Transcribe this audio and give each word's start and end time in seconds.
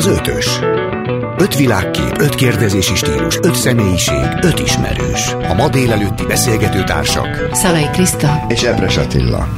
Az 0.00 0.06
ötös. 0.06 0.46
Öt 1.38 1.56
világkép, 1.56 2.18
öt 2.18 2.34
kérdezési 2.34 2.94
stílus, 2.94 3.36
öt 3.42 3.54
személyiség, 3.54 4.24
öt 4.42 4.58
ismerős. 4.58 5.28
A 5.28 5.54
ma 5.54 5.68
délelőtti 5.68 6.26
beszélgető 6.26 6.84
társak. 6.84 7.54
Szalai 7.54 7.88
Kriszta. 7.92 8.44
És 8.48 8.62
Ebres 8.62 8.96
Attila. 8.96 9.48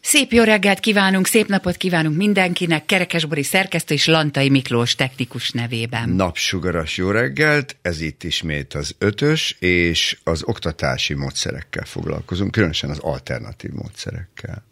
Szép 0.00 0.32
jó 0.32 0.42
reggelt 0.42 0.80
kívánunk, 0.80 1.26
szép 1.26 1.46
napot 1.46 1.76
kívánunk 1.76 2.16
mindenkinek, 2.16 2.84
Kerekesbori 2.84 3.42
szerkesztő 3.42 3.94
és 3.94 4.06
Lantai 4.06 4.48
Miklós 4.48 4.94
technikus 4.94 5.50
nevében. 5.50 6.08
Napsugaras 6.08 6.96
jó 6.96 7.10
reggelt, 7.10 7.76
ez 7.82 8.00
itt 8.00 8.22
ismét 8.22 8.74
az 8.74 8.94
ötös, 8.98 9.56
és 9.58 10.18
az 10.24 10.42
oktatási 10.44 11.14
módszerekkel 11.14 11.84
foglalkozunk, 11.84 12.50
különösen 12.50 12.90
az 12.90 12.98
alternatív 12.98 13.70
módszerekkel. 13.70 14.64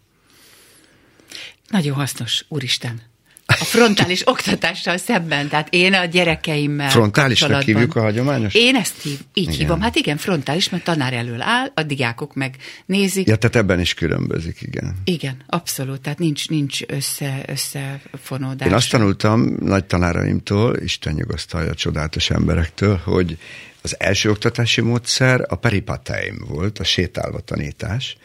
Nagyon 1.69 1.95
hasznos, 1.95 2.45
úristen 2.49 3.03
a 3.51 3.65
frontális 3.65 4.29
oktatással 4.29 4.97
szemben. 4.97 5.49
Tehát 5.49 5.69
én 5.71 5.95
a 5.95 6.05
gyerekeimmel 6.05 6.91
Frontálisnak 6.91 7.63
hívjuk 7.63 7.97
a 7.97 8.01
hagyományos? 8.01 8.55
Én 8.55 8.77
ezt 8.77 9.03
hív, 9.03 9.19
így 9.35 9.45
igen. 9.45 9.59
hívom. 9.59 9.81
Hát 9.81 9.97
igen, 9.97 10.17
frontális, 10.17 10.69
mert 10.69 10.85
tanár 10.85 11.13
elől 11.13 11.43
áll, 11.43 11.71
a 11.75 11.83
diákok 11.83 12.35
meg 12.35 12.57
nézik. 12.87 13.27
Ja, 13.27 13.37
tehát 13.37 13.57
ebben 13.57 13.81
is 13.81 13.95
különbözik, 13.95 14.61
igen. 14.61 14.97
Igen, 15.05 15.37
abszolút. 15.47 16.01
Tehát 16.01 16.19
nincs, 16.19 16.49
nincs 16.49 16.81
össze, 16.87 17.43
összefonódás. 17.47 18.69
Én 18.69 18.75
azt 18.75 18.91
tanultam 18.91 19.57
nagy 19.61 19.85
tanáraimtól, 19.85 20.77
Isten 20.77 21.13
nyugosztalja 21.15 21.75
csodálatos 21.75 22.31
emberektől, 22.31 23.01
hogy 23.05 23.39
az 23.83 23.97
első 24.01 24.31
oktatási 24.31 24.81
módszer 24.81 25.45
a 25.49 25.55
peripateim 25.55 26.45
volt, 26.49 26.79
a 26.79 26.85
sétálva 26.85 27.41
tanítás, 27.41 28.17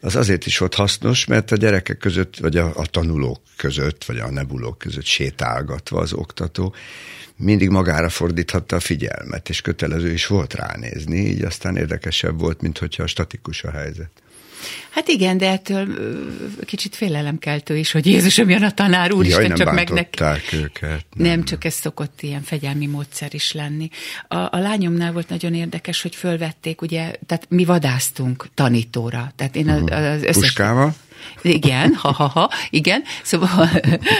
az 0.00 0.16
azért 0.16 0.46
is 0.46 0.58
volt 0.58 0.74
hasznos, 0.74 1.24
mert 1.24 1.50
a 1.50 1.56
gyerekek 1.56 1.98
között, 1.98 2.36
vagy 2.36 2.56
a, 2.56 2.72
a 2.74 2.86
tanulók 2.86 3.40
között, 3.56 4.04
vagy 4.04 4.18
a 4.18 4.30
nebulók 4.30 4.78
között 4.78 5.04
sétálgatva 5.04 6.00
az 6.00 6.12
oktató 6.12 6.74
mindig 7.36 7.68
magára 7.68 8.08
fordíthatta 8.08 8.76
a 8.76 8.80
figyelmet, 8.80 9.48
és 9.48 9.60
kötelező 9.60 10.12
is 10.12 10.26
volt 10.26 10.54
ránézni, 10.54 11.16
így 11.16 11.42
aztán 11.42 11.76
érdekesebb 11.76 12.40
volt, 12.40 12.60
mint 12.60 12.78
hogyha 12.78 13.02
a 13.02 13.06
statikus 13.06 13.64
a 13.64 13.70
helyzet. 13.70 14.10
Hát 14.90 15.08
igen, 15.08 15.38
de 15.38 15.50
ettől 15.50 15.86
kicsit 16.64 16.96
félelemkeltő 16.96 17.76
is, 17.76 17.92
hogy 17.92 18.06
Jézusom 18.06 18.48
jön 18.48 18.62
a 18.62 18.70
tanár 18.70 19.12
úr, 19.12 19.26
Jaj, 19.26 19.42
Isten 19.42 19.56
csak 19.56 19.74
meg 19.74 19.90
őket. 20.52 21.06
Nem. 21.16 21.26
nem, 21.26 21.44
csak 21.44 21.64
ez 21.64 21.74
szokott 21.74 22.22
ilyen 22.22 22.42
fegyelmi 22.42 22.86
módszer 22.86 23.34
is 23.34 23.52
lenni. 23.52 23.88
A, 24.28 24.36
a 24.36 24.58
lányomnál 24.58 25.12
volt 25.12 25.28
nagyon 25.28 25.54
érdekes, 25.54 26.02
hogy 26.02 26.14
fölvették, 26.14 26.82
ugye, 26.82 27.12
tehát 27.26 27.46
mi 27.48 27.64
vadáztunk 27.64 28.48
tanítóra. 28.54 29.32
Tehát 29.36 29.56
én 29.56 29.68
az, 29.68 29.82
az 29.90 30.22
összes... 30.22 30.34
Puskával? 30.34 30.94
Igen, 31.42 31.94
ha-ha-ha, 31.94 32.50
igen. 32.70 33.02
Szóval 33.22 33.70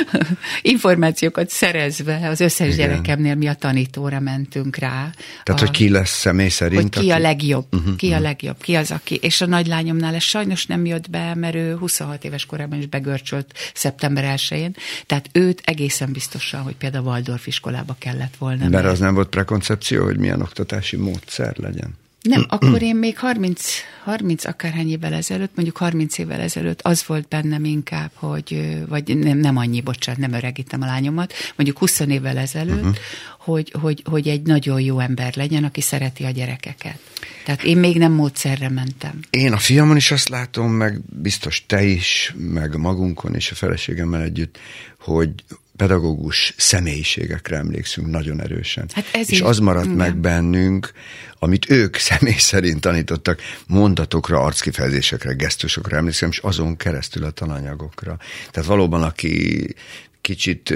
információkat 0.62 1.50
szerezve 1.50 2.28
az 2.28 2.40
összes 2.40 2.74
igen. 2.74 2.78
gyerekemnél 2.78 3.34
mi 3.34 3.46
a 3.46 3.54
tanítóra 3.54 4.20
mentünk 4.20 4.76
rá. 4.76 5.10
Tehát, 5.42 5.62
a, 5.62 5.64
hogy 5.64 5.70
ki 5.70 5.88
lesz 5.88 6.18
személy 6.18 6.48
szerint? 6.48 6.82
Hogy 6.82 6.90
ki 6.90 6.98
aki... 6.98 7.10
a 7.10 7.18
legjobb, 7.18 7.66
uh-huh, 7.70 7.96
ki 7.96 8.06
uh-huh. 8.06 8.20
a 8.20 8.24
legjobb, 8.24 8.62
ki 8.62 8.74
az, 8.74 8.90
aki. 8.90 9.18
És 9.22 9.40
a 9.40 9.46
nagylányomnál 9.46 10.14
ez 10.14 10.22
sajnos 10.22 10.66
nem 10.66 10.86
jött 10.86 11.10
be, 11.10 11.34
mert 11.34 11.54
ő 11.54 11.76
26 11.76 12.24
éves 12.24 12.46
korában 12.46 12.78
is 12.78 12.86
begörcsölt 12.86 13.54
szeptember 13.74 14.34
1-én. 14.36 14.76
Tehát 15.06 15.28
őt 15.32 15.62
egészen 15.64 16.12
biztosan, 16.12 16.62
hogy 16.62 16.76
például 16.76 17.04
Waldorf 17.04 17.46
iskolába 17.46 17.96
kellett 17.98 18.34
volna. 18.38 18.68
Mert 18.68 18.86
az 18.86 18.98
nem 18.98 19.14
volt 19.14 19.28
prekoncepció, 19.28 20.04
hogy 20.04 20.18
milyen 20.18 20.40
oktatási 20.40 20.96
módszer 20.96 21.56
legyen? 21.56 21.98
Nem, 22.22 22.44
akkor 22.48 22.82
én 22.82 22.96
még 22.96 23.18
30, 23.18 23.72
30 24.04 24.44
akárhány 24.44 24.90
évvel 24.90 25.12
ezelőtt, 25.12 25.54
mondjuk 25.54 25.76
30 25.76 26.18
évvel 26.18 26.40
ezelőtt 26.40 26.80
az 26.82 27.04
volt 27.06 27.28
bennem 27.28 27.64
inkább, 27.64 28.10
hogy, 28.14 28.78
vagy 28.88 29.16
nem, 29.16 29.38
nem 29.38 29.56
annyi, 29.56 29.80
bocsánat, 29.80 30.20
nem 30.20 30.32
öregítem 30.32 30.82
a 30.82 30.86
lányomat, 30.86 31.32
mondjuk 31.56 31.78
20 31.78 32.00
évvel 32.00 32.38
ezelőtt, 32.38 32.76
uh-huh. 32.76 32.96
hogy, 33.38 33.74
hogy, 33.80 34.02
hogy 34.04 34.28
egy 34.28 34.42
nagyon 34.42 34.80
jó 34.80 34.98
ember 34.98 35.36
legyen, 35.36 35.64
aki 35.64 35.80
szereti 35.80 36.24
a 36.24 36.30
gyerekeket. 36.30 36.98
Tehát 37.44 37.62
én 37.62 37.76
még 37.76 37.98
nem 37.98 38.12
módszerre 38.12 38.69
mentem. 38.69 39.20
Én 39.31 39.52
a 39.52 39.58
fiamon 39.58 39.97
is 39.97 40.10
azt 40.10 40.28
látom, 40.28 40.72
meg 40.72 41.00
biztos 41.22 41.66
te 41.66 41.82
is, 41.82 42.34
meg 42.37 42.76
magunkon 42.76 43.34
és 43.34 43.50
a 43.50 43.54
feleségemmel 43.54 44.22
együtt, 44.22 44.58
hogy, 44.98 45.31
pedagógus 45.80 46.54
személyiségekre 46.56 47.56
emlékszünk 47.56 48.06
nagyon 48.06 48.41
erősen. 48.41 48.88
Hát 48.94 49.04
ez 49.12 49.30
és 49.30 49.41
így, 49.41 49.46
az 49.46 49.58
maradt 49.58 49.84
igen. 49.84 49.96
meg 49.96 50.16
bennünk, 50.16 50.92
amit 51.38 51.70
ők 51.70 51.96
személy 52.10 52.38
szerint 52.38 52.80
tanítottak, 52.80 53.41
mondatokra, 53.66 54.40
arckifejezésekre, 54.40 55.32
gesztusokra 55.32 55.96
emlékszem, 55.96 56.28
és 56.28 56.38
azon 56.38 56.76
keresztül 56.76 57.24
a 57.24 57.30
tananyagokra. 57.30 58.19
Tehát 58.50 58.69
valóban, 58.69 59.02
aki 59.02 59.74
kicsit 60.20 60.74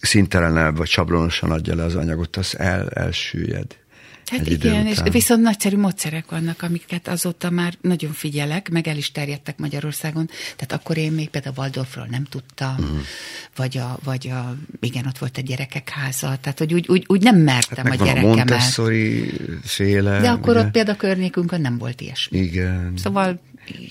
szintelenebb 0.00 0.76
vagy 0.76 0.88
csablonosan 0.88 1.50
adja 1.50 1.74
le 1.74 1.84
az 1.84 1.94
anyagot, 1.94 2.36
az 2.36 2.58
el, 2.58 2.88
elsüllyed. 2.88 3.76
Hát 4.26 4.46
igen, 4.46 4.86
és 4.86 4.98
viszont 5.10 5.42
nagyszerű 5.42 5.76
módszerek 5.76 6.30
vannak, 6.30 6.62
amiket 6.62 7.08
azóta 7.08 7.50
már 7.50 7.74
nagyon 7.80 8.12
figyelek, 8.12 8.70
meg 8.70 8.88
el 8.88 8.96
is 8.96 9.12
terjedtek 9.12 9.58
Magyarországon. 9.58 10.26
Tehát 10.56 10.72
akkor 10.72 10.96
én 10.96 11.12
még 11.12 11.28
például 11.28 11.54
Waldorfról 11.58 12.06
nem 12.10 12.24
tudtam, 12.24 12.74
uh-huh. 12.78 12.98
vagy, 13.56 13.78
a, 13.78 13.98
vagy 14.04 14.28
a, 14.28 14.56
igen, 14.80 15.06
ott 15.06 15.18
volt 15.18 15.38
egy 15.38 15.44
gyerekek 15.44 15.88
háza, 15.88 16.38
tehát 16.40 16.58
hogy 16.58 16.74
úgy, 16.74 16.88
úgy, 16.88 17.04
úgy 17.06 17.22
nem 17.22 17.36
mertem 17.36 17.84
hát 17.84 18.00
a 18.00 18.04
gyerekemet. 18.04 18.32
A 18.32 18.36
Montessori 18.36 19.32
féle. 19.62 20.20
De 20.20 20.30
akkor 20.30 20.56
ugye? 20.56 20.64
ott 20.64 20.70
például 20.70 20.96
a 20.96 21.00
környékünkön 21.00 21.60
nem 21.60 21.78
volt 21.78 22.00
ilyesmi. 22.00 22.38
Igen. 22.38 22.92
Szóval 22.96 23.40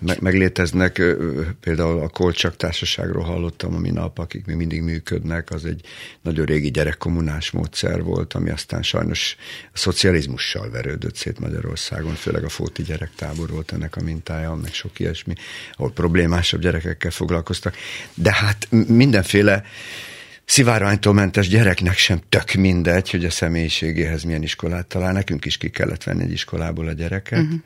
meg, 0.02 0.22
megléteznek, 0.22 1.02
például 1.60 2.00
a 2.00 2.08
Kolcsak 2.08 2.58
társaságról 2.58 3.24
hallottam 3.24 3.76
a 3.76 3.80
minap, 3.80 4.18
akik 4.18 4.46
még 4.46 4.56
mindig 4.56 4.82
működnek, 4.82 5.52
az 5.52 5.66
egy 5.66 5.82
nagyon 6.22 6.46
régi 6.46 6.72
gyerekkommunás 6.72 7.52
módszer 7.52 8.04
volt, 8.04 8.34
ami 8.34 8.50
aztán 8.50 8.84
sajnos 8.84 9.36
a 9.74 9.78
szocializmussal 9.78 10.70
verődött 10.70 11.16
szét 11.16 11.40
Magyarországon, 11.40 12.14
főleg 12.14 12.44
a 12.44 12.50
Fóti 12.50 12.84
gyerektábor 12.84 13.50
volt 13.50 13.72
ennek 13.72 13.96
a 13.96 14.02
mintája, 14.02 14.54
meg 14.54 14.74
sok 14.74 15.00
ilyesmi, 15.00 15.34
ahol 15.74 15.92
problémásabb 15.92 16.62
gyerekekkel 16.62 17.12
foglalkoztak. 17.12 17.76
De 18.14 18.34
hát 18.34 18.68
mindenféle 18.88 19.64
szivárványtól 20.46 21.14
mentes 21.14 21.48
gyereknek 21.48 21.98
sem 21.98 22.22
tök 22.30 22.54
mindegy, 22.54 23.10
hogy 23.10 23.26
a 23.26 23.30
személyiségéhez 23.30 24.24
milyen 24.24 24.44
iskolát 24.44 24.88
talál. 24.88 25.14
Nekünk 25.14 25.46
is 25.46 25.58
ki 25.58 25.70
kellett 25.70 26.04
venni 26.04 26.24
egy 26.24 26.32
iskolából 26.32 26.88
a 26.88 26.94
gyereket. 26.94 27.42
Uh-huh 27.42 27.60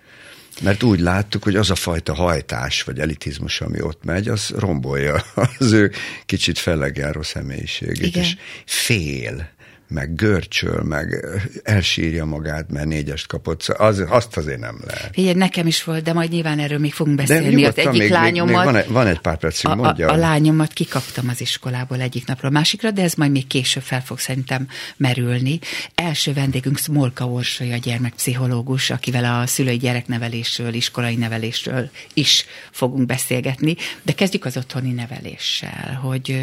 mert 0.62 0.84
úgy 0.84 1.00
láttuk, 1.00 1.44
hogy 1.44 1.56
az 1.56 1.70
a 1.70 1.76
fajta 1.76 2.14
hajtás 2.14 2.84
vagy 2.84 3.00
elitizmus, 3.00 3.62
ami 3.62 3.82
ott 3.82 4.04
megy, 4.04 4.28
az 4.28 4.54
rombolja 4.58 5.24
az 5.60 5.72
ő 5.72 5.92
kicsit 6.26 6.58
fellegjáró 6.58 7.22
személyiségét, 7.22 8.06
Igen. 8.06 8.24
és 8.24 8.36
fél 8.66 9.54
meg 9.88 10.16
görcsöl, 10.16 10.84
meg 10.84 11.26
elsírja 11.64 12.26
magát, 12.26 12.70
mert 12.70 12.86
négyest 12.86 13.28
kapott. 13.28 13.62
Szóval 13.62 13.88
az, 13.88 14.04
azt 14.10 14.38
azért 14.38 14.60
nem 14.60 14.80
lehet. 14.88 15.10
Figyelj, 15.14 15.34
nekem 15.34 15.68
is 15.68 15.84
volt, 15.84 16.04
de 16.04 16.14
majd 16.14 16.32
nyilván 16.32 16.60
erről 16.60 16.80
még 16.80 16.94
fogunk 16.94 17.18
beszélni. 17.18 17.66
Az 17.66 17.78
egyik 17.78 18.00
még, 18.00 18.10
lányomat... 18.10 18.56
Még, 18.56 18.66
van, 18.66 18.76
egy, 18.76 18.88
van 18.88 19.08
egy 19.08 19.20
pár 19.20 19.38
percig, 19.38 19.70
a, 19.70 19.76
mondja. 19.76 20.10
A, 20.10 20.14
a 20.14 20.16
lányomat 20.16 20.74
kikaptam 20.74 21.30
az 21.30 21.42
iskolából 21.42 22.02
egyik 22.02 22.28
napról 22.28 22.52
a 22.52 22.54
másikra, 22.54 22.92
de 22.92 23.02
ez 23.02 23.14
majd 23.14 23.32
még 23.32 23.48
később 23.48 23.84
fel 23.84 24.02
fog 24.02 24.20
szerintem 24.20 24.68
merülni. 24.98 25.60
Első 25.96 26.34
vendégünk 26.34 26.78
Smolka 26.78 27.28
Orsolya, 27.28 27.74
a 27.74 27.78
gyermekpszichológus, 27.78 28.90
akivel 28.90 29.40
a 29.42 29.48
szülői 29.48 29.78
gyereknevelésről, 29.78 30.74
iskolai 30.74 31.16
nevelésről 31.16 31.90
is 32.14 32.46
fogunk 32.72 33.06
beszélgetni. 33.06 33.76
De 34.02 34.14
kezdjük 34.14 34.46
az 34.46 34.58
otthoni 34.58 34.92
neveléssel, 34.92 36.00
hogy 36.02 36.40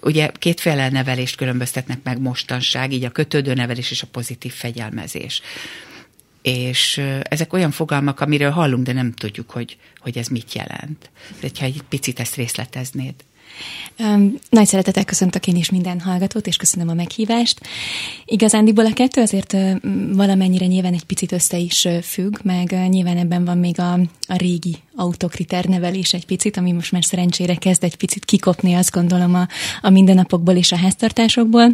ugye 0.00 0.30
kétféle 0.38 0.88
nevelést 0.88 1.36
különböztetnek 1.36 1.98
meg 2.02 2.20
mostanság 2.20 2.74
tanulság, 2.76 2.92
így 2.92 3.04
a 3.04 3.10
kötődő 3.10 3.54
nevelés 3.54 3.90
és 3.90 4.02
a 4.02 4.06
pozitív 4.06 4.52
fegyelmezés. 4.52 5.40
És 6.42 7.02
ezek 7.22 7.52
olyan 7.52 7.70
fogalmak, 7.70 8.20
amiről 8.20 8.50
hallunk, 8.50 8.84
de 8.84 8.92
nem 8.92 9.12
tudjuk, 9.12 9.50
hogy, 9.50 9.76
hogy 9.98 10.18
ez 10.18 10.28
mit 10.28 10.54
jelent. 10.54 11.10
Hogyha 11.40 11.64
egy 11.64 11.82
picit 11.88 12.20
ezt 12.20 12.34
részleteznéd. 12.34 13.14
Nagy 14.50 14.66
szeretettel 14.66 15.04
köszöntök 15.04 15.46
én 15.46 15.56
is 15.56 15.70
minden 15.70 16.00
hallgatót, 16.00 16.46
és 16.46 16.56
köszönöm 16.56 16.88
a 16.88 16.94
meghívást. 16.94 17.60
Igazándiból 18.24 18.86
a 18.86 18.92
kettő 18.92 19.20
azért 19.20 19.56
valamennyire 20.12 20.66
nyilván 20.66 20.92
egy 20.92 21.04
picit 21.04 21.32
össze 21.32 21.56
is 21.56 21.88
függ, 22.02 22.36
meg 22.42 22.88
nyilván 22.88 23.16
ebben 23.16 23.44
van 23.44 23.58
még 23.58 23.80
a, 23.80 23.92
a 24.26 24.36
régi 24.36 24.76
autokriter 24.96 25.64
nevelés 25.64 26.12
egy 26.14 26.26
picit, 26.26 26.56
ami 26.56 26.72
most 26.72 26.92
már 26.92 27.04
szerencsére 27.04 27.54
kezd 27.54 27.84
egy 27.84 27.96
picit 27.96 28.24
kikopni, 28.24 28.74
azt 28.74 28.90
gondolom, 28.90 29.34
a, 29.34 29.48
a 29.80 29.90
mindennapokból 29.90 30.54
és 30.54 30.72
a 30.72 30.76
háztartásokból 30.76 31.68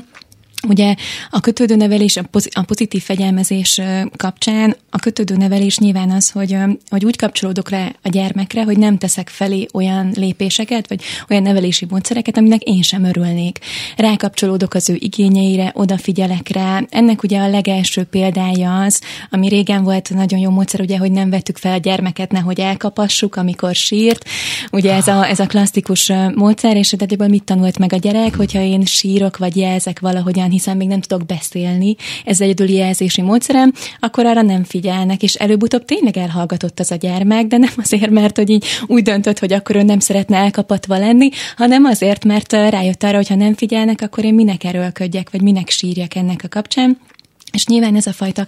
Ugye 0.69 0.95
a 1.31 1.41
kötődő 1.41 1.77
nevelés, 1.77 2.17
a 2.51 2.63
pozitív 2.67 3.03
fegyelmezés 3.03 3.81
kapcsán 4.17 4.77
a 4.91 4.99
kötődő 4.99 5.37
nevelés 5.37 5.79
nyilván 5.79 6.11
az, 6.11 6.31
hogy, 6.31 6.57
hogy 6.89 7.05
úgy 7.05 7.17
kapcsolódok 7.17 7.69
rá 7.69 7.93
a 8.03 8.09
gyermekre, 8.09 8.65
hogy 8.65 8.79
nem 8.79 8.99
teszek 8.99 9.29
felé 9.29 9.67
olyan 9.73 10.13
lépéseket, 10.15 10.89
vagy 10.89 11.03
olyan 11.29 11.43
nevelési 11.43 11.87
módszereket, 11.91 12.37
aminek 12.37 12.63
én 12.63 12.83
sem 12.83 13.05
örülnék. 13.05 13.59
Rákapcsolódok 13.97 14.75
az 14.75 14.91
ő 14.91 14.97
igényeire, 14.99 15.71
odafigyelek 15.75 16.49
rá. 16.49 16.83
Ennek 16.91 17.23
ugye 17.23 17.39
a 17.41 17.49
legelső 17.49 18.05
példája 18.05 18.81
az, 18.81 19.01
ami 19.31 19.49
régen 19.49 19.83
volt 19.83 20.15
nagyon 20.15 20.41
jó 20.41 20.51
módszer, 20.51 20.81
ugye, 20.81 20.99
hogy 20.99 21.13
nem 21.13 21.31
vettük 21.31 21.57
fel 21.57 21.73
a 21.73 21.79
gyermeket, 21.79 22.33
nehogy 22.33 22.61
elkapassuk, 22.61 23.37
amikor 23.37 23.75
sírt. 23.75 24.25
Ugye 24.73 24.95
ez 24.95 25.07
a, 25.07 25.29
ez 25.29 25.39
a 25.39 25.47
klasszikus 25.47 26.13
módszer, 26.35 26.77
és 26.77 26.93
ebből 26.93 27.29
mit 27.29 27.45
tanult 27.45 27.79
meg 27.79 27.93
a 27.93 27.97
gyerek, 27.97 28.37
hogyha 28.37 28.61
én 28.61 28.85
sírok, 28.85 29.37
vagy 29.37 29.57
jelzek 29.57 30.01
valahogyan 30.01 30.52
hiszen 30.53 30.77
még 30.77 30.89
nem 30.89 31.01
tudok 31.01 31.27
beszélni, 31.27 31.97
ez 32.25 32.41
egyedüli 32.41 32.75
jelzési 32.75 33.23
módszerem, 33.23 33.73
akkor 34.01 34.27
arra 34.27 34.43
nem 34.43 34.65
figyelnek, 34.65 35.23
és 35.23 35.35
előbb-utóbb 35.35 35.85
tényleg 35.85 36.17
elhallgatott 36.17 36.81
az 36.81 36.91
a 36.91 36.97
gyermek, 36.97 37.47
de 37.47 37.57
nem 37.57 37.73
azért, 37.77 38.11
mert 38.11 38.37
hogy 38.37 38.51
így 38.51 38.67
úgy 38.87 39.03
döntött, 39.03 39.39
hogy 39.39 39.53
akkor 39.53 39.77
ő 39.77 39.83
nem 39.83 39.99
szeretne 39.99 40.37
elkapatva 40.37 40.99
lenni, 40.99 41.29
hanem 41.57 41.85
azért, 41.85 42.25
mert 42.25 42.53
rájött 42.53 43.03
arra, 43.03 43.17
hogy 43.17 43.29
ha 43.29 43.35
nem 43.35 43.55
figyelnek, 43.55 44.01
akkor 44.01 44.25
én 44.25 44.35
minek 44.35 44.65
erőlködjek, 44.65 45.31
vagy 45.31 45.43
minek 45.43 45.69
sírjak 45.69 46.15
ennek 46.15 46.41
a 46.45 46.49
kapcsán. 46.49 46.99
És 47.53 47.67
nyilván 47.67 47.97
ez 47.97 48.07
a 48.07 48.13
fajta 48.13 48.47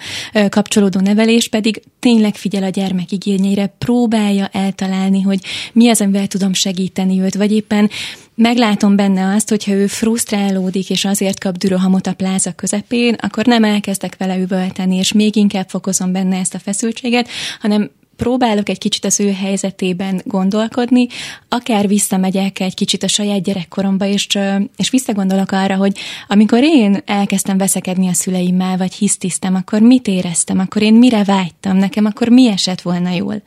kapcsolódó 0.48 1.00
nevelés 1.00 1.48
pedig 1.48 1.82
tényleg 1.98 2.34
figyel 2.34 2.62
a 2.62 2.68
gyermek 2.68 3.12
igényeire, 3.12 3.74
próbálja 3.78 4.48
eltalálni, 4.52 5.22
hogy 5.22 5.38
mi 5.72 5.88
az, 5.88 6.00
amivel 6.00 6.26
tudom 6.26 6.52
segíteni 6.52 7.20
őt, 7.20 7.34
vagy 7.34 7.52
éppen 7.52 7.90
meglátom 8.34 8.96
benne 8.96 9.34
azt, 9.34 9.48
hogyha 9.48 9.72
ő 9.72 9.86
frusztrálódik, 9.86 10.90
és 10.90 11.04
azért 11.04 11.40
kap 11.40 11.56
dürohamot 11.56 12.06
a 12.06 12.14
pláza 12.14 12.52
közepén, 12.52 13.14
akkor 13.14 13.46
nem 13.46 13.64
elkezdek 13.64 14.16
vele 14.16 14.36
üvölteni, 14.36 14.96
és 14.96 15.12
még 15.12 15.36
inkább 15.36 15.68
fokozom 15.68 16.12
benne 16.12 16.36
ezt 16.36 16.54
a 16.54 16.58
feszültséget, 16.58 17.28
hanem 17.60 17.90
próbálok 18.16 18.68
egy 18.68 18.78
kicsit 18.78 19.04
az 19.04 19.20
ő 19.20 19.32
helyzetében 19.32 20.20
gondolkodni, 20.24 21.06
akár 21.48 21.88
visszamegyek 21.88 22.60
egy 22.60 22.74
kicsit 22.74 23.02
a 23.02 23.08
saját 23.08 23.42
gyerekkoromba, 23.42 24.06
és, 24.06 24.26
és 24.76 24.90
visszagondolok 24.90 25.52
arra, 25.52 25.76
hogy 25.76 25.98
amikor 26.28 26.62
én 26.62 27.02
elkezdtem 27.06 27.58
veszekedni 27.58 28.08
a 28.08 28.12
szüleimmel, 28.12 28.76
vagy 28.76 28.94
hisztisztem, 28.94 29.54
akkor 29.54 29.80
mit 29.80 30.08
éreztem, 30.08 30.58
akkor 30.58 30.82
én 30.82 30.94
mire 30.94 31.24
vágytam, 31.24 31.76
nekem 31.76 32.04
akkor 32.04 32.28
mi 32.28 32.48
esett 32.48 32.80
volna 32.80 33.10
jól. 33.10 33.42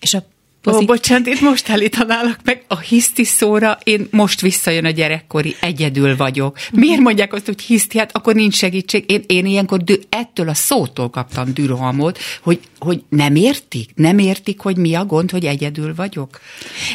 És 0.00 0.14
a 0.14 0.22
Pozit- 0.62 0.82
Ó, 0.82 0.84
bocsánat, 0.84 1.26
itt 1.26 1.40
most 1.40 1.70
állítanálak 1.70 2.38
meg 2.44 2.62
a 2.68 2.78
hiszti 2.78 3.24
szóra, 3.24 3.78
én 3.84 4.08
most 4.10 4.40
visszajön 4.40 4.84
a 4.84 4.90
gyerekkori, 4.90 5.54
egyedül 5.60 6.16
vagyok. 6.16 6.58
Miért 6.72 7.00
mondják 7.00 7.32
azt, 7.32 7.46
hogy 7.46 7.60
hiszti? 7.60 7.98
Hát 7.98 8.16
akkor 8.16 8.34
nincs 8.34 8.54
segítség. 8.54 9.04
Én, 9.10 9.22
én 9.26 9.46
ilyenkor 9.46 9.82
dü- 9.84 10.06
ettől 10.08 10.48
a 10.48 10.54
szótól 10.54 11.10
kaptam 11.10 11.54
dűrohamot, 11.54 12.18
hogy, 12.42 12.60
hogy 12.78 13.02
nem 13.08 13.34
értik? 13.34 13.90
Nem 13.94 14.18
értik, 14.18 14.60
hogy 14.60 14.76
mi 14.76 14.94
a 14.94 15.04
gond, 15.04 15.30
hogy 15.30 15.44
egyedül 15.44 15.94
vagyok? 15.94 16.40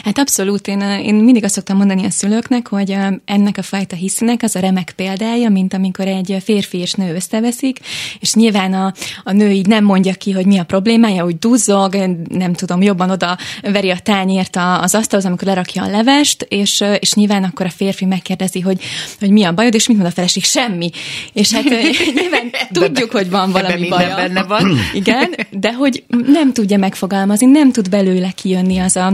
Hát 0.03 0.17
abszolút. 0.17 0.67
Én, 0.67 0.81
én 0.81 1.15
mindig 1.15 1.43
azt 1.43 1.53
szoktam 1.53 1.77
mondani 1.77 2.05
a 2.05 2.09
szülőknek, 2.09 2.67
hogy 2.67 2.95
ennek 3.25 3.57
a 3.57 3.61
fajta 3.61 3.95
hisznek 3.95 4.43
az 4.43 4.55
a 4.55 4.59
remek 4.59 4.93
példája, 4.95 5.49
mint 5.49 5.73
amikor 5.73 6.07
egy 6.07 6.37
férfi 6.43 6.77
és 6.77 6.93
nő 6.93 7.15
összeveszik, 7.15 7.79
és 8.19 8.33
nyilván 8.33 8.73
a, 8.73 8.93
a 9.23 9.31
nő 9.31 9.49
így 9.51 9.67
nem 9.67 9.83
mondja 9.83 10.13
ki, 10.13 10.31
hogy 10.31 10.45
mi 10.45 10.57
a 10.57 10.63
problémája, 10.63 11.23
hogy 11.23 11.37
duzzog, 11.37 11.95
nem 12.29 12.53
tudom, 12.53 12.81
jobban 12.81 13.09
oda 13.09 13.37
veri 13.61 13.89
a 13.89 13.97
tányért 14.03 14.55
az 14.81 14.95
asztalhoz, 14.95 15.27
amikor 15.27 15.47
lerakja 15.47 15.83
a 15.83 15.89
levest, 15.89 16.45
és, 16.49 16.83
és 16.99 17.13
nyilván 17.13 17.43
akkor 17.43 17.65
a 17.65 17.69
férfi 17.69 18.05
megkérdezi, 18.05 18.59
hogy, 18.59 18.81
hogy 19.19 19.29
mi 19.29 19.43
a 19.43 19.53
bajod, 19.53 19.73
és 19.73 19.87
mit 19.87 19.97
mond 19.97 20.09
a 20.09 20.13
feleség? 20.13 20.43
Semmi. 20.43 20.89
És 21.33 21.51
hát 21.51 21.63
nyilván 22.19 22.51
tudjuk, 22.71 23.11
hogy 23.11 23.29
van 23.29 23.51
valami 23.51 23.87
baj. 23.87 24.13
benne 24.15 24.43
van. 24.43 24.77
Igen, 24.93 25.35
de 25.49 25.73
hogy 25.73 26.03
nem 26.25 26.53
tudja 26.53 26.77
megfogalmazni, 26.77 27.45
nem 27.45 27.71
tud 27.71 27.89
belőle 27.89 28.31
kijönni 28.31 28.77
az 28.77 28.95
a 28.95 29.13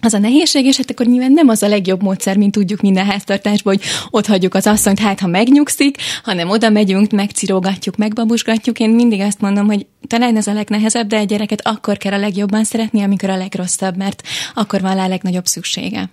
az 0.00 0.14
a 0.14 0.18
nehézség, 0.18 0.64
és 0.64 0.76
hát 0.76 0.90
akkor 0.90 1.06
nyilván 1.06 1.32
nem 1.32 1.48
az 1.48 1.62
a 1.62 1.68
legjobb 1.68 2.02
módszer, 2.02 2.36
mint 2.36 2.52
tudjuk 2.52 2.80
minden 2.80 3.06
háztartásban, 3.06 3.74
hogy 3.74 3.84
ott 4.10 4.26
hagyjuk 4.26 4.54
az 4.54 4.66
asszonyt, 4.66 4.98
hát 4.98 5.20
ha 5.20 5.26
megnyugszik, 5.26 5.96
hanem 6.22 6.50
oda 6.50 6.70
megyünk, 6.70 7.10
megcirógatjuk, 7.10 7.96
megbabusgatjuk. 7.96 8.78
Én 8.78 8.90
mindig 8.90 9.20
azt 9.20 9.40
mondom, 9.40 9.66
hogy 9.66 9.86
talán 10.06 10.36
ez 10.36 10.46
a 10.46 10.52
legnehezebb, 10.52 11.06
de 11.06 11.16
egy 11.16 11.28
gyereket 11.28 11.66
akkor 11.66 11.96
kell 11.96 12.12
a 12.12 12.18
legjobban 12.18 12.64
szeretni, 12.64 13.02
amikor 13.02 13.30
a 13.30 13.36
legrosszabb, 13.36 13.96
mert 13.96 14.22
akkor 14.54 14.80
van 14.80 14.98
a 14.98 15.08
legnagyobb 15.08 15.46
szüksége. 15.46 16.10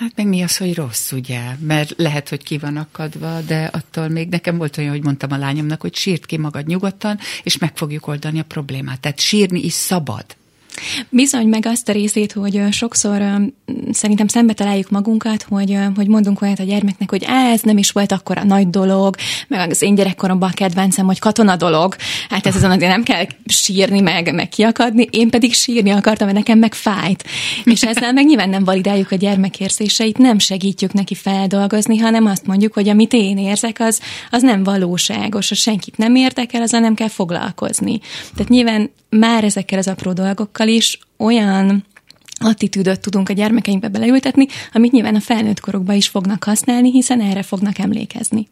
Hát 0.00 0.12
meg 0.14 0.26
mi 0.26 0.42
az, 0.42 0.56
hogy 0.56 0.74
rossz, 0.74 1.12
ugye? 1.12 1.40
Mert 1.58 1.94
lehet, 1.96 2.28
hogy 2.28 2.42
ki 2.42 2.58
van 2.58 2.76
akadva, 2.76 3.40
de 3.46 3.64
attól 3.72 4.08
még 4.08 4.28
nekem 4.28 4.56
volt 4.56 4.78
olyan, 4.78 4.90
hogy 4.90 5.04
mondtam 5.04 5.32
a 5.32 5.36
lányomnak, 5.36 5.80
hogy 5.80 5.94
sírt 5.94 6.26
ki 6.26 6.36
magad 6.36 6.66
nyugodtan, 6.66 7.18
és 7.42 7.58
meg 7.58 7.76
fogjuk 7.76 8.06
oldani 8.06 8.38
a 8.38 8.44
problémát. 8.44 9.00
Tehát 9.00 9.20
sírni 9.20 9.60
is 9.60 9.72
szabad. 9.72 10.24
Bizony 11.08 11.46
meg 11.46 11.66
azt 11.66 11.88
a 11.88 11.92
részét, 11.92 12.32
hogy 12.32 12.62
sokszor 12.70 13.22
szerintem 13.92 14.26
szembe 14.26 14.52
találjuk 14.52 14.90
magunkat, 14.90 15.46
hogy, 15.48 15.78
hogy 15.96 16.06
mondunk 16.06 16.42
olyat 16.42 16.58
a 16.58 16.62
gyermeknek, 16.62 17.10
hogy 17.10 17.24
ez 17.26 17.60
nem 17.62 17.78
is 17.78 17.90
volt 17.90 18.12
akkor 18.12 18.38
a 18.38 18.44
nagy 18.44 18.70
dolog, 18.70 19.16
meg 19.48 19.70
az 19.70 19.82
én 19.82 19.94
gyerekkoromban 19.94 20.48
a 20.48 20.54
kedvencem, 20.54 21.06
hogy 21.06 21.18
katona 21.18 21.56
dolog. 21.56 21.96
Hát 22.28 22.46
ez 22.46 22.56
azon 22.56 22.70
azért 22.70 22.90
nem 22.90 23.02
kell 23.02 23.24
sírni, 23.46 24.00
meg, 24.00 24.34
meg 24.34 24.48
kiakadni. 24.48 25.08
Én 25.10 25.30
pedig 25.30 25.54
sírni 25.54 25.90
akartam, 25.90 26.26
mert 26.26 26.38
nekem 26.38 26.58
meg 26.58 26.74
fájt. 26.74 27.24
És 27.64 27.82
ezzel 27.82 28.12
meg 28.12 28.26
nyilván 28.26 28.48
nem 28.48 28.64
validáljuk 28.64 29.10
a 29.10 29.16
gyermek 29.16 29.60
érzéseit, 29.60 30.18
nem 30.18 30.38
segítjük 30.38 30.92
neki 30.92 31.14
feldolgozni, 31.14 31.98
hanem 31.98 32.26
azt 32.26 32.46
mondjuk, 32.46 32.72
hogy 32.72 32.88
amit 32.88 33.12
én 33.12 33.38
érzek, 33.38 33.76
az, 33.80 34.00
az 34.30 34.42
nem 34.42 34.62
valóságos, 34.62 35.48
ha 35.48 35.54
senkit 35.54 35.96
nem 35.96 36.14
érdekel, 36.14 36.62
azzal 36.62 36.80
nem 36.80 36.94
kell 36.94 37.08
foglalkozni. 37.08 38.00
Tehát 38.34 38.48
nyilván 38.48 38.90
már 39.10 39.44
ezekkel 39.44 39.78
az 39.78 39.88
apró 39.88 40.12
dolgokkal 40.12 40.68
is 40.70 40.98
olyan 41.16 41.84
attitűdöt 42.34 43.00
tudunk 43.00 43.28
a 43.28 43.32
gyermekeinkbe 43.32 43.88
beleültetni, 43.88 44.46
amit 44.72 44.92
nyilván 44.92 45.14
a 45.14 45.20
felnőtt 45.20 45.60
korokban 45.60 45.96
is 45.96 46.08
fognak 46.08 46.44
használni, 46.44 46.90
hiszen 46.90 47.20
erre 47.20 47.42
fognak 47.42 47.78
emlékezni. 47.78 48.48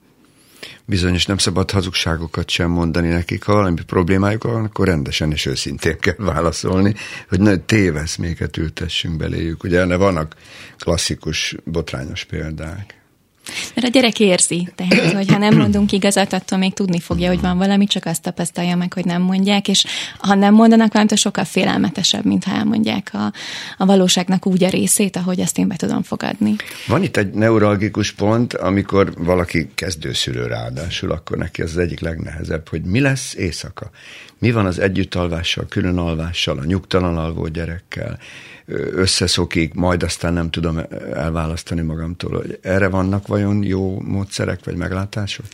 Bizonyos 0.85 1.27
nem 1.27 1.39
szabad 1.39 1.71
hazugságokat 1.71 2.51
sem 2.51 2.71
mondani 2.71 3.09
nekik, 3.09 3.43
ha 3.43 3.53
valami 3.53 3.81
problémájuk 3.87 4.45
van, 4.45 4.65
akkor 4.65 4.87
rendesen 4.87 5.33
és 5.33 5.47
őszintén 5.47 5.99
kell 5.99 6.15
válaszolni, 6.19 6.95
hogy 7.29 7.41
ne 7.41 7.57
téveszméket 7.57 8.57
ültessünk 8.57 9.17
beléjük. 9.17 9.65
Ugye 9.65 9.85
ne 9.85 9.97
vannak 9.97 10.37
klasszikus, 10.79 11.55
botrányos 11.65 12.25
példák. 12.25 12.98
Mert 13.75 13.87
a 13.87 13.91
gyerek 13.91 14.21
érzi, 14.21 14.69
tehát, 14.75 15.13
hogy 15.19 15.31
ha 15.31 15.39
nem 15.39 15.57
mondunk 15.57 15.93
igazat, 15.93 16.33
attól 16.33 16.59
még 16.59 16.75
tudni 16.75 17.01
fogja, 17.01 17.29
hogy 17.29 17.41
van 17.41 17.59
valami, 17.59 17.87
csak 17.87 18.05
azt 18.05 18.23
tapasztalja 18.23 18.77
meg, 18.77 18.93
hogy 18.93 19.05
nem 19.05 19.23
mondják, 19.23 19.69
és 19.69 19.85
ha 20.19 20.35
nem 20.35 20.55
mondanak 20.55 20.93
valamit, 20.93 21.17
sokkal 21.17 21.45
félelmetesebb, 21.45 22.25
mint 22.25 22.45
ha 22.45 22.55
elmondják 22.55 23.11
a, 23.13 23.33
a 23.77 23.87
valóságnak 23.87 24.47
úgy 24.47 24.65
a 24.65 24.69
részét, 24.69 25.17
ahogy 25.17 25.41
azt 25.41 25.59
én 25.59 25.69
be 25.69 25.77
tudom 25.77 26.03
fogadni. 26.03 26.57
Van 26.87 27.03
itt 27.03 27.17
egy 27.17 27.31
neuralgikus 27.31 28.13
pont, 28.13 28.55
amikor 28.55 29.13
valaki 29.17 29.71
kezdőszülő 29.75 30.47
ráadásul, 30.47 31.11
akkor 31.11 31.37
neki 31.37 31.63
az, 31.63 31.71
az 31.71 31.79
egyik 31.79 32.01
legnehezebb, 32.01 32.69
hogy 32.69 32.83
mi 32.83 33.01
lesz 33.01 33.35
éjszaka. 33.35 33.91
Mi 34.39 34.51
van 34.51 34.67
az 34.67 34.79
együttalvással, 34.79 35.67
külön 35.69 35.99
alvással, 35.99 36.59
a 36.59 36.65
nyugtalan 36.65 37.17
alvó 37.17 37.47
gyerekkel, 37.47 38.19
összeszokik, 38.93 39.75
majd 39.75 40.03
aztán 40.03 40.33
nem 40.33 40.51
tudom 40.51 40.81
elválasztani 41.15 41.81
magamtól, 41.81 42.45
erre 42.63 42.89
vannak 42.89 43.27
vajon 43.27 43.63
jó 43.65 44.01
módszerek 44.01 44.65
vagy 44.65 44.77
meglátások? 44.77 45.47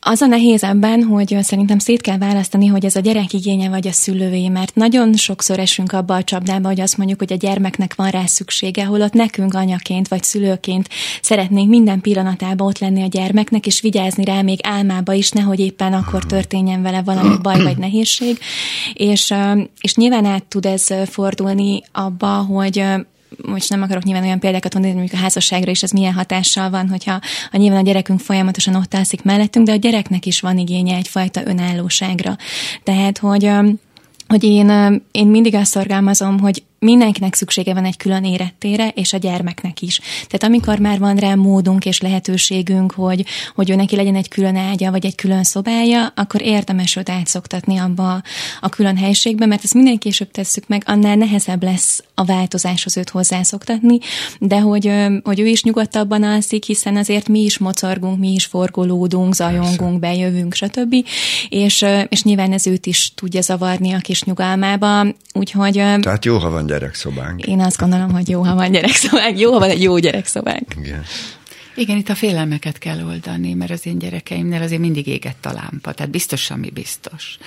Az 0.00 0.20
a 0.20 0.26
nehéz 0.26 0.62
ebben, 0.62 1.02
hogy 1.02 1.36
szerintem 1.40 1.78
szét 1.78 2.00
kell 2.00 2.18
választani, 2.18 2.66
hogy 2.66 2.84
ez 2.84 2.96
a 2.96 3.00
gyerek 3.00 3.32
igénye 3.32 3.68
vagy 3.68 3.86
a 3.86 3.92
szülővé, 3.92 4.48
mert 4.48 4.74
nagyon 4.74 5.14
sokszor 5.14 5.58
esünk 5.58 5.92
abba 5.92 6.14
a 6.14 6.24
csapdába, 6.24 6.68
hogy 6.68 6.80
azt 6.80 6.96
mondjuk, 6.96 7.18
hogy 7.18 7.32
a 7.32 7.36
gyermeknek 7.36 7.94
van 7.94 8.10
rá 8.10 8.26
szüksége, 8.26 8.84
holott 8.84 9.12
nekünk 9.12 9.54
anyaként 9.54 10.08
vagy 10.08 10.22
szülőként 10.22 10.88
szeretnénk 11.22 11.68
minden 11.68 12.00
pillanatában 12.00 12.66
ott 12.66 12.78
lenni 12.78 13.02
a 13.02 13.06
gyermeknek, 13.06 13.66
és 13.66 13.80
vigyázni 13.80 14.24
rá 14.24 14.42
még 14.42 14.58
álmába 14.62 15.12
is, 15.12 15.30
nehogy 15.30 15.60
éppen 15.60 15.92
akkor 15.92 16.24
történjen 16.24 16.82
vele 16.82 17.02
valami 17.02 17.36
baj 17.42 17.62
vagy 17.62 17.78
nehézség. 17.78 18.38
És, 18.92 19.34
és 19.80 19.94
nyilván 19.94 20.24
át 20.24 20.44
tud 20.44 20.66
ez 20.66 20.86
fordulni 21.06 21.82
abba, 21.92 22.28
hogy 22.28 22.84
most 23.46 23.70
nem 23.70 23.82
akarok 23.82 24.02
nyilván 24.02 24.24
olyan 24.24 24.38
példákat 24.38 24.72
mondani, 24.72 24.94
hogy 24.94 25.02
mondjuk 25.02 25.20
a 25.20 25.24
házasságra 25.24 25.70
is 25.70 25.82
ez 25.82 25.90
milyen 25.90 26.12
hatással 26.12 26.70
van, 26.70 26.88
hogyha 26.88 27.20
a 27.50 27.56
nyilván 27.56 27.80
a 27.80 27.84
gyerekünk 27.84 28.20
folyamatosan 28.20 28.74
ott 28.74 28.94
alszik 28.94 29.22
mellettünk, 29.22 29.66
de 29.66 29.72
a 29.72 29.76
gyereknek 29.76 30.26
is 30.26 30.40
van 30.40 30.58
igénye 30.58 30.96
egyfajta 30.96 31.46
önállóságra. 31.46 32.36
Tehát, 32.82 33.18
hogy 33.18 33.50
hogy 34.28 34.44
én, 34.44 35.02
én 35.10 35.26
mindig 35.26 35.54
azt 35.54 35.70
szorgalmazom, 35.70 36.38
hogy 36.38 36.62
mindenkinek 36.78 37.34
szüksége 37.34 37.74
van 37.74 37.84
egy 37.84 37.96
külön 37.96 38.24
érettére, 38.24 38.88
és 38.88 39.12
a 39.12 39.16
gyermeknek 39.16 39.82
is. 39.82 40.00
Tehát 40.26 40.42
amikor 40.42 40.78
már 40.78 40.98
van 40.98 41.16
rá 41.16 41.34
módunk 41.34 41.84
és 41.84 42.00
lehetőségünk, 42.00 42.92
hogy, 42.92 43.24
hogy 43.54 43.70
ő 43.70 43.74
neki 43.74 43.96
legyen 43.96 44.14
egy 44.14 44.28
külön 44.28 44.56
ágya, 44.56 44.90
vagy 44.90 45.06
egy 45.06 45.14
külön 45.14 45.44
szobája, 45.44 46.12
akkor 46.14 46.42
érdemes 46.42 46.96
őt 46.96 47.08
átszoktatni 47.08 47.78
abba 47.78 48.22
a 48.60 48.68
külön 48.68 48.96
helyiségbe, 48.96 49.46
mert 49.46 49.64
ezt 49.64 49.74
minél 49.74 49.98
később 49.98 50.30
tesszük 50.30 50.68
meg, 50.68 50.82
annál 50.86 51.16
nehezebb 51.16 51.62
lesz 51.62 52.04
a 52.14 52.24
változáshoz 52.24 52.96
őt 52.96 53.10
hozzászoktatni, 53.10 53.98
de 54.38 54.60
hogy, 54.60 54.92
hogy 55.22 55.40
ő 55.40 55.46
is 55.46 55.62
nyugodtabban 55.62 56.22
alszik, 56.22 56.64
hiszen 56.64 56.96
azért 56.96 57.28
mi 57.28 57.40
is 57.40 57.58
mocorgunk, 57.58 58.18
mi 58.18 58.32
is 58.32 58.44
forgolódunk, 58.44 59.34
zajongunk, 59.34 59.98
bejövünk, 59.98 60.54
stb. 60.54 60.94
És, 61.48 61.84
és 62.08 62.22
nyilván 62.22 62.52
ez 62.52 62.66
őt 62.66 62.86
is 62.86 63.12
tudja 63.14 63.40
zavarni 63.40 63.92
a 63.92 63.98
kis 63.98 64.22
nyugalmába, 64.22 65.06
úgyhogy... 65.32 65.72
Tehát 65.72 66.24
jó, 66.24 66.38
ha 66.38 66.50
van 66.50 66.66
gyerekszobánk. 66.68 67.46
Én 67.46 67.60
azt 67.60 67.78
gondolom, 67.78 68.10
hogy 68.12 68.28
jó, 68.28 68.42
ha 68.42 68.54
van 68.54 68.70
gyerekszobánk. 68.70 69.38
Jó, 69.38 69.52
ha 69.52 69.58
van 69.58 69.70
egy 69.70 69.82
jó 69.82 69.98
gyerekszobánk. 69.98 70.74
Igen. 70.80 71.04
Igen, 71.78 71.96
itt 71.96 72.08
a 72.08 72.14
félelmeket 72.14 72.78
kell 72.78 73.04
oldani, 73.04 73.54
mert 73.54 73.70
az 73.70 73.86
én 73.86 73.98
gyerekeimnél 73.98 74.62
azért 74.62 74.80
mindig 74.80 75.06
égett 75.06 75.46
a 75.46 75.52
lámpa, 75.52 75.92
tehát 75.92 76.12
biztos, 76.12 76.50
ami 76.50 76.70
biztos. 76.70 77.38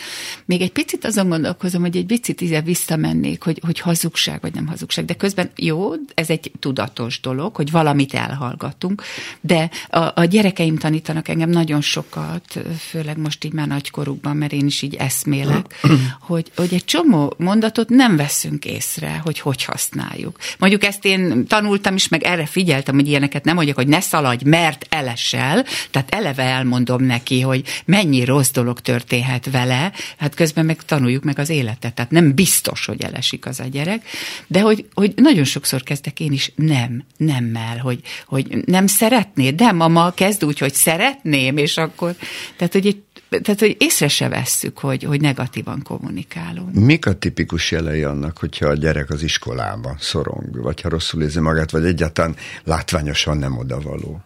Még 0.45 0.61
egy 0.61 0.71
picit 0.71 1.05
azon 1.05 1.29
gondolkozom, 1.29 1.81
hogy 1.81 1.97
egy 1.97 2.05
picit 2.05 2.41
ide 2.41 2.61
visszamennék, 2.61 3.43
hogy, 3.43 3.61
hogy 3.65 3.79
hazugság 3.79 4.41
vagy 4.41 4.53
nem 4.53 4.67
hazugság, 4.67 5.05
de 5.05 5.13
közben 5.13 5.51
jó, 5.55 5.91
ez 6.13 6.29
egy 6.29 6.51
tudatos 6.59 7.19
dolog, 7.19 7.55
hogy 7.55 7.71
valamit 7.71 8.13
elhallgatunk, 8.13 9.03
de 9.41 9.69
a, 9.89 10.11
a 10.15 10.25
gyerekeim 10.25 10.77
tanítanak 10.77 11.27
engem 11.27 11.49
nagyon 11.49 11.81
sokat, 11.81 12.59
főleg 12.79 13.17
most 13.17 13.43
így 13.43 13.53
már 13.53 13.67
nagykorukban, 13.67 14.37
mert 14.37 14.51
én 14.51 14.65
is 14.65 14.81
így 14.81 14.95
eszmélek, 14.95 15.79
hogy, 16.19 16.51
hogy 16.55 16.73
egy 16.73 16.85
csomó 16.85 17.33
mondatot 17.37 17.89
nem 17.89 18.15
veszünk 18.15 18.65
észre, 18.65 19.21
hogy 19.23 19.39
hogy 19.39 19.63
használjuk. 19.63 20.37
Mondjuk 20.59 20.83
ezt 20.83 21.05
én 21.05 21.47
tanultam 21.47 21.95
is, 21.95 22.07
meg 22.07 22.23
erre 22.23 22.45
figyeltem, 22.45 22.95
hogy 22.95 23.07
ilyeneket 23.07 23.43
nem 23.43 23.55
mondjak, 23.55 23.75
hogy 23.75 23.87
ne 23.87 23.99
szaladj, 24.21 24.45
mert 24.45 24.85
elesel, 24.89 25.65
tehát 25.91 26.13
eleve 26.13 26.43
elmondom 26.43 27.03
neki, 27.03 27.41
hogy 27.41 27.63
mennyi 27.85 28.25
rossz 28.25 28.51
dolog 28.51 28.79
történhet 28.79 29.51
vele, 29.51 29.91
hát 30.17 30.35
közben 30.35 30.65
meg 30.65 30.83
tanuljuk 30.85 31.23
meg 31.23 31.39
az 31.39 31.49
életet, 31.49 31.93
tehát 31.93 32.11
nem 32.11 32.33
biztos, 32.33 32.85
hogy 32.85 33.01
elesik 33.01 33.45
az 33.45 33.59
a 33.59 33.63
gyerek, 33.63 34.05
de 34.47 34.61
hogy, 34.61 34.85
hogy 34.93 35.13
nagyon 35.15 35.43
sokszor 35.43 35.83
kezdek 35.83 36.19
én 36.19 36.31
is 36.31 36.51
nem, 36.55 37.03
nemmel, 37.17 37.77
hogy, 37.77 37.99
hogy 38.25 38.63
nem 38.65 38.87
szeretnéd, 38.87 39.55
de 39.55 39.71
mama 39.71 40.11
kezd 40.11 40.45
úgy, 40.45 40.59
hogy 40.59 40.73
szeretném, 40.73 41.57
és 41.57 41.77
akkor, 41.77 42.15
tehát 42.55 42.73
hogy 42.73 42.87
egy 42.87 43.03
tehát, 43.39 43.59
hogy 43.59 43.75
észre 43.79 44.07
se 44.07 44.29
vesszük, 44.29 44.77
hogy, 44.77 45.03
hogy 45.03 45.21
negatívan 45.21 45.81
kommunikálunk. 45.83 46.73
Mik 46.73 47.05
a 47.05 47.13
tipikus 47.13 47.71
jelei 47.71 48.03
annak, 48.03 48.37
hogyha 48.37 48.67
a 48.67 48.73
gyerek 48.73 49.09
az 49.09 49.23
iskolában 49.23 49.95
szorong, 49.99 50.61
vagy 50.61 50.81
ha 50.81 50.89
rosszul 50.89 51.21
érzi 51.21 51.39
magát, 51.39 51.71
vagy 51.71 51.85
egyáltalán 51.85 52.35
látványosan 52.63 53.37
nem 53.37 53.57
odavaló? 53.57 54.21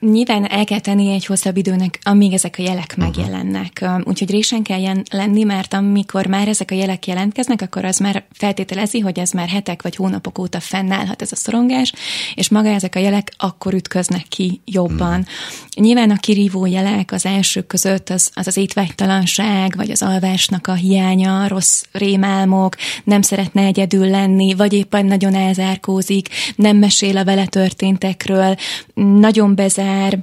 Nyilván 0.00 0.50
el 0.50 0.64
kell 0.64 0.80
tenni 0.80 1.12
egy 1.12 1.26
hosszabb 1.26 1.56
időnek, 1.56 1.98
amíg 2.02 2.32
ezek 2.32 2.54
a 2.58 2.62
jelek 2.62 2.94
uh-huh. 2.96 3.04
megjelennek. 3.04 3.84
Úgyhogy 4.04 4.30
résen 4.30 4.62
kell 4.62 5.02
lenni, 5.10 5.44
mert 5.44 5.74
amikor 5.74 6.26
már 6.26 6.48
ezek 6.48 6.70
a 6.70 6.74
jelek 6.74 7.06
jelentkeznek, 7.06 7.62
akkor 7.62 7.84
az 7.84 7.98
már 7.98 8.24
feltételezi, 8.32 8.98
hogy 8.98 9.18
ez 9.18 9.30
már 9.30 9.48
hetek 9.48 9.82
vagy 9.82 9.96
hónapok 9.96 10.38
óta 10.38 10.60
fennállhat 10.60 11.22
ez 11.22 11.32
a 11.32 11.36
szorongás, 11.36 11.92
és 12.34 12.48
maga 12.48 12.68
ezek 12.68 12.94
a 12.94 12.98
jelek 12.98 13.32
akkor 13.36 13.74
ütköznek 13.74 14.24
ki 14.28 14.60
jobban. 14.64 15.18
Uh-huh. 15.18 15.26
Nyilván 15.74 16.10
a 16.10 16.16
kirívó 16.16 16.66
jelek 16.66 17.12
az 17.12 17.26
elsők 17.26 17.66
között 17.66 18.10
az 18.10 18.30
az, 18.34 18.46
az 18.46 18.56
étvágytalanság, 18.56 19.76
vagy 19.76 19.90
az 19.90 20.02
alvásnak 20.02 20.66
a 20.66 20.74
hiánya, 20.74 21.48
rossz 21.48 21.82
rémálmok, 21.92 22.76
nem 23.04 23.22
szeretne 23.22 23.62
egyedül 23.62 24.10
lenni, 24.10 24.54
vagy 24.54 24.72
éppen 24.72 25.06
nagyon 25.06 25.34
elzárkózik, 25.34 26.28
nem 26.56 26.76
mesél 26.76 27.16
a 27.16 27.24
vele 27.24 27.46
történtekről, 27.46 28.56
nagyon 28.94 29.54
bezár, 29.54 29.87
akár 29.88 30.18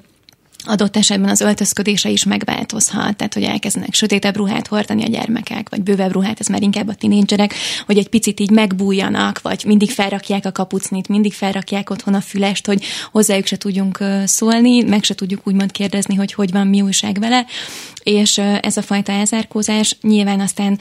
adott 0.67 0.97
esetben 0.97 1.29
az 1.29 1.41
öltözködése 1.41 2.09
is 2.09 2.23
megváltozhat, 2.23 3.15
tehát 3.15 3.33
hogy 3.33 3.43
elkezdenek 3.43 3.93
sötétebb 3.93 4.35
ruhát 4.35 4.67
hordani 4.67 5.03
a 5.03 5.07
gyermekek, 5.07 5.69
vagy 5.69 5.81
bővebb 5.81 6.11
ruhát, 6.11 6.39
ez 6.39 6.47
már 6.47 6.61
inkább 6.61 6.87
a 6.87 6.93
tinédzserek, 6.93 7.53
hogy 7.85 7.97
egy 7.97 8.09
picit 8.09 8.39
így 8.39 8.49
megbújjanak, 8.49 9.41
vagy 9.41 9.63
mindig 9.65 9.91
felrakják 9.91 10.45
a 10.45 10.51
kapucnit, 10.51 11.07
mindig 11.07 11.33
felrakják 11.33 11.89
otthon 11.89 12.13
a 12.13 12.21
fülest, 12.21 12.65
hogy 12.65 12.83
hozzájuk 13.11 13.45
se 13.45 13.57
tudjunk 13.57 14.03
szólni, 14.25 14.81
meg 14.83 15.03
se 15.03 15.15
tudjuk 15.15 15.47
úgymond 15.47 15.71
kérdezni, 15.71 16.15
hogy 16.15 16.33
hogy 16.33 16.51
van, 16.51 16.67
mi 16.67 16.81
újság 16.81 17.19
vele, 17.19 17.45
és 18.05 18.37
ez 18.37 18.77
a 18.77 18.81
fajta 18.81 19.11
elzárkózás 19.11 19.97
nyilván 20.01 20.39
aztán 20.39 20.79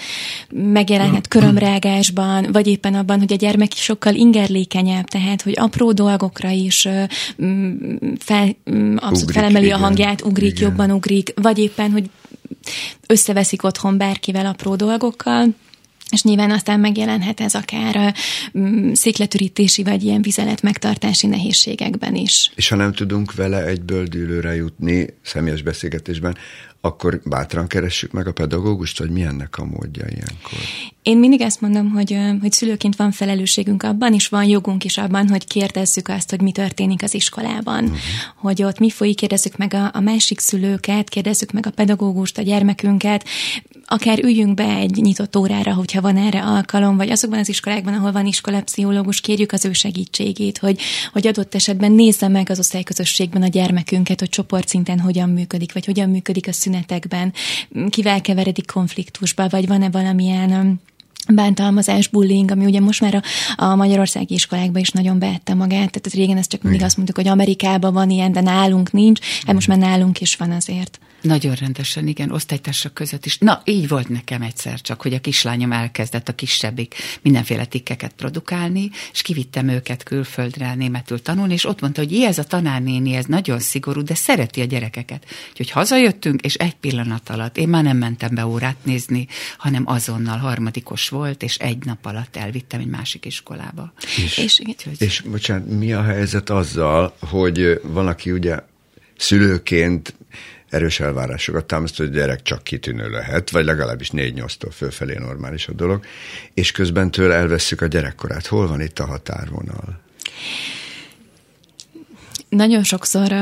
megjelenhet 0.50 1.28
körömrágásban, 1.28 2.52
vagy 2.52 2.66
éppen 2.66 2.94
abban, 2.94 3.18
hogy 3.18 3.32
a 3.32 3.36
gyermek 3.36 3.72
sokkal 3.72 4.14
ingerlékenyebb, 4.14 5.04
tehát, 5.04 5.42
hogy 5.42 5.54
apró 5.56 5.92
dolgokra 5.92 6.50
is 6.50 6.88
fel, 8.18 8.56
abszolút 8.96 9.22
ugrik, 9.22 9.34
felemeli 9.34 9.64
igen, 9.64 9.78
a 9.78 9.80
hangját, 9.80 10.24
ugrik, 10.24 10.56
igen. 10.56 10.68
jobban 10.68 10.90
ugrik, 10.90 11.32
vagy 11.34 11.58
éppen, 11.58 11.90
hogy 11.90 12.10
összeveszik 13.06 13.62
otthon 13.62 13.98
bárkivel 13.98 14.46
apró 14.46 14.76
dolgokkal, 14.76 15.48
és 16.10 16.22
nyilván 16.22 16.50
aztán 16.50 16.80
megjelenhet 16.80 17.40
ez 17.40 17.54
akár 17.54 18.14
székletürítési 18.92 19.82
vagy 19.82 20.02
ilyen 20.02 20.22
vizelet 20.22 20.62
megtartási 20.62 21.26
nehézségekben 21.26 22.14
is. 22.14 22.50
És 22.54 22.68
ha 22.68 22.76
nem 22.76 22.92
tudunk 22.92 23.34
vele 23.34 23.64
egyből 23.64 24.04
dűlőre 24.04 24.54
jutni 24.54 25.06
személyes 25.22 25.62
beszélgetésben, 25.62 26.36
akkor 26.84 27.20
bátran 27.24 27.66
keressük 27.66 28.12
meg 28.12 28.26
a 28.26 28.32
pedagógust, 28.32 28.98
hogy 28.98 29.10
mi 29.10 29.22
ennek 29.22 29.58
a 29.58 29.64
módja 29.64 30.06
ilyenkor? 30.06 30.58
Én 31.04 31.18
mindig 31.18 31.40
ezt 31.40 31.60
mondom, 31.60 31.90
hogy, 31.90 32.18
hogy 32.40 32.52
szülőként 32.52 32.96
van 32.96 33.10
felelősségünk 33.10 33.82
abban, 33.82 34.14
és 34.14 34.28
van 34.28 34.44
jogunk 34.44 34.84
is 34.84 34.98
abban, 34.98 35.28
hogy 35.28 35.46
kérdezzük 35.46 36.08
azt, 36.08 36.30
hogy 36.30 36.40
mi 36.40 36.52
történik 36.52 37.02
az 37.02 37.14
iskolában. 37.14 37.84
Uh-huh. 37.84 37.98
Hogy 38.36 38.62
ott 38.62 38.78
mi 38.78 38.90
folyik, 38.90 39.16
kérdezzük 39.16 39.56
meg 39.56 39.74
a, 39.74 39.90
a 39.92 40.00
másik 40.00 40.40
szülőket, 40.40 41.08
kérdezzük 41.08 41.52
meg 41.52 41.66
a 41.66 41.70
pedagógust, 41.70 42.38
a 42.38 42.42
gyermekünket, 42.42 43.24
akár 43.86 44.18
üljünk 44.18 44.54
be 44.54 44.74
egy 44.74 44.96
nyitott 44.96 45.36
órára, 45.36 45.74
hogyha 45.74 46.00
van 46.00 46.16
erre 46.16 46.42
alkalom, 46.42 46.96
vagy 46.96 47.10
azokban 47.10 47.38
az 47.38 47.48
iskolákban, 47.48 47.94
ahol 47.94 48.12
van 48.12 48.26
iskolapszichológus, 48.26 49.20
kérjük 49.20 49.52
az 49.52 49.64
ő 49.64 49.72
segítségét, 49.72 50.58
hogy, 50.58 50.80
hogy 51.12 51.26
adott 51.26 51.54
esetben 51.54 51.92
nézze 51.92 52.28
meg 52.28 52.50
az 52.50 52.58
osztályközösségben 52.58 53.42
a 53.42 53.48
gyermekünket, 53.48 54.20
hogy 54.20 54.28
csoportszinten 54.28 55.00
hogyan 55.00 55.28
működik, 55.28 55.72
vagy 55.72 55.84
hogyan 55.84 56.10
működik 56.10 56.48
a 56.48 56.52
szünetekben, 56.52 57.32
kivel 57.90 58.20
keveredik 58.20 58.66
konfliktusba, 58.66 59.48
vagy 59.48 59.66
van-e 59.66 59.90
valamilyen 59.90 60.80
bántalmazás, 61.28 62.08
bullying, 62.08 62.50
ami 62.50 62.64
ugye 62.64 62.80
most 62.80 63.00
már 63.00 63.14
a, 63.14 63.22
a 63.64 63.74
magyarországi 63.74 64.34
iskolákban 64.34 64.80
is 64.80 64.90
nagyon 64.90 65.18
beette 65.18 65.54
magát. 65.54 65.90
Tehát 65.90 66.12
régen 66.12 66.36
ezt 66.36 66.50
csak 66.50 66.62
mindig 66.62 66.82
azt 66.82 66.96
mondtuk, 66.96 67.16
hogy 67.16 67.28
Amerikában 67.28 67.92
van 67.92 68.10
ilyen, 68.10 68.32
de 68.32 68.40
nálunk 68.40 68.92
nincs. 68.92 69.20
Hát 69.46 69.54
most 69.54 69.68
már 69.68 69.78
nálunk 69.78 70.20
is 70.20 70.36
van 70.36 70.50
azért. 70.50 70.98
Nagyon 71.24 71.54
rendesen, 71.54 72.06
igen, 72.06 72.30
osztálytársak 72.30 72.94
között 72.94 73.26
is. 73.26 73.38
Na, 73.38 73.62
így 73.64 73.88
volt 73.88 74.08
nekem 74.08 74.42
egyszer 74.42 74.80
csak, 74.80 75.02
hogy 75.02 75.14
a 75.14 75.20
kislányom 75.20 75.72
elkezdett, 75.72 76.28
a 76.28 76.34
kisebbik 76.34 76.94
mindenféle 77.22 77.64
tikkeket 77.64 78.12
produkálni, 78.12 78.90
és 79.12 79.22
kivittem 79.22 79.68
őket 79.68 80.02
külföldre 80.02 80.74
németül 80.74 81.22
tanulni, 81.22 81.52
és 81.52 81.64
ott 81.64 81.80
mondta, 81.80 82.00
hogy 82.00 82.14
ez 82.14 82.38
a 82.38 82.44
tanárnéni, 82.44 83.14
ez 83.14 83.24
nagyon 83.24 83.58
szigorú, 83.58 84.02
de 84.02 84.14
szereti 84.14 84.60
a 84.60 84.64
gyerekeket. 84.64 85.24
Úgyhogy 85.50 85.70
hazajöttünk, 85.70 86.40
és 86.40 86.54
egy 86.54 86.74
pillanat 86.74 87.28
alatt, 87.28 87.56
én 87.56 87.68
már 87.68 87.82
nem 87.82 87.96
mentem 87.96 88.34
be 88.34 88.46
órát 88.46 88.76
nézni, 88.82 89.26
hanem 89.58 89.82
azonnal 89.86 90.38
harmadikos 90.38 91.08
volt, 91.08 91.42
és 91.42 91.56
egy 91.56 91.84
nap 91.84 92.06
alatt 92.06 92.36
elvittem 92.36 92.80
egy 92.80 92.86
másik 92.86 93.24
iskolába. 93.24 93.92
És, 94.16 94.38
és, 94.38 94.58
és, 94.58 94.98
és 94.98 95.20
bocsánat, 95.20 95.68
mi 95.68 95.92
a 95.92 96.02
helyzet 96.02 96.50
azzal, 96.50 97.16
hogy 97.20 97.80
van, 97.82 98.06
aki 98.06 98.30
ugye 98.30 98.58
szülőként 99.16 100.14
erős 100.74 101.00
elvárásokat 101.00 101.64
támaszt, 101.64 101.96
hogy 101.96 102.06
a 102.06 102.10
gyerek 102.10 102.42
csak 102.42 102.64
kitűnő 102.64 103.10
lehet, 103.10 103.50
vagy 103.50 103.64
legalábbis 103.64 104.10
4-8-tól 104.12 104.70
fölfelé 104.72 105.14
normális 105.14 105.68
a 105.68 105.72
dolog, 105.72 106.04
és 106.54 106.72
közben 106.72 107.10
tőle 107.10 107.34
elvesszük 107.34 107.80
a 107.80 107.86
gyerekkorát. 107.86 108.46
Hol 108.46 108.66
van 108.66 108.80
itt 108.80 108.98
a 108.98 109.06
határvonal? 109.06 110.00
Nagyon 112.48 112.82
sokszor 112.82 113.32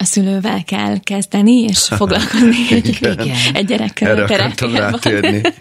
a 0.00 0.04
szülővel 0.04 0.64
kell 0.64 0.98
kezdeni, 1.02 1.62
és 1.62 1.78
foglalkozni 1.98 2.56
egy, 2.70 2.98
egy 3.54 3.66
gyerek 3.66 4.00
Erre 4.00 4.52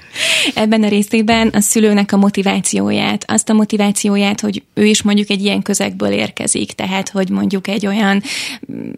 Ebben 0.54 0.84
a 0.84 0.88
részében 0.88 1.48
a 1.48 1.60
szülőnek 1.60 2.12
a 2.12 2.18
motivációját, 2.18 3.26
azt 3.28 3.50
a 3.50 3.54
motivációját, 3.54 4.42
hogy 4.42 4.64
ő 4.74 4.86
is 4.86 5.02
mondjuk 5.02 5.30
egy 5.30 5.44
ilyen 5.44 5.62
közegből 5.62 6.12
érkezik, 6.12 6.72
tehát 6.72 7.10
hogy 7.10 7.30
mondjuk 7.30 7.68
egy 7.68 7.88
olyan 7.88 8.22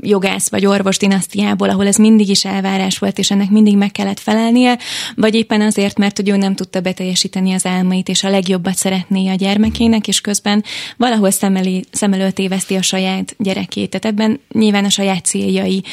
jogász 0.01 0.49
vagy 0.49 0.65
orvos 0.65 0.97
dinasztiából, 0.97 1.69
ahol 1.69 1.87
ez 1.87 1.95
mindig 1.95 2.29
is 2.29 2.45
elvárás 2.45 2.97
volt, 2.97 3.17
és 3.17 3.31
ennek 3.31 3.49
mindig 3.49 3.77
meg 3.77 3.91
kellett 3.91 4.19
felelnie, 4.19 4.77
vagy 5.15 5.35
éppen 5.35 5.61
azért, 5.61 5.97
mert 5.97 6.17
hogy 6.17 6.29
ő 6.29 6.35
nem 6.35 6.55
tudta 6.55 6.81
beteljesíteni 6.81 7.53
az 7.53 7.65
álmait, 7.65 8.09
és 8.09 8.23
a 8.23 8.29
legjobbat 8.29 8.75
szeretné 8.75 9.29
a 9.29 9.35
gyermekének, 9.35 10.07
és 10.07 10.21
közben 10.21 10.63
valahol 10.97 11.31
szem, 11.31 11.55
elé, 11.55 11.81
szem 11.91 12.13
előtt 12.13 12.39
éveszti 12.39 12.75
a 12.75 12.81
saját 12.81 13.35
gyerekét. 13.37 13.89
Tehát 13.89 14.05
ebben 14.17 14.39
nyilván 14.53 14.85
a 14.85 14.89
saját 14.89 15.25
céljai, 15.31 15.83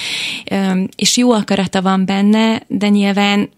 és 0.96 1.16
jó 1.16 1.32
akarata 1.32 1.82
van 1.82 2.04
benne, 2.04 2.62
de 2.66 2.88
nyilván 2.88 3.48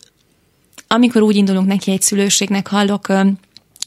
amikor 0.87 1.23
úgy 1.23 1.37
indulunk 1.37 1.67
neki 1.67 1.91
egy 1.91 2.03
szülőségnek, 2.03 2.69
hallok 2.69 3.09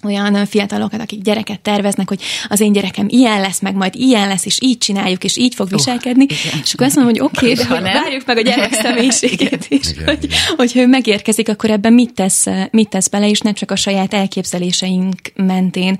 olyan 0.03 0.45
fiatalokat, 0.45 1.01
akik 1.01 1.21
gyereket 1.21 1.59
terveznek, 1.59 2.07
hogy 2.07 2.21
az 2.47 2.59
én 2.59 2.71
gyerekem 2.71 3.05
ilyen 3.09 3.41
lesz, 3.41 3.59
meg 3.59 3.75
majd 3.75 3.95
ilyen 3.95 4.27
lesz, 4.27 4.45
és 4.45 4.57
így 4.61 4.77
csináljuk, 4.77 5.23
és 5.23 5.37
így 5.37 5.55
fog 5.55 5.69
viselkedni. 5.69 6.23
Oh, 6.23 6.61
és 6.63 6.73
akkor 6.73 6.85
azt 6.85 6.95
mondom, 6.95 7.13
hogy 7.13 7.23
oké, 7.23 7.51
okay, 7.51 7.53
de 7.53 7.65
ha 7.65 7.81
várjuk 7.81 8.25
meg 8.25 8.37
a 8.37 8.41
gyerek 8.41 8.73
személyiségét 8.73 9.65
is, 9.69 9.89
igen, 9.91 10.05
hogy, 10.05 10.23
igen. 10.23 10.37
hogyha 10.55 10.79
ő 10.79 10.87
megérkezik, 10.87 11.49
akkor 11.49 11.69
ebben 11.69 11.93
mit 11.93 12.13
tesz, 12.13 12.45
mit 12.71 12.89
tesz 12.89 13.07
bele, 13.07 13.29
és 13.29 13.39
nem 13.39 13.53
csak 13.53 13.71
a 13.71 13.75
saját 13.75 14.13
elképzeléseink 14.13 15.15
mentén. 15.35 15.97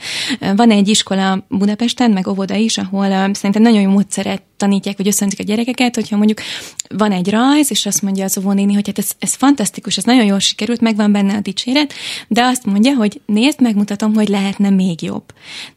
Van 0.56 0.72
egy 0.72 0.88
iskola 0.88 1.46
Budapesten, 1.50 2.12
meg 2.12 2.28
óvoda 2.28 2.56
is, 2.56 2.78
ahol 2.78 3.34
szerintem 3.34 3.62
nagyon 3.62 3.82
jó 3.82 3.90
módszeret 3.90 4.42
tanítják, 4.58 4.98
vagy 4.98 5.08
összöntik 5.08 5.40
a 5.40 5.44
gyerekeket, 5.44 5.96
hogyha 5.96 6.18
mondjuk 6.18 6.42
van 6.88 7.12
egy 7.12 7.30
rajz, 7.30 7.72
és 7.72 7.86
azt 7.86 8.02
mondja 8.02 8.24
az 8.24 8.38
óvónéni, 8.38 8.74
hogy 8.74 8.88
hát 8.88 8.98
ez, 8.98 9.12
ez 9.20 9.34
fantasztikus, 9.34 9.98
ez 9.98 10.04
nagyon 10.04 10.26
jól 10.26 10.40
sikerült, 10.40 10.82
megvan 10.82 11.12
benne 11.12 11.36
a 11.36 11.40
dicséret, 11.40 11.94
de 12.28 12.44
azt 12.44 12.66
mondja, 12.66 12.94
hogy 12.94 13.22
nézd, 13.26 13.62
megmutatom, 13.62 14.14
hogy 14.14 14.28
lehetne 14.28 14.70
még 14.70 15.02
jobb. 15.02 15.24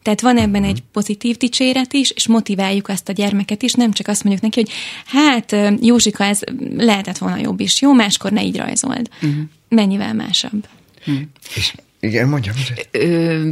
Tehát 0.01 0.21
van 0.21 0.37
ebben 0.37 0.63
egy 0.63 0.83
pozitív 0.91 1.37
dicséret 1.37 1.93
is, 1.93 2.11
és 2.11 2.27
motiváljuk 2.27 2.87
azt 2.87 3.09
a 3.09 3.13
gyermeket 3.13 3.61
is, 3.61 3.73
nem 3.73 3.91
csak 3.91 4.07
azt 4.07 4.23
mondjuk 4.23 4.43
neki, 4.43 4.59
hogy 4.59 4.71
hát 5.05 5.55
Józsika, 5.81 6.23
ez 6.23 6.39
lehetett 6.77 7.17
volna 7.17 7.37
jobb 7.37 7.59
is, 7.59 7.81
jó, 7.81 7.93
máskor 7.93 8.31
ne 8.31 8.43
így 8.43 8.57
rajzold. 8.57 9.09
Uh-huh. 9.21 9.41
Mennyivel 9.69 10.13
másabb. 10.13 10.67
Uh-huh. 10.99 11.23
És 11.55 11.73
igen, 11.99 12.27
mondjam. 12.27 12.55
Ö, 12.91 13.49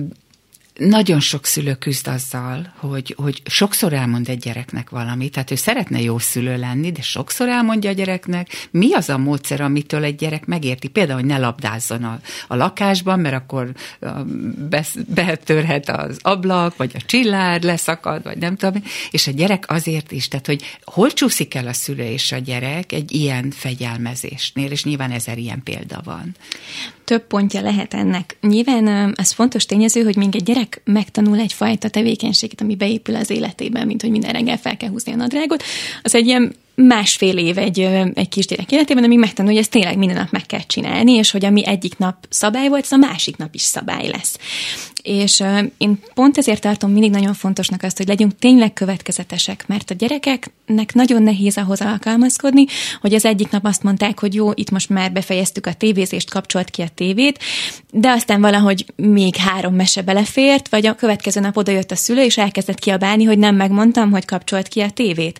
nagyon 0.78 1.20
sok 1.20 1.46
szülő 1.46 1.74
küzd 1.74 2.08
azzal, 2.08 2.74
hogy, 2.78 3.16
hogy 3.18 3.42
sokszor 3.46 3.94
elmond 3.94 4.30
egy 4.30 4.38
gyereknek 4.38 4.90
valamit, 4.90 5.32
tehát 5.32 5.52
ő 5.52 5.56
szeretne 5.56 6.02
jó 6.02 6.18
szülő 6.18 6.58
lenni, 6.58 6.92
de 6.92 7.02
sokszor 7.02 7.48
elmondja 7.50 7.90
a 7.90 7.94
gyereknek, 7.94 8.68
mi 8.72 8.94
az 8.94 9.10
a 9.10 9.18
módszer, 9.18 9.62
amitől 9.62 10.04
egy 10.04 10.16
gyerek 10.16 10.46
megérti. 10.46 10.88
Például, 10.88 11.20
hogy 11.20 11.30
ne 11.30 11.38
labdázzon 11.38 12.04
a, 12.04 12.20
a 12.48 12.56
lakásban, 12.56 13.20
mert 13.20 13.36
akkor 13.36 13.72
betörhet 15.08 15.90
az 15.90 16.18
ablak, 16.22 16.78
vagy 16.78 16.92
a 16.94 17.02
csillár 17.06 17.62
leszakad, 17.62 18.24
vagy 18.24 18.38
nem 18.38 18.56
tudom. 18.56 18.84
És 19.12 19.28
a 19.28 19.32
gyerek 19.32 19.72
azért 19.72 20.12
is, 20.12 20.28
tehát, 20.28 20.46
hogy 20.46 20.78
hol 20.84 21.12
csúszik 21.12 21.56
el 21.56 21.68
a 21.68 21.74
szülő 21.74 22.04
és 22.04 22.32
a 22.32 22.38
gyerek 22.38 22.92
egy 22.92 23.12
ilyen 23.12 23.52
fegyelmezésnél, 23.52 24.72
és 24.72 24.84
nyilván 24.84 25.12
ezer 25.12 25.38
ilyen 25.38 25.64
példa 25.64 26.02
van 26.04 26.36
több 27.06 27.28
pontja 27.28 27.62
lehet 27.62 27.94
ennek. 27.94 28.38
Nyilván 28.42 29.14
ez 29.16 29.32
fontos 29.32 29.66
tényező, 29.66 30.04
hogy 30.04 30.16
még 30.16 30.36
egy 30.36 30.44
gyerek 30.44 30.65
megtanul 30.84 31.40
egyfajta 31.40 31.90
tevékenységet, 31.90 32.62
ami 32.62 32.76
beépül 32.76 33.16
az 33.16 33.30
életében, 33.30 33.88
mint 33.88 34.02
hogy 34.02 34.12
minden 34.12 34.32
reggel 34.32 34.58
fel 34.58 34.78
kell 34.78 34.90
húzni 34.90 35.12
a 35.12 35.16
nadrágot, 35.16 35.64
az 36.04 36.16
egy 36.16 36.28
ilyen 36.28 36.56
másfél 36.76 37.38
év 37.38 37.58
egy, 37.58 37.80
egy 38.14 38.30
kisgyerek 38.30 38.72
életében, 38.72 39.04
amíg 39.04 39.20
megtanul, 39.20 39.52
hogy 39.52 39.62
ezt 39.62 39.72
tényleg 39.72 39.98
minden 39.98 40.18
nap 40.18 40.32
meg 40.32 40.46
kell 40.46 40.64
csinálni, 40.68 41.12
és 41.12 41.32
hogy 41.32 41.46
ami 41.46 41.66
egyik 41.66 41.98
nap 41.98 42.16
szabály 42.30 42.68
volt, 42.68 42.84
az 42.84 42.92
a 42.92 42.98
másik 42.98 43.38
nap 43.38 43.54
is 43.54 43.62
szabály 43.62 44.08
lesz. 44.08 44.38
És 45.06 45.44
én 45.78 46.00
pont 46.14 46.38
ezért 46.38 46.62
tartom 46.62 46.92
mindig 46.92 47.12
nagyon 47.12 47.34
fontosnak 47.34 47.84
azt, 47.84 47.98
hogy 47.98 48.08
legyünk 48.08 48.40
tényleg 48.40 48.74
következetesek, 48.74 49.68
mert 49.68 49.90
a 49.90 49.94
gyerekeknek 49.94 50.94
nagyon 50.94 51.24
nehéz 51.24 51.58
ahhoz 51.58 51.82
alkalmazkodni, 51.82 52.66
hogy 53.02 53.14
az 53.14 53.26
egyik 53.26 53.50
nap 53.50 53.66
azt 53.66 53.84
mondták, 53.84 54.20
hogy 54.20 54.34
jó, 54.34 54.52
itt 54.54 54.72
most 54.72 54.90
már 54.90 55.12
befejeztük 55.12 55.66
a 55.66 55.74
tévézést, 55.74 56.30
kapcsolt 56.30 56.70
ki 56.70 56.82
a 56.82 56.88
tévét, 56.96 57.40
de 57.92 58.10
aztán 58.10 58.42
valahogy 58.42 58.86
még 58.96 59.36
három 59.36 59.76
mese 59.76 60.02
belefért, 60.02 60.70
vagy 60.70 60.86
a 60.86 60.96
következő 60.96 61.40
nap 61.40 61.58
odajött 61.58 61.92
a 61.92 61.96
szülő, 61.96 62.24
és 62.24 62.38
elkezdett 62.38 62.80
kiabálni, 62.80 63.24
hogy 63.24 63.38
nem 63.38 63.56
megmondtam, 63.56 64.12
hogy 64.12 64.26
kapcsolt 64.26 64.68
ki 64.68 64.82
a 64.82 64.90
tévét. 64.90 65.40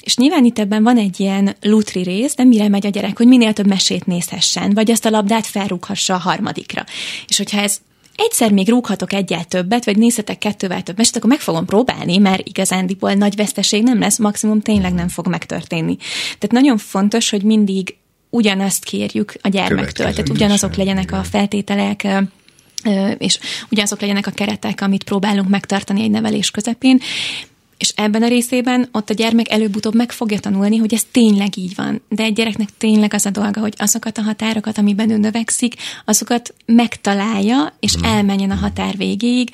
És 0.00 0.16
nyilván 0.16 0.44
itt 0.44 0.58
ebben 0.58 0.82
van 0.82 0.98
egy 0.98 1.20
ilyen 1.20 1.56
lutri 1.60 2.02
rész, 2.02 2.34
de 2.34 2.44
mire 2.44 2.68
megy 2.68 2.86
a 2.86 2.90
gyerek, 2.90 3.16
hogy 3.16 3.26
minél 3.26 3.52
több 3.52 3.66
mesét 3.66 4.06
nézhessen, 4.06 4.74
vagy 4.74 4.90
azt 4.90 5.04
a 5.04 5.10
labdát 5.10 5.46
felrúghassa 5.46 6.14
a 6.14 6.18
harmadikra. 6.18 6.84
És 7.28 7.36
hogyha 7.36 7.60
ez 7.60 7.80
egyszer 8.16 8.52
még 8.52 8.68
rúghatok 8.68 9.12
egyet 9.12 9.48
többet, 9.48 9.84
vagy 9.84 9.96
nézhetek 9.96 10.38
kettővel 10.38 10.82
több 10.82 10.96
mesét, 10.96 11.16
akkor 11.16 11.28
meg 11.28 11.40
fogom 11.40 11.64
próbálni, 11.64 12.18
mert 12.18 12.48
igazándiból 12.48 13.12
nagy 13.12 13.36
veszteség 13.36 13.82
nem 13.82 13.98
lesz, 13.98 14.18
maximum 14.18 14.60
tényleg 14.60 14.92
nem 14.92 15.08
fog 15.08 15.28
megtörténni. 15.28 15.96
Tehát 16.24 16.50
nagyon 16.50 16.78
fontos, 16.78 17.30
hogy 17.30 17.42
mindig 17.42 17.96
ugyanazt 18.30 18.84
kérjük 18.84 19.34
a 19.40 19.48
gyermektől, 19.48 20.10
tehát 20.10 20.28
ugyanazok 20.28 20.74
legyenek 20.74 21.12
a 21.12 21.22
feltételek, 21.22 22.06
és 23.18 23.38
ugyanazok 23.70 24.00
legyenek 24.00 24.26
a 24.26 24.30
keretek, 24.30 24.80
amit 24.80 25.04
próbálunk 25.04 25.48
megtartani 25.48 26.02
egy 26.02 26.10
nevelés 26.10 26.50
közepén, 26.50 27.00
és 27.82 27.92
ebben 27.96 28.22
a 28.22 28.28
részében 28.28 28.88
ott 28.92 29.10
a 29.10 29.14
gyermek 29.14 29.50
előbb-utóbb 29.50 29.94
meg 29.94 30.12
fogja 30.12 30.38
tanulni, 30.38 30.76
hogy 30.76 30.94
ez 30.94 31.06
tényleg 31.10 31.56
így 31.56 31.74
van. 31.74 32.02
De 32.08 32.22
egy 32.22 32.32
gyereknek 32.32 32.68
tényleg 32.78 33.14
az 33.14 33.26
a 33.26 33.30
dolga, 33.30 33.60
hogy 33.60 33.74
azokat 33.76 34.18
a 34.18 34.22
határokat, 34.22 34.78
amiben 34.78 35.10
ő 35.10 35.16
növekszik, 35.16 35.74
azokat 36.04 36.54
megtalálja, 36.66 37.76
és 37.80 37.94
hmm. 37.94 38.04
elmenjen 38.04 38.50
a 38.50 38.54
határ 38.54 38.96
végéig. 38.96 39.50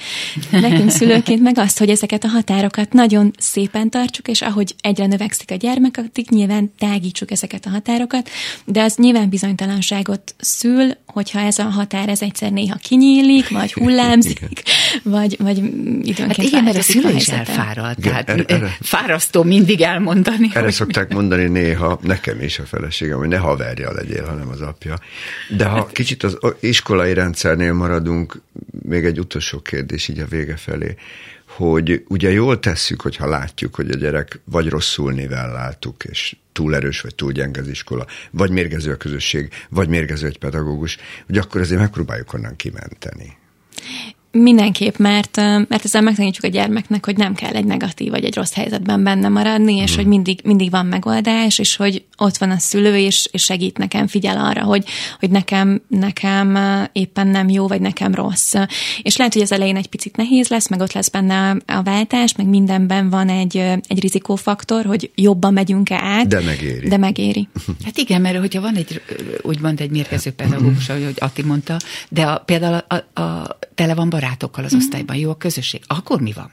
Nekünk 0.50 0.90
szülőként 0.90 1.42
meg 1.42 1.58
azt, 1.58 1.78
hogy 1.78 1.90
ezeket 1.90 2.24
a 2.24 2.28
határokat 2.28 2.92
nagyon 2.92 3.32
szépen 3.38 3.90
tartsuk, 3.90 4.28
és 4.28 4.42
ahogy 4.42 4.74
egyre 4.80 5.06
növekszik 5.06 5.50
a 5.50 5.54
gyermek, 5.54 5.96
addig 5.96 6.26
nyilván 6.30 6.72
tágítsuk 6.78 7.30
ezeket 7.30 7.66
a 7.66 7.70
határokat, 7.70 8.30
de 8.64 8.82
az 8.82 8.96
nyilván 8.96 9.28
bizonytalanságot 9.28 10.34
szül, 10.38 10.90
hogyha 11.06 11.40
ez 11.40 11.58
a 11.58 11.64
határ 11.64 12.08
ez 12.08 12.22
egyszer 12.22 12.52
néha 12.52 12.76
kinyílik, 12.76 13.48
vagy 13.48 13.72
hullámzik, 13.72 14.62
vagy, 15.02 15.36
vagy 15.38 15.56
időnként 15.56 16.36
hát 16.36 16.46
igen, 16.46 16.64
mert 16.64 16.76
a 16.76 16.82
szülő 16.82 17.14
is 17.14 17.28
elfárad, 17.28 17.96
tehát 18.24 18.50
erre, 18.50 18.76
fárasztó 18.80 19.42
mindig 19.42 19.80
elmondani. 19.80 20.48
Erre 20.52 20.60
hogy... 20.60 20.72
szokták 20.72 21.12
mondani 21.12 21.44
néha, 21.44 21.98
nekem 22.02 22.40
is 22.40 22.58
a 22.58 22.64
feleségem, 22.64 23.18
hogy 23.18 23.28
ne 23.28 23.36
haverja 23.36 23.92
legyél, 23.92 24.24
hanem 24.24 24.48
az 24.48 24.60
apja. 24.60 24.98
De 25.56 25.64
ha 25.64 25.76
hát- 25.76 25.92
kicsit 25.92 26.22
az 26.22 26.38
iskolai 26.60 27.14
rendszernél 27.14 27.72
maradunk, 27.72 28.40
még 28.82 29.04
egy 29.04 29.18
utolsó 29.18 29.60
kérdés 29.60 30.08
így 30.08 30.18
a 30.18 30.26
vége 30.26 30.56
felé, 30.56 30.96
hogy 31.48 32.04
ugye 32.08 32.30
jól 32.30 32.58
tesszük, 32.58 33.00
hogyha 33.00 33.28
látjuk, 33.28 33.74
hogy 33.74 33.90
a 33.90 33.96
gyerek 33.96 34.40
vagy 34.44 34.68
rosszul 34.68 35.12
nivelláltuk, 35.12 36.04
és 36.04 36.36
túl 36.52 36.74
erős, 36.74 37.00
vagy 37.00 37.14
túl 37.14 37.32
gyenge 37.32 37.60
az 37.60 37.68
iskola, 37.68 38.06
vagy 38.30 38.50
mérgező 38.50 38.92
a 38.92 38.96
közösség, 38.96 39.48
vagy 39.68 39.88
mérgező 39.88 40.26
egy 40.26 40.38
pedagógus, 40.38 40.96
hogy 41.26 41.38
akkor 41.38 41.60
azért 41.60 41.80
megpróbáljuk 41.80 42.32
onnan 42.32 42.56
kimenteni. 42.56 43.36
Mindenképp, 44.30 44.96
mert, 44.96 45.36
mert 45.36 45.84
ezzel 45.84 46.02
megtanítjuk 46.02 46.44
a 46.44 46.48
gyermeknek, 46.48 47.04
hogy 47.04 47.16
nem 47.16 47.34
kell 47.34 47.52
egy 47.52 47.64
negatív 47.64 48.10
vagy 48.10 48.24
egy 48.24 48.34
rossz 48.34 48.52
helyzetben 48.52 49.02
benne 49.02 49.28
maradni, 49.28 49.76
és 49.76 49.92
mm. 49.92 49.96
hogy 49.96 50.06
mindig, 50.06 50.40
mindig 50.44 50.70
van 50.70 50.86
megoldás, 50.86 51.58
és 51.58 51.76
hogy 51.76 52.04
ott 52.16 52.36
van 52.36 52.50
a 52.50 52.58
szülő, 52.58 52.96
és, 52.96 53.28
és 53.32 53.42
segít 53.42 53.78
nekem, 53.78 54.06
figyel 54.06 54.38
arra, 54.38 54.62
hogy, 54.62 54.84
hogy 55.18 55.30
nekem, 55.30 55.82
nekem 55.88 56.58
éppen 56.92 57.26
nem 57.26 57.48
jó, 57.48 57.68
vagy 57.68 57.80
nekem 57.80 58.14
rossz. 58.14 58.54
És 59.02 59.16
lehet, 59.16 59.32
hogy 59.32 59.42
az 59.42 59.52
elején 59.52 59.76
egy 59.76 59.86
picit 59.86 60.16
nehéz 60.16 60.48
lesz, 60.48 60.68
meg 60.68 60.80
ott 60.80 60.92
lesz 60.92 61.08
benne 61.08 61.56
a 61.66 61.82
váltás, 61.82 62.36
meg 62.36 62.46
mindenben 62.46 63.10
van 63.10 63.28
egy, 63.28 63.56
egy 63.86 64.00
rizikófaktor, 64.00 64.84
hogy 64.84 65.10
jobban 65.14 65.52
megyünk-e 65.52 66.00
át. 66.02 66.26
De 66.26 66.40
megéri. 66.40 66.88
De 66.88 66.96
megéri. 66.96 67.48
Hát 67.84 67.98
igen, 67.98 68.20
mert 68.20 68.38
hogyha 68.38 68.60
van 68.60 68.74
egy, 68.74 69.02
úgymond 69.42 69.80
egy 69.80 69.90
mérgező 69.90 70.30
pedagógus, 70.30 70.88
ahogy 70.88 71.14
Ati 71.18 71.42
mondta, 71.42 71.76
de 72.08 72.22
a, 72.22 72.38
például 72.38 72.84
a, 72.88 72.94
a, 72.94 73.20
a 73.22 73.58
tele 73.74 73.94
van 73.94 74.08
barátokkal 74.20 74.64
az 74.64 74.74
osztályban, 74.74 75.16
jó 75.16 75.30
a 75.30 75.36
közösség, 75.36 75.80
akkor 75.86 76.20
mi 76.20 76.32
van? 76.32 76.52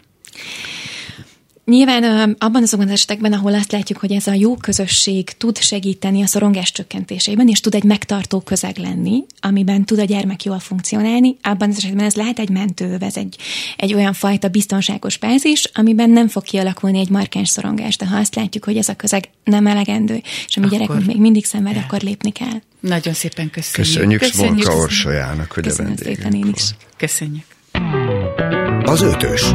Nyilván 1.66 2.36
abban 2.40 2.64
azokban 2.64 2.88
az 2.88 2.94
esetekben, 2.94 3.34
ahol 3.34 3.54
azt 3.54 3.72
látjuk, 3.72 4.00
hogy 4.00 4.12
ez 4.12 4.28
a 4.28 4.34
jó 4.34 4.56
közösség 4.56 5.30
tud 5.30 5.58
segíteni 5.58 6.22
a 6.22 6.26
szorongás 6.26 6.72
csökkentésében, 6.72 7.48
és 7.48 7.60
tud 7.60 7.76
egy 7.76 7.84
megtartó 7.84 8.40
közeg 8.40 8.78
lenni, 8.78 9.24
amiben 9.40 9.86
tud 9.86 10.00
a 10.00 10.04
gyermek 10.04 10.44
jól 10.44 10.60
funkcionálni, 10.60 11.36
abban 11.42 11.70
az 11.70 11.78
esetben 11.78 12.06
ez 12.06 12.16
lehet 12.16 12.40
egy 12.40 12.50
mentőv, 12.50 13.04
ez 13.04 13.18
egy, 13.18 13.36
egy 13.78 13.94
olyan 13.94 14.14
fajta 14.14 14.48
biztonságos 14.48 15.18
bázis, 15.18 15.70
amiben 15.74 16.10
nem 16.10 16.28
fog 16.28 16.44
kialakulni 16.44 17.00
egy 17.00 17.10
markáns 17.10 17.50
szorongás. 17.50 17.98
De 17.98 18.06
ha 18.06 18.18
azt 18.18 18.36
látjuk, 18.36 18.64
hogy 18.64 18.78
ez 18.78 18.90
a 18.90 18.96
közeg 18.96 19.30
nem 19.44 19.68
elegendő, 19.68 20.22
és 20.48 20.58
a 20.58 20.60
mi 20.60 20.66
akkor... 20.66 20.78
gyerekünk 20.80 21.06
még 21.06 21.18
mindig 21.20 21.46
szenved, 21.46 21.78
akkor 21.78 22.02
lépni 22.02 22.32
kell. 22.32 22.62
Nagyon 22.80 23.14
szépen 23.14 23.50
köszönjük. 23.50 23.94
Köszönjük, 23.94 24.20
köszönjük 24.20 24.64
Smolka 24.64 24.82
Orsolyának, 24.82 25.52
hogy 25.52 25.64
Köszönöm 25.64 25.92
a 25.92 25.96
vendégünk 25.96 26.18
szépen 26.18 26.48
én 26.48 26.54
is. 26.56 26.64
Köszönjük. 26.98 27.55
Az 28.84 29.02
ötös. 29.02 29.54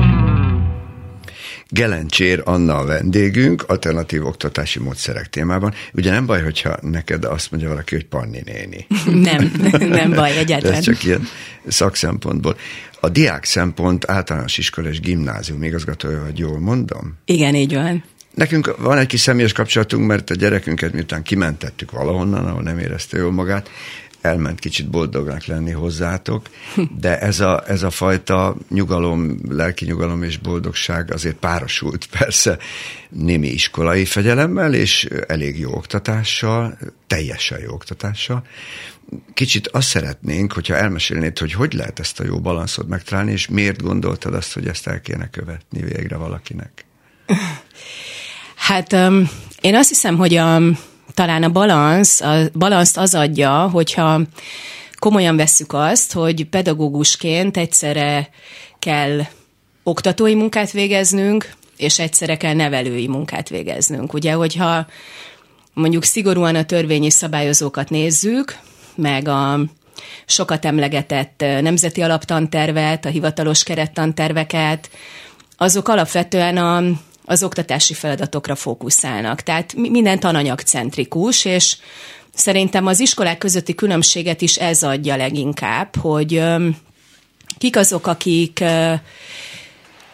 Gelencsér 1.68 2.42
Anna 2.44 2.76
a 2.76 2.85
vendégünk, 2.85 3.64
alternatív 3.66 4.26
oktatási 4.26 4.78
módszerek 4.78 5.28
témában. 5.28 5.74
Ugye 5.92 6.11
nem 6.11 6.26
baj, 6.26 6.42
hogyha 6.42 6.76
neked 6.80 7.24
azt 7.24 7.50
mondja 7.50 7.68
valaki, 7.68 7.94
hogy 7.94 8.06
Panni 8.06 8.42
néni. 8.44 8.87
Nem, 9.30 9.52
nem 9.98 10.12
baj 10.12 10.38
egyáltalán. 10.38 10.76
Ez 10.76 10.85
csak 10.85 11.04
ilyen 11.04 11.28
szakszempontból. 11.66 12.56
A 13.00 13.09
diák 13.09 13.44
szempont 13.44 14.11
általános 14.11 14.59
iskola 14.59 14.88
és 14.88 15.00
gimnázium 15.00 15.62
igazgatója, 15.62 16.24
hogy 16.24 16.38
jól 16.38 16.59
mondom? 16.59 17.18
Igen, 17.24 17.54
így 17.54 17.74
van. 17.74 18.04
Nekünk 18.35 18.76
van 18.78 18.98
egy 18.98 19.06
kis 19.06 19.20
személyes 19.20 19.52
kapcsolatunk, 19.52 20.06
mert 20.06 20.30
a 20.30 20.35
gyerekünket 20.35 20.92
miután 20.92 21.22
kimentettük 21.22 21.90
valahonnan, 21.90 22.46
ahol 22.46 22.62
nem 22.62 22.78
érezte 22.78 23.18
jól 23.18 23.33
magát, 23.33 23.70
elment 24.20 24.59
kicsit 24.59 24.90
boldognak 24.90 25.44
lenni 25.44 25.70
hozzátok, 25.70 26.46
de 26.98 27.18
ez 27.18 27.40
a, 27.40 27.62
ez 27.66 27.83
a 27.83 27.90
fajta 27.90 28.56
nyugalom, 28.68 29.38
lelki 29.48 29.85
nyugalom 29.85 30.22
és 30.22 30.37
boldogság 30.37 31.12
azért 31.12 31.37
párosult 31.37 32.06
persze 32.18 32.59
némi 33.09 33.48
iskolai 33.48 34.04
fegyelemmel 34.04 34.74
és 34.74 35.09
elég 35.26 35.59
jó 35.59 35.74
oktatással, 35.74 36.78
teljesen 37.06 37.61
jó 37.61 37.72
oktatással. 37.72 38.44
Kicsit 39.35 39.68
azt 39.68 39.88
szeretnénk, 39.88 40.52
hogyha 40.52 40.76
elmesélnéd, 40.76 41.38
hogy 41.38 41.52
hogy 41.52 41.72
lehet 41.72 41.98
ezt 41.98 42.20
a 42.20 42.24
jó 42.24 42.40
balanszot 42.40 42.88
megtalálni, 42.88 43.33
és 43.33 43.48
miért 43.48 43.83
gondoltad 43.83 44.35
azt, 44.35 44.52
hogy 44.52 44.66
ezt 44.66 44.87
el 44.87 45.00
kéne 45.00 45.30
követni 45.30 45.83
végre 45.83 46.16
valakinek? 46.16 46.85
Hát 48.54 48.92
um, 48.92 49.30
én 49.61 49.74
azt 49.74 49.88
hiszem, 49.88 50.16
hogy 50.16 50.35
a, 50.35 50.61
talán 51.14 51.42
a 51.42 51.51
balansz, 51.51 52.20
a 52.20 52.49
balanszt 52.55 52.96
az 52.96 53.14
adja, 53.14 53.68
hogyha 53.68 54.20
komolyan 54.99 55.37
vesszük 55.37 55.73
azt, 55.73 56.12
hogy 56.12 56.44
pedagógusként 56.44 57.57
egyszerre 57.57 58.29
kell 58.79 59.20
oktatói 59.83 60.35
munkát 60.35 60.70
végeznünk, 60.70 61.53
és 61.77 61.99
egyszerre 61.99 62.37
kell 62.37 62.55
nevelői 62.55 63.09
munkát 63.09 63.49
végeznünk. 63.49 64.12
Ugye, 64.12 64.33
hogyha 64.33 64.87
mondjuk 65.73 66.05
szigorúan 66.05 66.55
a 66.55 66.64
törvényi 66.64 67.11
szabályozókat 67.11 67.90
nézzük, 67.90 68.59
meg 68.94 69.29
a 69.29 69.61
sokat 70.27 70.64
emlegetett 70.64 71.44
nemzeti 71.61 72.03
alaptantervet, 72.03 73.05
a 73.05 73.09
hivatalos 73.09 73.62
kerettanterveket, 73.62 74.90
azok 75.57 75.88
alapvetően 75.88 76.57
a 76.57 76.83
az 77.31 77.43
oktatási 77.43 77.95
feladatokra 77.95 78.55
fókuszálnak. 78.55 79.40
Tehát 79.40 79.75
minden 79.75 80.19
tananyagcentrikus, 80.19 81.45
és 81.45 81.77
szerintem 82.35 82.87
az 82.87 83.01
iskolák 83.01 83.38
közötti 83.38 83.75
különbséget 83.75 84.40
is 84.40 84.57
ez 84.57 84.83
adja 84.83 85.16
leginkább, 85.16 85.97
hogy 85.97 86.43
kik 87.59 87.77
azok, 87.77 88.07
akik 88.07 88.64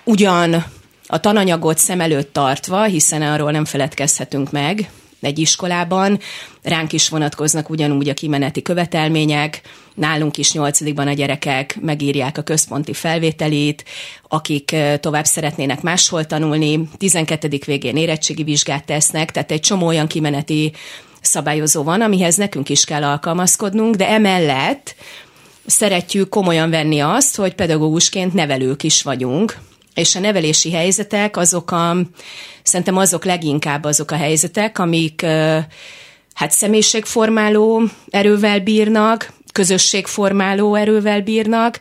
ugyan 0.04 0.64
a 1.06 1.20
tananyagot 1.20 1.78
szem 1.78 2.00
előtt 2.00 2.32
tartva, 2.32 2.82
hiszen 2.82 3.22
arról 3.22 3.50
nem 3.50 3.64
feledkezhetünk 3.64 4.50
meg, 4.50 4.90
egy 5.20 5.38
iskolában. 5.38 6.18
Ránk 6.62 6.92
is 6.92 7.08
vonatkoznak 7.08 7.70
ugyanúgy 7.70 8.08
a 8.08 8.14
kimeneti 8.14 8.62
követelmények, 8.62 9.60
nálunk 9.94 10.36
is 10.36 10.52
nyolcadikban 10.52 11.06
a 11.06 11.12
gyerekek 11.12 11.78
megírják 11.80 12.38
a 12.38 12.42
központi 12.42 12.92
felvételét, 12.92 13.84
akik 14.28 14.76
tovább 15.00 15.24
szeretnének 15.24 15.82
máshol 15.82 16.24
tanulni, 16.24 16.88
12. 16.96 17.58
végén 17.66 17.96
érettségi 17.96 18.42
vizsgát 18.42 18.84
tesznek, 18.84 19.30
tehát 19.30 19.50
egy 19.50 19.60
csomó 19.60 19.86
olyan 19.86 20.06
kimeneti 20.06 20.72
szabályozó 21.20 21.82
van, 21.82 22.00
amihez 22.00 22.36
nekünk 22.36 22.68
is 22.68 22.84
kell 22.84 23.04
alkalmazkodnunk, 23.04 23.94
de 23.94 24.08
emellett 24.08 24.94
szeretjük 25.66 26.28
komolyan 26.28 26.70
venni 26.70 27.00
azt, 27.00 27.36
hogy 27.36 27.54
pedagógusként 27.54 28.34
nevelők 28.34 28.82
is 28.82 29.02
vagyunk, 29.02 29.58
és 29.96 30.14
a 30.14 30.20
nevelési 30.20 30.72
helyzetek 30.72 31.36
azok 31.36 31.70
a, 31.70 31.96
szerintem 32.62 32.96
azok 32.96 33.24
leginkább 33.24 33.84
azok 33.84 34.10
a 34.10 34.16
helyzetek, 34.16 34.78
amik 34.78 35.22
hát 36.34 36.50
személyiségformáló 36.50 37.82
erővel 38.10 38.60
bírnak, 38.60 39.32
közösségformáló 39.52 40.74
erővel 40.74 41.20
bírnak, 41.20 41.80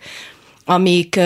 amik 0.65 1.19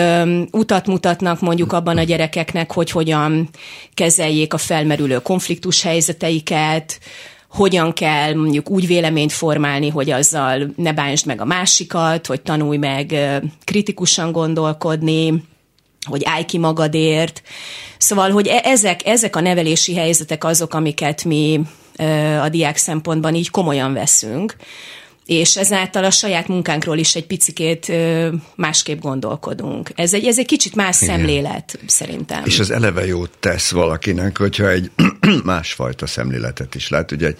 utat 0.50 0.86
mutatnak 0.86 1.40
mondjuk 1.40 1.72
abban 1.72 1.98
a 1.98 2.02
gyerekeknek, 2.02 2.72
hogy 2.72 2.90
hogyan 2.90 3.48
kezeljék 3.94 4.54
a 4.54 4.58
felmerülő 4.58 5.18
konfliktus 5.18 5.82
helyzeteiket, 5.82 7.00
hogyan 7.48 7.92
kell 7.92 8.34
mondjuk 8.34 8.70
úgy 8.70 8.86
véleményt 8.86 9.32
formálni, 9.32 9.88
hogy 9.88 10.10
azzal 10.10 10.72
ne 10.76 10.92
bánsd 10.92 11.26
meg 11.26 11.40
a 11.40 11.44
másikat, 11.44 12.26
hogy 12.26 12.40
tanulj 12.40 12.76
meg 12.76 13.14
kritikusan 13.64 14.32
gondolkodni, 14.32 15.42
hogy 16.10 16.22
állj 16.24 16.44
ki 16.44 16.58
magadért. 16.58 17.42
Szóval, 17.98 18.30
hogy 18.30 18.46
e- 18.46 18.62
ezek, 18.64 19.06
ezek 19.06 19.36
a 19.36 19.40
nevelési 19.40 19.94
helyzetek 19.94 20.44
azok, 20.44 20.74
amiket 20.74 21.24
mi 21.24 21.60
a 22.42 22.48
diák 22.48 22.76
szempontban 22.76 23.34
így 23.34 23.50
komolyan 23.50 23.92
veszünk, 23.92 24.56
és 25.30 25.56
ezáltal 25.56 26.04
a 26.04 26.10
saját 26.10 26.48
munkánkról 26.48 26.98
is 26.98 27.14
egy 27.14 27.26
picikét 27.26 27.92
másképp 28.54 29.00
gondolkodunk. 29.00 29.90
Ez 29.94 30.14
egy, 30.14 30.26
ez 30.26 30.38
egy 30.38 30.46
kicsit 30.46 30.74
más 30.74 31.00
Igen. 31.00 31.16
szemlélet, 31.16 31.78
szerintem. 31.86 32.42
És 32.44 32.58
az 32.58 32.70
eleve 32.70 33.06
jót 33.06 33.30
tesz 33.40 33.70
valakinek, 33.70 34.38
hogyha 34.38 34.70
egy 34.70 34.90
másfajta 35.44 36.06
szemléletet 36.06 36.74
is 36.74 36.88
lát. 36.88 37.12
Ugye 37.12 37.26
egy 37.26 37.38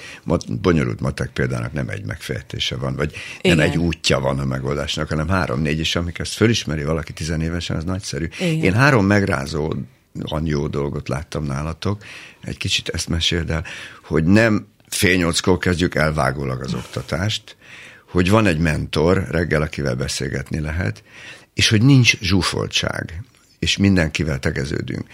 bonyolult 0.63 1.01
matek 1.01 1.31
példának 1.33 1.73
nem 1.73 1.89
egy 1.89 2.05
megfejtése 2.05 2.77
van, 2.77 2.97
vagy 2.97 3.13
Igen. 3.41 3.57
nem 3.57 3.67
egy 3.67 3.77
útja 3.77 4.21
van 4.21 4.39
a 4.39 4.45
megoldásnak, 4.45 5.09
hanem 5.09 5.29
három-négy, 5.29 5.79
és 5.79 5.97
amikor 5.97 6.21
ezt 6.21 6.35
fölismeri 6.35 6.85
valaki 6.85 7.13
tizenévesen, 7.13 7.77
az 7.77 7.85
nagyszerű. 7.85 8.29
Igen. 8.39 8.63
Én 8.63 8.73
három 8.73 9.07
megrázó 9.07 9.75
jó 10.45 10.67
dolgot 10.67 11.09
láttam 11.09 11.45
nálatok. 11.45 12.03
Egy 12.41 12.57
kicsit 12.57 12.89
ezt 12.89 13.09
meséld 13.09 13.51
el, 13.51 13.65
hogy 14.05 14.25
nem 14.25 14.67
fél 14.89 15.17
nyolckor 15.17 15.59
kezdjük 15.59 15.95
elvágólag 15.95 16.63
az 16.63 16.75
oktatást, 16.75 17.57
hogy 18.11 18.31
van 18.31 18.47
egy 18.47 18.59
mentor 18.59 19.27
reggel, 19.31 19.63
akivel 19.63 19.95
beszélgetni 19.95 20.61
lehet, 20.61 21.03
és 21.55 21.69
hogy 21.69 21.83
nincs 21.83 22.19
zsúfoltság, 22.21 23.23
és 23.59 23.77
mindenkivel 23.77 24.39
tegeződünk. 24.39 25.05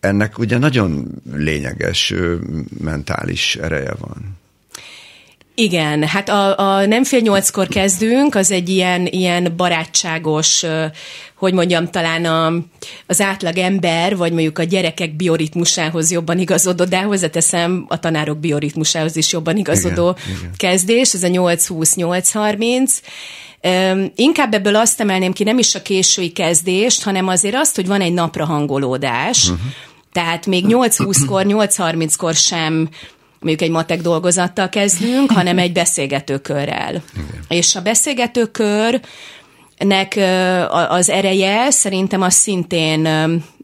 Ennek 0.00 0.38
ugye 0.38 0.58
nagyon 0.58 1.08
lényeges 1.32 2.14
mentális 2.80 3.56
ereje 3.56 3.94
van. 3.98 4.38
Igen, 5.56 6.02
hát 6.02 6.28
a, 6.28 6.58
a 6.58 6.86
nem 6.86 7.04
fél 7.04 7.20
nyolckor 7.20 7.68
kezdünk, 7.68 8.34
az 8.34 8.50
egy 8.50 8.68
ilyen, 8.68 9.06
ilyen 9.06 9.52
barátságos, 9.56 10.64
hogy 11.34 11.52
mondjam, 11.52 11.90
talán 11.90 12.24
a, 12.24 12.52
az 13.06 13.20
átlag 13.20 13.58
ember, 13.58 14.16
vagy 14.16 14.32
mondjuk 14.32 14.58
a 14.58 14.62
gyerekek 14.62 15.16
bioritmusához 15.16 16.10
jobban 16.10 16.38
igazodó, 16.38 16.84
de 16.84 17.02
hozzáteszem 17.02 17.84
a 17.88 17.98
tanárok 17.98 18.38
bioritmusához 18.38 19.16
is 19.16 19.32
jobban 19.32 19.56
igazodó 19.56 20.16
igen, 20.24 20.38
igen. 20.38 20.52
kezdés, 20.56 21.14
ez 21.14 21.22
a 21.22 21.28
8-20-8-30. 21.28 22.90
Inkább 24.14 24.54
ebből 24.54 24.76
azt 24.76 25.00
emelném 25.00 25.32
ki, 25.32 25.44
nem 25.44 25.58
is 25.58 25.74
a 25.74 25.82
késői 25.82 26.32
kezdést, 26.32 27.02
hanem 27.02 27.28
azért 27.28 27.54
azt, 27.54 27.74
hogy 27.74 27.86
van 27.86 28.00
egy 28.00 28.12
napra 28.12 28.44
hangolódás, 28.44 29.44
uh-huh. 29.44 29.58
Tehát 30.14 30.46
még 30.46 30.64
8-20-kor, 30.68 31.44
8-30-kor 31.48 32.34
sem 32.34 32.88
mondjuk 33.44 33.68
egy 33.68 33.70
matek 33.70 34.00
dolgozattal 34.00 34.68
kezdünk, 34.68 35.30
hanem 35.38 35.58
egy 35.58 35.72
beszélgetőkörrel. 35.72 36.90
Igen. 36.90 37.44
És 37.48 37.74
a 37.74 37.80
beszélgetőkör 37.80 39.00
nek 39.78 40.20
az 40.88 41.10
ereje 41.10 41.70
szerintem 41.70 42.22
az 42.22 42.34
szintén 42.34 43.08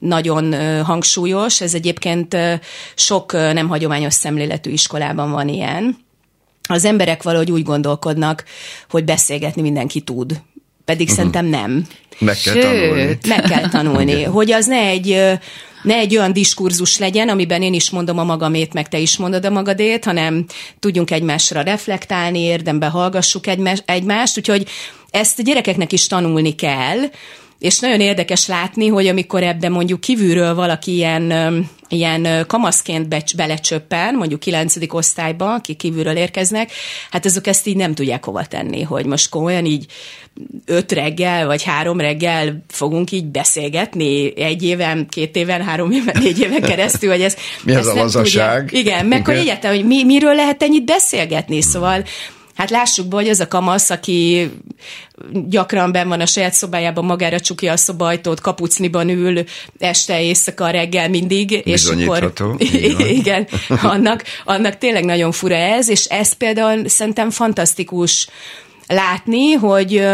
nagyon 0.00 0.54
hangsúlyos. 0.84 1.60
Ez 1.60 1.74
egyébként 1.74 2.36
sok 2.94 3.32
nem 3.32 3.68
hagyományos 3.68 4.14
szemléletű 4.14 4.70
iskolában 4.70 5.30
van 5.30 5.48
ilyen. 5.48 5.96
Az 6.68 6.84
emberek 6.84 7.22
valahogy 7.22 7.50
úgy 7.50 7.62
gondolkodnak, 7.62 8.44
hogy 8.90 9.04
beszélgetni 9.04 9.62
mindenki 9.62 10.00
tud. 10.00 10.40
Pedig 10.84 11.08
uh-huh. 11.08 11.16
szerintem 11.16 11.46
nem. 11.46 11.86
Meg 12.18 12.36
kell 12.44 12.54
Sőt, 12.54 12.62
tanulni. 12.62 13.18
Meg 13.28 13.42
kell 13.42 13.68
tanulni. 13.68 14.22
hogy 14.22 14.52
az 14.52 14.66
ne 14.66 14.80
egy 14.80 15.38
ne 15.82 15.94
egy 15.94 16.16
olyan 16.16 16.32
diskurzus 16.32 16.98
legyen, 16.98 17.28
amiben 17.28 17.62
én 17.62 17.74
is 17.74 17.90
mondom 17.90 18.18
a 18.18 18.24
magamét, 18.24 18.72
meg 18.72 18.88
te 18.88 18.98
is 18.98 19.16
mondod 19.16 19.44
a 19.44 19.50
magadét, 19.50 20.04
hanem 20.04 20.44
tudjunk 20.78 21.10
egymásra 21.10 21.60
reflektálni, 21.60 22.40
érdemben 22.40 22.90
hallgassuk 22.90 23.44
egymást, 23.84 24.38
úgyhogy 24.38 24.68
ezt 25.10 25.38
a 25.38 25.42
gyerekeknek 25.42 25.92
is 25.92 26.06
tanulni 26.06 26.54
kell, 26.54 26.98
és 27.58 27.78
nagyon 27.78 28.00
érdekes 28.00 28.46
látni, 28.46 28.86
hogy 28.86 29.06
amikor 29.06 29.42
ebbe 29.42 29.68
mondjuk 29.68 30.00
kívülről 30.00 30.54
valaki 30.54 30.94
ilyen, 30.94 31.32
ilyen 31.90 32.46
kamaszként 32.46 33.08
becs, 33.08 33.36
belecsöppen, 33.36 34.14
mondjuk 34.14 34.40
9. 34.40 34.74
osztályba, 34.88 35.54
akik 35.54 35.76
kívülről 35.76 36.16
érkeznek, 36.16 36.72
hát 37.10 37.24
azok 37.24 37.46
ezt 37.46 37.66
így 37.66 37.76
nem 37.76 37.94
tudják 37.94 38.24
hova 38.24 38.44
tenni, 38.44 38.82
hogy 38.82 39.06
most 39.06 39.28
komolyan 39.28 39.64
így 39.64 39.86
öt 40.64 40.92
reggel, 40.92 41.46
vagy 41.46 41.62
három 41.62 42.00
reggel 42.00 42.62
fogunk 42.68 43.12
így 43.12 43.26
beszélgetni 43.26 44.40
egy 44.40 44.62
éven, 44.62 45.06
két 45.08 45.36
éven, 45.36 45.62
három 45.62 45.90
éven, 45.90 46.16
négy 46.22 46.40
éven 46.40 46.62
keresztül, 46.62 47.10
hogy 47.10 47.22
ez... 47.22 47.36
Mi 47.64 47.74
ez 47.74 47.86
a 47.86 47.94
lazaság? 47.94 48.72
Igen, 48.72 49.06
meg 49.06 49.24
hogy 49.26 49.36
egyáltalán, 49.36 49.76
hogy 49.76 49.86
mi, 49.86 50.04
miről 50.04 50.34
lehet 50.34 50.62
ennyit 50.62 50.84
beszélgetni, 50.84 51.62
szóval 51.62 52.04
Hát 52.54 52.70
lássuk 52.70 53.06
be, 53.06 53.16
hogy 53.16 53.28
az 53.28 53.40
a 53.40 53.48
kamasz, 53.48 53.90
aki 53.90 54.50
gyakran 55.32 55.92
ben 55.92 56.08
van 56.08 56.20
a 56.20 56.26
saját 56.26 56.52
szobájában, 56.52 57.04
magára 57.04 57.40
csukja 57.40 57.72
a 57.72 57.76
szobajtót, 57.76 58.40
kapucniban 58.40 59.08
ül 59.08 59.44
este, 59.78 60.22
éjszaka, 60.22 60.70
reggel 60.70 61.08
mindig. 61.08 61.60
És 61.64 61.84
akkor, 61.84 62.32
igen, 63.20 63.48
annak, 63.82 64.24
annak 64.44 64.78
tényleg 64.78 65.04
nagyon 65.04 65.32
fura 65.32 65.54
ez, 65.54 65.88
és 65.88 66.04
ez 66.04 66.32
például 66.32 66.88
szerintem 66.88 67.30
fantasztikus 67.30 68.28
látni, 68.86 69.52
hogy 69.52 70.04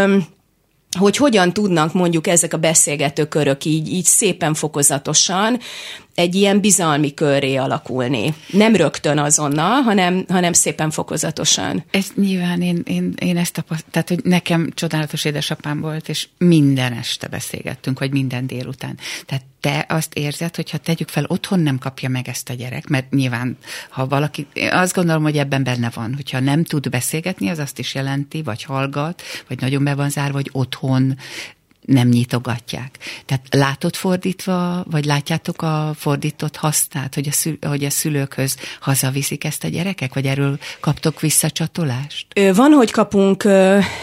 hogy 0.98 1.16
hogyan 1.16 1.52
tudnak 1.52 1.92
mondjuk 1.92 2.26
ezek 2.26 2.52
a 2.52 2.58
beszélgetőkörök 2.58 3.64
így, 3.64 3.92
így 3.92 4.04
szépen 4.04 4.54
fokozatosan 4.54 5.60
egy 6.16 6.34
ilyen 6.34 6.60
bizalmi 6.60 7.14
körré 7.14 7.56
alakulni. 7.56 8.34
Nem 8.50 8.76
rögtön 8.76 9.18
azonnal, 9.18 9.80
hanem, 9.80 10.24
hanem 10.28 10.52
szépen 10.52 10.90
fokozatosan. 10.90 11.84
Ez 11.90 12.06
nyilván 12.14 12.62
én, 12.62 12.82
én, 12.84 13.14
én 13.18 13.36
ezt 13.36 13.52
tapasztaltam, 13.52 13.90
tehát 13.90 14.08
hogy 14.08 14.30
nekem 14.30 14.70
csodálatos 14.74 15.24
édesapám 15.24 15.80
volt, 15.80 16.08
és 16.08 16.28
minden 16.38 16.92
este 16.92 17.28
beszélgettünk, 17.28 17.98
vagy 17.98 18.12
minden 18.12 18.46
délután. 18.46 18.98
Tehát 19.26 19.44
te 19.60 19.86
azt 19.88 20.14
érzed, 20.14 20.56
hogy 20.56 20.70
ha 20.70 20.78
tegyük 20.78 21.08
fel, 21.08 21.24
otthon 21.26 21.60
nem 21.60 21.78
kapja 21.78 22.08
meg 22.08 22.28
ezt 22.28 22.50
a 22.50 22.54
gyerek, 22.54 22.88
mert 22.88 23.10
nyilván, 23.10 23.56
ha 23.90 24.06
valaki, 24.06 24.46
azt 24.70 24.94
gondolom, 24.94 25.22
hogy 25.22 25.38
ebben 25.38 25.64
benne 25.64 25.90
van, 25.94 26.14
hogyha 26.14 26.40
nem 26.40 26.64
tud 26.64 26.88
beszélgetni, 26.88 27.48
az 27.48 27.58
azt 27.58 27.78
is 27.78 27.94
jelenti, 27.94 28.42
vagy 28.42 28.62
hallgat, 28.62 29.22
vagy 29.48 29.60
nagyon 29.60 29.84
be 29.84 29.94
van 29.94 30.10
zárva, 30.10 30.32
vagy 30.32 30.50
otthon 30.52 31.16
nem 31.86 32.08
nyitogatják. 32.08 32.98
Tehát 33.26 33.46
látod 33.50 33.94
fordítva, 33.94 34.84
vagy 34.90 35.04
látjátok 35.04 35.62
a 35.62 35.92
fordított 35.96 36.56
hasznát, 36.56 37.14
hogy 37.14 37.28
a, 37.28 37.32
szül, 37.32 37.58
hogy 37.66 37.84
a 37.84 37.90
szülőkhöz 37.90 38.56
hazaviszik 38.80 39.44
ezt 39.44 39.64
a 39.64 39.68
gyerekek, 39.68 40.14
vagy 40.14 40.26
erről 40.26 40.58
kaptok 40.80 41.20
visszacsatolást? 41.20 42.26
Van, 42.54 42.72
hogy 42.72 42.90
kapunk 42.90 43.44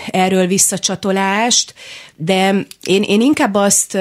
erről 0.07 0.47
visszacsatolást, 0.47 1.73
de 2.15 2.65
én, 2.83 3.01
én 3.01 3.21
inkább 3.21 3.55
azt 3.55 3.97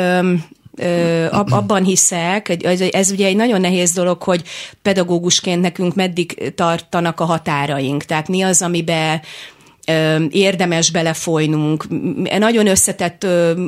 abban 1.31 1.85
hiszek, 1.85 2.65
ez, 2.65 2.81
ez 2.81 3.11
ugye 3.11 3.27
egy 3.27 3.37
nagyon 3.37 3.61
nehéz 3.61 3.93
dolog, 3.93 4.23
hogy 4.23 4.43
pedagógusként 4.83 5.61
nekünk 5.61 5.95
meddig 5.95 6.53
tartanak 6.55 7.21
a 7.21 7.25
határaink. 7.25 8.05
Tehát 8.05 8.29
mi 8.29 8.43
az, 8.43 8.63
amiben 8.63 9.21
érdemes 10.31 10.91
belefolynunk. 10.91 11.87
Nagyon 12.39 12.67
összetett 12.67 13.27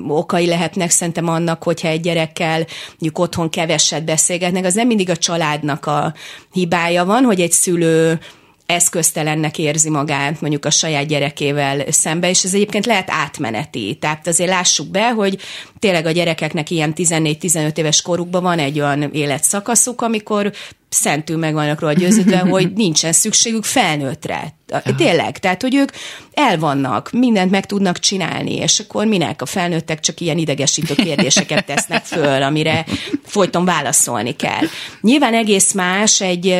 okai 0.08 0.46
lehetnek 0.46 0.90
szerintem 0.90 1.28
annak, 1.28 1.62
hogyha 1.62 1.88
egy 1.88 2.00
gyerekkel 2.00 2.66
mondjuk 2.88 3.18
otthon 3.18 3.50
keveset 3.50 4.04
beszélgetnek, 4.04 4.64
az 4.64 4.74
nem 4.74 4.86
mindig 4.86 5.10
a 5.10 5.16
családnak 5.16 5.86
a 5.86 6.14
hibája 6.52 7.04
van, 7.04 7.24
hogy 7.24 7.40
egy 7.40 7.52
szülő 7.52 8.18
eszköztelennek 8.66 9.58
érzi 9.58 9.90
magát 9.90 10.40
mondjuk 10.40 10.64
a 10.64 10.70
saját 10.70 11.06
gyerekével 11.06 11.84
szembe, 11.88 12.28
és 12.28 12.44
ez 12.44 12.54
egyébként 12.54 12.86
lehet 12.86 13.10
átmeneti. 13.10 13.96
Tehát 14.00 14.26
azért 14.26 14.50
lássuk 14.50 14.90
be, 14.90 15.10
hogy 15.10 15.38
tényleg 15.78 16.06
a 16.06 16.10
gyerekeknek 16.10 16.70
ilyen 16.70 16.92
14-15 16.96 17.76
éves 17.76 18.02
korukban 18.02 18.42
van 18.42 18.58
egy 18.58 18.80
olyan 18.80 19.02
életszakaszuk, 19.12 20.02
amikor 20.02 20.52
szentül 20.94 21.36
meg 21.36 21.54
vannak 21.54 21.80
róla 21.80 21.92
győződve, 21.92 22.38
hogy 22.54 22.72
nincsen 22.72 23.12
szükségük 23.12 23.64
felnőttre. 23.64 24.54
Tényleg, 24.96 25.38
tehát, 25.38 25.62
hogy 25.62 25.74
ők 25.74 25.90
el 26.32 26.58
vannak, 26.58 27.10
mindent 27.12 27.50
meg 27.50 27.66
tudnak 27.66 27.98
csinálni, 27.98 28.54
és 28.54 28.78
akkor 28.78 29.06
minek 29.06 29.42
a 29.42 29.46
felnőttek 29.46 30.00
csak 30.00 30.20
ilyen 30.20 30.38
idegesítő 30.38 30.94
kérdéseket 30.94 31.66
tesznek 31.74 32.04
föl, 32.04 32.42
amire 32.42 32.84
folyton 33.24 33.64
válaszolni 33.64 34.36
kell. 34.36 34.62
Nyilván 35.00 35.34
egész 35.34 35.72
más 35.72 36.20
egy, 36.20 36.58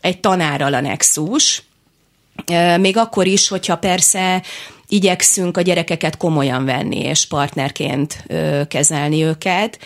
egy 0.00 0.20
tanárral 0.20 0.74
a 0.74 0.80
nexus, 0.80 1.62
még 2.80 2.96
akkor 2.96 3.26
is, 3.26 3.48
hogyha 3.48 3.76
persze 3.76 4.42
igyekszünk 4.88 5.56
a 5.56 5.60
gyerekeket 5.60 6.16
komolyan 6.16 6.64
venni, 6.64 6.98
és 6.98 7.26
partnerként 7.26 8.24
kezelni 8.68 9.22
őket. 9.22 9.78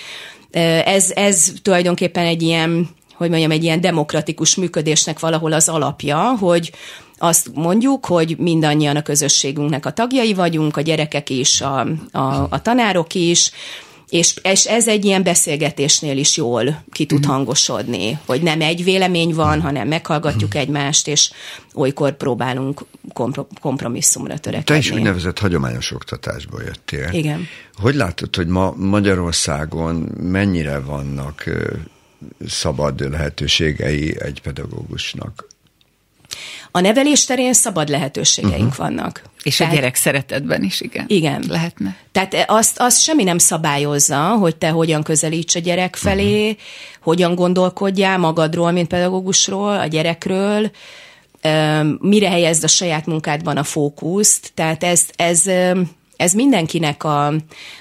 Ez, 0.85 1.11
ez 1.15 1.53
tulajdonképpen 1.63 2.27
egy 2.27 2.43
ilyen 2.43 2.89
hogy 3.21 3.31
mondjam, 3.31 3.51
egy 3.51 3.65
ilyen 3.65 3.81
demokratikus 3.81 4.55
működésnek 4.55 5.19
valahol 5.19 5.53
az 5.53 5.69
alapja, 5.69 6.37
hogy 6.39 6.73
azt 7.19 7.51
mondjuk, 7.55 8.07
hogy 8.07 8.37
mindannyian 8.39 8.97
a 8.97 9.03
közösségünknek 9.03 9.87
a 9.87 9.91
tagjai 9.91 10.35
vagyunk, 10.35 10.77
a 10.77 10.81
gyerekek 10.81 11.31
is, 11.31 11.61
a, 11.61 11.87
a, 12.13 12.47
a 12.51 12.63
tanárok 12.63 13.15
is, 13.15 13.51
és, 14.09 14.35
és 14.43 14.65
ez 14.65 14.89
egy 14.89 15.05
ilyen 15.05 15.23
beszélgetésnél 15.23 16.19
is 16.19 16.37
jól 16.37 16.83
ki 16.93 17.07
tud 17.07 17.21
mhm. 17.21 17.31
hangosodni, 17.31 18.19
hogy 18.27 18.43
nem 18.43 18.61
egy 18.61 18.85
vélemény 18.85 19.35
van, 19.35 19.61
hanem 19.61 19.89
meghallgatjuk 19.89 20.51
mhm. 20.51 20.59
egymást, 20.59 21.09
és 21.09 21.31
olykor 21.75 22.17
próbálunk 22.17 22.85
kompromisszumra 23.61 24.39
törekedni. 24.39 24.65
Te 24.75 24.77
is 24.77 24.91
úgynevezett 24.91 25.39
hagyományos 25.39 25.93
oktatásból 25.93 26.63
jöttél. 26.63 27.09
Igen. 27.13 27.47
Hogy 27.75 27.95
látod, 27.95 28.37
hogy 28.37 28.47
ma 28.47 28.75
Magyarországon 28.77 29.95
mennyire 30.21 30.79
vannak 30.79 31.45
szabad 32.47 33.11
lehetőségei 33.11 34.17
egy 34.21 34.41
pedagógusnak? 34.43 35.47
A 36.71 36.81
nevelés 36.81 37.25
terén 37.25 37.53
szabad 37.53 37.89
lehetőségeink 37.89 38.55
uh-huh. 38.55 38.77
vannak. 38.77 39.23
És 39.43 39.57
Tehát, 39.57 39.73
a 39.73 39.77
gyerek 39.77 39.95
szeretetben 39.95 40.63
is, 40.63 40.81
igen. 40.81 41.05
Igen. 41.09 41.45
Lehetne. 41.49 41.97
Tehát 42.13 42.45
azt, 42.47 42.79
azt 42.79 43.03
semmi 43.03 43.23
nem 43.23 43.39
szabályozza, 43.39 44.21
hogy 44.21 44.57
te 44.57 44.69
hogyan 44.69 45.03
közelíts 45.03 45.55
a 45.55 45.59
gyerek 45.59 45.97
felé, 45.97 46.51
uh-huh. 46.51 46.63
hogyan 47.01 47.35
gondolkodjál 47.35 48.19
magadról, 48.19 48.71
mint 48.71 48.89
pedagógusról, 48.89 49.79
a 49.79 49.87
gyerekről, 49.87 50.71
mire 51.99 52.29
helyezd 52.29 52.65
a 52.65 52.69
saját 52.69 53.07
munkádban 53.07 53.57
a 53.57 53.63
fókuszt. 53.63 54.51
Tehát 54.55 54.85
ez, 54.85 55.05
ez 55.17 55.43
ez 56.21 56.33
mindenkinek 56.33 57.05
a, 57.05 57.27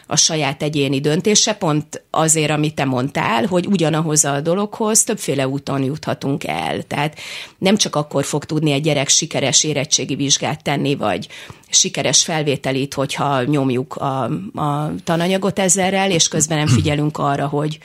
a 0.08 0.16
saját 0.16 0.64
egyéni 0.64 1.00
döntése, 1.00 1.54
pont 1.54 2.04
azért, 2.12 2.52
amit 2.52 2.76
te 2.76 2.86
mondtál, 2.86 3.46
hogy 3.46 3.66
ugyanahoz 3.68 4.26
a 4.26 4.42
dologhoz 4.42 5.04
többféle 5.04 5.48
úton 5.48 5.84
juthatunk 5.84 6.44
el. 6.44 6.82
Tehát 6.82 7.20
nem 7.58 7.78
csak 7.78 7.96
akkor 7.96 8.26
fog 8.26 8.46
tudni 8.46 8.72
egy 8.72 8.82
gyerek 8.82 9.08
sikeres 9.08 9.64
érettségi 9.64 10.16
vizsgát 10.16 10.64
tenni, 10.64 10.96
vagy 10.96 11.28
sikeres 11.70 12.24
felvételit, 12.24 12.94
hogyha 12.94 13.44
nyomjuk 13.44 13.96
a, 13.96 14.24
a 14.54 14.92
tananyagot 15.04 15.60
ezerrel, 15.60 16.12
és 16.12 16.28
közben 16.28 16.58
nem 16.58 16.68
figyelünk 16.68 17.18
arra, 17.18 17.48
hogy, 17.48 17.80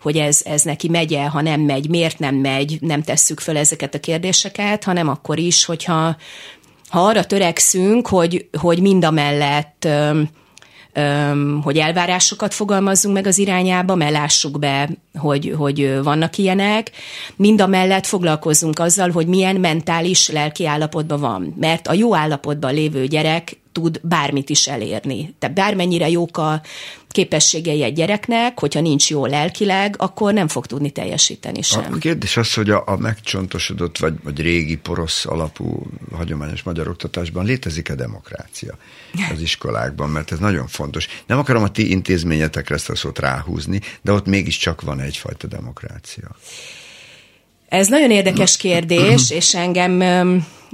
hogy 0.00 0.16
ez, 0.16 0.40
ez 0.44 0.62
neki 0.62 0.88
megye, 0.88 1.24
ha 1.24 1.40
nem 1.40 1.60
megy, 1.60 1.88
miért 1.88 2.18
nem 2.18 2.34
megy, 2.34 2.78
nem 2.80 3.02
tesszük 3.02 3.40
föl 3.40 3.56
ezeket 3.56 3.94
a 3.94 4.00
kérdéseket, 4.00 4.84
hanem 4.84 5.08
akkor 5.08 5.38
is, 5.38 5.64
hogyha 5.64 6.16
ha 6.90 7.00
arra 7.00 7.24
törekszünk, 7.24 8.08
hogy, 8.08 8.48
hogy 8.60 8.80
mind 8.80 9.04
a 9.04 9.10
mellett 9.10 9.88
hogy 11.62 11.78
elvárásokat 11.78 12.54
fogalmazzunk 12.54 13.14
meg 13.14 13.26
az 13.26 13.38
irányába, 13.38 13.94
mert 13.94 14.12
lássuk 14.12 14.58
be, 14.58 14.88
hogy, 15.18 15.54
hogy 15.56 16.02
vannak 16.02 16.38
ilyenek. 16.38 16.90
Mind 17.36 17.60
a 17.60 17.66
mellett 17.66 18.06
foglalkozzunk 18.06 18.78
azzal, 18.78 19.10
hogy 19.10 19.26
milyen 19.26 19.56
mentális 19.56 20.28
lelki 20.28 20.66
állapotban 20.66 21.20
van. 21.20 21.54
Mert 21.60 21.86
a 21.86 21.92
jó 21.92 22.14
állapotban 22.14 22.74
lévő 22.74 23.06
gyerek 23.06 23.58
tud 23.72 24.00
bármit 24.02 24.50
is 24.50 24.66
elérni. 24.66 25.34
Tehát 25.38 25.56
bármennyire 25.56 26.08
jók 26.08 26.36
a 26.36 26.60
képességei 27.12 27.82
egy 27.82 27.94
gyereknek, 27.94 28.60
hogyha 28.60 28.80
nincs 28.80 29.10
jó 29.10 29.26
lelkileg, 29.26 29.94
akkor 29.98 30.32
nem 30.32 30.48
fog 30.48 30.66
tudni 30.66 30.90
teljesíteni 30.90 31.62
sem. 31.62 31.92
A 31.92 31.98
kérdés 31.98 32.36
az, 32.36 32.54
hogy 32.54 32.70
a, 32.70 32.82
a 32.86 32.96
megcsontosodott 32.96 33.98
vagy, 33.98 34.14
vagy 34.22 34.40
régi 34.40 34.76
porosz 34.76 35.26
alapú 35.26 35.86
hagyományos 36.12 36.62
magyar 36.62 36.88
oktatásban 36.88 37.44
létezik-e 37.44 37.94
demokrácia 37.94 38.74
az 39.32 39.40
iskolákban, 39.50 40.10
mert 40.10 40.32
ez 40.32 40.38
nagyon 40.38 40.66
fontos. 40.66 41.08
Nem 41.26 41.38
akarom 41.38 41.62
a 41.62 41.70
ti 41.70 41.90
intézményetekre 41.90 42.74
ezt 42.74 42.90
a 42.90 42.96
szót 42.96 43.18
ráhúzni, 43.18 43.80
de 44.02 44.12
ott 44.12 44.26
mégiscsak 44.26 44.80
van 44.80 45.00
egyfajta 45.00 45.46
demokrácia. 45.46 46.36
Ez 47.70 47.88
nagyon 47.88 48.10
érdekes 48.10 48.56
kérdés, 48.56 49.30
és 49.30 49.54
engem 49.54 50.02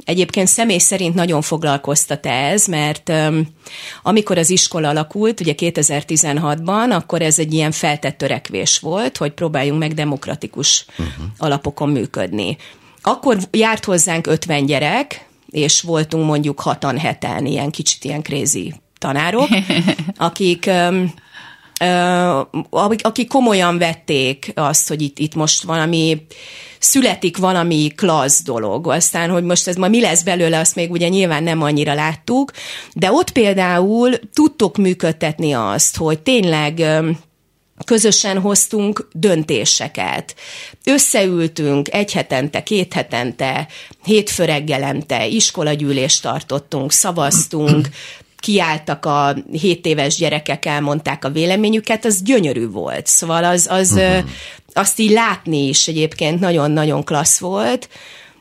egyébként 0.04 0.48
személy 0.48 0.78
szerint 0.78 1.14
nagyon 1.14 1.42
foglalkoztat 1.42 2.26
ez, 2.26 2.66
mert 2.66 3.12
amikor 4.02 4.38
az 4.38 4.50
iskola 4.50 4.88
alakult, 4.88 5.40
ugye 5.40 5.54
2016-ban, 5.56 6.90
akkor 6.90 7.22
ez 7.22 7.38
egy 7.38 7.52
ilyen 7.52 7.70
feltett 7.70 8.18
törekvés 8.18 8.78
volt, 8.78 9.16
hogy 9.16 9.32
próbáljunk 9.32 9.78
meg 9.78 9.94
demokratikus 9.94 10.86
uh-huh. 10.90 11.26
alapokon 11.38 11.88
működni. 11.88 12.56
Akkor 13.02 13.36
járt 13.50 13.84
hozzánk 13.84 14.26
50 14.26 14.66
gyerek, 14.66 15.26
és 15.50 15.80
voltunk 15.80 16.26
mondjuk 16.26 16.60
hatan 16.60 16.98
heten, 16.98 17.46
ilyen 17.46 17.70
kicsit 17.70 18.04
ilyen 18.04 18.22
krézi 18.22 18.74
tanárok, 18.98 19.48
akik 20.16 20.70
akik 23.00 23.28
komolyan 23.28 23.78
vették 23.78 24.52
azt, 24.54 24.88
hogy 24.88 25.02
itt, 25.02 25.18
itt 25.18 25.34
most 25.34 25.62
valami 25.62 26.26
születik 26.78 27.36
valami 27.36 27.92
klassz 27.96 28.42
dolog. 28.42 28.88
Aztán, 28.88 29.30
hogy 29.30 29.44
most 29.44 29.68
ez 29.68 29.76
ma 29.76 29.88
mi 29.88 30.00
lesz 30.00 30.22
belőle, 30.22 30.58
azt 30.58 30.74
még 30.74 30.90
ugye 30.90 31.08
nyilván 31.08 31.42
nem 31.42 31.62
annyira 31.62 31.94
láttuk, 31.94 32.52
de 32.92 33.12
ott 33.12 33.30
például 33.30 34.10
tudtuk 34.32 34.76
működtetni 34.76 35.52
azt, 35.52 35.96
hogy 35.96 36.18
tényleg 36.18 36.82
közösen 37.84 38.38
hoztunk 38.40 39.08
döntéseket. 39.12 40.34
Összeültünk 40.84 41.92
egy 41.92 42.12
hetente, 42.12 42.62
két 42.62 42.92
hetente, 42.92 43.68
hétfő 44.04 44.44
reggelente, 44.44 45.26
iskolagyűlést 45.26 46.22
tartottunk, 46.22 46.92
szavaztunk, 46.92 47.88
kiálltak 48.46 49.04
a 49.04 49.36
7 49.52 49.86
éves 49.86 50.16
gyerekek, 50.16 50.64
elmondták 50.64 51.24
a 51.24 51.30
véleményüket, 51.30 52.04
az 52.04 52.22
gyönyörű 52.22 52.68
volt. 52.68 53.06
Szóval 53.06 53.44
az, 53.44 53.66
az 53.70 53.90
uh-huh. 53.90 54.24
azt 54.72 54.98
így 54.98 55.10
látni 55.10 55.68
is 55.68 55.88
egyébként 55.88 56.40
nagyon-nagyon 56.40 57.04
klassz 57.04 57.38
volt, 57.38 57.88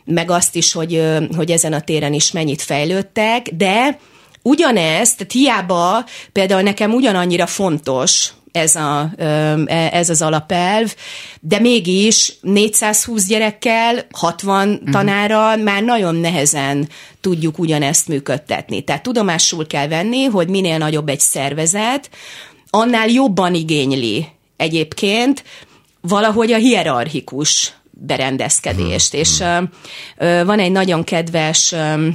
meg 0.04 0.32
azt 0.32 0.56
is, 0.56 0.74
hogy, 0.74 1.02
hogy 1.36 1.52
ezen 1.52 1.74
a 1.74 1.82
téren 1.82 2.14
is 2.14 2.32
mennyit 2.32 2.62
fejlődtek, 2.62 3.50
de 3.50 4.00
ugyanezt, 4.42 5.18
tehát 5.18 5.32
hiába 5.32 6.06
például 6.32 6.62
nekem 6.62 6.94
ugyanannyira 6.94 7.46
fontos 7.46 8.30
ez, 8.56 8.76
a, 8.76 9.12
e, 9.18 9.90
ez 9.92 10.10
az 10.10 10.22
alapelv, 10.22 10.96
de 11.40 11.60
mégis 11.60 12.34
420 12.42 13.28
gyerekkel, 13.28 14.06
60 14.12 14.70
uh-huh. 14.70 14.90
tanárral 14.90 15.58
már 15.58 15.84
nagyon 15.84 16.16
nehezen 16.16 16.90
tudjuk 17.22 17.60
ugyanezt 17.60 18.08
működtetni. 18.08 18.82
Tehát 18.82 19.04
tudomásul 19.04 19.68
kell 19.68 19.88
venni, 19.88 20.24
hogy 20.24 20.48
minél 20.48 20.78
nagyobb 20.78 21.10
egy 21.10 21.20
szervezet, 21.20 22.10
annál 22.70 23.08
jobban 23.08 23.54
igényli 23.54 24.28
egyébként 24.58 25.44
valahogy 26.02 26.52
a 26.52 26.58
hierarchikus 26.58 27.74
berendezkedést. 27.92 29.12
Hmm. 29.12 29.20
És 29.20 29.40
uh, 29.40 30.46
van 30.46 30.60
egy 30.60 30.72
nagyon 30.72 31.04
kedves 31.04 31.72
uh, 31.72 32.08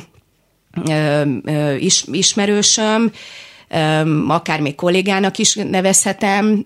uh, 0.87 1.83
is, 1.83 2.05
ismerősöm, 2.12 3.12
akár 4.28 4.61
még 4.61 4.74
kollégának 4.74 5.38
is 5.38 5.54
nevezhetem, 5.54 6.64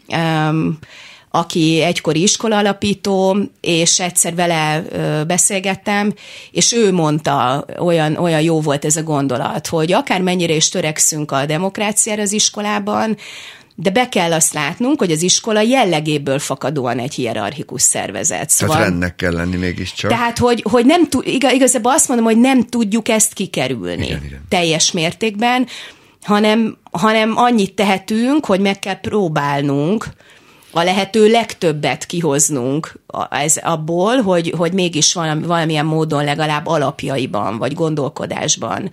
aki 1.30 1.80
egykori 1.82 2.22
iskola 2.22 2.56
alapító, 2.56 3.36
és 3.60 4.00
egyszer 4.00 4.34
vele 4.34 4.82
beszélgettem, 5.26 6.14
és 6.50 6.72
ő 6.72 6.92
mondta, 6.92 7.64
olyan, 7.78 8.16
olyan 8.16 8.40
jó 8.40 8.60
volt 8.60 8.84
ez 8.84 8.96
a 8.96 9.02
gondolat, 9.02 9.66
hogy 9.66 9.92
akár 9.92 10.20
mennyire 10.20 10.54
is 10.54 10.68
törekszünk 10.68 11.30
a 11.30 11.46
demokráciára 11.46 12.22
az 12.22 12.32
iskolában, 12.32 13.16
de 13.74 13.90
be 13.90 14.08
kell 14.08 14.32
azt 14.32 14.52
látnunk, 14.52 14.98
hogy 14.98 15.10
az 15.10 15.22
iskola 15.22 15.60
jellegéből 15.60 16.38
fakadóan 16.38 16.98
egy 16.98 17.14
hierarchikus 17.14 17.82
szervezet. 17.82 18.50
Szóval, 18.50 18.76
tehát 18.76 18.90
rendnek 18.90 19.16
kell 19.16 19.32
lenni 19.32 19.56
mégiscsak. 19.56 20.10
Tehát, 20.10 20.38
hogy, 20.38 20.64
hogy 20.70 20.86
nem 20.86 21.08
tud, 21.08 21.26
igazából 21.26 21.92
azt 21.92 22.08
mondom, 22.08 22.26
hogy 22.26 22.38
nem 22.38 22.64
tudjuk 22.64 23.08
ezt 23.08 23.32
kikerülni 23.32 24.06
igen, 24.06 24.24
igen. 24.24 24.44
teljes 24.48 24.92
mértékben, 24.92 25.66
hanem, 26.24 26.78
hanem 26.90 27.36
annyit 27.36 27.74
tehetünk, 27.74 28.46
hogy 28.46 28.60
meg 28.60 28.78
kell 28.78 29.00
próbálnunk 29.00 30.06
a 30.70 30.82
lehető 30.82 31.30
legtöbbet 31.30 32.06
kihoznunk 32.06 32.92
ez 33.30 33.56
abból, 33.56 34.16
hogy, 34.16 34.54
hogy 34.56 34.72
mégis 34.72 35.14
valami, 35.14 35.46
valamilyen 35.46 35.86
módon 35.86 36.24
legalább 36.24 36.66
alapjaiban, 36.66 37.58
vagy 37.58 37.74
gondolkodásban 37.74 38.90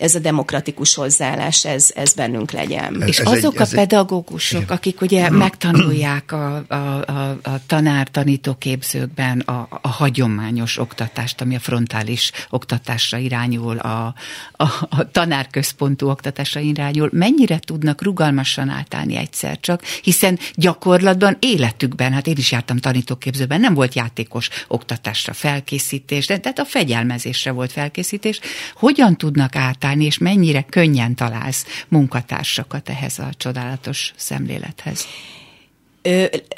ez 0.00 0.14
a 0.14 0.18
demokratikus 0.18 0.94
hozzáállás, 0.94 1.64
ez, 1.64 1.90
ez 1.94 2.12
bennünk 2.12 2.50
legyen. 2.50 3.02
Ez, 3.02 3.08
És 3.08 3.18
ez 3.18 3.26
azok 3.26 3.60
egy, 3.60 3.66
a 3.72 3.74
pedagógusok, 3.74 4.62
egy... 4.62 4.70
akik 4.70 5.00
ugye 5.00 5.30
megtanulják 5.30 6.32
a, 6.32 6.64
a, 6.68 6.74
a, 6.74 7.30
a 7.42 7.66
tanár-tanítóképzőkben 7.66 9.40
a, 9.40 9.68
a 9.82 9.88
hagyományos 9.88 10.78
oktatást, 10.78 11.40
ami 11.40 11.54
a 11.54 11.58
frontális 11.58 12.32
oktatásra 12.50 13.18
irányul, 13.18 13.78
a, 13.78 14.14
a, 14.52 14.64
a 14.88 15.10
tanárközpontú 15.10 16.08
oktatásra 16.08 16.60
irányul, 16.60 17.08
mennyire 17.12 17.58
tudnak 17.58 18.02
rugalmasan 18.02 18.68
átállni 18.68 19.16
egyszer 19.16 19.60
csak, 19.60 19.82
hiszen 20.02 20.38
gyakorlatban 20.54 21.36
életükben, 21.40 22.12
hát 22.12 22.26
én 22.26 22.36
is 22.36 22.52
jártam 22.52 22.76
tanítóképzőben, 22.76 23.59
nem 23.60 23.74
volt 23.74 23.94
játékos 23.94 24.48
oktatásra 24.68 25.32
felkészítés, 25.32 26.26
de 26.26 26.38
tehát 26.38 26.58
a 26.58 26.64
fegyelmezésre 26.64 27.50
volt 27.50 27.72
felkészítés. 27.72 28.40
Hogyan 28.74 29.16
tudnak 29.16 29.56
átállni 29.56 30.04
és 30.04 30.18
mennyire 30.18 30.62
könnyen 30.62 31.14
találsz 31.14 31.66
munkatársakat 31.88 32.88
ehhez 32.88 33.18
a 33.18 33.28
csodálatos 33.36 34.12
szemlélethez? 34.16 35.06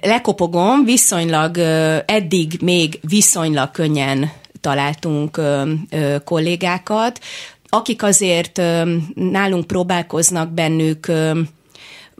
lekopogom, 0.02 0.84
viszonylag 0.84 1.58
eddig 2.06 2.58
még 2.60 2.98
viszonylag 3.08 3.70
könnyen 3.70 4.32
találtunk 4.60 5.40
kollégákat, 6.24 7.20
akik 7.68 8.02
azért 8.02 8.60
nálunk 9.14 9.66
próbálkoznak 9.66 10.52
bennük 10.52 11.12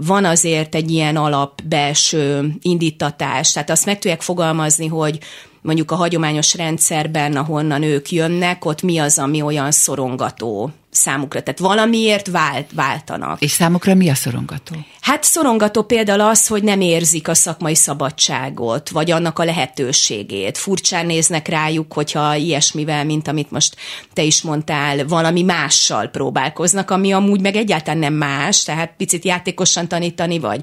van 0.07 0.25
azért 0.25 0.75
egy 0.75 0.91
ilyen 0.91 1.17
alapbelső 1.17 2.55
indítatás, 2.63 3.53
tehát 3.53 3.71
azt 3.71 3.87
meg 3.87 3.99
tudják 3.99 4.21
fogalmazni, 4.21 4.87
hogy 4.87 5.19
mondjuk 5.63 5.91
a 5.91 5.95
hagyományos 5.95 6.55
rendszerben, 6.55 7.37
ahonnan 7.37 7.83
ők 7.83 8.11
jönnek, 8.11 8.65
ott 8.65 8.83
mi 8.83 8.99
az, 8.99 9.19
ami 9.19 9.43
olyan 9.43 9.71
szorongató 9.71 10.71
számukra. 10.91 11.43
Tehát 11.43 11.61
valamiért 11.61 12.27
vált, 12.27 12.67
váltanak. 12.75 13.41
És 13.41 13.51
számukra 13.51 13.95
mi 13.95 14.09
a 14.09 14.15
szorongató? 14.15 14.75
Hát 15.01 15.25
szorongató 15.25 15.83
például 15.83 16.21
az, 16.21 16.47
hogy 16.47 16.63
nem 16.63 16.81
érzik 16.81 17.29
a 17.29 17.35
szakmai 17.35 17.75
szabadságot, 17.75 18.89
vagy 18.89 19.11
annak 19.11 19.39
a 19.39 19.45
lehetőségét. 19.45 20.59
Furcsán 20.59 21.07
néznek 21.07 21.49
rájuk, 21.49 21.93
hogyha 21.93 22.35
ilyesmivel, 22.35 23.05
mint 23.05 23.29
amit 23.29 23.51
most 23.51 23.77
te 24.13 24.23
is 24.23 24.43
mondtál, 24.43 25.07
valami 25.07 25.43
mással 25.43 26.07
próbálkoznak, 26.07 26.91
ami 26.91 27.13
amúgy 27.13 27.41
meg 27.41 27.57
egyáltalán 27.57 27.99
nem 28.01 28.15
más, 28.15 28.63
tehát 28.63 28.95
picit 28.97 29.25
játékosan 29.25 29.89
tanítani, 29.89 30.39
vagy 30.39 30.61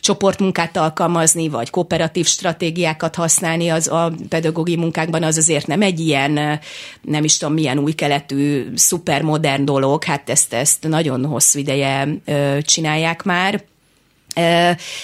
csoportmunkát 0.00 0.76
alkalmazni, 0.76 1.48
vagy 1.48 1.70
kooperatív 1.70 2.26
stratégiákat 2.26 3.14
használni 3.14 3.68
az 3.68 3.88
a 3.88 4.12
pedagógiai 4.28 4.78
munkákban, 4.78 5.22
az 5.22 5.36
azért 5.36 5.66
nem 5.66 5.82
egy 5.82 6.00
ilyen, 6.00 6.60
nem 7.02 7.24
is 7.24 7.36
tudom 7.36 7.54
milyen 7.54 7.78
új 7.78 7.92
keletű, 7.92 8.66
szupermodern 8.74 9.64
dolog, 9.64 10.04
hát 10.04 10.30
ezt, 10.30 10.52
ezt 10.52 10.88
nagyon 10.88 11.24
hosszú 11.24 11.58
ideje 11.58 12.08
csinálják 12.60 13.22
már. 13.22 13.64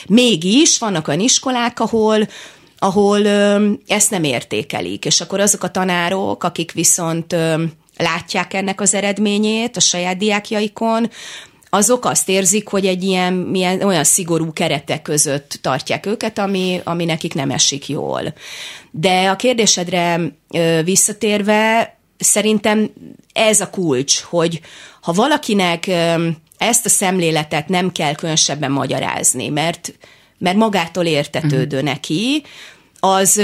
Mégis 0.08 0.78
vannak 0.78 1.08
olyan 1.08 1.20
iskolák, 1.20 1.80
ahol 1.80 2.28
ahol 2.78 3.26
ezt 3.86 4.10
nem 4.10 4.24
értékelik, 4.24 5.04
és 5.04 5.20
akkor 5.20 5.40
azok 5.40 5.62
a 5.62 5.70
tanárok, 5.70 6.44
akik 6.44 6.72
viszont 6.72 7.36
látják 7.96 8.54
ennek 8.54 8.80
az 8.80 8.94
eredményét 8.94 9.76
a 9.76 9.80
saját 9.80 10.16
diákjaikon, 10.16 11.10
azok 11.74 12.04
azt 12.04 12.28
érzik, 12.28 12.68
hogy 12.68 12.86
egy 12.86 13.02
ilyen, 13.02 13.32
milyen, 13.32 13.82
olyan 13.82 14.04
szigorú 14.04 14.52
keretek 14.52 15.02
között 15.02 15.58
tartják 15.60 16.06
őket, 16.06 16.38
ami, 16.38 16.80
ami 16.84 17.04
nekik 17.04 17.34
nem 17.34 17.50
esik 17.50 17.88
jól. 17.88 18.34
De 18.90 19.30
a 19.30 19.36
kérdésedre 19.36 20.20
visszatérve, 20.84 21.96
szerintem 22.18 22.90
ez 23.32 23.60
a 23.60 23.70
kulcs, 23.70 24.20
hogy 24.20 24.60
ha 25.00 25.12
valakinek 25.12 25.86
ezt 26.58 26.86
a 26.86 26.88
szemléletet 26.88 27.68
nem 27.68 27.92
kell 27.92 28.14
különösebben 28.14 28.70
magyarázni, 28.70 29.48
mert 29.48 29.92
mert 30.38 30.56
magától 30.56 31.04
értetődő 31.04 31.76
uh-huh. 31.76 31.92
neki, 31.92 32.42
az 33.04 33.42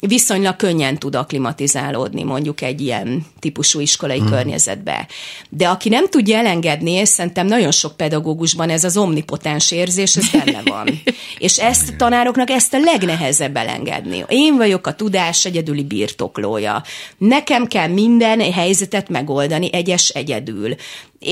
viszonylag 0.00 0.56
könnyen 0.56 0.98
tud 0.98 1.14
aklimatizálódni 1.14 2.22
mondjuk 2.22 2.60
egy 2.60 2.80
ilyen 2.80 3.26
típusú 3.38 3.80
iskolai 3.80 4.18
hmm. 4.18 4.28
környezetbe. 4.28 5.06
De 5.48 5.68
aki 5.68 5.88
nem 5.88 6.08
tudja 6.08 6.38
elengedni, 6.38 6.90
és 6.90 7.08
szerintem 7.08 7.46
nagyon 7.46 7.70
sok 7.70 7.96
pedagógusban 7.96 8.70
ez 8.70 8.84
az 8.84 8.96
omnipotens 8.96 9.70
érzés, 9.70 10.16
ez 10.16 10.30
benne 10.30 10.62
van. 10.64 10.88
és 11.38 11.58
ezt 11.58 11.96
tanároknak 11.96 12.50
ezt 12.50 12.74
a 12.74 12.78
legnehezebb 12.78 13.56
elengedni. 13.56 14.24
Én 14.28 14.56
vagyok 14.56 14.86
a 14.86 14.94
tudás 14.94 15.44
egyedüli 15.44 15.84
birtoklója. 15.84 16.82
Nekem 17.18 17.66
kell 17.66 17.88
minden 17.88 18.40
helyzetet 18.52 19.08
megoldani 19.08 19.72
egyes 19.72 20.08
egyedül 20.08 20.74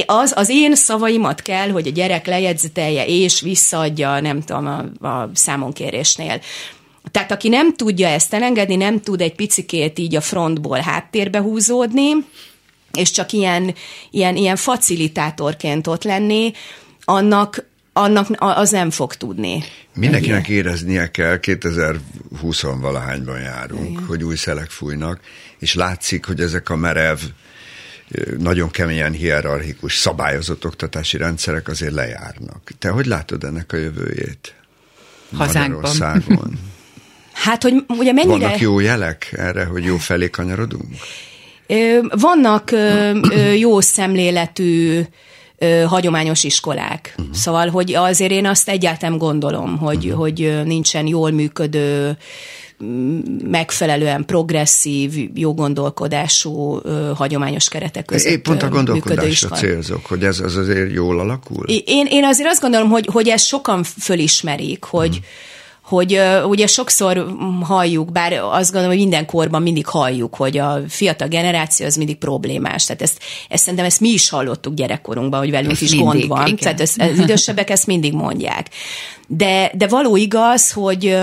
az, 0.07 0.33
az 0.37 0.49
én 0.49 0.75
szavaimat 0.75 1.43
kell, 1.43 1.71
hogy 1.71 1.87
a 1.87 1.91
gyerek 1.91 2.27
lejegyzetelje 2.27 3.07
és 3.07 3.41
visszaadja, 3.41 4.21
nem 4.21 4.43
tudom, 4.43 4.67
a, 4.67 5.07
a 5.07 5.31
számonkérésnél. 5.35 6.41
Tehát 7.11 7.31
aki 7.31 7.49
nem 7.49 7.75
tudja 7.75 8.09
ezt 8.09 8.35
elengedni, 8.35 8.77
nem 8.77 9.01
tud 9.01 9.21
egy 9.21 9.35
picikét 9.35 9.99
így 9.99 10.17
a 10.17 10.21
frontból 10.21 10.79
háttérbe 10.79 11.41
húzódni, 11.41 12.11
és 12.93 13.11
csak 13.11 13.33
ilyen, 13.33 13.75
ilyen, 14.11 14.37
ilyen 14.37 14.57
facilitátorként 14.57 15.87
ott 15.87 16.05
lenni, 16.05 16.53
annak, 17.05 17.65
annak 17.93 18.29
az 18.39 18.71
nem 18.71 18.91
fog 18.91 19.15
tudni. 19.15 19.65
Mindenkinek 19.95 20.49
éreznie 20.49 21.11
kell, 21.11 21.39
2020-valahányban 21.43 23.43
járunk, 23.43 23.91
Igen. 23.91 24.05
hogy 24.05 24.23
új 24.23 24.37
szelek 24.37 24.71
fújnak, 24.71 25.21
és 25.59 25.75
látszik, 25.75 26.27
hogy 26.27 26.41
ezek 26.41 26.71
a 26.71 26.77
merev, 26.77 27.19
nagyon 28.39 28.71
keményen 28.71 29.13
hierarchikus, 29.13 29.97
szabályozott 29.97 30.65
oktatási 30.65 31.17
rendszerek 31.17 31.69
azért 31.69 31.93
lejárnak. 31.93 32.71
Te 32.79 32.89
hogy 32.89 33.07
látod 33.07 33.45
ennek 33.45 33.73
a 33.73 33.77
jövőjét? 33.77 34.55
Hazánkban. 35.37 36.59
Hát, 37.37 37.63
hogy 37.63 37.75
ugye 37.89 38.13
mennyire... 38.13 38.39
Vannak 38.39 38.61
jó 38.61 38.81
jelek 38.81 39.35
erre, 39.37 39.65
hogy 39.65 39.85
jó 39.85 39.97
felé 39.97 40.31
kanyarodunk? 40.31 40.85
Vannak 42.11 42.73
jó 43.57 43.81
szemléletű 43.81 45.01
hagyományos 45.87 46.45
iskolák. 46.45 47.15
Uh-huh. 47.19 47.35
Szóval, 47.35 47.69
hogy 47.69 47.95
azért 47.95 48.31
én 48.31 48.47
azt 48.47 48.69
egyáltalán 48.69 49.19
gondolom, 49.19 49.79
hogy, 49.79 50.05
uh-huh. 50.05 50.21
hogy 50.21 50.61
nincsen 50.65 51.07
jól 51.07 51.31
működő, 51.31 52.17
megfelelően 53.45 54.25
progresszív, 54.25 55.31
jó 55.35 55.55
gondolkodású, 55.55 56.81
hagyományos 57.15 57.69
keretek 57.69 58.05
között 58.05 58.33
Épp 58.33 58.45
pont 58.45 58.63
a 58.63 58.69
gondolkodásra 58.69 59.49
célzok, 59.49 60.07
hogy 60.07 60.25
ez 60.25 60.41
az 60.41 60.57
azért 60.57 60.93
jól 60.93 61.21
alakul? 61.21 61.67
Én, 61.85 62.07
én 62.11 62.25
azért 62.25 62.49
azt 62.49 62.61
gondolom, 62.61 62.89
hogy, 62.89 63.09
hogy 63.13 63.29
ezt 63.29 63.47
sokan 63.47 63.83
fölismerik, 63.83 64.85
hogy 64.85 65.09
uh-huh 65.09 65.25
hogy 65.87 66.21
ugye 66.45 66.67
sokszor 66.67 67.27
halljuk, 67.63 68.13
bár 68.13 68.33
azt 68.33 68.73
gondolom, 68.73 68.97
hogy 68.97 69.07
minden 69.07 69.27
korban 69.27 69.63
mindig 69.63 69.87
halljuk, 69.87 70.35
hogy 70.35 70.59
a 70.59 70.81
fiatal 70.89 71.29
generáció 71.29 71.87
az 71.87 71.97
mindig 71.97 72.17
problémás. 72.17 72.85
Tehát 72.85 73.03
ezt, 73.03 73.23
ezt 73.49 73.63
szerintem 73.63 73.87
ezt 73.87 74.01
mi 74.01 74.09
is 74.09 74.29
hallottuk 74.29 74.75
gyerekkorunkban, 74.75 75.41
hogy 75.41 75.51
velünk 75.51 75.73
ezt 75.73 75.83
is 75.83 75.91
mindig, 75.91 76.09
gond 76.09 76.27
van. 76.27 76.47
Igen. 76.47 76.57
Tehát 76.57 76.81
ez, 76.81 76.95
az 76.99 77.19
idősebbek 77.19 77.71
ezt 77.71 77.87
mindig 77.87 78.13
mondják. 78.13 78.69
De, 79.29 79.71
de 79.75 79.87
való 79.87 80.17
igaz, 80.17 80.73
hogy 80.73 81.17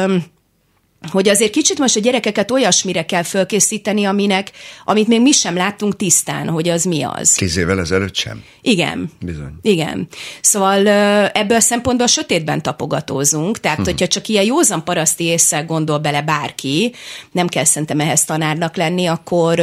hogy 1.12 1.30
azért 1.30 1.52
kicsit 1.52 1.80
most 1.80 1.96
a 1.96 2.00
gyerekeket 2.00 2.52
olyasmire 2.52 3.06
kell 3.06 3.24
fölkészíteni, 3.24 4.06
aminek, 4.06 4.52
amit 4.86 5.08
még 5.08 5.22
mi 5.22 5.32
sem 5.32 5.56
láttunk 5.56 5.96
tisztán, 5.96 6.50
hogy 6.50 6.70
az 6.70 6.84
mi 6.84 7.04
az. 7.04 7.34
Tíz 7.34 7.58
évvel 7.58 7.80
ezelőtt 7.80 8.16
sem? 8.16 8.44
Igen. 8.62 9.12
Bizony. 9.20 9.54
Igen. 9.62 10.08
Szóval 10.42 10.88
ebből 11.28 11.58
a 11.58 11.60
szempontból 11.60 12.06
a 12.06 12.10
sötétben 12.10 12.62
tapogatózunk, 12.62 13.60
tehát 13.60 13.78
hmm. 13.78 13.86
hogyha 13.86 14.08
csak 14.08 14.28
ilyen 14.28 14.44
józan 14.44 14.84
paraszti 14.84 15.24
észre 15.24 15.62
gondol 15.62 15.98
bele 15.98 16.22
bárki, 16.22 16.94
nem 17.32 17.48
kell 17.48 17.66
szerintem 17.66 18.00
ehhez 18.00 18.26
tanárnak 18.26 18.76
lenni, 18.76 19.06
akkor, 19.06 19.60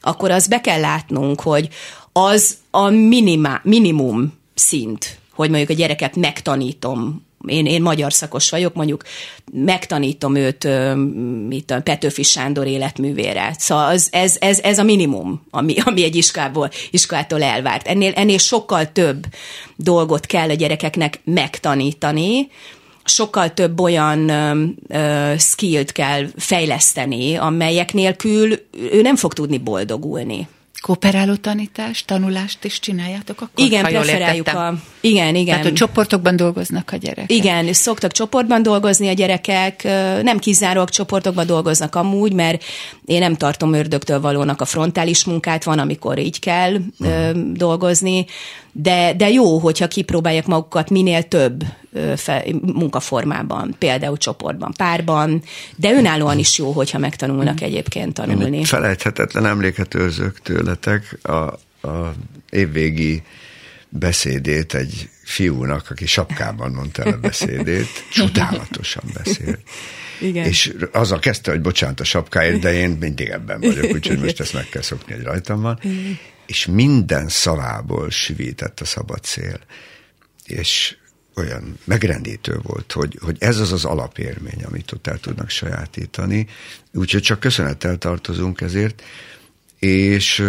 akkor 0.00 0.30
az 0.30 0.46
be 0.46 0.60
kell 0.60 0.80
látnunk, 0.80 1.40
hogy 1.40 1.68
az 2.12 2.56
a 2.70 2.88
minima, 2.88 3.60
minimum 3.62 4.38
szint, 4.54 5.18
hogy 5.34 5.48
mondjuk 5.48 5.70
a 5.70 5.74
gyereket 5.74 6.16
megtanítom 6.16 7.26
én, 7.46 7.66
én 7.66 7.82
magyar 7.82 8.12
szakos 8.12 8.50
vagyok, 8.50 8.74
mondjuk 8.74 9.02
megtanítom 9.52 10.34
őt, 10.34 10.68
mit 11.48 11.74
Petőfi 11.84 12.22
Sándor 12.22 12.66
életművére. 12.66 13.54
Szóval 13.58 13.90
az, 13.90 14.08
ez, 14.10 14.36
ez, 14.40 14.58
ez 14.58 14.78
a 14.78 14.82
minimum, 14.82 15.46
ami, 15.50 15.74
ami 15.84 16.04
egy 16.04 16.16
iskából, 16.16 16.70
iskától 16.90 17.42
elvárt. 17.42 17.86
Ennél, 17.86 18.12
ennél 18.14 18.38
sokkal 18.38 18.92
több 18.92 19.26
dolgot 19.76 20.26
kell 20.26 20.48
a 20.48 20.54
gyerekeknek 20.54 21.20
megtanítani, 21.24 22.48
sokkal 23.04 23.54
több 23.54 23.80
olyan 23.80 24.30
skillt 25.38 25.92
kell 25.92 26.26
fejleszteni, 26.36 27.36
amelyek 27.36 27.92
nélkül 27.92 28.66
ő 28.92 29.00
nem 29.02 29.16
fog 29.16 29.32
tudni 29.32 29.58
boldogulni. 29.58 30.48
Kooperáló 30.80 31.34
tanítást, 31.34 32.06
tanulást 32.06 32.64
is 32.64 32.80
csináljátok 32.80 33.40
akkor? 33.40 33.64
Igen, 33.64 33.84
preferáljuk 33.84 34.48
a... 34.48 34.74
Igen, 35.00 35.34
igen. 35.34 35.46
Tehát, 35.46 35.62
hogy 35.62 35.72
csoportokban 35.72 36.36
dolgoznak 36.36 36.90
a 36.92 36.96
gyerekek? 36.96 37.32
Igen, 37.32 37.72
szoktak 37.72 38.12
csoportban 38.12 38.62
dolgozni 38.62 39.08
a 39.08 39.12
gyerekek, 39.12 39.82
nem 40.22 40.38
kizárólag 40.38 40.88
csoportokban 40.88 41.46
dolgoznak 41.46 41.94
amúgy, 41.94 42.32
mert 42.32 42.64
én 43.04 43.18
nem 43.18 43.34
tartom 43.34 43.72
ördögtől 43.72 44.20
valónak 44.20 44.60
a 44.60 44.64
frontális 44.64 45.24
munkát, 45.24 45.64
van, 45.64 45.78
amikor 45.78 46.18
így 46.18 46.38
kell 46.38 46.76
uh-huh. 46.98 47.52
dolgozni, 47.52 48.26
de, 48.80 49.14
de 49.16 49.30
jó, 49.30 49.58
hogyha 49.58 49.88
kipróbálják 49.88 50.46
magukat 50.46 50.90
minél 50.90 51.22
több 51.22 51.64
fe, 52.16 52.44
munkaformában, 52.62 53.74
például 53.78 54.16
csoportban, 54.16 54.72
párban, 54.76 55.42
de 55.76 55.92
önállóan 55.92 56.38
is 56.38 56.58
jó, 56.58 56.70
hogyha 56.72 56.98
megtanulnak 56.98 57.60
egyébként 57.60 58.14
tanulni. 58.14 58.56
Én 58.56 58.64
felejthetetlen 58.64 59.46
emléket 59.46 59.94
őrzök 59.94 60.40
tőletek 60.40 61.18
a, 61.22 61.32
a 61.88 62.14
évvégi 62.50 63.22
beszédét 63.88 64.74
egy 64.74 65.08
fiúnak, 65.24 65.90
aki 65.90 66.06
sapkában 66.06 66.70
mondta 66.70 67.02
el 67.02 67.12
a 67.12 67.18
beszédét, 67.18 67.88
csodálatosan 68.12 69.04
beszélt. 69.14 69.60
Igen. 70.20 70.44
És 70.44 70.72
azzal 70.92 71.18
kezdte, 71.18 71.50
hogy 71.50 71.60
bocsánat 71.60 72.00
a 72.00 72.04
sapkáért, 72.04 72.60
de 72.60 72.72
én 72.72 72.90
mindig 73.00 73.28
ebben 73.28 73.60
vagyok, 73.60 73.92
úgyhogy 73.92 74.18
most 74.18 74.40
ezt 74.40 74.52
meg 74.52 74.68
kell 74.68 74.82
szokni, 74.82 75.14
hogy 75.14 75.22
rajtam 75.22 75.60
van. 75.60 75.80
És 76.48 76.66
minden 76.66 77.28
szavából 77.28 78.10
süvített 78.10 78.80
a 78.80 78.84
szabad 78.84 79.24
szél. 79.24 79.60
És 80.44 80.96
olyan 81.38 81.78
megrendítő 81.84 82.58
volt, 82.62 82.92
hogy, 82.92 83.18
hogy 83.20 83.36
ez 83.40 83.58
az 83.58 83.72
az 83.72 83.84
alapérmény, 83.84 84.64
amit 84.64 84.92
ott 84.92 85.06
el 85.06 85.18
tudnak 85.18 85.50
sajátítani. 85.50 86.46
Úgyhogy 86.92 87.22
csak 87.22 87.40
köszönettel 87.40 87.98
tartozunk 87.98 88.60
ezért, 88.60 89.02
és 89.78 90.44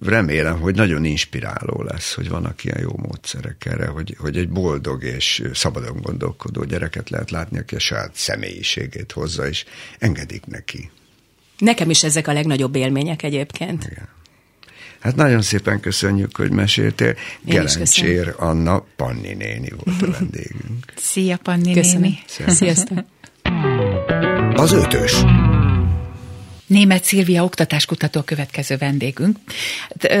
remélem, 0.00 0.60
hogy 0.60 0.74
nagyon 0.74 1.04
inspiráló 1.04 1.82
lesz, 1.82 2.14
hogy 2.14 2.28
vannak 2.28 2.64
ilyen 2.64 2.80
jó 2.80 2.92
módszerek 2.96 3.66
erre, 3.66 3.86
hogy, 3.86 4.16
hogy 4.18 4.36
egy 4.36 4.48
boldog 4.48 5.04
és 5.04 5.42
szabadon 5.52 6.00
gondolkodó 6.02 6.64
gyereket 6.64 7.10
lehet 7.10 7.30
látni, 7.30 7.58
aki 7.58 7.74
a 7.74 7.78
saját 7.78 8.14
személyiségét 8.14 9.12
hozza, 9.12 9.48
és 9.48 9.64
engedik 9.98 10.46
neki. 10.46 10.90
Nekem 11.58 11.90
is 11.90 12.04
ezek 12.04 12.28
a 12.28 12.32
legnagyobb 12.32 12.74
élmények 12.74 13.22
egyébként. 13.22 13.84
Igen. 13.84 14.08
Hát 15.00 15.16
nagyon 15.16 15.42
szépen 15.42 15.80
köszönjük, 15.80 16.36
hogy 16.36 16.50
meséltél. 16.50 17.14
Gelencsér 17.42 18.34
Anna 18.36 18.84
Panni 18.96 19.34
néni 19.34 19.72
volt 19.84 20.02
a 20.02 20.10
vendégünk. 20.18 20.92
Szia, 20.96 21.36
Panni 21.42 21.72
Köszönöm. 21.72 22.00
néni. 22.00 22.18
Sziasztok. 22.46 22.98
Az 24.54 24.72
ötös. 24.72 25.24
Német 26.70 27.04
Szilvia 27.04 27.44
oktatáskutató 27.44 28.22
következő 28.22 28.76
vendégünk. 28.76 29.38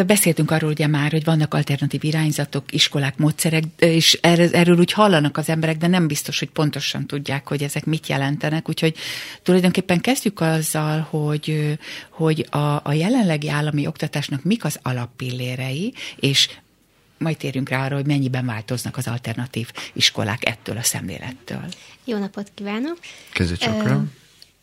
Beszéltünk 0.06 0.50
arról 0.50 0.70
ugye 0.70 0.86
már, 0.86 1.10
hogy 1.10 1.24
vannak 1.24 1.54
alternatív 1.54 2.04
irányzatok, 2.04 2.72
iskolák, 2.72 3.16
módszerek, 3.16 3.64
és 3.78 4.12
erről 4.52 4.78
úgy 4.78 4.92
hallanak 4.92 5.36
az 5.36 5.48
emberek, 5.48 5.76
de 5.76 5.86
nem 5.86 6.06
biztos, 6.06 6.38
hogy 6.38 6.50
pontosan 6.50 7.06
tudják, 7.06 7.48
hogy 7.48 7.62
ezek 7.62 7.84
mit 7.84 8.06
jelentenek. 8.06 8.68
Úgyhogy 8.68 8.96
tulajdonképpen 9.42 10.00
kezdjük 10.00 10.40
azzal, 10.40 11.00
hogy, 11.10 11.78
hogy 12.08 12.46
a, 12.50 12.80
a 12.82 12.92
jelenlegi 12.92 13.48
állami 13.48 13.86
oktatásnak 13.86 14.44
mik 14.44 14.64
az 14.64 14.78
alappillérei, 14.82 15.94
és 16.16 16.50
majd 17.18 17.36
térjünk 17.36 17.68
rá 17.68 17.84
arra, 17.84 17.94
hogy 17.94 18.06
mennyiben 18.06 18.46
változnak 18.46 18.96
az 18.96 19.06
alternatív 19.06 19.70
iskolák 19.92 20.48
ettől 20.48 20.76
a 20.76 20.82
szemlélettől. 20.82 21.64
Jó 22.04 22.18
napot 22.18 22.50
kívánok! 22.54 22.98
Kezdjük 23.32 23.60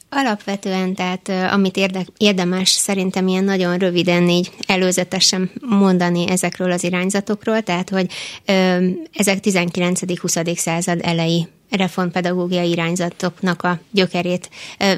Alapvetően, 0.10 0.94
tehát 0.94 1.30
amit 1.54 1.78
érde, 1.78 2.06
érdemes 2.18 2.70
szerintem 2.70 3.28
ilyen 3.28 3.44
nagyon 3.44 3.78
röviden 3.78 4.30
így 4.30 4.52
előzetesen 4.68 5.52
mondani 5.62 6.30
ezekről 6.30 6.72
az 6.72 6.84
irányzatokról, 6.84 7.62
tehát 7.62 7.90
hogy 7.90 8.12
ö, 8.46 8.88
ezek 9.14 9.38
19.-20. 9.42 10.56
század 10.56 11.00
elejé 11.04 11.48
reformpedagógiai 11.70 12.70
irányzatoknak 12.70 13.64
a 13.64 13.80
gyökerét 13.92 14.50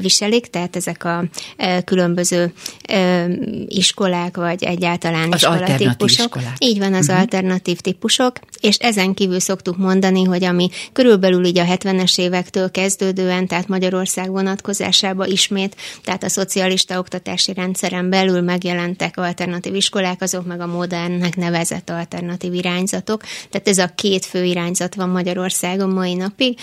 viselik, 0.02 0.48
tehát 0.48 0.76
ezek 0.76 1.04
a 1.04 1.24
különböző 1.86 2.54
iskolák, 3.68 4.38
vagy 4.38 4.64
egyáltalán 4.64 5.32
az 5.32 5.36
iskolatípusok. 5.36 6.36
Iskolák. 6.36 6.56
Így 6.58 6.80
van, 6.80 6.94
az 6.94 7.06
uh-huh. 7.06 7.20
alternatív 7.20 7.80
típusok, 7.80 8.40
és 8.60 8.76
ezen 8.76 9.14
kívül 9.14 9.40
szoktuk 9.40 9.78
mondani, 9.78 10.24
hogy 10.24 10.44
ami 10.44 10.70
körülbelül 10.94 11.46
így 11.46 11.58
a 11.58 11.64
70-es 11.64 12.20
évektől 12.20 12.72
kezdődően, 12.72 13.48
tehát 13.48 13.68
Magyarország 13.68 14.30
vonatkozásába 14.30 15.26
ismét, 15.26 15.76
tehát 16.04 16.24
a 16.24 16.30
szocialista 16.30 17.00
oktatási 17.00 17.54
rendszeren 17.54 18.10
belül 18.10 18.42
megjelentek 18.42 19.18
alternatív 19.18 19.76
iskolák, 19.76 20.22
azok 20.22 20.46
meg 20.46 20.62
a 20.62 20.68
modernnek 20.68 21.36
nevezett 21.36 21.90
alternatív 21.90 22.54
irányzatok. 22.54 23.24
Tehát 23.50 23.68
ez 23.68 23.78
a 23.78 23.92
két 23.96 24.26
fő 24.26 24.44
irányzat 24.44 24.96
van 24.96 25.10
Magyarországon 25.10 25.90
mai 25.90 26.14
napig, 26.14 26.59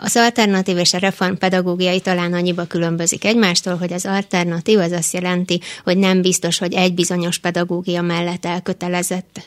az 0.00 0.16
alternatív 0.16 0.76
és 0.76 0.94
a 0.94 0.98
reform 0.98 1.34
pedagógiai 1.34 2.00
talán 2.00 2.32
annyiba 2.32 2.64
különbözik 2.64 3.24
egymástól, 3.24 3.76
hogy 3.76 3.92
az 3.92 4.06
alternatív 4.06 4.78
az 4.78 4.92
azt 4.92 5.12
jelenti, 5.12 5.60
hogy 5.84 5.96
nem 5.96 6.22
biztos, 6.22 6.58
hogy 6.58 6.74
egy 6.74 6.94
bizonyos 6.94 7.38
pedagógia 7.38 8.02
mellett 8.02 8.44
elkötelezett 8.44 9.40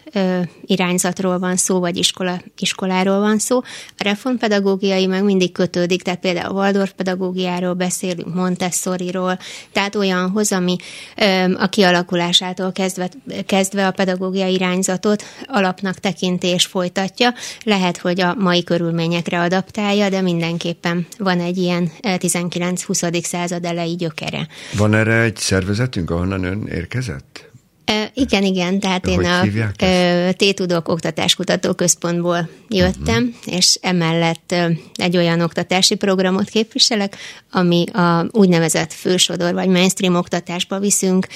irányzatról 0.66 1.40
van 1.40 1.56
szó, 1.56 1.80
vagy 1.80 1.98
iskola, 1.98 2.42
iskoláról 2.58 3.20
van 3.20 3.40
szó. 3.40 3.58
A 3.98 4.04
reformpedagógiai 4.04 5.06
meg 5.06 5.24
mindig 5.24 5.52
kötődik, 5.52 6.02
tehát 6.02 6.20
például 6.20 6.50
a 6.50 6.60
Waldorf 6.60 6.92
pedagógiáról 6.92 7.74
beszélünk, 7.74 8.34
Montessori-ról, 8.36 9.40
tehát 9.72 9.96
olyanhoz, 9.96 10.52
ami 10.52 10.76
ö, 11.16 11.54
a 11.58 11.68
kialakulásától 11.68 12.72
kezdve, 12.72 13.10
kezdve 13.46 13.88
a 13.88 13.92
pedagógiai 13.92 14.54
irányzatot 14.54 15.24
alapnak 15.46 16.00
tekinti 16.00 16.48
és 16.48 16.66
folytatja. 16.66 17.34
Lehet, 17.64 17.98
hogy 17.98 18.22
a 18.22 18.36
mai 18.38 18.64
körül 18.64 18.87
körülményekre 18.88 19.40
adaptálja, 19.40 20.10
de 20.10 20.22
mindenképpen 20.22 21.08
van 21.18 21.40
egy 21.40 21.58
ilyen 21.58 21.92
19-20. 22.02 23.04
Eh, 23.04 23.22
század 23.22 23.66
elejé 23.66 23.94
gyökere. 23.94 24.48
Van 24.78 24.94
erre 24.94 25.22
egy 25.22 25.36
szervezetünk, 25.36 26.12
ahonnan 26.12 26.44
ön 26.44 26.68
érkezett? 26.72 27.50
E, 27.86 28.12
igen, 28.14 28.44
igen, 28.44 28.80
tehát 28.80 29.06
Hogy 29.06 29.14
én 29.14 29.26
a 29.26 29.86
e, 29.86 30.32
T-Tudok 30.32 30.88
Oktatáskutató 30.88 31.74
Központból 31.74 32.50
jöttem, 32.70 33.24
uh-huh. 33.24 33.56
és 33.56 33.78
emellett 33.82 34.56
egy 34.96 35.18
olyan 35.18 35.42
oktatási 35.42 35.96
programot 35.96 36.50
képviselek, 36.50 37.16
ami 37.52 37.84
a 37.94 38.26
úgynevezett 38.32 38.94
fősodor 38.94 39.54
vagy 39.54 39.68
mainstream 39.68 40.16
oktatásba 40.16 40.80
viszünk 40.80 41.28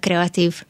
kreatív 0.00 0.62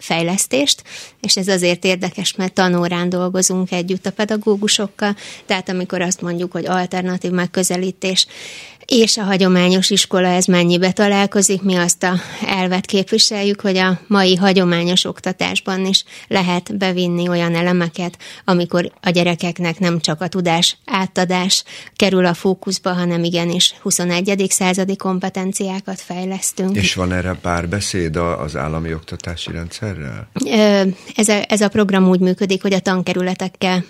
fejlesztést, 0.00 0.82
és 1.20 1.36
ez 1.36 1.48
azért 1.48 1.84
érdekes, 1.84 2.34
mert 2.34 2.52
tanórán 2.52 3.08
dolgozunk 3.08 3.72
együtt 3.72 4.06
a 4.06 4.12
pedagógusokkal, 4.12 5.16
tehát 5.46 5.68
amikor 5.68 6.00
azt 6.00 6.20
mondjuk, 6.20 6.52
hogy 6.52 6.66
alternatív 6.66 7.30
megközelítés, 7.30 8.26
és 8.90 9.16
a 9.16 9.22
hagyományos 9.22 9.90
iskola 9.90 10.28
ez 10.28 10.44
mennyibe 10.44 10.92
találkozik. 10.92 11.62
Mi 11.62 11.74
azt 11.74 12.02
a 12.02 12.14
elvet 12.46 12.86
képviseljük, 12.86 13.60
hogy 13.60 13.76
a 13.76 14.00
mai 14.06 14.36
hagyományos 14.36 15.04
oktatásban 15.04 15.86
is 15.86 16.04
lehet 16.28 16.76
bevinni 16.76 17.28
olyan 17.28 17.54
elemeket, 17.54 18.16
amikor 18.44 18.92
a 19.00 19.10
gyerekeknek 19.10 19.78
nem 19.78 20.00
csak 20.00 20.20
a 20.20 20.28
tudás 20.28 20.76
átadás 20.84 21.64
kerül 21.96 22.26
a 22.26 22.34
fókuszba, 22.34 22.92
hanem 22.92 23.24
igenis 23.24 23.74
21. 23.82 24.46
századi 24.48 24.96
kompetenciákat 24.96 26.00
fejlesztünk. 26.00 26.76
És 26.76 26.94
van 26.94 27.12
erre 27.12 27.38
párbeszéd 27.42 28.16
az 28.16 28.56
állami 28.56 28.94
oktatási 28.94 29.52
rendszerrel? 29.52 30.30
Ez 31.16 31.28
a, 31.28 31.44
ez 31.48 31.60
a 31.60 31.68
program 31.68 32.08
úgy 32.08 32.20
működik, 32.20 32.62
hogy 32.62 32.72
a 32.72 32.80
tankerületekkel 32.80 33.84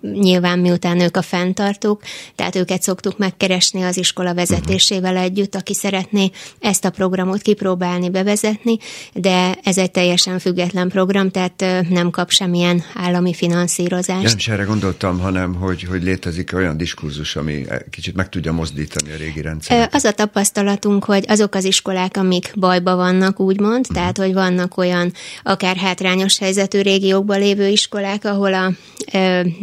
nyilván 0.00 0.58
miután 0.58 1.00
ők 1.00 1.16
a 1.16 1.22
fenntartók, 1.22 2.02
tehát 2.34 2.56
őket 2.56 2.82
szoktuk 2.82 3.18
megkeresni 3.18 3.82
az 3.82 3.96
iskola 4.22 4.34
vezetésével 4.34 5.16
együtt, 5.16 5.54
aki 5.54 5.74
szeretné 5.74 6.30
ezt 6.60 6.84
a 6.84 6.90
programot 6.90 7.42
kipróbálni, 7.42 8.10
bevezetni, 8.10 8.78
de 9.14 9.54
ez 9.62 9.78
egy 9.78 9.90
teljesen 9.90 10.38
független 10.38 10.88
program, 10.88 11.30
tehát 11.30 11.64
nem 11.88 12.10
kap 12.10 12.30
semmilyen 12.30 12.82
állami 12.94 13.34
finanszírozást. 13.34 14.22
Nem 14.22 14.36
is 14.36 14.48
erre 14.48 14.62
gondoltam, 14.62 15.18
hanem 15.18 15.54
hogy, 15.54 15.82
hogy 15.82 16.02
létezik 16.02 16.50
olyan 16.54 16.76
diskurzus, 16.76 17.36
ami 17.36 17.66
kicsit 17.90 18.14
meg 18.14 18.28
tudja 18.28 18.52
mozdítani 18.52 19.12
a 19.12 19.16
régi 19.16 19.40
rendszert. 19.40 19.94
Az 19.94 20.04
a 20.04 20.12
tapasztalatunk, 20.12 21.04
hogy 21.04 21.24
azok 21.28 21.54
az 21.54 21.64
iskolák, 21.64 22.16
amik 22.16 22.52
bajba 22.56 22.96
vannak, 22.96 23.40
úgymond, 23.40 23.80
uh-huh. 23.80 23.96
tehát 23.96 24.18
hogy 24.18 24.32
vannak 24.32 24.76
olyan 24.76 25.12
akár 25.42 25.76
hátrányos 25.76 26.38
helyzetű 26.38 26.80
régiókban 26.80 27.38
lévő 27.38 27.68
iskolák, 27.68 28.24
ahol 28.24 28.54
a, 28.54 28.72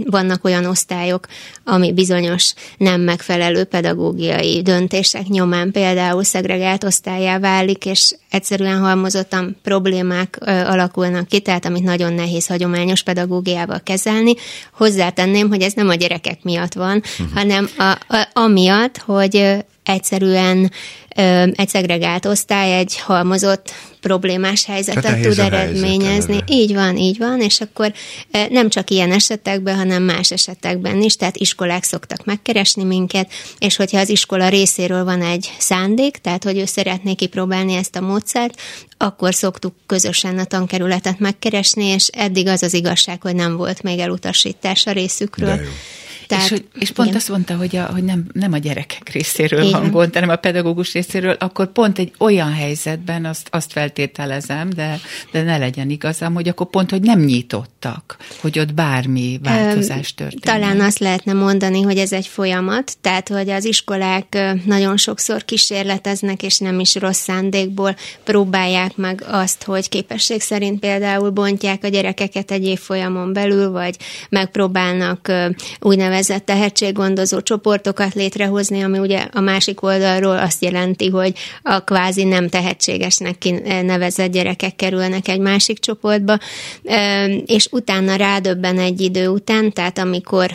vannak 0.06 0.44
olyan 0.46 0.66
osztályok, 0.66 1.28
ami 1.64 1.94
bizonyos 1.94 2.54
nem 2.78 3.02
megfelelő 3.02 3.64
pedagógiai 3.64 4.49
döntések 4.62 5.28
nyomán 5.28 5.72
például 5.72 6.24
szegregált 6.24 6.84
osztályá 6.84 7.40
válik, 7.40 7.86
és 7.86 8.16
egyszerűen 8.30 8.80
halmozottan 8.80 9.58
problémák 9.64 10.38
alakulnak 10.46 11.28
ki, 11.28 11.40
tehát 11.40 11.66
amit 11.66 11.84
nagyon 11.84 12.14
nehéz 12.14 12.48
hagyományos 12.48 13.04
pedagógiával 13.04 13.80
kezelni. 13.84 14.34
Hozzátenném, 14.74 15.50
hogy 15.50 15.62
ez 15.62 15.74
nem 15.74 15.90
a 15.90 15.96
gyerekek 15.96 16.44
miatt 16.44 16.74
van, 16.74 16.98
uh-huh. 16.98 17.38
hanem 17.38 17.70
a, 17.78 17.84
a, 17.84 18.28
amiatt, 18.34 18.98
hogy 18.98 19.66
egyszerűen 19.90 20.72
egy 21.54 21.68
szegregált 21.68 22.26
osztály 22.26 22.78
egy 22.78 23.00
halmozott 23.00 23.74
problémás 24.02 24.66
helyzetet 24.66 25.22
tud 25.22 25.40
eredményezni. 25.40 26.32
Helyzet, 26.32 26.50
így 26.50 26.74
van, 26.74 26.98
így 26.98 27.18
van, 27.18 27.42
és 27.42 27.62
akkor 27.62 27.94
nem 28.50 28.70
csak 28.70 28.90
ilyen 28.90 29.12
esetekben, 29.12 29.76
hanem 29.76 30.04
más 30.04 30.32
esetekben 30.32 31.02
is, 31.02 31.16
tehát 31.16 31.38
iskolák 31.38 31.84
szoktak 31.84 32.26
megkeresni 32.26 32.84
minket, 32.84 33.32
és 33.58 33.76
hogyha 33.76 34.00
az 34.00 34.10
iskola 34.10 34.50
részéről 34.50 35.04
van 35.04 35.22
egy 35.22 35.54
szándék, 35.58 36.18
tehát 36.18 36.44
hogy 36.44 36.58
ő 36.58 36.66
szeretné 36.66 37.14
kipróbálni 37.14 37.74
ezt 37.74 37.96
a 37.96 38.02
módszert, 38.02 38.62
akkor 38.98 39.34
szoktuk 39.34 39.74
közösen 39.86 40.38
a 40.38 40.44
tankerületet 40.44 41.20
megkeresni, 41.20 41.86
és 41.86 42.08
eddig 42.08 42.48
az 42.48 42.64
az 42.64 42.74
igazság, 42.74 43.22
hogy 43.22 43.36
nem 43.36 43.58
volt 43.58 43.82
még 43.82 44.00
elutasítás 44.00 44.86
a 44.86 44.92
részükről. 44.92 45.56
De 45.56 45.62
jó. 45.62 45.70
Tehát, 46.30 46.44
és, 46.44 46.50
hogy, 46.50 46.68
és 46.80 46.92
pont 46.92 47.08
igen. 47.08 47.20
azt 47.20 47.30
mondta, 47.30 47.56
hogy, 47.56 47.76
a, 47.76 47.86
hogy 47.86 48.04
nem, 48.04 48.26
nem 48.34 48.54
a 48.54 48.58
gyerekek 48.58 49.10
részéről 49.12 49.64
igen. 49.64 49.82
van 49.82 49.92
gond, 49.92 50.14
hanem 50.14 50.30
a 50.30 50.36
pedagógus 50.36 50.94
részéről, 50.94 51.36
akkor 51.40 51.72
pont 51.72 52.00
egy 52.00 52.12
olyan 52.18 52.54
helyzetben 52.54 53.26
azt, 53.26 53.48
azt 53.52 53.72
feltételezem, 53.72 54.70
de, 54.70 55.00
de 55.32 55.44
ne 55.44 55.58
legyen 55.58 55.90
igazam, 55.90 56.34
hogy 56.34 56.48
akkor 56.48 56.70
pont, 56.70 56.90
hogy 56.90 57.02
nem 57.02 57.20
nyitottak, 57.20 58.18
hogy 58.42 58.60
ott 58.60 58.74
bármi 58.74 59.40
változás 59.44 60.14
történik. 60.14 60.44
Talán 60.44 60.82
azt 60.82 61.00
lehetne 61.00 61.34
mondani, 61.34 61.82
hogy 61.82 61.98
ez 61.98 62.12
egy 62.12 62.28
folyamat, 62.28 62.98
tehát 63.02 63.30
hogy 63.30 63.50
az 63.50 63.66
iskolák 63.66 64.38
nagyon 64.66 64.98
sokszor 64.98 65.46
kísérleteznek, 65.46 66.44
és 66.44 66.58
nem 66.58 66.80
is 66.80 66.96
rossz 66.96 67.22
szándékból 67.22 67.96
próbálják 68.24 68.96
meg 68.96 69.24
azt, 69.28 69.64
hogy 69.64 69.90
képesség 69.90 70.42
szerint 70.42 70.80
például 70.80 71.30
bontják 71.30 71.84
a 71.84 71.88
gyerekeket 71.88 72.52
egy 72.52 72.66
évfolyamon 72.66 73.34
belül, 73.34 73.72
vagy 73.72 73.96
megpróbálnak 74.30 75.32
úgynevezett 75.80 76.18
úgynevezett 76.20 76.46
tehetséggondozó 76.46 77.42
csoportokat 77.42 78.14
létrehozni, 78.14 78.82
ami 78.82 78.98
ugye 79.00 79.28
a 79.34 79.40
másik 79.40 79.84
oldalról 79.84 80.38
azt 80.38 80.64
jelenti, 80.64 81.10
hogy 81.10 81.34
a 81.64 81.84
kvázi 81.84 82.24
nem 82.24 82.50
tehetségesnek 82.50 83.36
nevezett 83.84 84.32
gyerekek 84.32 84.76
kerülnek 84.76 85.28
egy 85.28 85.40
másik 85.40 85.80
csoportba, 85.80 86.38
és 87.46 87.68
utána 87.72 88.16
rádöbben 88.16 88.80
egy 88.80 89.02
idő 89.02 89.28
után, 89.28 89.72
tehát 89.72 89.98
amikor 89.98 90.52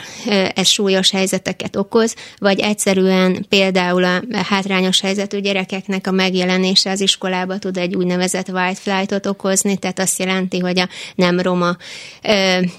ez 0.54 0.68
súlyos 0.68 1.10
helyzeteket 1.10 1.76
okoz, 1.76 2.14
vagy 2.38 2.60
egyszerűen 2.60 3.46
például 3.48 4.04
a 4.04 4.20
hátrányos 4.48 5.00
helyzetű 5.00 5.38
gyerekeknek 5.38 6.06
a 6.06 6.10
megjelenése 6.10 6.90
az 6.90 7.00
iskolába 7.00 7.58
tud 7.58 7.76
egy 7.76 7.94
úgynevezett 7.94 8.48
white 8.48 8.80
flightot 8.80 9.26
okozni, 9.26 9.76
tehát 9.76 9.98
azt 9.98 10.18
jelenti, 10.18 10.58
hogy 10.58 10.78
a 10.78 10.88
nem 11.14 11.40
roma 11.40 11.76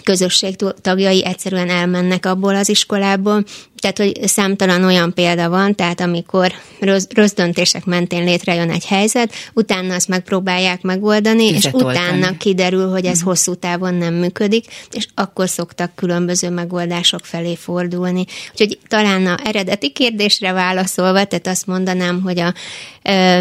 közösség 0.04 0.56
tagjai 0.82 1.26
egyszerűen 1.26 1.70
elmennek 1.70 2.26
abból 2.26 2.56
az 2.56 2.70
iskolából, 2.76 3.44
tehát, 3.86 4.14
hogy 4.16 4.28
számtalan 4.28 4.84
olyan 4.84 5.14
példa 5.14 5.50
van, 5.50 5.76
tehát 5.76 6.02
amikor 6.02 6.52
rossz, 6.80 7.06
rossz 7.14 7.34
döntések 7.34 7.86
mentén 7.86 8.24
létrejön 8.24 8.72
egy 8.72 8.86
helyzet, 8.86 9.34
utána 9.54 9.94
azt 9.94 10.08
megpróbálják 10.08 10.82
megoldani, 10.82 11.54
Fizet 11.54 11.74
és 11.74 11.82
utána 11.82 12.16
oltani. 12.16 12.38
kiderül, 12.38 12.90
hogy 12.90 13.06
ez 13.06 13.22
mm. 13.22 13.26
hosszú 13.26 13.56
távon 13.56 13.94
nem 13.94 14.14
működik, 14.14 14.66
és 14.92 15.08
akkor 15.16 15.50
szoktak 15.50 15.96
különböző 15.96 16.50
megoldások 16.50 17.26
felé 17.26 17.56
fordulni. 17.56 18.26
Úgyhogy 18.52 18.80
talán 18.88 19.26
a 19.26 19.38
eredeti 19.44 19.92
kérdésre 19.92 20.52
válaszolva, 20.52 21.26
tehát 21.26 21.48
azt 21.48 21.68
mondanám, 21.68 22.22
hogy 22.22 22.40
a, 22.40 22.54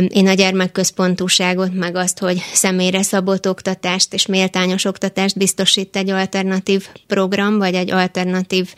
én 0.09 0.29
a 0.29 0.33
gyermekközpontúságot, 0.33 1.75
meg 1.75 1.97
azt, 1.97 2.19
hogy 2.19 2.43
személyre 2.53 3.03
szabott 3.03 3.49
oktatást 3.49 4.15
és 4.15 4.27
méltányos 4.27 4.85
oktatást 4.85 5.39
biztosít 5.39 5.97
egy 5.97 6.11
alternatív 6.11 6.87
program, 7.07 7.59
vagy 7.59 7.75
egy 7.75 7.91
alternatív 7.91 8.75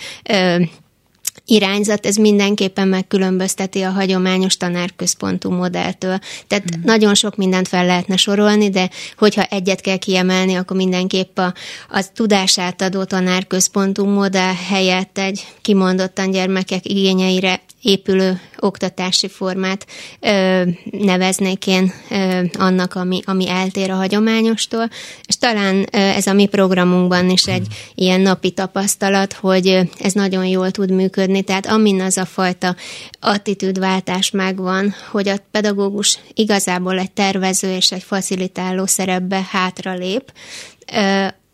irányzat, 1.47 2.07
ez 2.07 2.16
mindenképpen 2.16 2.88
megkülönbözteti 2.88 3.82
a 3.82 3.90
hagyományos 3.90 4.57
tanárközpontú 4.57 5.51
modelltől. 5.51 6.18
Tehát 6.47 6.76
mm. 6.76 6.80
nagyon 6.84 7.14
sok 7.14 7.36
mindent 7.36 7.68
fel 7.68 7.86
lehetne 7.86 8.16
sorolni, 8.16 8.70
de 8.70 8.90
hogyha 9.18 9.42
egyet 9.42 9.80
kell 9.80 9.97
kiemelni, 9.97 10.55
akkor 10.55 10.76
mindenképp 10.76 11.38
a, 11.38 11.55
a 11.90 12.05
tudását 12.14 12.82
adó 12.82 13.05
tanárközpontú 13.05 14.05
modell 14.05 14.55
helyett 14.68 15.18
egy 15.18 15.47
kimondottan 15.61 16.30
gyermekek 16.30 16.88
igényeire 16.88 17.61
épülő 17.86 18.40
oktatási 18.59 19.28
formát 19.28 19.86
ö, 20.20 20.62
neveznék 20.90 21.66
én 21.66 21.92
ö, 22.11 22.42
annak, 22.59 22.94
ami, 22.94 23.20
ami 23.24 23.49
eltér 23.49 23.90
a 23.90 23.94
hagyományostól, 23.94 24.88
és 25.26 25.36
talán 25.38 25.76
ö, 25.76 25.86
ez 25.92 26.26
a 26.26 26.32
mi 26.32 26.47
programunkban 26.47 27.30
is 27.30 27.44
egy 27.44 27.66
ilyen 27.94 28.20
napi 28.20 28.51
tapasztalat, 28.51 29.32
hogy 29.32 29.80
ez 29.99 30.12
nagyon 30.12 30.47
jól 30.47 30.70
tud 30.70 30.90
működni, 30.90 31.36
tehát 31.41 31.66
amin 31.66 32.01
az 32.01 32.16
a 32.16 32.24
fajta 32.24 32.76
attitűdváltás 33.20 34.30
megvan, 34.30 34.95
hogy 35.11 35.28
a 35.28 35.37
pedagógus 35.51 36.18
igazából 36.34 36.99
egy 36.99 37.12
tervező 37.12 37.74
és 37.74 37.93
egy 37.93 38.03
facilitáló 38.03 38.87
szerepbe 38.87 39.47
hátra 39.51 39.95
lép, 39.95 40.32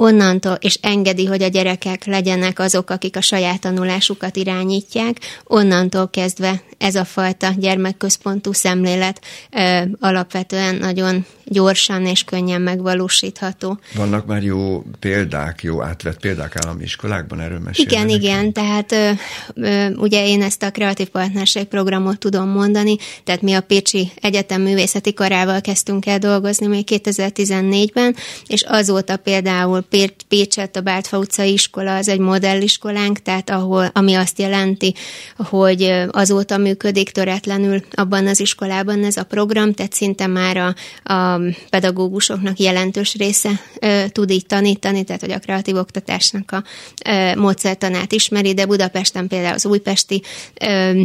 onnantól, 0.03 0.57
és 0.61 0.79
engedi, 0.83 1.27
hogy 1.27 1.43
a 1.43 1.49
gyerekek 1.49 2.05
legyenek 2.05 2.59
azok, 2.59 2.91
akik 2.91 3.17
a 3.17 3.21
saját 3.21 3.61
tanulásukat 3.61 4.37
irányítják, 4.37 5.17
onnantól 5.45 6.11
kezdve 6.11 6.63
ez 6.79 6.95
a 6.95 7.05
fajta 7.05 7.53
gyermekközpontú 7.57 8.53
szemlélet 8.53 9.21
ö, 9.51 9.83
alapvetően 10.01 10.75
nagyon 10.75 11.27
gyorsan 11.45 12.07
és 12.07 12.25
könnyen 12.25 12.61
megvalósítható. 12.61 13.79
Vannak 13.95 14.27
már 14.27 14.43
jó 14.43 14.85
példák, 15.01 15.63
jó 15.63 15.83
átvett 15.83 16.21
példák 16.21 16.57
állami 16.57 16.83
iskolákban, 16.83 17.41
erről 17.41 17.59
mesélni? 17.59 17.93
Igen, 17.93 18.09
igen, 18.09 18.53
tehát 18.53 18.93
ö, 18.93 19.11
ö, 19.55 19.91
ugye 19.91 20.27
én 20.27 20.43
ezt 20.43 20.63
a 20.63 20.71
kreatív 20.71 21.09
partnerség 21.09 21.65
programot 21.65 22.19
tudom 22.19 22.49
mondani, 22.49 22.97
tehát 23.25 23.43
mi 23.43 23.53
a 23.53 23.61
Pécsi 23.61 24.13
Egyetem 24.21 24.63
művészeti 24.63 25.15
karával 25.15 25.61
kezdtünk 25.61 26.07
el 26.07 26.19
dolgozni 26.19 26.67
még 26.67 26.87
2014-ben, 26.91 28.17
és 28.47 28.63
azóta 28.63 29.17
például 29.17 29.81
Pécset, 30.29 30.77
a 30.77 30.81
Bártfa 30.81 31.19
utcai 31.19 31.53
iskola 31.53 31.97
az 31.97 32.09
egy 32.09 32.19
modelliskolánk, 32.19 33.23
tehát 33.23 33.51
ahol, 33.51 33.91
ami 33.93 34.15
azt 34.15 34.39
jelenti, 34.39 34.95
hogy 35.37 35.93
azóta 36.11 36.57
működik 36.57 37.11
töretlenül 37.11 37.83
abban 37.91 38.27
az 38.27 38.41
iskolában 38.41 39.05
ez 39.05 39.17
a 39.17 39.25
program, 39.25 39.73
tehát 39.73 39.93
szinte 39.93 40.27
már 40.27 40.57
a, 40.57 40.75
a 41.13 41.41
pedagógusoknak 41.71 42.59
jelentős 42.59 43.15
része 43.15 43.51
ö, 43.81 44.05
tud 44.13 44.31
így 44.31 44.47
tanítani, 44.47 45.05
tehát 45.05 45.21
hogy 45.21 45.31
a 45.31 45.39
kreatív 45.39 45.77
oktatásnak 45.77 46.51
a 46.53 46.65
ö, 47.11 47.35
módszertanát 47.35 48.13
ismeri, 48.13 48.55
de 48.55 48.67
Budapesten 48.67 49.27
például 49.29 49.55
az 49.55 49.67
újpesti 49.67 50.23
ö, 50.61 51.03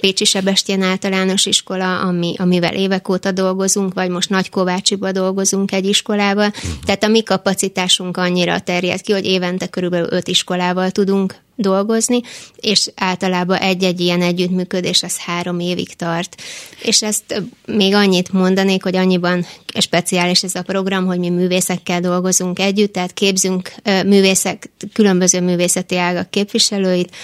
Pécsi 0.00 0.24
Sebestyén 0.24 0.82
általános 0.82 1.46
iskola, 1.46 2.00
ami, 2.00 2.34
amivel 2.38 2.74
évek 2.74 3.08
óta 3.08 3.32
dolgozunk, 3.32 3.94
vagy 3.94 4.08
most 4.08 4.30
Nagykovácsiba 4.30 5.12
dolgozunk 5.12 5.72
egy 5.72 5.86
iskolával, 5.86 6.52
tehát 6.84 7.04
a 7.04 7.08
mi 7.08 7.22
kapacitásunk 7.22 8.01
tudásunk 8.02 8.16
annyira 8.16 8.60
terjed 8.60 9.00
ki, 9.00 9.12
hogy 9.12 9.24
évente 9.24 9.66
körülbelül 9.66 10.06
öt 10.10 10.28
iskolával 10.28 10.90
tudunk 10.90 11.40
dolgozni, 11.56 12.20
és 12.56 12.90
általában 12.94 13.58
egy-egy 13.58 14.00
ilyen 14.00 14.22
együttműködés 14.22 15.02
az 15.02 15.18
három 15.18 15.60
évig 15.60 15.94
tart. 15.94 16.42
És 16.82 17.02
ezt 17.02 17.42
még 17.66 17.94
annyit 17.94 18.32
mondanék, 18.32 18.82
hogy 18.82 18.96
annyiban 18.96 19.46
speciális 19.78 20.42
ez 20.42 20.54
a 20.54 20.62
program, 20.62 21.06
hogy 21.06 21.18
mi 21.18 21.30
művészekkel 21.30 22.00
dolgozunk 22.00 22.58
együtt, 22.58 22.92
tehát 22.92 23.12
képzünk 23.12 23.74
művészek, 23.84 24.70
különböző 24.92 25.40
művészeti 25.40 25.96
ágak 25.96 26.30
képviselőit, 26.30 27.16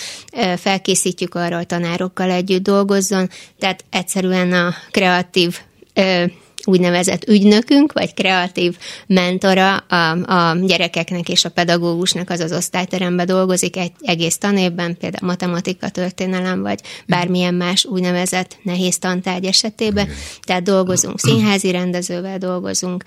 felkészítjük 0.57 1.35
arra, 1.35 1.57
hogy 1.57 1.67
tanárokkal 1.67 2.31
együtt 2.31 2.63
dolgozzon, 2.63 3.29
tehát 3.59 3.85
egyszerűen 3.91 4.53
a 4.53 4.75
kreatív 4.91 5.59
úgynevezett 6.69 7.29
ügynökünk, 7.29 7.93
vagy 7.93 8.15
kreatív 8.15 8.77
mentora 9.07 9.77
a, 9.77 10.11
a 10.11 10.57
gyerekeknek 10.67 11.29
és 11.29 11.45
a 11.45 11.49
pedagógusnak 11.49 12.31
az 12.31 12.41
az 12.41 12.53
osztályteremben 12.53 13.27
dolgozik 13.27 13.77
egy 13.77 13.93
egész 14.01 14.39
tanévben, 14.39 14.97
például 14.97 15.27
matematika, 15.27 15.89
történelem, 15.89 16.63
vagy 16.63 16.81
bármilyen 17.07 17.55
más 17.55 17.85
úgynevezett 17.85 18.57
nehéz 18.63 18.99
tantárgy 18.99 19.45
esetében. 19.45 20.09
Tehát 20.43 20.63
dolgozunk 20.63 21.21
színházi 21.21 21.71
rendezővel, 21.71 22.39
dolgozunk 22.39 23.05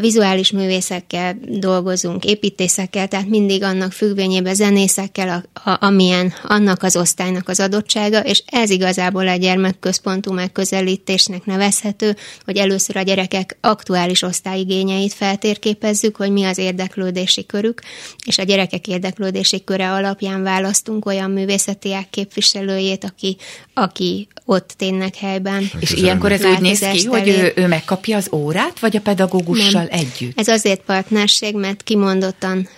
vizuális 0.00 0.50
művészekkel, 0.50 1.36
dolgozunk 1.48 2.24
építészekkel, 2.24 3.08
tehát 3.08 3.28
mindig 3.28 3.62
annak 3.62 3.92
függvényében 3.92 4.54
zenészekkel, 4.54 5.44
a, 5.54 5.70
a, 5.70 5.76
amilyen 5.80 6.32
annak 6.42 6.82
az 6.82 6.96
osztálynak 6.96 7.48
az 7.48 7.60
adottsága, 7.60 8.20
és 8.20 8.42
ez 8.46 8.70
igazából 8.70 9.28
a 9.28 9.36
gyermekközpontú 9.36 10.32
megközelítésnek 10.32 11.44
nevezhető, 11.44 12.16
hogy 12.44 12.56
elő 12.56 12.78
először 12.80 12.96
a 12.96 13.14
gyerekek 13.14 13.56
aktuális 13.60 14.22
osztályigényeit 14.22 15.12
feltérképezzük, 15.12 16.16
hogy 16.16 16.30
mi 16.30 16.44
az 16.44 16.58
érdeklődési 16.58 17.46
körük, 17.46 17.80
és 18.24 18.38
a 18.38 18.42
gyerekek 18.42 18.88
érdeklődési 18.88 19.64
köre 19.64 19.90
alapján 19.92 20.42
választunk 20.42 21.06
olyan 21.06 21.30
művészeti 21.30 21.94
ág 21.94 22.10
képviselőjét, 22.10 23.04
aki, 23.04 23.36
aki 23.74 24.28
ott 24.44 24.74
tényleg 24.76 25.14
helyben. 25.14 25.70
És 25.80 25.92
ilyenkor 25.92 26.32
ez 26.32 26.44
úgy 26.44 26.60
néz 26.60 26.78
ki, 26.78 27.04
hogy 27.04 27.28
ő, 27.28 27.52
ő 27.56 27.66
megkapja 27.66 28.16
az 28.16 28.28
órát, 28.32 28.80
vagy 28.80 28.96
a 28.96 29.00
pedagógussal 29.00 29.82
Nem. 29.82 30.00
együtt? 30.00 30.38
Ez 30.38 30.48
azért 30.48 30.80
partnerség, 30.80 31.54
mert 31.54 31.82
kimondottan 31.82 32.68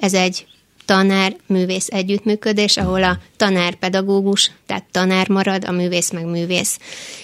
ez 0.00 0.14
egy 0.14 0.46
tanár-művész 0.90 1.86
együttműködés, 1.90 2.76
ahol 2.76 3.02
a 3.02 3.18
tanár-pedagógus, 3.36 4.50
tehát 4.66 4.84
tanár 4.90 5.28
marad, 5.28 5.64
a 5.64 5.70
művész 5.72 6.10
meg 6.10 6.24
művész. 6.24 6.78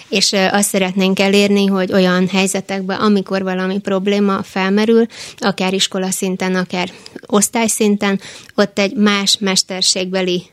És 0.09 0.33
azt 0.51 0.69
szeretnénk 0.69 1.19
elérni, 1.19 1.65
hogy 1.65 1.93
olyan 1.93 2.27
helyzetekben, 2.27 2.99
amikor 2.99 3.43
valami 3.43 3.79
probléma 3.79 4.43
felmerül, 4.43 5.05
akár 5.37 5.73
iskola 5.73 6.11
szinten, 6.11 6.55
akár 6.55 6.89
osztályszinten, 7.25 8.19
ott 8.55 8.79
egy 8.79 8.93
más 8.93 9.37
mesterségbeli 9.39 10.43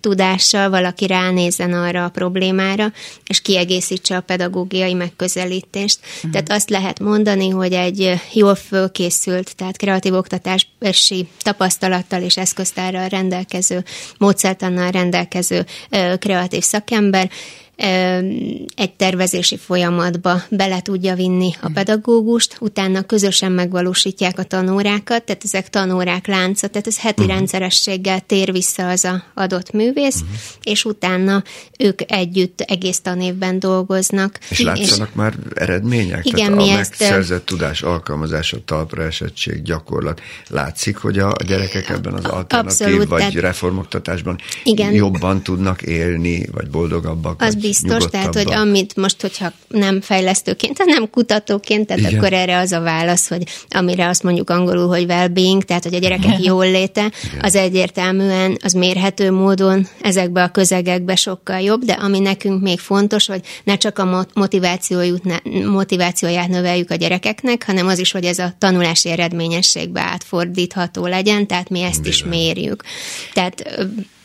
tudással 0.00 0.70
valaki 0.70 1.06
ránézzen 1.06 1.72
arra 1.72 2.04
a 2.04 2.08
problémára, 2.08 2.92
és 3.26 3.40
kiegészítse 3.40 4.16
a 4.16 4.20
pedagógiai 4.20 4.94
megközelítést. 4.94 5.98
Uh-huh. 6.16 6.30
Tehát 6.30 6.50
azt 6.50 6.70
lehet 6.70 7.00
mondani, 7.00 7.48
hogy 7.48 7.72
egy 7.72 8.20
jól 8.32 8.54
fölkészült, 8.54 9.56
tehát 9.56 9.76
kreatív 9.76 10.14
oktatási 10.14 11.28
tapasztalattal 11.42 12.22
és 12.22 12.36
eszköztárral 12.36 13.08
rendelkező, 13.08 13.84
módszertannal 14.18 14.90
rendelkező 14.90 15.66
kreatív 16.18 16.62
szakember 16.62 17.30
egy 18.74 18.92
tervezési 18.96 19.56
folyamatba 19.56 20.42
bele 20.50 20.80
tudja 20.80 21.14
vinni 21.14 21.52
a 21.60 21.70
pedagógust, 21.74 22.56
utána 22.60 23.02
közösen 23.02 23.52
megvalósítják 23.52 24.38
a 24.38 24.42
tanórákat, 24.42 25.24
tehát 25.24 25.44
ezek 25.44 25.70
tanórák 25.70 26.26
lánca, 26.26 26.68
tehát 26.68 26.86
ez 26.86 27.00
heti 27.00 27.22
uh-huh. 27.22 27.36
rendszerességgel 27.36 28.20
tér 28.20 28.52
vissza 28.52 28.88
az 28.88 29.04
a 29.04 29.22
adott 29.34 29.72
művész, 29.72 30.14
uh-huh. 30.14 30.36
és 30.62 30.84
utána 30.84 31.42
ők 31.78 32.12
együtt 32.12 32.60
egész 32.60 33.00
tanévben 33.00 33.58
dolgoznak. 33.58 34.38
És 34.48 34.60
látszanak 34.60 35.08
és 35.08 35.14
már 35.14 35.34
eredmények? 35.54 36.26
Igen, 36.26 36.46
tehát 36.46 36.66
mi 36.66 36.70
a 36.70 36.74
megszerzett 36.74 37.36
ezt, 37.36 37.46
tudás 37.46 37.82
alkalmazása, 37.82 38.64
talpra 38.64 39.02
esettség, 39.02 39.62
gyakorlat. 39.62 40.20
Látszik, 40.48 40.96
hogy 40.96 41.18
a 41.18 41.32
gyerekek 41.46 41.88
ebben 41.88 42.12
az 42.12 42.24
alternatív 42.24 42.86
Abszolút, 42.86 43.08
vagy 43.08 43.18
tehát, 43.18 43.34
reformoktatásban 43.34 44.38
igen, 44.64 44.92
jobban 44.92 45.42
tudnak 45.42 45.82
élni, 45.82 46.46
vagy 46.52 46.68
boldogabbak? 46.68 47.42
Az 47.42 47.67
biztos, 47.68 48.04
tehát 48.04 48.34
hogy 48.34 48.52
amit 48.52 48.96
most, 48.96 49.20
hogyha 49.20 49.52
nem 49.68 50.00
fejlesztőként, 50.00 50.78
hanem 50.78 51.10
kutatóként, 51.10 51.86
tehát 51.86 52.02
Igen. 52.02 52.18
akkor 52.18 52.32
erre 52.32 52.58
az 52.58 52.72
a 52.72 52.80
válasz, 52.80 53.28
hogy 53.28 53.42
amire 53.68 54.08
azt 54.08 54.22
mondjuk 54.22 54.50
angolul, 54.50 54.88
hogy 54.88 55.04
well-being, 55.04 55.64
tehát 55.64 55.82
hogy 55.82 55.94
a 55.94 55.98
gyerekek 55.98 56.44
jól 56.44 56.70
léte, 56.70 57.10
Igen. 57.24 57.40
az 57.40 57.54
egyértelműen, 57.54 58.56
az 58.64 58.72
mérhető 58.72 59.32
módon 59.32 59.86
ezekbe 60.00 60.42
a 60.42 60.48
közegekbe 60.48 61.16
sokkal 61.16 61.60
jobb, 61.60 61.84
de 61.84 61.92
ami 61.92 62.18
nekünk 62.18 62.62
még 62.62 62.78
fontos, 62.78 63.26
hogy 63.26 63.40
ne 63.64 63.76
csak 63.76 63.98
a 63.98 64.26
motivációját, 64.34 65.42
motivációját 65.64 66.48
növeljük 66.48 66.90
a 66.90 66.94
gyerekeknek, 66.94 67.66
hanem 67.66 67.86
az 67.86 67.98
is, 67.98 68.12
hogy 68.12 68.24
ez 68.24 68.38
a 68.38 68.52
tanulási 68.58 69.10
eredményességbe 69.10 70.00
átfordítható 70.00 71.06
legyen, 71.06 71.46
tehát 71.46 71.68
mi 71.68 71.82
ezt 71.82 72.02
Bizony. 72.02 72.12
is 72.12 72.24
mérjük. 72.24 72.82
Tehát 73.32 73.78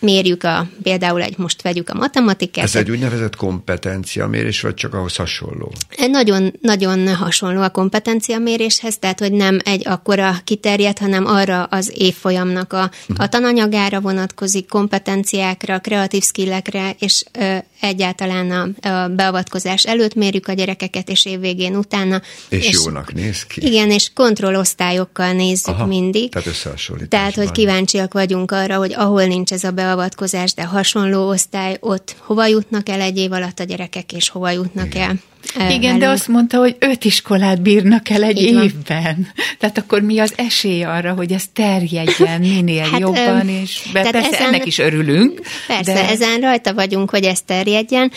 mérjük 0.04 0.44
a, 0.44 0.68
például 0.84 1.22
egy, 1.22 1.38
most 1.38 1.62
vegyük 1.62 1.90
a 1.90 1.94
matematikát. 1.94 2.66
Ez 2.66 2.76
egy 2.76 2.92
úgynevezett 2.92 3.36
kompetenciamérés, 3.36 4.62
vagy 4.62 4.74
csak 4.74 4.94
ahhoz 4.94 5.16
hasonló? 5.16 5.72
Nagyon, 6.08 6.54
nagyon 6.62 7.16
hasonló 7.16 7.62
a 7.62 7.70
kompetenciaméréshez, 7.70 8.98
tehát 8.98 9.20
hogy 9.20 9.32
nem 9.32 9.60
egy 9.64 9.88
akkora 9.88 10.36
kiterjed, 10.44 10.98
hanem 10.98 11.26
arra 11.26 11.64
az 11.64 11.92
évfolyamnak 11.96 12.74
a, 12.74 12.92
a 13.18 13.30
tananyagára 13.30 14.02
vonatkozik, 14.02 14.68
kompetenciákra, 14.68 15.80
kreatív 15.80 16.24
skillekre, 16.24 16.96
és 17.00 17.24
ö, 17.40 17.58
egyáltalán 17.84 18.76
a, 18.82 19.08
beavatkozás 19.08 19.86
előtt 19.86 20.14
mérjük 20.14 20.48
a 20.48 20.54
gyerekeket, 20.54 21.10
és 21.10 21.26
évvégén 21.26 21.76
utána. 21.76 22.22
És, 22.50 22.68
és 22.68 22.82
jónak 22.86 23.14
néz 23.14 23.46
ki. 23.46 23.66
Igen, 23.66 23.92
és 23.92 24.12
kontrollosztályokkal 24.14 25.34
nézzük 25.34 25.76
Aha, 25.76 25.86
mindig. 25.86 26.32
Tehát 26.32 26.48
összehasonlításban. 26.48 27.20
Tehát, 27.20 27.36
hogy 27.36 27.52
kíváncsiak 27.52 28.14
vagyunk 28.14 28.52
arra, 28.52 28.78
hogy 28.78 28.94
ahol 28.94 29.24
nincs 29.26 29.52
ez 29.52 29.64
a 29.64 29.72
beavatkozás, 29.72 30.54
de 30.54 30.64
hasonló 30.64 31.30
osztály, 31.30 31.78
ott 31.80 32.16
hova 32.18 32.46
jutnak 32.46 32.90
el 32.90 33.02
egy 33.02 33.18
év 33.18 33.32
alatt 33.32 33.60
a 33.60 33.64
gyerekek, 33.64 34.14
és 34.14 34.30
hova 34.30 34.50
jutnak 34.50 34.86
Igen. 34.86 35.10
el 35.10 35.32
igen, 35.56 35.80
velünk. 35.82 36.00
de 36.00 36.08
azt 36.08 36.28
mondta, 36.28 36.58
hogy 36.58 36.76
öt 36.80 37.06
iskolát 37.06 37.62
bírnak 37.62 38.10
el 38.10 38.24
egy 38.24 38.42
Így 38.42 38.64
évben. 38.64 39.04
Van. 39.04 39.28
Tehát 39.60 39.78
akkor 39.78 40.02
mi 40.02 40.20
az 40.20 40.34
esély 40.36 40.84
arra, 40.84 41.14
hogy 41.14 41.32
ez 41.32 41.44
terjedjen 41.54 42.42
minél 42.56 42.84
hát, 42.84 43.00
jobban, 43.00 43.48
és 43.48 43.90
be, 43.94 44.02
persze 44.02 44.28
ezen, 44.28 44.48
ennek 44.48 44.66
is 44.66 44.78
örülünk. 44.78 45.42
Persze, 45.68 45.94
de... 45.94 46.10
ezen 46.10 46.40
rajta 46.40 46.74
vagyunk, 46.74 47.10
hogy 47.10 47.24
ez 47.24 47.42
terjedjen. 47.42 48.12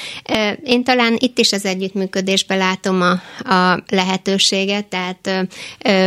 Én 0.64 0.84
talán 0.84 1.16
itt 1.18 1.38
is 1.38 1.52
az 1.52 1.64
együttműködésben 1.64 2.58
látom 2.58 3.00
a, 3.00 3.10
a 3.54 3.82
lehetőséget, 3.88 4.84
tehát 4.84 5.48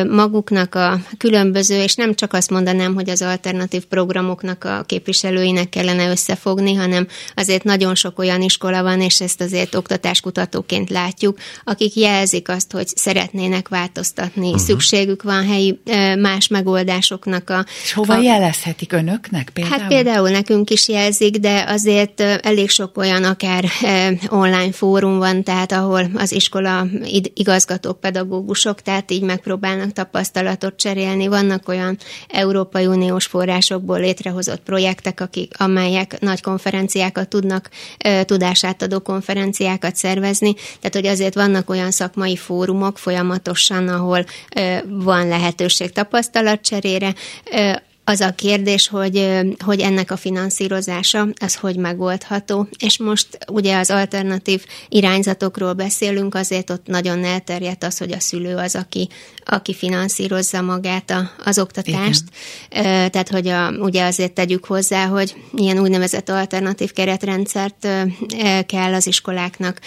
maguknak 0.07 0.75
a 0.75 0.99
különböző, 1.17 1.81
és 1.81 1.95
nem 1.95 2.15
csak 2.15 2.33
azt 2.33 2.49
mondanám, 2.49 2.93
hogy 2.93 3.09
az 3.09 3.21
alternatív 3.21 3.85
programoknak 3.85 4.63
a 4.63 4.83
képviselőinek 4.85 5.69
kellene 5.69 6.09
összefogni, 6.09 6.73
hanem 6.73 7.07
azért 7.35 7.63
nagyon 7.63 7.95
sok 7.95 8.19
olyan 8.19 8.41
iskola 8.41 8.83
van, 8.83 9.01
és 9.01 9.21
ezt 9.21 9.41
azért 9.41 9.75
oktatáskutatóként 9.75 10.89
látjuk, 10.89 11.08
látjuk, 11.09 11.37
akik 11.63 11.95
jelzik 11.95 12.49
azt, 12.49 12.71
hogy 12.71 12.87
szeretnének 12.87 13.67
változtatni, 13.67 14.47
uh-huh. 14.47 14.61
szükségük 14.61 15.23
van 15.23 15.47
helyi 15.47 15.79
más 16.19 16.47
megoldásoknak 16.47 17.49
a... 17.49 17.65
És 17.83 17.93
hova 17.93 18.13
a, 18.13 18.21
jelezhetik 18.21 18.93
önöknek 18.93 19.49
például? 19.53 19.79
Hát 19.79 19.87
például 19.87 20.29
nekünk 20.29 20.69
is 20.69 20.87
jelzik, 20.87 21.37
de 21.37 21.65
azért 21.67 22.21
elég 22.21 22.69
sok 22.69 22.97
olyan 22.97 23.23
akár 23.23 23.65
online 24.27 24.71
fórum 24.71 25.17
van, 25.17 25.43
tehát 25.43 25.71
ahol 25.71 26.09
az 26.15 26.31
iskola 26.31 26.87
igazgatók, 27.33 27.99
pedagógusok, 27.99 28.81
tehát 28.81 29.11
így 29.11 29.21
megpróbálnak 29.21 29.93
tapasztalatot 29.93 30.75
cserélni. 30.75 31.27
Vannak 31.27 31.67
olyan 31.67 31.97
Európai 32.27 32.85
Uniós 32.85 33.25
forrásokból 33.25 33.99
létrehozott 33.99 34.61
projektek, 34.61 35.21
akik, 35.21 35.53
amelyek 35.57 36.19
nagy 36.19 36.41
konferenciákat 36.41 37.27
tudnak, 37.29 37.69
tudásátadó 38.25 38.99
konferenciákat 38.99 39.95
szervezni, 39.95 40.53
tehát 40.79 40.95
hogy 40.99 41.07
azért 41.07 41.33
vannak 41.33 41.69
olyan 41.69 41.91
szakmai 41.91 42.35
fórumok 42.35 42.97
folyamatosan, 42.97 43.87
ahol 43.87 44.25
van 44.87 45.27
lehetőség 45.27 45.91
tapasztalatcserére, 45.91 47.13
Az 48.09 48.21
a 48.21 48.35
kérdés, 48.35 48.87
hogy, 48.87 49.29
hogy 49.59 49.79
ennek 49.79 50.11
a 50.11 50.17
finanszírozása, 50.17 51.27
az 51.39 51.55
hogy 51.55 51.75
megoldható. 51.75 52.67
És 52.79 52.97
most 52.97 53.27
ugye 53.51 53.77
az 53.77 53.89
alternatív 53.89 54.65
irányzatokról 54.87 55.73
beszélünk, 55.73 56.35
azért 56.35 56.69
ott 56.69 56.87
nagyon 56.87 57.23
elterjedt 57.23 57.83
az, 57.83 57.97
hogy 57.97 58.11
a 58.11 58.19
szülő 58.19 58.55
az, 58.55 58.75
aki, 58.75 59.09
aki 59.45 59.73
finanszírozza 59.73 60.61
magát 60.61 61.09
a, 61.09 61.31
az 61.45 61.59
oktatást. 61.59 62.23
Igen. 62.69 63.09
Tehát, 63.11 63.29
hogy 63.29 63.47
a, 63.47 63.71
ugye 63.71 64.05
azért 64.05 64.33
tegyük 64.33 64.65
hozzá, 64.65 65.05
hogy 65.05 65.35
ilyen 65.53 65.79
úgynevezett 65.79 66.29
alternatív 66.29 66.91
keretrendszert 66.91 67.87
kell 68.65 68.93
az 68.93 69.07
iskoláknak 69.07 69.79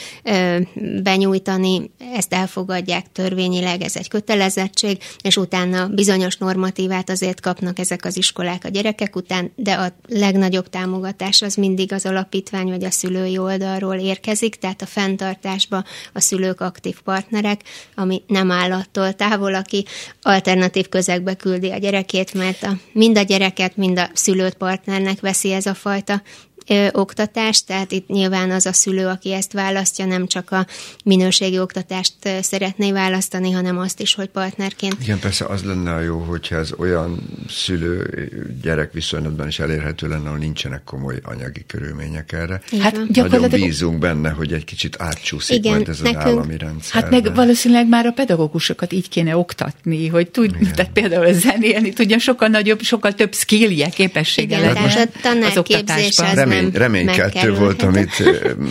benyújtani, 1.02 1.90
ezt 2.14 2.32
elfogadják 2.34 3.06
törvényileg, 3.12 3.82
ez 3.82 3.96
egy 3.96 4.08
kötelezettség, 4.08 4.98
és 5.22 5.36
utána 5.36 5.86
bizonyos 5.86 6.36
normatívát 6.36 7.10
azért 7.10 7.40
kapnak 7.40 7.78
ezek 7.78 8.04
az 8.04 8.11
iskolák 8.16 8.64
a 8.64 8.68
gyerekek 8.68 9.16
után, 9.16 9.52
de 9.56 9.72
a 9.72 9.92
legnagyobb 10.08 10.68
támogatás 10.68 11.42
az 11.42 11.54
mindig 11.54 11.92
az 11.92 12.06
alapítvány 12.06 12.68
vagy 12.68 12.84
a 12.84 12.90
szülői 12.90 13.38
oldalról 13.38 13.96
érkezik, 13.96 14.54
tehát 14.54 14.82
a 14.82 14.86
fenntartásba 14.86 15.84
a 16.12 16.20
szülők 16.20 16.60
aktív 16.60 17.00
partnerek, 17.00 17.60
ami 17.94 18.22
nem 18.26 18.50
áll 18.50 18.72
attól 18.72 19.12
távol, 19.12 19.54
aki 19.54 19.84
alternatív 20.22 20.88
közegbe 20.88 21.34
küldi 21.34 21.70
a 21.70 21.78
gyerekét, 21.78 22.34
mert 22.34 22.62
a, 22.62 22.76
mind 22.92 23.18
a 23.18 23.22
gyereket, 23.22 23.76
mind 23.76 23.98
a 23.98 24.10
szülőt 24.12 24.54
partnernek 24.54 25.20
veszi 25.20 25.52
ez 25.52 25.66
a 25.66 25.74
fajta 25.74 26.22
ö, 26.66 26.86
oktatást, 26.92 27.66
tehát 27.66 27.92
itt 27.92 28.08
nyilván 28.08 28.50
az 28.50 28.66
a 28.66 28.72
szülő, 28.72 29.06
aki 29.06 29.32
ezt 29.32 29.52
választja, 29.52 30.04
nem 30.04 30.26
csak 30.26 30.50
a 30.50 30.66
minőségi 31.04 31.58
oktatást 31.58 32.14
szeretné 32.40 32.92
választani, 32.92 33.50
hanem 33.50 33.78
azt 33.78 34.00
is, 34.00 34.14
hogy 34.14 34.28
partnerként. 34.28 34.96
Igen, 35.02 35.18
persze 35.18 35.44
az 35.44 35.62
lenne 35.64 35.92
a 35.92 36.00
jó, 36.00 36.18
hogyha 36.18 36.56
ez 36.56 36.70
olyan 36.78 37.20
szülő-gyerek 37.48 38.92
viszonylatban 38.92 39.48
is 39.48 39.58
elérhető 39.58 40.08
lenne, 40.08 40.26
ahol 40.26 40.38
nincsenek 40.38 40.84
komoly 40.84 41.18
anyagi 41.22 41.64
körülmények 41.66 42.32
erre. 42.32 42.60
Hát 42.80 43.12
gyakorlatilag... 43.12 43.50
Nagyon 43.50 43.68
bízunk 43.68 43.98
benne, 43.98 44.30
hogy 44.30 44.52
egy 44.52 44.64
kicsit 44.64 44.96
átcsúszik 44.98 45.56
Igen, 45.56 45.72
majd 45.72 45.88
ez 45.88 46.00
nekünk... 46.00 46.18
az 46.24 46.30
állami 46.30 46.58
rendszer. 46.58 47.02
Hát 47.02 47.10
meg 47.10 47.34
valószínűleg 47.34 47.88
már 47.88 48.06
a 48.06 48.10
pedagógusokat 48.10 48.92
így 48.92 49.08
kéne 49.08 49.36
oktatni, 49.36 50.08
hogy 50.08 50.30
tud, 50.30 50.56
tehát 50.74 50.92
például 50.92 51.32
zenélni 51.32 51.92
tudja, 51.92 52.18
sokkal 52.18 52.48
nagyobb, 52.48 52.82
sokkal 52.82 53.12
több 53.14 53.34
skillje, 53.34 53.88
képessége 53.88 54.58
Igen, 54.58 54.72
legyen 54.72 55.42
az 55.42 55.56
oktatásban 55.56 56.48
remény, 56.52 56.72
reménykeltő 56.72 57.54
volt, 57.54 57.82
amit 57.82 58.22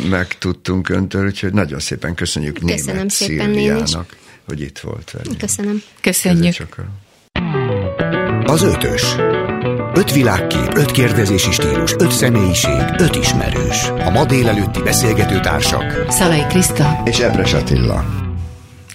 megtudtunk 0.10 0.90
öntől, 0.90 1.26
úgyhogy 1.26 1.54
nagyon 1.54 1.80
szépen 1.80 2.16
köszönjük 2.16 2.60
Köszönöm 2.60 2.96
német 2.96 3.10
szépen 3.10 3.54
Szilviának, 3.54 4.16
hogy 4.48 4.62
itt 4.62 4.80
volt 4.80 5.12
velünk. 5.12 5.38
Köszönöm. 5.38 5.82
Köszönjük. 6.02 6.56
Az 8.44 8.62
ötös. 8.64 9.16
Öt 9.94 10.14
világkép, 10.14 10.74
öt 10.74 10.92
kérdezési 10.92 11.52
stílus, 11.52 11.94
öt 11.98 12.12
személyiség, 12.12 12.82
öt 12.98 13.16
ismerős. 13.16 13.84
A 14.06 14.10
ma 14.10 14.26
délelőtti 14.26 14.82
beszélgető 14.82 15.40
társak. 15.40 16.06
Szalai 16.10 16.46
Kriszta. 16.50 17.02
És 17.06 17.20
Ebres 17.20 17.54
Attila. 17.54 18.31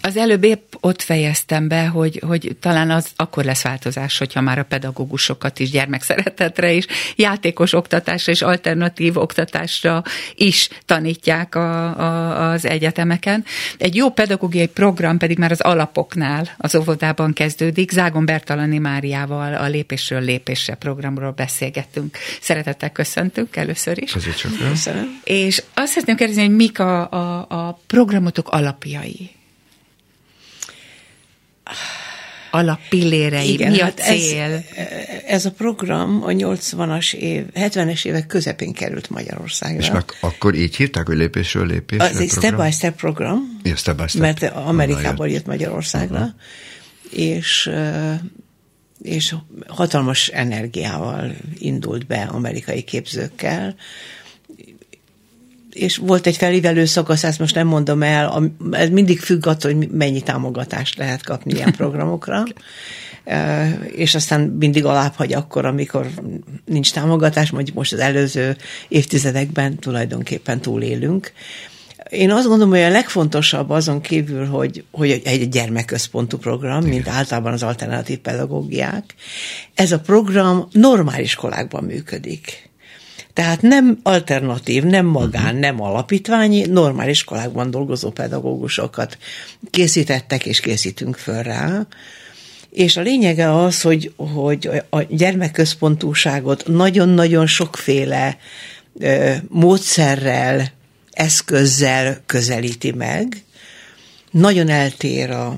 Az 0.07 0.17
előbb 0.17 0.45
épp 0.45 0.73
ott 0.81 1.03
fejeztem 1.03 1.69
be, 1.69 1.87
hogy, 1.87 2.23
hogy 2.27 2.57
talán 2.61 2.91
az 2.91 3.09
akkor 3.17 3.45
lesz 3.45 3.63
változás, 3.63 4.19
hogyha 4.19 4.41
már 4.41 4.59
a 4.59 4.63
pedagógusokat 4.65 5.59
is 5.59 5.71
gyermekszeretetre 5.71 6.73
is, 6.73 6.87
játékos 7.17 7.73
oktatásra 7.73 8.33
és 8.33 8.43
alternatív 8.43 9.17
oktatásra 9.17 10.03
is 10.35 10.69
tanítják 10.85 11.55
a, 11.55 11.99
a, 11.99 12.51
az 12.51 12.65
egyetemeken. 12.65 13.45
Egy 13.79 13.95
jó 13.97 14.11
pedagógiai 14.11 14.67
program 14.67 15.19
pedig 15.19 15.39
már 15.39 15.51
az 15.51 15.61
alapoknál, 15.61 16.49
az 16.57 16.75
óvodában 16.75 17.33
kezdődik. 17.33 17.91
Zágon 17.91 18.25
Bertalani 18.25 18.79
Máriával 18.79 19.55
a 19.55 19.67
Lépésről 19.67 20.21
Lépésre 20.21 20.75
programról 20.75 21.31
beszélgettünk. 21.31 22.17
Szeretettel 22.41 22.91
köszöntünk 22.91 23.57
először 23.57 24.03
is. 24.03 24.13
Köszönöm. 24.71 25.21
És 25.25 25.63
azt 25.75 25.93
szeretném 25.93 26.17
kérdezni, 26.17 26.43
hogy 26.43 26.57
mik 26.57 26.79
a, 26.79 27.11
a, 27.11 27.47
a 27.49 27.81
programotok 27.87 28.49
alapjai? 28.49 29.36
Alappillérei, 32.51 33.53
Igen, 33.53 33.71
mi 33.71 33.81
a 33.81 33.85
hát 33.85 33.99
cél? 33.99 34.43
Ez, 34.43 34.63
ez 35.27 35.45
a 35.45 35.51
program 35.51 36.23
a 36.23 36.31
80-as 36.31 37.15
év, 37.15 37.45
70-es 37.55 38.05
évek 38.05 38.27
közepén 38.27 38.73
került 38.73 39.11
Magyarországra. 39.11 39.79
És 39.79 39.91
meg 39.91 40.05
akkor 40.21 40.55
így 40.55 40.77
hívták, 40.77 41.07
hogy 41.07 41.17
lépésről 41.17 41.67
lépésre 41.67 42.05
Az 42.05 42.21
egy 42.21 42.31
step-by-step 42.31 42.97
program, 42.97 43.59
ja, 43.63 43.77
step 43.77 43.97
by 43.97 44.09
step. 44.09 44.21
mert 44.21 44.43
Amerikából 44.43 45.29
jött 45.29 45.47
Magyarországra, 45.47 46.19
uh-huh. 46.19 46.33
és 47.11 47.71
és 49.03 49.35
hatalmas 49.67 50.29
energiával 50.29 51.35
indult 51.59 52.07
be 52.07 52.29
amerikai 52.33 52.83
képzőkkel, 52.83 53.75
és 55.77 55.97
volt 55.97 56.27
egy 56.27 56.37
felívelő 56.37 56.85
szakasz, 56.85 57.25
ezt 57.25 57.39
most 57.39 57.55
nem 57.55 57.67
mondom 57.67 58.03
el, 58.03 58.53
ez 58.71 58.89
mindig 58.89 59.21
függ 59.21 59.47
attól, 59.47 59.75
hogy 59.75 59.89
mennyi 59.89 60.21
támogatást 60.21 60.99
lehet 60.99 61.23
kapni 61.23 61.53
ilyen 61.55 61.73
programokra, 61.73 62.43
és 64.05 64.15
aztán 64.15 64.41
mindig 64.41 64.85
alább 64.85 65.15
hagy 65.15 65.33
akkor, 65.33 65.65
amikor 65.65 66.07
nincs 66.65 66.93
támogatás, 66.93 67.51
mondjuk 67.51 67.77
most 67.77 67.93
az 67.93 67.99
előző 67.99 68.57
évtizedekben 68.89 69.77
tulajdonképpen 69.77 70.61
túlélünk. 70.61 71.33
Én 72.11 72.31
azt 72.31 72.47
gondolom, 72.47 72.73
hogy 72.73 72.83
a 72.83 72.89
legfontosabb 72.89 73.71
azon 73.71 74.01
kívül, 74.01 74.47
hogy, 74.47 74.85
hogy 74.91 75.23
egy 75.25 75.49
gyermekközpontú 75.49 76.39
program, 76.39 76.79
Igen. 76.79 76.89
mint 76.89 77.09
általában 77.09 77.53
az 77.53 77.63
alternatív 77.63 78.19
pedagógiák, 78.19 79.15
ez 79.75 79.93
a 79.93 80.01
program 80.01 80.69
normál 80.73 81.21
iskolákban 81.21 81.85
működik. 81.85 82.66
Tehát 83.37 83.63
nem 83.63 83.99
alternatív, 84.03 84.83
nem 84.83 85.07
magán, 85.07 85.45
uh-huh. 85.45 85.61
nem 85.61 85.83
alapítványi, 85.83 86.67
normál 86.67 87.09
iskolákban 87.09 87.71
dolgozó 87.71 88.11
pedagógusokat 88.11 89.19
készítettek 89.71 90.47
és 90.47 90.61
készítünk 90.61 91.17
föl 91.17 91.43
rá. 91.43 91.87
És 92.71 92.97
a 92.97 93.01
lényege 93.01 93.55
az, 93.63 93.81
hogy, 93.83 94.13
hogy 94.17 94.71
a 94.91 95.03
gyermekközpontúságot 95.03 96.67
nagyon-nagyon 96.67 97.47
sokféle 97.47 98.37
módszerrel, 99.49 100.73
eszközzel 101.11 102.23
közelíti 102.27 102.93
meg. 102.93 103.43
Nagyon 104.31 104.69
eltér 104.69 105.31
a 105.31 105.57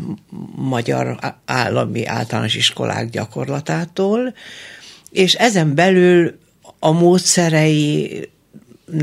magyar 0.54 1.18
állami 1.44 2.06
általános 2.06 2.54
iskolák 2.54 3.10
gyakorlatától, 3.10 4.34
és 5.10 5.34
ezen 5.34 5.74
belül 5.74 6.38
a 6.78 6.90
módszereinek 6.90 8.26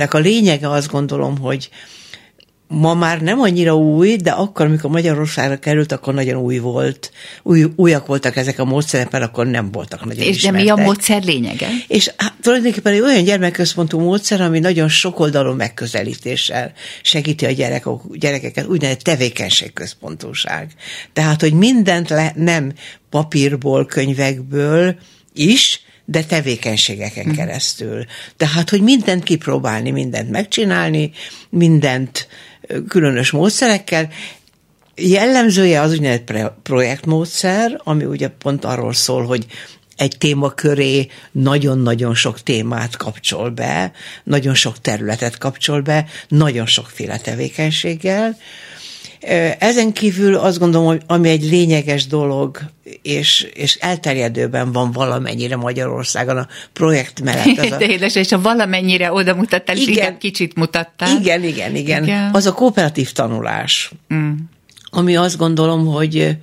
a 0.09 0.17
lényege 0.17 0.69
azt 0.69 0.91
gondolom, 0.91 1.37
hogy 1.37 1.69
ma 2.67 2.93
már 2.93 3.21
nem 3.21 3.39
annyira 3.39 3.77
új, 3.77 4.15
de 4.15 4.31
akkor, 4.31 4.65
amikor 4.65 4.89
Magyarországra 4.89 5.57
került, 5.57 5.91
akkor 5.91 6.13
nagyon 6.13 6.41
új 6.41 6.57
volt. 6.57 7.11
Új, 7.43 7.65
újak 7.75 8.05
voltak 8.05 8.35
ezek 8.35 8.59
a 8.59 8.65
módszerek, 8.65 9.11
mert 9.11 9.23
akkor 9.23 9.47
nem 9.47 9.71
voltak 9.71 10.05
nagyon 10.05 10.23
És 10.23 10.35
ismertek. 10.35 10.65
de 10.65 10.73
mi 10.73 10.81
a 10.81 10.85
módszer 10.85 11.23
lényege? 11.23 11.67
És 11.87 12.11
hát, 12.17 12.33
tulajdonképpen 12.41 12.93
egy 12.93 12.99
olyan 12.99 13.23
gyermekközpontú 13.23 13.99
módszer, 13.99 14.41
ami 14.41 14.59
nagyon 14.59 14.89
sokoldalú 14.89 15.53
megközelítéssel 15.53 16.73
segíti 17.01 17.45
a 17.45 17.51
gyerekek, 17.51 17.93
gyerekeket, 18.13 18.67
úgynevezett 18.67 19.01
tevékenységközpontúság. 19.01 20.71
Tehát, 21.13 21.41
hogy 21.41 21.53
mindent 21.53 22.09
le, 22.09 22.33
nem 22.35 22.73
papírból, 23.09 23.85
könyvekből 23.85 24.95
is, 25.33 25.84
de 26.05 26.23
tevékenységeken 26.23 27.25
mhm. 27.25 27.35
keresztül. 27.35 28.05
Tehát, 28.37 28.69
hogy 28.69 28.81
mindent 28.81 29.23
kipróbálni, 29.23 29.91
mindent 29.91 30.29
megcsinálni, 30.29 31.11
mindent 31.49 32.27
különös 32.87 33.31
módszerekkel, 33.31 34.09
Jellemzője 34.97 35.81
az 35.81 35.91
úgynevezett 35.91 36.33
projektmódszer, 36.63 37.81
ami 37.83 38.05
ugye 38.05 38.27
pont 38.27 38.65
arról 38.65 38.93
szól, 38.93 39.25
hogy 39.25 39.45
egy 39.95 40.17
téma 40.17 40.49
köré 40.49 41.07
nagyon-nagyon 41.31 42.15
sok 42.15 42.43
témát 42.43 42.97
kapcsol 42.97 43.49
be, 43.49 43.91
nagyon 44.23 44.53
sok 44.53 44.81
területet 44.81 45.37
kapcsol 45.37 45.81
be, 45.81 46.05
nagyon 46.27 46.65
sokféle 46.65 47.17
tevékenységgel, 47.17 48.37
ezen 49.59 49.91
kívül 49.91 50.35
azt 50.35 50.59
gondolom, 50.59 50.87
hogy 50.87 51.01
ami 51.07 51.29
egy 51.29 51.43
lényeges 51.43 52.07
dolog, 52.07 52.59
és, 53.01 53.47
és 53.53 53.75
elterjedőben 53.75 54.71
van 54.71 54.91
valamennyire 54.91 55.55
Magyarországon 55.55 56.37
a 56.37 56.47
projekt 56.73 57.21
mellett. 57.21 57.57
Az 57.57 57.71
a... 57.71 57.77
De 57.85 57.85
édes, 57.85 58.15
és 58.15 58.31
a 58.31 58.41
valamennyire 58.41 59.11
oda 59.11 59.35
mutattál, 59.35 59.77
igen, 59.77 59.93
igen, 59.93 60.17
kicsit 60.17 60.55
mutattál. 60.55 61.19
Igen, 61.19 61.43
igen, 61.43 61.75
igen, 61.75 62.03
igen. 62.03 62.33
Az 62.33 62.45
a 62.45 62.53
kooperatív 62.53 63.11
tanulás, 63.11 63.91
mm. 64.13 64.31
ami 64.89 65.15
azt 65.15 65.37
gondolom, 65.37 65.85
hogy 65.85 66.37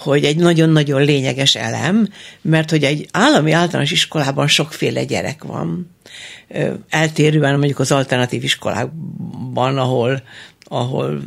hogy 0.00 0.24
egy 0.24 0.36
nagyon-nagyon 0.36 1.02
lényeges 1.02 1.54
elem, 1.54 2.08
mert 2.42 2.70
hogy 2.70 2.84
egy 2.84 3.08
állami 3.10 3.52
általános 3.52 3.90
iskolában 3.90 4.46
sokféle 4.46 5.04
gyerek 5.04 5.44
van. 5.44 5.90
Eltérően 6.88 7.58
mondjuk 7.58 7.78
az 7.78 7.92
alternatív 7.92 8.44
iskolákban, 8.44 9.78
ahol 9.78 10.22
ahol 10.72 11.22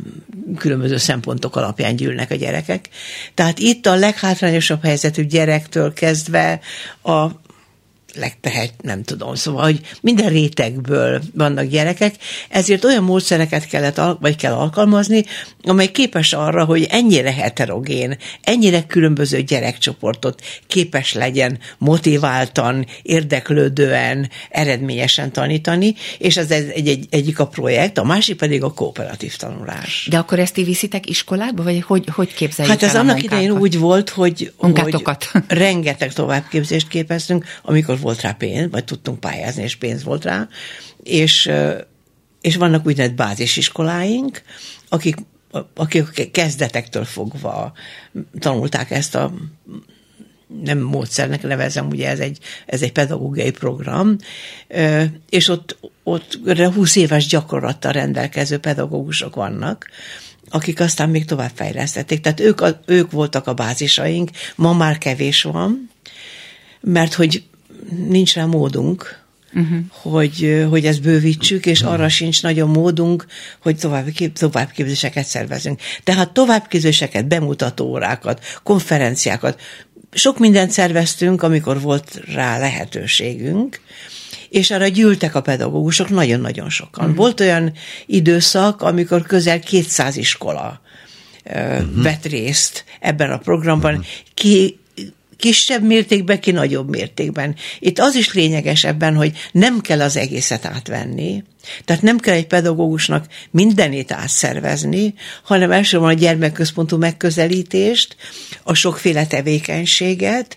különböző 0.58 0.96
szempontok 0.96 1.56
alapján 1.56 1.96
gyűlnek 1.96 2.30
a 2.30 2.34
gyerekek. 2.34 2.88
Tehát 3.34 3.58
itt 3.58 3.86
a 3.86 3.94
leghátrányosabb 3.94 4.82
helyzetű 4.82 5.24
gyerektől 5.24 5.92
kezdve 5.92 6.60
a 7.02 7.26
legtehet, 8.16 8.72
nem 8.82 9.02
tudom, 9.02 9.34
szóval, 9.34 9.62
hogy 9.62 9.80
minden 10.00 10.28
rétegből 10.28 11.22
vannak 11.34 11.64
gyerekek, 11.64 12.14
ezért 12.48 12.84
olyan 12.84 13.04
módszereket 13.04 13.66
kellett, 13.66 14.00
vagy 14.20 14.36
kell 14.36 14.52
alkalmazni, 14.52 15.24
amely 15.62 15.90
képes 15.90 16.32
arra, 16.32 16.64
hogy 16.64 16.86
ennyire 16.90 17.32
heterogén, 17.32 18.18
ennyire 18.42 18.86
különböző 18.86 19.40
gyerekcsoportot 19.40 20.40
képes 20.66 21.12
legyen 21.12 21.58
motiváltan, 21.78 22.86
érdeklődően, 23.02 24.30
eredményesen 24.50 25.32
tanítani, 25.32 25.94
és 26.18 26.36
ez 26.36 26.50
egy, 26.50 26.88
egy, 26.88 27.06
egyik 27.10 27.38
a 27.38 27.46
projekt, 27.46 27.98
a 27.98 28.04
másik 28.04 28.36
pedig 28.36 28.62
a 28.62 28.72
kooperatív 28.72 29.36
tanulás. 29.36 30.06
De 30.10 30.18
akkor 30.18 30.38
ezt 30.38 30.54
ti 30.54 30.62
viszitek 30.62 31.08
iskolába, 31.08 31.62
vagy 31.62 31.82
hogy, 31.82 32.04
hogy 32.12 32.34
képzeljük 32.34 32.74
Hát 32.74 32.82
ez 32.82 32.96
annak 32.96 33.22
idején 33.22 33.50
úgy 33.50 33.78
volt, 33.78 34.08
hogy, 34.08 34.52
hogy 34.56 35.04
rengeteg 35.46 36.12
továbbképzést 36.12 36.88
képeztünk, 36.88 37.44
amikor 37.62 38.00
volt 38.04 38.20
rá 38.20 38.32
pénz, 38.32 38.70
vagy 38.70 38.84
tudtunk 38.84 39.20
pályázni, 39.20 39.62
és 39.62 39.76
pénz 39.76 40.04
volt 40.04 40.24
rá, 40.24 40.48
és, 41.02 41.50
és 42.40 42.56
vannak 42.56 42.86
úgynevezett 42.86 43.16
bázisiskoláink, 43.16 44.42
akik, 44.88 45.16
akik 45.74 46.30
kezdetektől 46.30 47.04
fogva 47.04 47.72
tanulták 48.38 48.90
ezt 48.90 49.14
a 49.14 49.32
nem 50.62 50.78
módszernek 50.78 51.42
nevezem, 51.42 51.86
ugye 51.88 52.08
ez 52.08 52.18
egy, 52.18 52.38
ez 52.66 52.82
egy 52.82 52.92
pedagógiai 52.92 53.50
program, 53.50 54.16
és 55.30 55.48
ott, 55.48 55.78
ott 56.02 56.38
20 56.74 56.96
éves 56.96 57.26
gyakorlattal 57.26 57.92
rendelkező 57.92 58.58
pedagógusok 58.58 59.34
vannak, 59.34 59.90
akik 60.48 60.80
aztán 60.80 61.10
még 61.10 61.24
tovább 61.24 61.50
fejlesztették. 61.54 62.20
Tehát 62.20 62.40
ők, 62.40 62.62
ők 62.86 63.10
voltak 63.10 63.46
a 63.46 63.54
bázisaink, 63.54 64.30
ma 64.54 64.72
már 64.72 64.98
kevés 64.98 65.42
van, 65.42 65.90
mert 66.80 67.14
hogy 67.14 67.44
nincs 68.08 68.34
rá 68.34 68.44
módunk, 68.44 69.22
uh-huh. 69.54 69.78
hogy, 69.88 70.66
hogy 70.70 70.86
ezt 70.86 71.02
bővítsük, 71.02 71.66
és 71.66 71.82
arra 71.82 72.08
sincs 72.08 72.42
nagyon 72.42 72.68
módunk, 72.68 73.26
hogy 73.62 73.76
tovább, 73.76 74.08
továbbképzéseket 74.32 75.26
szervezünk. 75.26 75.80
Tehát 76.04 76.32
továbbképzéseket, 76.32 77.26
bemutató 77.26 77.86
órákat, 77.86 78.44
konferenciákat, 78.62 79.60
sok 80.12 80.38
mindent 80.38 80.70
szerveztünk, 80.70 81.42
amikor 81.42 81.80
volt 81.80 82.20
rá 82.34 82.58
lehetőségünk, 82.58 83.80
és 84.48 84.70
arra 84.70 84.88
gyűltek 84.88 85.34
a 85.34 85.40
pedagógusok 85.40 86.08
nagyon-nagyon 86.08 86.70
sokan. 86.70 87.04
Uh-huh. 87.04 87.18
Volt 87.18 87.40
olyan 87.40 87.72
időszak, 88.06 88.82
amikor 88.82 89.22
közel 89.22 89.60
200 89.60 90.16
iskola 90.16 90.80
uh-huh. 91.44 92.02
vett 92.02 92.24
részt 92.24 92.84
ebben 93.00 93.30
a 93.30 93.38
programban. 93.38 93.92
Uh-huh. 93.92 94.06
Ki 94.34 94.78
kisebb 95.44 95.82
mértékben, 95.82 96.40
ki 96.40 96.50
nagyobb 96.50 96.88
mértékben. 96.88 97.56
Itt 97.78 97.98
az 97.98 98.14
is 98.14 98.34
lényeges 98.34 98.84
ebben, 98.84 99.14
hogy 99.14 99.32
nem 99.52 99.80
kell 99.80 100.00
az 100.00 100.16
egészet 100.16 100.64
átvenni, 100.64 101.44
tehát 101.84 102.02
nem 102.02 102.18
kell 102.18 102.34
egy 102.34 102.46
pedagógusnak 102.46 103.26
mindenét 103.50 104.12
átszervezni, 104.12 105.14
hanem 105.42 105.70
elsősorban 105.70 106.10
a 106.10 106.12
gyermekközpontú 106.12 106.96
megközelítést, 106.96 108.16
a 108.62 108.74
sokféle 108.74 109.26
tevékenységet, 109.26 110.56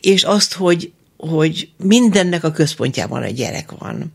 és 0.00 0.22
azt, 0.22 0.52
hogy, 0.52 0.92
hogy 1.16 1.68
mindennek 1.76 2.44
a 2.44 2.50
központjában 2.50 3.22
a 3.22 3.30
gyerek 3.30 3.70
van 3.78 4.12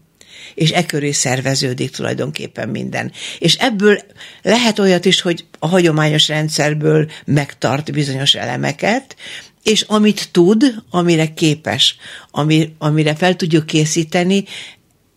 és 0.55 0.71
e 0.71 0.85
köré 0.85 1.11
szerveződik 1.11 1.91
tulajdonképpen 1.91 2.69
minden. 2.69 3.11
És 3.39 3.55
ebből 3.55 3.99
lehet 4.41 4.79
olyat 4.79 5.05
is, 5.05 5.21
hogy 5.21 5.45
a 5.59 5.67
hagyományos 5.67 6.27
rendszerből 6.27 7.09
megtart 7.25 7.91
bizonyos 7.91 8.35
elemeket, 8.35 9.15
és 9.63 9.81
amit 9.81 10.29
tud, 10.31 10.83
amire 10.89 11.33
képes, 11.33 11.95
ami, 12.31 12.75
amire 12.77 13.15
fel 13.15 13.35
tudjuk 13.35 13.65
készíteni, 13.65 14.43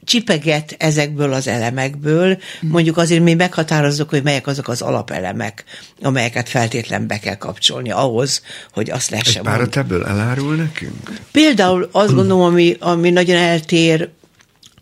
csipeget 0.04 0.74
ezekből 0.78 1.32
az 1.32 1.46
elemekből, 1.46 2.38
mondjuk 2.60 2.96
azért 2.96 3.22
mi 3.22 3.34
meghatározzuk, 3.34 4.10
hogy 4.10 4.22
melyek 4.22 4.46
azok 4.46 4.68
az 4.68 4.82
alapelemek, 4.82 5.64
amelyeket 6.02 6.48
feltétlen 6.48 7.06
be 7.06 7.18
kell 7.18 7.34
kapcsolni 7.34 7.90
ahhoz, 7.90 8.42
hogy 8.72 8.90
azt 8.90 9.10
lehessen 9.10 9.36
Egy 9.36 9.48
párat 9.48 9.76
ebből 9.76 10.04
elárul 10.04 10.54
nekünk? 10.54 11.20
Például 11.32 11.88
azt 11.92 12.14
gondolom, 12.14 12.42
ami, 12.42 12.76
ami 12.80 13.10
nagyon 13.10 13.36
eltér 13.36 14.08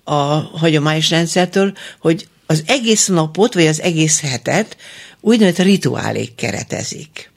a 0.04 0.14
hagyományos 0.58 1.10
rendszertől, 1.10 1.72
hogy 2.00 2.28
az 2.46 2.62
egész 2.66 3.06
napot, 3.06 3.54
vagy 3.54 3.66
az 3.66 3.80
egész 3.80 4.20
hetet 4.20 4.76
úgynevezett 5.20 5.66
rituálék 5.66 6.34
keretezik. 6.34 7.29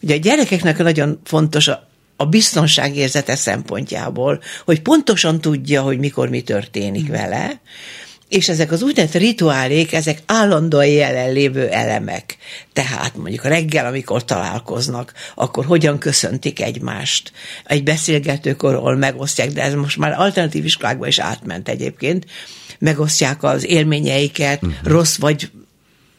Ugye 0.00 0.14
a 0.14 0.18
gyerekeknek 0.18 0.78
nagyon 0.78 1.20
fontos 1.24 1.68
a, 1.68 1.88
a 2.16 2.24
biztonságérzete 2.26 3.36
szempontjából, 3.36 4.40
hogy 4.64 4.82
pontosan 4.82 5.40
tudja, 5.40 5.82
hogy 5.82 5.98
mikor 5.98 6.28
mi 6.28 6.40
történik 6.40 7.08
mm. 7.08 7.12
vele, 7.12 7.60
és 8.30 8.48
ezek 8.48 8.72
az 8.72 8.82
úgynevezett 8.82 9.20
rituálék, 9.20 9.92
ezek 9.92 10.22
állandóan 10.26 10.86
jelenlévő 10.86 11.68
elemek. 11.68 12.36
Tehát 12.72 13.16
mondjuk 13.16 13.44
reggel, 13.44 13.86
amikor 13.86 14.24
találkoznak, 14.24 15.12
akkor 15.34 15.64
hogyan 15.64 15.98
köszöntik 15.98 16.60
egymást. 16.60 17.32
Egy 17.64 17.82
beszélgetőkorról 17.82 18.96
megosztják, 18.96 19.52
de 19.52 19.62
ez 19.62 19.74
most 19.74 19.96
már 19.96 20.12
alternatív 20.12 20.64
iskolákba 20.64 21.06
is 21.06 21.18
átment 21.18 21.68
egyébként, 21.68 22.26
megosztják 22.78 23.42
az 23.42 23.66
élményeiket, 23.66 24.62
uh-huh. 24.62 24.78
rossz 24.82 25.16
vagy 25.16 25.50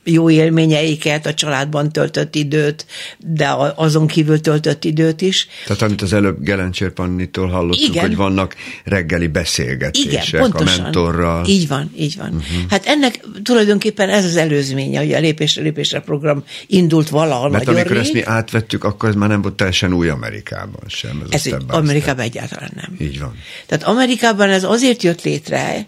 jó 0.04 0.30
élményeiket, 0.30 1.26
a 1.26 1.34
családban 1.34 1.92
töltött 1.92 2.36
időt, 2.36 2.86
de 3.18 3.56
azon 3.76 4.08
kívül 4.08 4.42
töltött 4.42 4.84
időt 4.84 5.22
is. 5.22 5.48
Tehát 5.66 5.82
amit 5.82 6.02
az 6.02 6.14
előbb 6.14 6.44
Gelencsér 6.44 6.92
Pannitól 6.92 7.48
hallottuk, 7.48 7.90
Igen. 7.90 8.02
hogy 8.08 8.16
vannak 8.16 8.56
reggeli 8.84 9.28
beszélgetések 9.28 10.28
Igen, 10.28 10.42
pontosan. 10.42 10.80
a 10.80 10.84
mentorral. 10.84 11.46
Így 11.48 11.68
van, 11.68 11.92
így 11.98 12.18
van. 12.18 12.28
Uh-huh. 12.28 12.70
Hát 12.70 12.86
ennek 12.86 13.20
tulajdonképpen 13.44 14.10
ez 14.10 14.26
az 14.26 14.36
előzménye, 14.36 15.00
hogy 15.00 15.14
a 15.14 15.20
lépésre 15.20 15.62
lépésre 15.62 16.00
program 16.00 16.44
indult 16.68 17.10
valahol 17.10 17.50
Mert 17.50 17.68
amikor 17.68 17.92
rég. 17.92 18.02
ezt 18.02 18.14
mi 18.14 18.24
átvettük, 18.24 18.84
akkor 18.84 19.10
ez 19.10 19.16
már 19.16 19.30
nem 19.30 19.42
volt 19.42 19.56
teljesen 19.56 19.94
új 19.94 20.10
Amerikában 20.10 20.84
sem. 20.88 21.24
Ez, 21.30 21.46
ez 21.46 21.54
Amerikában 21.68 22.24
egyáltalán 22.26 22.72
nem. 22.76 22.96
Így 23.00 23.20
van. 23.20 23.36
Tehát 23.66 23.84
Amerikában 23.84 24.50
ez 24.50 24.64
azért 24.64 25.04
jött 25.04 25.24
létre, 25.24 25.88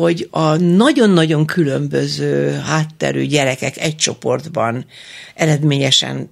hogy 0.00 0.28
a 0.30 0.56
nagyon-nagyon 0.56 1.46
különböző 1.46 2.50
hátterű 2.52 3.24
gyerekek 3.24 3.76
egy 3.76 3.96
csoportban 3.96 4.86
eredményesen 5.34 6.30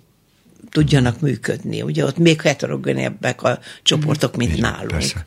tudjanak 0.70 1.20
működni. 1.20 1.82
Ugye 1.82 2.04
ott 2.04 2.18
még 2.18 2.40
heterogénebbek 2.40 3.42
a 3.42 3.58
csoportok, 3.82 4.36
mint 4.36 4.56
Igen, 4.56 4.70
nálunk. 4.70 4.90
Persze. 4.90 5.26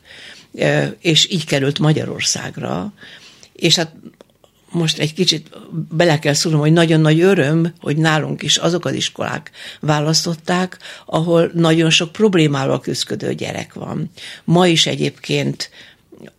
És 1.00 1.32
így 1.32 1.46
került 1.46 1.80
Magyarországra, 1.80 2.94
és 3.54 3.76
hát 3.76 3.94
most 4.72 5.00
egy 5.00 5.14
kicsit 5.14 5.50
bele 5.90 6.20
kell 6.20 6.34
szólnom, 6.34 6.62
hogy 6.62 6.72
nagyon 6.74 7.02
nagy 7.02 7.20
öröm, 7.20 7.74
hogy 7.80 7.98
nálunk 7.98 8.44
is 8.44 8.58
azok 8.58 8.86
az 8.86 8.94
iskolák 8.94 9.52
választották, 9.80 10.78
ahol 11.06 11.52
nagyon 11.54 11.90
sok 11.90 12.12
problémával 12.12 12.82
küzdő 12.82 13.34
gyerek 13.34 13.74
van. 13.74 14.12
Ma 14.44 14.68
is 14.68 14.86
egyébként 14.86 15.70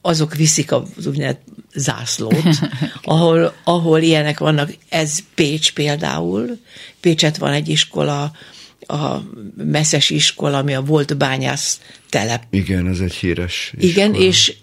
azok 0.01 0.35
viszik 0.35 0.73
az 0.73 1.07
úgynevezett 1.07 1.43
zászlót, 1.75 2.59
ahol, 3.03 3.55
ahol 3.65 4.01
ilyenek 4.01 4.39
vannak. 4.39 4.75
Ez 4.89 5.19
Pécs 5.35 5.73
például. 5.73 6.59
Pécset 7.01 7.37
van 7.37 7.53
egy 7.53 7.69
iskola, 7.69 8.33
a 8.81 9.17
messzes 9.57 10.11
iskola, 10.11 10.59
ami 10.59 10.75
a 10.75 10.83
volt 10.83 11.17
bányász 11.17 11.81
telep. 12.09 12.43
Igen, 12.51 12.89
ez 12.89 12.99
egy 12.99 13.15
híres 13.15 13.73
iskola. 13.77 13.93
Igen, 13.93 14.15
és 14.15 14.57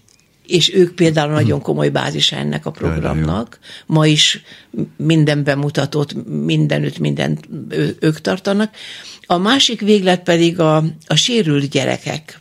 és 0.48 0.74
ők 0.74 0.96
például 0.96 1.32
nagyon 1.32 1.62
komoly 1.62 1.90
bázis 1.90 2.32
ennek 2.32 2.66
a 2.66 2.72
programnak. 2.72 3.60
Ma 3.86 4.08
is 4.08 4.42
minden 4.98 5.44
bemutatót, 5.44 6.14
mindenütt 6.46 6.98
mindent 6.98 7.50
ők 8.00 8.22
tartanak. 8.22 8.76
A 9.26 9.38
másik 9.38 9.82
véglet 9.82 10.24
pedig 10.24 10.60
a, 10.60 10.84
a 11.08 11.16
sérült 11.16 11.70
gyerekek 11.70 12.40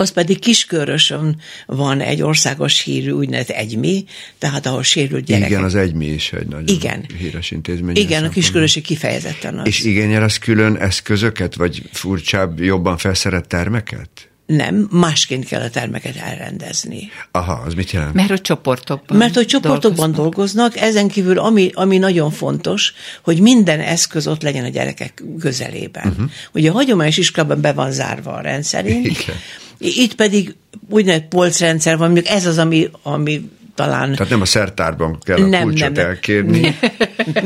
az 0.00 0.10
pedig 0.12 0.38
Kiskörösön 0.38 1.36
van 1.66 2.00
egy 2.00 2.22
országos 2.22 2.80
hírű 2.80 3.10
úgynevezett 3.10 3.56
egymi, 3.56 4.04
tehát 4.38 4.66
ahol 4.66 4.82
sérült 4.82 5.24
gyerekek. 5.24 5.50
Igen, 5.50 5.64
az 5.64 5.74
egymi 5.74 6.06
is 6.06 6.32
egy 6.32 6.46
nagyon 6.46 6.68
Igen. 6.68 7.06
híres 7.18 7.50
intézmény. 7.50 7.96
Igen, 7.96 8.24
a 8.24 8.28
Kiskörösi 8.28 8.80
kifejezetten 8.80 9.58
az. 9.58 9.66
És 9.66 9.84
igényel 9.84 10.22
az 10.22 10.38
külön 10.38 10.76
eszközöket, 10.76 11.54
vagy 11.54 11.82
furcsább, 11.92 12.60
jobban 12.60 12.96
felszerett 12.96 13.48
termeket? 13.48 14.30
Nem, 14.46 14.88
másként 14.90 15.44
kell 15.44 15.60
a 15.60 15.70
termeket 15.70 16.16
elrendezni. 16.16 17.10
Aha, 17.30 17.52
az 17.52 17.74
mit 17.74 17.90
jelent? 17.90 18.14
Mert 18.14 18.28
hogy 18.28 18.40
csoportokban 18.40 19.16
Mert 19.16 19.34
hogy 19.34 19.46
csoportokban 19.46 20.12
dolgoznak. 20.12 20.16
dolgoznak, 20.16 20.76
ezen 20.76 21.08
kívül 21.08 21.38
ami, 21.38 21.70
ami 21.74 21.98
nagyon 21.98 22.30
fontos, 22.30 22.92
hogy 23.22 23.40
minden 23.40 23.80
eszköz 23.80 24.26
ott 24.26 24.42
legyen 24.42 24.64
a 24.64 24.68
gyerekek 24.68 25.22
közelében. 25.40 26.08
Uh-huh. 26.08 26.30
Ugye 26.52 26.70
a 26.70 26.72
hagyományos 26.72 27.16
iskolában 27.16 27.60
be 27.60 27.72
van 27.72 27.92
zárva 27.92 28.32
a 28.32 28.40
rendszerünk, 28.40 29.06
Igen. 29.06 29.36
Itt 29.80 30.14
pedig 30.14 30.54
úgynevezett 30.88 31.28
polcrendszer 31.28 31.96
van, 31.96 32.10
mondjuk 32.10 32.34
ez 32.34 32.46
az, 32.46 32.58
ami, 32.58 32.88
ami 33.02 33.50
talán... 33.74 34.14
Tehát 34.14 34.30
nem 34.30 34.40
a 34.40 34.44
szertárban 34.44 35.18
kell 35.22 35.42
a 35.42 35.46
nem, 35.46 35.62
kulcsot 35.62 35.96
nem, 35.96 36.06
elkérni, 36.06 36.60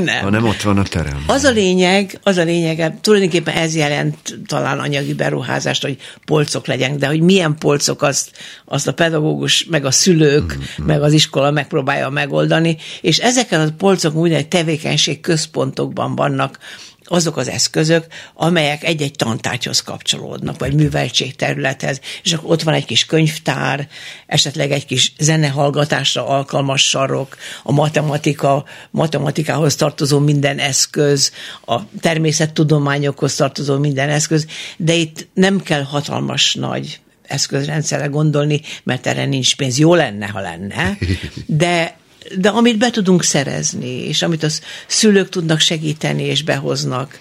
nem. 0.05 0.23
hanem 0.23 0.45
ott 0.45 0.63
van 0.63 0.79
a 0.79 0.83
terem. 0.83 1.25
Az 1.27 1.45
a 1.45 1.51
lényeg, 1.51 2.19
az 2.23 2.37
a 2.37 2.43
lényeg, 2.43 3.01
tulajdonképpen 3.01 3.55
ez 3.55 3.77
jelent 3.77 4.39
talán 4.47 4.79
anyagi 4.79 5.15
beruházást, 5.15 5.83
hogy 5.83 5.97
polcok 6.25 6.67
legyenek, 6.67 6.99
de 6.99 7.07
hogy 7.07 7.21
milyen 7.21 7.57
polcok, 7.59 8.03
azt, 8.03 8.31
azt 8.65 8.89
a 8.89 8.95
pedagógus, 8.95 9.65
meg 9.65 9.85
a 9.85 9.91
szülők, 9.91 10.55
mm-hmm. 10.55 10.87
meg 10.87 11.03
az 11.03 11.13
iskola 11.13 11.51
megpróbálja 11.51 12.09
megoldani, 12.09 12.77
és 13.01 13.19
ezeken 13.19 13.61
a 13.61 13.75
polcok 13.79 14.15
úgy 14.15 14.49
tevékenység 14.49 15.21
központokban 15.21 16.15
vannak, 16.15 16.59
azok 17.05 17.37
az 17.37 17.49
eszközök, 17.49 18.07
amelyek 18.35 18.85
egy-egy 18.85 19.13
tantárgyhoz 19.13 19.81
kapcsolódnak, 19.81 20.59
vagy 20.59 20.75
műveltségterülethez, 20.75 22.01
és 22.23 22.33
akkor 22.33 22.51
ott 22.51 22.63
van 22.63 22.75
egy 22.75 22.85
kis 22.85 23.07
könyvtár, 23.07 23.89
esetleg 24.27 24.71
egy 24.71 24.87
kis 24.87 25.13
zenehallgatásra 25.19 26.27
alkalmas 26.27 26.89
sarok, 26.89 27.37
a 27.63 27.73
matematika, 27.73 28.65
matematikához 28.91 29.75
tartozó 29.75 30.19
minden 30.19 30.59
eszköz, 30.59 31.33
a 31.67 31.81
természettudományokhoz 32.01 33.35
tartozó 33.35 33.79
minden 33.79 34.09
eszköz, 34.09 34.47
de 34.77 34.95
itt 34.95 35.27
nem 35.35 35.61
kell 35.61 35.83
hatalmas 35.83 36.55
nagy 36.55 37.01
eszközrendszerre 37.27 38.07
gondolni, 38.07 38.61
mert 38.83 39.07
erre 39.07 39.25
nincs 39.25 39.57
pénz. 39.57 39.79
Jó 39.79 39.95
lenne, 39.95 40.27
ha 40.27 40.41
lenne, 40.41 40.99
de 41.47 41.97
de 42.39 42.49
amit 42.49 42.79
be 42.79 42.91
tudunk 42.91 43.23
szerezni, 43.23 44.07
és 44.07 44.23
amit 44.23 44.43
a 44.43 44.49
szülők 44.87 45.29
tudnak 45.29 45.61
segíteni 45.61 46.23
és 46.23 46.43
behoznak. 46.43 47.21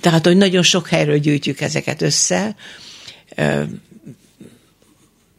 Tehát, 0.00 0.26
hogy 0.26 0.36
nagyon 0.36 0.62
sok 0.62 0.88
helyről 0.88 1.18
gyűjtjük 1.18 1.60
ezeket 1.60 2.02
össze, 2.02 2.56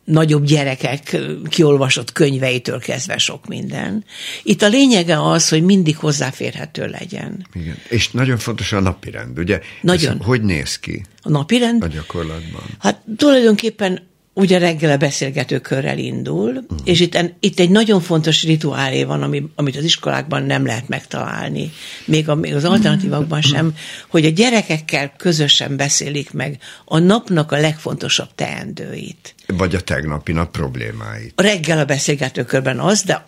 nagyobb 0.03 0.45
gyerekek 0.45 1.17
kiolvasott 1.49 2.11
könyveitől 2.11 2.79
kezdve 2.79 3.17
sok 3.17 3.47
minden. 3.47 4.05
Itt 4.43 4.61
a 4.61 4.67
lényege 4.67 5.29
az, 5.31 5.49
hogy 5.49 5.63
mindig 5.63 5.97
hozzáférhető 5.97 6.87
legyen. 6.87 7.47
Igen. 7.53 7.77
És 7.89 8.11
nagyon 8.11 8.37
fontos 8.37 8.71
a 8.73 8.79
napirend, 8.79 9.39
ugye? 9.39 9.59
Nagyon. 9.81 10.17
Ez 10.19 10.25
hogy 10.25 10.41
néz 10.41 10.79
ki? 10.79 11.05
A 11.21 11.29
napirend? 11.29 11.83
A 11.83 11.87
gyakorlatban. 11.87 12.63
Hát 12.79 13.01
tulajdonképpen 13.17 14.11
ugye 14.33 14.57
reggel 14.57 14.91
a 14.91 14.97
beszélgetőkörrel 14.97 15.97
indul, 15.97 16.49
uh-huh. 16.49 16.77
és 16.83 16.99
itt, 16.99 17.17
itt 17.39 17.59
egy 17.59 17.69
nagyon 17.69 18.01
fontos 18.01 18.43
rituálé 18.43 19.03
van, 19.03 19.21
ami, 19.21 19.43
amit 19.55 19.75
az 19.75 19.83
iskolákban 19.83 20.43
nem 20.43 20.65
lehet 20.65 20.87
megtalálni, 20.87 21.71
még, 22.05 22.29
a, 22.29 22.35
még 22.35 22.55
az 22.55 22.65
alternatívakban 22.65 23.41
sem, 23.51 23.75
hogy 24.07 24.25
a 24.25 24.29
gyerekekkel 24.29 25.13
közösen 25.17 25.75
beszélik 25.75 26.31
meg 26.31 26.57
a 26.85 26.99
napnak 26.99 27.51
a 27.51 27.59
legfontosabb 27.59 28.29
teendőit. 28.35 29.35
Vagy 29.47 29.75
a 29.75 29.81
tegnapi 29.81 30.31
nap 30.31 30.51
problémáit. 30.51 31.33
Reggel 31.35 31.79
a 31.79 31.85
beszélgetőkörben 31.85 32.79
az, 32.79 33.01
de 33.01 33.25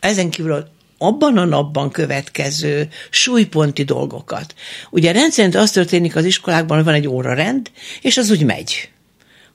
ezen 0.00 0.30
kívül 0.30 0.66
abban 0.98 1.36
a 1.36 1.44
napban 1.44 1.90
következő 1.90 2.88
súlyponti 3.10 3.82
dolgokat. 3.82 4.54
Ugye 4.90 5.12
rendszerint 5.12 5.54
az 5.54 5.70
történik 5.70 6.16
az 6.16 6.24
iskolákban, 6.24 6.76
hogy 6.76 6.86
van 6.86 6.94
egy 6.94 7.08
órarend, 7.08 7.70
és 8.00 8.16
az 8.16 8.30
úgy 8.30 8.44
megy 8.44 8.90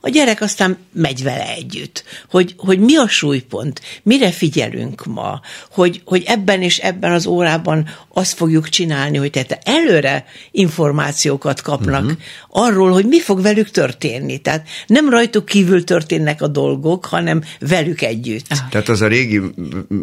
a 0.06 0.10
gyerek 0.10 0.42
aztán 0.42 0.78
megy 0.94 1.24
vele 1.24 1.48
együtt, 1.48 2.04
hogy, 2.30 2.54
hogy 2.58 2.80
mi 2.80 2.96
a 2.96 3.08
súlypont, 3.08 3.82
mire 4.04 4.32
figyelünk 4.32 5.06
ma, 5.06 5.42
hogy, 5.72 6.02
hogy 6.06 6.24
ebben 6.26 6.62
és 6.62 6.78
ebben 6.78 7.12
az 7.12 7.26
órában 7.26 7.88
azt 8.14 8.34
fogjuk 8.34 8.70
csinálni, 8.70 9.18
hogy 9.18 9.30
tehát 9.32 9.60
előre 9.64 10.26
információkat 10.52 11.62
kapnak 11.62 12.04
uh-huh. 12.04 12.18
arról, 12.50 12.92
hogy 12.92 13.06
mi 13.06 13.22
fog 13.22 13.42
velük 13.42 13.70
történni. 13.70 14.38
Tehát 14.38 14.68
nem 14.88 15.10
rajtuk 15.10 15.46
kívül 15.46 15.84
történnek 15.84 16.42
a 16.42 16.48
dolgok, 16.48 17.06
hanem 17.06 17.42
velük 17.60 18.02
együtt. 18.02 18.48
Tehát 18.70 18.90
az 18.90 19.02
a 19.02 19.08
régi 19.08 19.42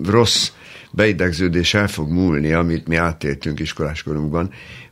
rossz 0.04 0.50
beidegződés 0.90 1.74
el 1.74 1.88
fog 1.88 2.10
múlni, 2.10 2.52
amit 2.52 2.88
mi 2.88 2.96
átéltünk 2.96 3.60
iskoláskorunkban, 3.60 4.50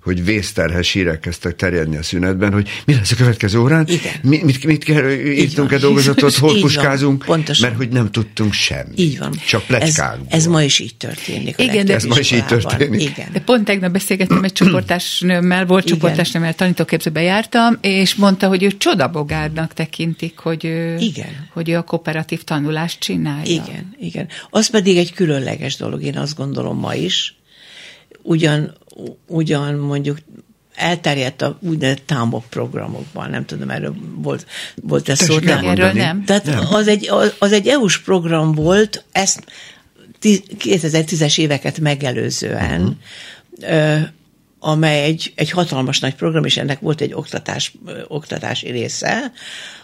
hogy 0.08 0.24
vészterhes 0.24 0.92
hírek 0.92 1.20
kezdtek 1.20 1.56
terjedni 1.56 1.96
a 1.96 2.02
szünetben, 2.02 2.52
hogy 2.52 2.68
mi 2.84 2.94
lesz 2.94 3.12
a 3.12 3.16
következő 3.16 3.58
órán, 3.58 3.86
Igen. 3.88 4.12
Mi, 4.22 4.40
mit, 4.44 4.64
mit 4.64 4.84
kell, 4.84 5.10
írtunk-e 5.10 5.78
dolgozatot, 5.78 6.34
hol 6.44 6.54
így 6.54 6.60
puskázunk, 6.60 7.24
van, 7.24 7.42
mert 7.60 7.76
hogy 7.76 7.88
nem 7.88 8.10
tudtunk 8.10 8.52
semmit. 8.52 8.98
Így 8.98 9.18
van. 9.18 9.32
Csak 9.46 9.66
plegykák. 9.66 10.18
Ez, 10.28 10.38
ez 10.38 10.46
ma 10.46 10.62
is 10.62 10.78
így 10.78 10.96
történik. 10.96 11.54
Igen, 11.58 11.86
de 11.86 11.94
ez 11.94 12.04
ma 12.04 12.18
is 12.18 12.30
így 12.30 12.44
történik. 12.46 13.02
Igen. 13.02 13.28
De 13.32 13.40
pont 13.40 13.64
tegnap 13.64 13.92
beszélgettem 13.92 14.44
egy 14.44 14.52
csoportásnőmmel, 14.52 15.66
volt 15.66 15.84
csoportásnőmmel, 15.84 16.54
tanítóképzőbe 16.54 17.22
jártam, 17.22 17.78
és 17.80 18.14
mondta, 18.14 18.48
hogy 18.48 18.62
ő 18.62 18.76
csodabogárnak 18.76 19.72
tekintik, 19.72 20.38
hogy 20.38 20.64
ő, 20.64 20.96
igen. 20.98 21.48
hogy 21.52 21.68
ő 21.68 21.76
a 21.76 21.82
kooperatív 21.82 22.42
tanulást 22.44 23.00
csinálja. 23.00 23.50
Igen, 23.50 23.96
igen. 24.00 24.28
Az 24.50 24.70
pedig 24.70 24.96
egy 24.96 25.12
különleges 25.12 25.76
dolog, 25.76 26.02
én 26.02 26.16
azt 26.16 26.36
gondolom 26.36 26.78
ma 26.78 26.94
is. 26.94 27.37
Ugyan 28.22 28.76
ugyan 29.26 29.74
mondjuk 29.74 30.18
elterjedt 30.74 31.42
a 31.42 31.58
úgynevezett 31.60 32.06
támok 32.06 32.44
programokban, 32.50 33.30
nem 33.30 33.44
tudom, 33.44 33.70
erről 33.70 33.94
volt, 34.14 34.46
volt 34.74 35.08
ez 35.08 35.18
szó. 35.18 35.36
Erről 35.38 35.92
nem. 35.92 36.24
Tehát 36.24 36.44
nem. 36.44 36.66
Az, 36.70 36.88
egy, 36.88 37.08
az, 37.08 37.34
az 37.38 37.52
egy 37.52 37.68
EU-s 37.68 37.98
program 37.98 38.52
volt, 38.52 39.04
ezt 39.12 39.44
2010-es 40.22 41.38
éveket 41.38 41.78
megelőzően, 41.78 42.98
uh-huh. 43.60 44.00
amely 44.58 45.02
egy, 45.02 45.32
egy 45.34 45.50
hatalmas 45.50 46.00
nagy 46.00 46.14
program, 46.14 46.44
és 46.44 46.56
ennek 46.56 46.80
volt 46.80 47.00
egy 47.00 47.12
oktatás, 47.14 47.74
oktatási 48.08 48.70
része, 48.70 49.32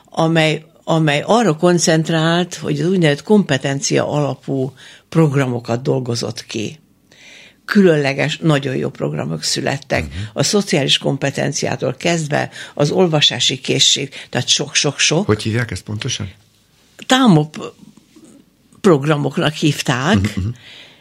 amely, 0.05 0.65
amely 0.85 1.23
arra 1.27 1.57
koncentrált, 1.57 2.55
hogy 2.55 2.81
az 2.81 2.87
úgynevezett 2.87 3.25
kompetencia 3.25 4.09
alapú 4.09 4.73
programokat 5.09 5.83
dolgozott 5.83 6.47
ki 6.47 6.79
különleges, 7.65 8.39
nagyon 8.39 8.77
jó 8.77 8.91
programok 8.91 9.43
születtek. 9.43 10.05
Uh-huh. 10.05 10.23
A 10.33 10.43
szociális 10.43 10.99
kompetenciától 10.99 11.95
kezdve 11.95 12.51
az 12.75 12.91
olvasási 12.91 13.59
készség, 13.61 14.15
tehát 14.31 14.49
sok-sok-sok. 14.49 15.27
Hogy 15.27 15.43
hívják 15.43 15.71
ezt 15.71 15.83
pontosan? 15.83 16.31
Támop 17.07 17.75
programoknak 18.81 19.53
hívták, 19.53 20.17
uh-huh. 20.17 20.45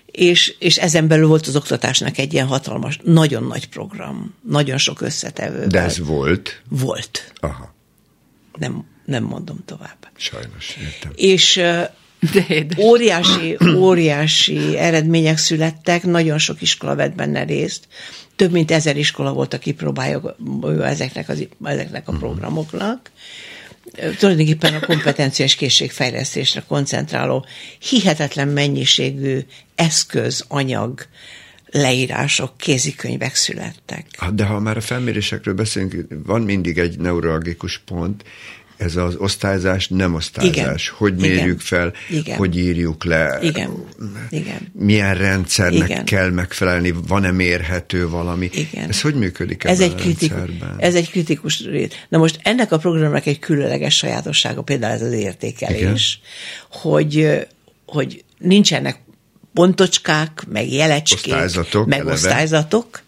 és, 0.05 0.55
és 0.59 0.77
ezen 0.77 1.07
belül 1.07 1.27
volt 1.27 1.47
az 1.47 1.55
oktatásnak 1.55 2.17
egy 2.17 2.33
ilyen 2.33 2.47
hatalmas, 2.47 2.99
nagyon 3.03 3.43
nagy 3.43 3.69
program, 3.69 4.33
nagyon 4.49 4.77
sok 4.77 5.01
összetevő. 5.01 5.67
De 5.67 5.81
ez 5.81 5.99
volt? 5.99 6.61
Volt. 6.69 7.33
Aha. 7.39 7.73
Nem, 8.57 8.85
nem 9.05 9.23
mondom 9.23 9.59
tovább. 9.65 9.97
Sajnos, 10.15 10.77
értem. 10.81 11.11
És 11.15 11.61
de 12.31 12.65
óriási, 12.77 13.57
óriási 13.75 14.77
eredmények 14.77 15.37
születtek, 15.37 16.03
nagyon 16.03 16.37
sok 16.37 16.61
iskola 16.61 16.95
vett 16.95 17.15
benne 17.15 17.43
részt. 17.43 17.87
Több 18.35 18.51
mint 18.51 18.71
ezer 18.71 18.97
iskola 18.97 19.33
volt, 19.33 19.53
aki 19.53 19.73
próbálja 19.73 20.35
ezeknek, 20.83 21.29
az, 21.29 21.47
ezeknek 21.63 22.07
a 22.07 22.11
mhm. 22.11 22.19
programoknak. 22.19 23.11
Tulajdonképpen 24.17 24.73
a 24.73 24.85
kompetenciás 24.85 25.55
készségfejlesztésre 25.55 26.63
koncentráló 26.67 27.45
hihetetlen 27.79 28.47
mennyiségű 28.47 29.39
eszköz, 29.75 30.45
anyag, 30.47 31.05
leírások, 31.71 32.57
kézikönyvek 32.57 33.35
születtek. 33.35 34.05
De 34.33 34.45
ha 34.45 34.59
már 34.59 34.77
a 34.77 34.81
felmérésekről 34.81 35.53
beszélünk, 35.53 36.07
van 36.25 36.41
mindig 36.41 36.77
egy 36.77 36.99
neurologikus 36.99 37.81
pont, 37.85 38.23
ez 38.83 38.95
az 38.95 39.15
osztályzás 39.17 39.87
nem 39.87 40.13
osztályzás. 40.13 40.83
Igen. 40.85 40.97
Hogy 40.97 41.15
mérjük 41.15 41.59
fel, 41.59 41.93
Igen. 42.09 42.37
hogy 42.37 42.57
írjuk 42.57 43.03
le. 43.03 43.39
Igen. 43.41 43.85
Igen. 44.29 44.71
Milyen 44.73 45.15
rendszernek 45.15 45.89
Igen. 45.89 46.05
kell 46.05 46.29
megfelelni, 46.29 46.93
van-e 47.07 47.31
mérhető 47.31 48.09
valami. 48.09 48.49
Igen. 48.53 48.89
Ez 48.89 49.01
hogy 49.01 49.15
működik 49.15 49.63
ez 49.63 49.79
egy 49.79 49.91
a 49.91 49.95
kritikus, 49.95 50.49
Ez 50.77 50.95
egy 50.95 51.09
kritikus 51.09 51.65
rész. 51.65 51.89
Na 52.09 52.17
most 52.17 52.39
ennek 52.43 52.71
a 52.71 52.77
programnak 52.77 53.25
egy 53.25 53.39
különleges 53.39 53.95
sajátossága, 53.95 54.61
például 54.61 54.93
ez 54.93 55.01
az 55.01 55.11
értékelés, 55.11 56.19
Igen. 56.19 56.81
hogy, 56.81 57.47
hogy 57.85 58.23
nincsenek 58.37 58.97
pontocskák, 59.53 60.43
meg 60.47 60.71
jelecskék, 60.71 61.33
osztályzatok, 61.33 61.87
meg 61.87 61.99
eleve. 61.99 62.13
osztályzatok, 62.13 63.02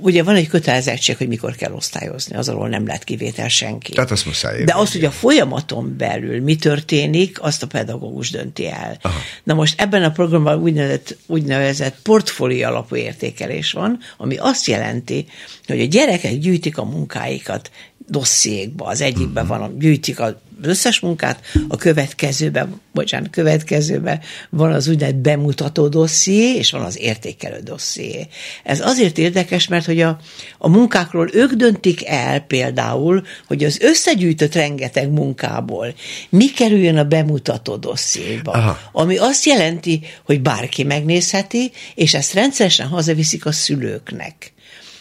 ugye 0.00 0.22
van 0.22 0.34
egy 0.34 0.48
kötelezettség, 0.48 1.16
hogy 1.16 1.28
mikor 1.28 1.54
kell 1.54 1.72
osztályozni, 1.72 2.36
az 2.36 2.48
alól 2.48 2.68
nem 2.68 2.86
lehet 2.86 3.04
kivétel 3.04 3.48
senki. 3.48 3.92
Tehát 3.92 4.10
azt 4.10 4.26
muszáj. 4.26 4.64
De 4.64 4.74
az, 4.74 4.92
hogy 4.92 5.04
a 5.04 5.10
folyamaton 5.10 5.94
belül 5.96 6.42
mi 6.42 6.56
történik, 6.56 7.42
azt 7.42 7.62
a 7.62 7.66
pedagógus 7.66 8.30
dönti 8.30 8.66
el. 8.66 8.98
Aha. 9.02 9.18
Na 9.44 9.54
most 9.54 9.80
ebben 9.80 10.02
a 10.02 10.10
programban 10.10 10.62
úgynevezett, 10.62 11.16
úgynevezett 11.26 11.96
portfólió 12.02 12.66
alapú 12.66 12.96
értékelés 12.96 13.72
van, 13.72 13.98
ami 14.16 14.36
azt 14.36 14.66
jelenti, 14.66 15.26
hogy 15.66 15.80
a 15.80 15.86
gyerekek 15.86 16.38
gyűjtik 16.38 16.78
a 16.78 16.84
munkáikat 16.84 17.70
dossziékba. 18.06 18.84
Az 18.84 19.00
egyikben 19.00 19.46
van, 19.46 19.62
a, 19.62 19.70
gyűjtik 19.78 20.20
az 20.20 20.34
összes 20.62 21.00
munkát, 21.00 21.40
a 21.68 21.76
következőben, 21.76 22.80
bocsánat, 22.92 23.30
következőben 23.30 24.20
van 24.50 24.72
az 24.72 24.88
úgynevezett 24.88 25.20
bemutató 25.20 25.88
dosszié, 25.88 26.54
és 26.54 26.70
van 26.70 26.82
az 26.82 26.98
értékelő 26.98 27.60
dosszié. 27.60 28.26
Ez 28.64 28.80
azért 28.80 29.18
érdekes, 29.18 29.68
mert 29.68 29.84
hogy 29.84 30.00
a, 30.00 30.18
a 30.58 30.68
munkákról 30.68 31.28
ők 31.32 31.52
döntik 31.52 32.06
el 32.06 32.40
például, 32.40 33.22
hogy 33.46 33.64
az 33.64 33.80
összegyűjtött 33.80 34.54
rengeteg 34.54 35.10
munkából 35.10 35.94
mi 36.28 36.50
kerüljön 36.50 36.96
a 36.96 37.04
bemutató 37.04 37.76
dossziéba, 37.76 38.52
Aha. 38.52 38.78
ami 38.92 39.16
azt 39.16 39.44
jelenti, 39.44 40.00
hogy 40.24 40.40
bárki 40.40 40.82
megnézheti, 40.82 41.70
és 41.94 42.14
ezt 42.14 42.34
rendszeresen 42.34 42.86
hazaviszik 42.86 43.46
a 43.46 43.52
szülőknek. 43.52 44.52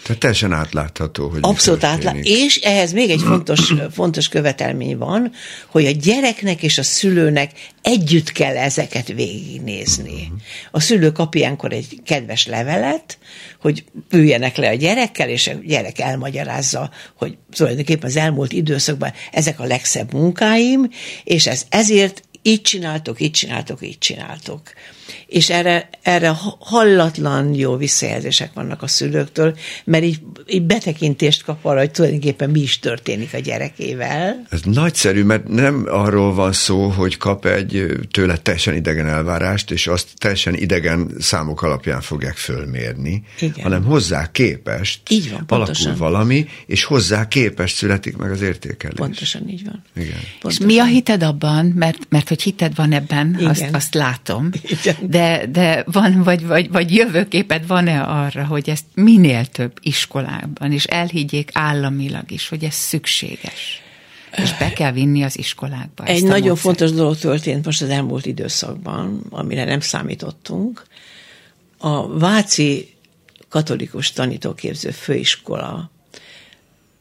Tehát 0.07 0.21
teljesen 0.21 0.53
átlátható, 0.53 1.27
hogy 1.29 1.39
Abszolút 1.41 1.83
átlátható. 1.83 2.27
És 2.27 2.55
ehhez 2.55 2.91
még 2.91 3.09
egy 3.09 3.21
fontos, 3.27 3.73
fontos 3.91 4.27
követelmény 4.27 4.97
van, 4.97 5.31
hogy 5.67 5.85
a 5.85 5.91
gyereknek 5.91 6.63
és 6.63 6.77
a 6.77 6.83
szülőnek 6.83 7.51
együtt 7.81 8.31
kell 8.31 8.57
ezeket 8.57 9.07
végignézni. 9.07 10.31
A 10.71 10.79
szülő 10.79 11.11
kap 11.11 11.35
ilyenkor 11.35 11.73
egy 11.73 12.01
kedves 12.05 12.47
levelet, 12.47 13.17
hogy 13.61 13.83
üljenek 14.11 14.57
le 14.57 14.69
a 14.69 14.73
gyerekkel, 14.73 15.29
és 15.29 15.47
a 15.47 15.53
gyerek 15.65 15.99
elmagyarázza, 15.99 16.91
hogy 17.15 17.37
tulajdonképpen 17.51 18.09
az 18.09 18.15
elmúlt 18.15 18.51
időszakban 18.51 19.13
ezek 19.31 19.59
a 19.59 19.65
legszebb 19.65 20.13
munkáim, 20.13 20.89
és 21.23 21.47
ez 21.47 21.65
ezért 21.69 22.21
így 22.41 22.61
csináltok, 22.61 23.21
így 23.21 23.31
csináltok, 23.31 23.81
így 23.81 23.97
csináltok 23.97 24.61
és 25.27 25.49
erre, 25.49 25.89
erre 26.01 26.35
hallatlan 26.59 27.53
jó 27.53 27.75
visszajelzések 27.75 28.53
vannak 28.53 28.81
a 28.81 28.87
szülőktől, 28.87 29.57
mert 29.83 30.03
így, 30.03 30.19
így 30.47 30.63
betekintést 30.63 31.43
kap 31.43 31.65
arra, 31.65 31.79
hogy 31.79 31.91
tulajdonképpen 31.91 32.49
mi 32.49 32.59
is 32.59 32.79
történik 32.79 33.33
a 33.33 33.39
gyerekével. 33.39 34.45
Ez 34.49 34.61
nagyszerű, 34.63 35.23
mert 35.23 35.47
nem 35.47 35.85
arról 35.89 36.33
van 36.33 36.53
szó, 36.53 36.87
hogy 36.87 37.17
kap 37.17 37.45
egy 37.45 37.85
tőle 38.11 38.37
teljesen 38.37 38.75
idegen 38.75 39.07
elvárást, 39.07 39.71
és 39.71 39.87
azt 39.87 40.07
teljesen 40.17 40.53
idegen 40.53 41.11
számok 41.19 41.61
alapján 41.61 42.01
fogják 42.01 42.35
fölmérni, 42.35 43.23
Igen. 43.39 43.63
hanem 43.63 43.83
hozzá 43.83 44.31
képest 44.31 45.01
így 45.09 45.31
van, 45.31 45.45
pontosan. 45.45 45.85
alakul 45.85 46.09
valami, 46.09 46.47
és 46.65 46.83
hozzá 46.83 47.27
képest 47.27 47.75
születik 47.75 48.17
meg 48.17 48.31
az 48.31 48.41
értékelés. 48.41 48.97
Pontosan 48.97 49.49
így 49.49 49.65
van. 49.65 49.83
Igen. 49.95 50.19
Pontosan. 50.39 50.67
És 50.67 50.73
mi 50.73 50.79
a 50.79 50.85
hited 50.85 51.23
abban, 51.23 51.65
mert, 51.65 51.97
mert 52.09 52.27
hogy 52.27 52.41
hited 52.41 52.75
van 52.75 52.91
ebben, 52.91 53.39
azt, 53.43 53.65
azt 53.71 53.93
látom, 53.93 54.49
Igen. 54.63 54.95
De, 55.01 55.45
de 55.45 55.83
van, 55.85 56.23
vagy, 56.23 56.45
vagy, 56.45 56.71
vagy 56.71 56.95
jövőképed 56.95 57.67
van-e 57.67 58.01
arra, 58.01 58.45
hogy 58.45 58.69
ezt 58.69 58.85
minél 58.93 59.45
több 59.45 59.71
iskolában, 59.81 60.71
és 60.71 60.83
elhiggyék 60.83 61.49
államilag 61.53 62.31
is, 62.31 62.49
hogy 62.49 62.63
ez 62.63 62.73
szükséges? 62.73 63.81
És 64.35 64.57
be 64.57 64.73
kell 64.73 64.91
vinni 64.91 65.23
az 65.23 65.37
iskolákba. 65.37 66.03
Egy 66.03 66.23
nagyon 66.23 66.39
módszert. 66.39 66.59
fontos 66.59 66.91
dolog 66.91 67.17
történt 67.17 67.65
most 67.65 67.81
az 67.81 67.89
elmúlt 67.89 68.25
időszakban, 68.25 69.25
amire 69.29 69.63
nem 69.63 69.79
számítottunk. 69.79 70.85
A 71.77 72.17
Váci 72.17 72.93
Katolikus 73.49 74.11
Tanítóképző 74.11 74.89
Főiskola 74.89 75.91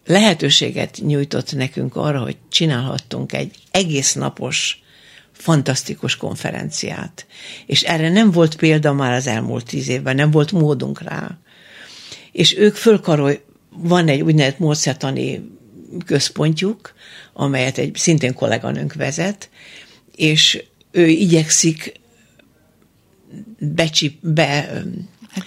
lehetőséget 0.06 0.98
nyújtott 1.06 1.54
nekünk 1.54 1.96
arra, 1.96 2.20
hogy 2.20 2.36
csinálhattunk 2.48 3.32
egy 3.32 3.54
egész 3.70 4.12
napos 4.12 4.80
fantasztikus 5.36 6.16
konferenciát. 6.16 7.26
És 7.66 7.82
erre 7.82 8.10
nem 8.10 8.30
volt 8.30 8.56
példa 8.56 8.92
már 8.92 9.12
az 9.12 9.26
elmúlt 9.26 9.64
tíz 9.64 9.88
évben, 9.88 10.14
nem 10.14 10.30
volt 10.30 10.52
módunk 10.52 11.02
rá. 11.02 11.38
És 12.32 12.56
ők 12.56 12.74
fölkarol, 12.74 13.32
van 13.70 14.08
egy 14.08 14.20
úgynevezett 14.20 14.58
módszertani 14.58 15.50
központjuk, 16.06 16.94
amelyet 17.32 17.78
egy 17.78 17.96
szintén 17.96 18.34
kolléganőnk 18.34 18.94
vezet, 18.94 19.50
és 20.14 20.64
ő 20.90 21.06
igyekszik 21.06 22.00
becsip, 23.58 24.18
be, 24.20 24.82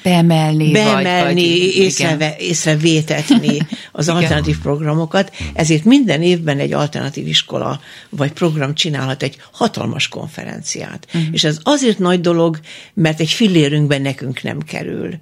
beemelni, 0.03 0.71
beemelni 0.71 1.41
vagy, 1.41 1.59
vagy, 1.59 1.75
észreve, 1.75 2.35
észrevétetni 2.39 3.57
az 3.91 4.09
alternatív 4.09 4.57
programokat, 4.57 5.35
ezért 5.53 5.83
minden 5.83 6.21
évben 6.21 6.59
egy 6.59 6.73
alternatív 6.73 7.27
iskola 7.27 7.81
vagy 8.09 8.31
program 8.31 8.73
csinálhat 8.73 9.23
egy 9.23 9.37
hatalmas 9.51 10.07
konferenciát. 10.07 11.07
Uh-huh. 11.07 11.29
És 11.31 11.43
ez 11.43 11.59
azért 11.63 11.99
nagy 11.99 12.21
dolog, 12.21 12.59
mert 12.93 13.19
egy 13.19 13.31
fillérünkben 13.31 14.01
nekünk 14.01 14.41
nem 14.41 14.59
kerül. 14.59 15.13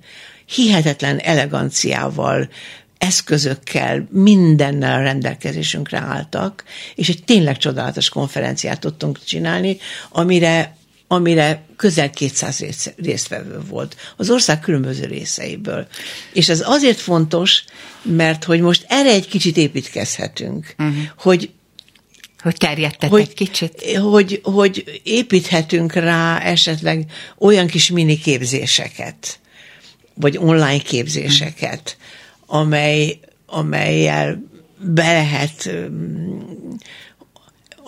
Hihetetlen 0.45 1.18
eleganciával, 1.20 2.49
eszközökkel, 2.97 4.07
mindennel 4.11 5.01
rendelkezésünkre 5.01 5.97
álltak, 5.97 6.63
és 6.95 7.09
egy 7.09 7.24
tényleg 7.24 7.57
csodálatos 7.57 8.09
konferenciát 8.09 8.80
tudtunk 8.80 9.24
csinálni, 9.24 9.78
amire 10.09 10.76
amire 11.07 11.65
közel 11.75 12.09
200 12.09 12.59
rész, 12.59 12.93
résztvevő 12.97 13.59
volt 13.67 13.95
az 14.17 14.29
ország 14.29 14.59
különböző 14.59 15.05
részeiből. 15.05 15.87
És 16.33 16.49
ez 16.49 16.63
azért 16.65 16.99
fontos, 16.99 17.63
mert 18.01 18.43
hogy 18.43 18.59
most 18.61 18.85
erre 18.87 19.09
egy 19.11 19.27
kicsit 19.27 19.57
építkezhetünk, 19.57 20.75
uh-huh. 20.77 20.95
hogy 21.17 21.51
hogy 22.41 22.55
terjedtek 22.57 23.09
hogy, 23.09 23.21
egy 23.21 23.33
kicsit. 23.33 23.97
Hogy, 23.97 24.39
hogy 24.43 25.01
építhetünk 25.03 25.93
rá 25.93 26.39
esetleg 26.39 27.11
olyan 27.37 27.67
kis 27.67 27.91
mini 27.91 28.17
képzéseket, 28.17 29.39
vagy 30.13 30.37
online 30.37 30.77
képzéseket, 30.77 31.97
amely, 32.45 33.19
amelyel 33.45 34.43
be 34.79 35.11
lehet 35.11 35.69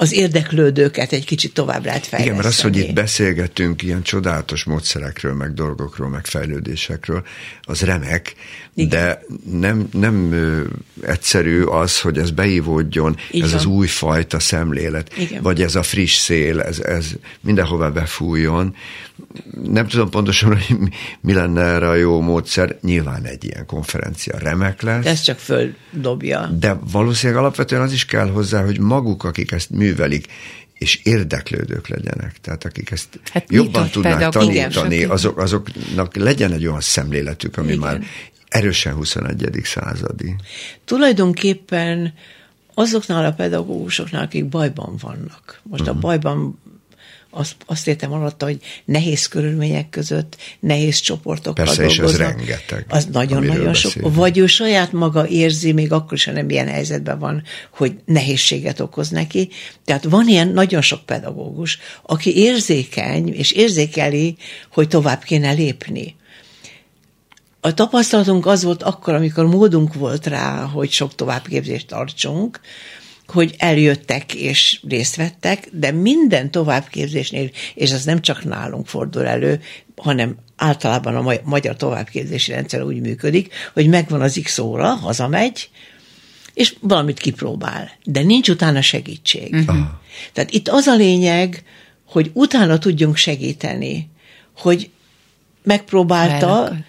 az 0.02 0.14
érdeklődőket 0.14 1.12
egy 1.12 1.26
kicsit 1.26 1.54
tovább 1.54 1.86
lehet 1.86 2.06
fejleszteni. 2.06 2.24
Igen, 2.24 2.36
mert 2.36 2.48
az, 2.48 2.62
hogy 2.62 2.78
itt 2.78 2.94
beszélgetünk 2.94 3.82
ilyen 3.82 4.02
csodálatos 4.02 4.64
módszerekről, 4.64 5.34
meg 5.34 5.54
dolgokról, 5.54 6.10
meg 6.10 6.26
fejlődésekről, 6.26 7.24
az 7.62 7.82
remek, 7.82 8.34
Igen. 8.74 8.90
de 8.90 9.22
nem, 9.52 9.88
nem 9.92 10.34
egyszerű 11.02 11.62
az, 11.64 12.00
hogy 12.00 12.18
ez 12.18 12.32
beívódjon, 12.32 13.16
Igen. 13.32 13.48
ez 13.48 13.54
az 13.54 13.66
új 13.66 13.88
fajta 13.88 14.40
szemlélet, 14.40 15.18
Igen. 15.18 15.42
vagy 15.42 15.62
ez 15.62 15.76
a 15.76 15.84
friss 15.84 16.18
szél, 16.18 16.62
ez, 16.62 16.80
ez 16.80 17.12
mindenhova 17.42 17.92
befújjon. 17.92 18.76
Nem 19.64 19.88
tudom 19.88 20.10
pontosan, 20.10 20.50
hogy 20.50 20.78
mi, 21.22 21.34
lenne 21.34 21.62
erre 21.62 21.88
a 21.88 21.96
jó 21.96 22.22
módszer. 22.22 22.78
Nyilván 22.82 23.26
egy 23.26 23.44
ilyen 23.44 23.66
konferencia 23.66 24.38
remek 24.38 24.82
lesz. 24.82 25.06
Ez 25.06 25.22
csak 25.22 25.38
földobja. 25.40 26.46
De 26.60 26.80
valószínűleg 26.92 27.42
alapvetően 27.42 27.82
az 27.82 27.92
is 27.92 28.06
kell 28.06 28.30
hozzá, 28.30 28.64
hogy 28.66 28.80
maguk, 28.80 29.24
akik 29.24 29.52
ezt 29.52 29.70
művelik, 29.90 30.28
és 30.74 31.00
érdeklődők 31.04 31.88
legyenek. 31.88 32.38
Tehát 32.42 32.66
akik 32.66 32.92
ezt 32.92 33.20
hát 33.32 33.52
jobban 33.52 33.90
tudnák 33.90 34.30
tanítani, 34.30 34.96
igen, 34.96 35.10
azok, 35.10 35.38
azoknak 35.38 36.16
legyen 36.16 36.52
egy 36.52 36.68
olyan 36.68 36.82
szemléletük, 36.82 37.58
ami 37.58 37.68
igen. 37.68 37.80
már 37.80 38.02
erősen 38.48 38.94
21. 38.94 39.62
századi. 39.64 40.36
Tulajdonképpen 40.86 42.14
azoknál 42.74 43.26
a 43.26 43.32
pedagógusoknál, 43.32 44.24
akik 44.24 44.46
bajban 44.46 44.96
vannak. 45.02 45.62
Most 45.64 45.82
uh-huh. 45.82 45.88
a 45.88 45.92
mhm. 45.94 46.02
bajban 46.02 46.60
azt, 47.32 47.56
azt 47.66 47.88
értem 47.88 48.12
alatta, 48.12 48.46
hogy 48.46 48.60
nehéz 48.86 49.28
körülmények 49.28 49.90
között, 49.90 50.38
nehéz 50.60 51.00
csoportokkal 51.00 51.66
Persze, 51.66 51.82
dolgoznak. 51.82 52.10
és 52.10 52.14
ez 52.14 52.20
rengeteg. 52.20 52.86
Az 52.88 53.06
nagyon-nagyon 53.12 53.74
sok. 53.74 53.92
Beszélünk. 53.92 54.16
Vagy 54.16 54.38
ő 54.38 54.48
saját 54.48 54.92
maga 54.92 55.28
érzi, 55.28 55.72
még 55.72 55.92
akkor 55.92 56.14
is, 56.14 56.26
ha 56.26 56.32
nem 56.32 56.50
ilyen 56.50 56.68
helyzetben 56.68 57.20
van, 57.20 57.44
hogy 57.70 57.94
nehézséget 58.06 58.80
okoz 58.80 59.10
neki. 59.10 59.50
Tehát 59.86 60.04
van 60.04 60.28
ilyen 60.28 60.48
nagyon 60.48 60.82
sok 60.82 61.06
pedagógus, 61.06 61.80
aki 62.02 62.38
érzékeny, 62.38 63.34
és 63.34 63.52
érzékeli, 63.52 64.38
hogy 64.72 64.88
tovább 64.88 65.24
kéne 65.24 65.52
lépni. 65.52 66.16
A 67.62 67.74
tapasztalatunk 67.74 68.46
az 68.46 68.64
volt 68.64 68.84
akkor, 68.84 69.14
amikor 69.14 69.46
módunk 69.46 69.94
volt 69.94 70.26
rá, 70.28 70.62
hogy 70.62 70.92
sok 70.92 71.16
továbbképzést 71.16 71.88
tartsunk, 71.88 72.60
hogy 73.30 73.56
eljöttek 73.58 74.34
és 74.34 74.80
részt 74.88 75.16
vettek, 75.16 75.68
de 75.72 75.92
minden 75.92 76.52
továbbképzésnél, 76.52 77.50
és 77.76 77.92
ez 77.92 78.04
nem 78.06 78.22
csak 78.22 78.44
nálunk 78.44 78.88
fordul 78.88 79.26
elő, 79.26 79.62
hanem 79.96 80.38
általában 80.56 81.16
a 81.16 81.34
magyar 81.44 81.76
továbbképzési 81.76 82.52
rendszer 82.52 82.84
úgy 82.84 83.00
működik, 83.02 83.54
hogy 83.74 83.88
megvan 83.88 84.22
az 84.22 84.40
X 84.44 84.58
óra, 84.58 84.88
hazamegy, 84.88 85.70
és 86.54 86.76
valamit 86.82 87.20
kipróbál, 87.20 87.92
de 88.04 88.22
nincs 88.22 88.50
utána 88.50 88.82
segítség. 88.82 89.54
Uh-huh. 89.54 89.78
Tehát 90.34 90.52
itt 90.52 90.68
az 90.68 90.88
a 90.88 90.96
lényeg, 90.96 91.64
hogy 92.06 92.32
utána 92.34 92.78
tudjunk 92.78 93.16
segíteni, 93.16 94.10
hogy 94.58 94.90
megpróbálta, 95.64 96.48
Elakad 96.48 96.84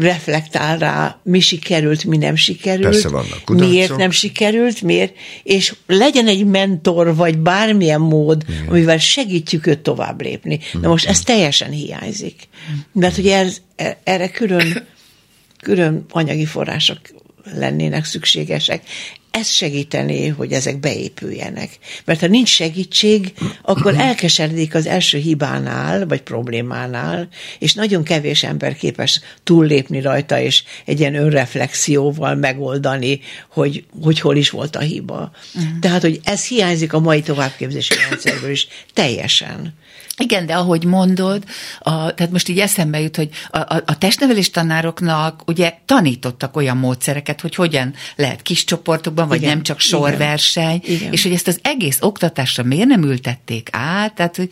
reflektál 0.00 0.78
rá, 0.78 1.18
mi 1.22 1.40
sikerült, 1.40 2.04
mi 2.04 2.16
nem 2.16 2.36
sikerült, 2.36 2.82
Persze 2.90 3.08
vannak 3.08 3.42
kudarcok. 3.44 3.70
miért 3.70 3.96
nem 3.96 4.10
sikerült, 4.10 4.82
miért, 4.82 5.14
és 5.42 5.74
legyen 5.86 6.26
egy 6.26 6.44
mentor, 6.46 7.14
vagy 7.16 7.38
bármilyen 7.38 8.00
mód, 8.00 8.44
Igen. 8.48 8.66
amivel 8.68 8.98
segítjük 8.98 9.66
őt 9.66 9.78
tovább 9.78 10.22
lépni. 10.22 10.58
Na 10.80 10.88
most 10.88 11.06
ez 11.06 11.20
teljesen 11.20 11.70
hiányzik. 11.70 12.48
Mert 12.92 13.18
ugye 13.18 13.36
ez, 13.36 13.60
erre 14.04 14.30
külön, 14.30 14.86
külön 15.62 16.04
anyagi 16.10 16.44
források 16.44 16.98
lennének 17.54 18.04
szükségesek. 18.04 18.82
Ez 19.30 19.48
segítené, 19.48 20.26
hogy 20.26 20.52
ezek 20.52 20.80
beépüljenek. 20.80 21.78
Mert 22.04 22.20
ha 22.20 22.26
nincs 22.26 22.48
segítség, 22.48 23.32
akkor 23.62 23.94
elkeseredik 23.94 24.74
az 24.74 24.86
első 24.86 25.18
hibánál, 25.18 26.06
vagy 26.06 26.22
problémánál, 26.22 27.28
és 27.58 27.74
nagyon 27.74 28.02
kevés 28.02 28.42
ember 28.42 28.76
képes 28.76 29.20
túllépni 29.42 30.00
rajta, 30.00 30.40
és 30.40 30.62
egy 30.84 31.00
ilyen 31.00 31.14
önreflexióval 31.14 32.34
megoldani, 32.34 33.20
hogy, 33.48 33.84
hogy 34.02 34.20
hol 34.20 34.36
is 34.36 34.50
volt 34.50 34.76
a 34.76 34.80
hiba. 34.80 35.30
Uh-huh. 35.54 35.78
Tehát, 35.80 36.00
hogy 36.00 36.20
ez 36.24 36.46
hiányzik 36.46 36.92
a 36.92 37.00
mai 37.00 37.22
továbbképzési 37.22 37.94
rendszerből 38.08 38.50
is 38.50 38.68
teljesen. 38.94 39.74
Igen, 40.20 40.46
de 40.46 40.54
ahogy 40.54 40.84
mondod, 40.84 41.44
a, 41.78 42.14
tehát 42.14 42.32
most 42.32 42.48
így 42.48 42.58
eszembe 42.58 43.00
jut, 43.00 43.16
hogy 43.16 43.28
a, 43.50 43.58
a, 43.58 43.82
a 43.86 43.98
testnevelés 43.98 44.50
tanároknak 44.50 45.42
ugye 45.46 45.74
tanítottak 45.84 46.56
olyan 46.56 46.76
módszereket, 46.76 47.40
hogy 47.40 47.54
hogyan 47.54 47.94
lehet 48.16 48.42
kis 48.42 48.64
csoportokban, 48.64 49.28
vagy 49.28 49.38
Igen. 49.38 49.50
nem 49.50 49.62
csak 49.62 49.80
sorverseny, 49.80 50.80
Igen. 50.84 50.96
Igen. 50.96 51.12
és 51.12 51.22
hogy 51.22 51.32
ezt 51.32 51.48
az 51.48 51.58
egész 51.62 51.98
oktatásra 52.00 52.62
miért 52.62 52.88
nem 52.88 53.02
ültették 53.02 53.68
át, 53.72 54.14
tehát 54.14 54.36
hogy 54.36 54.50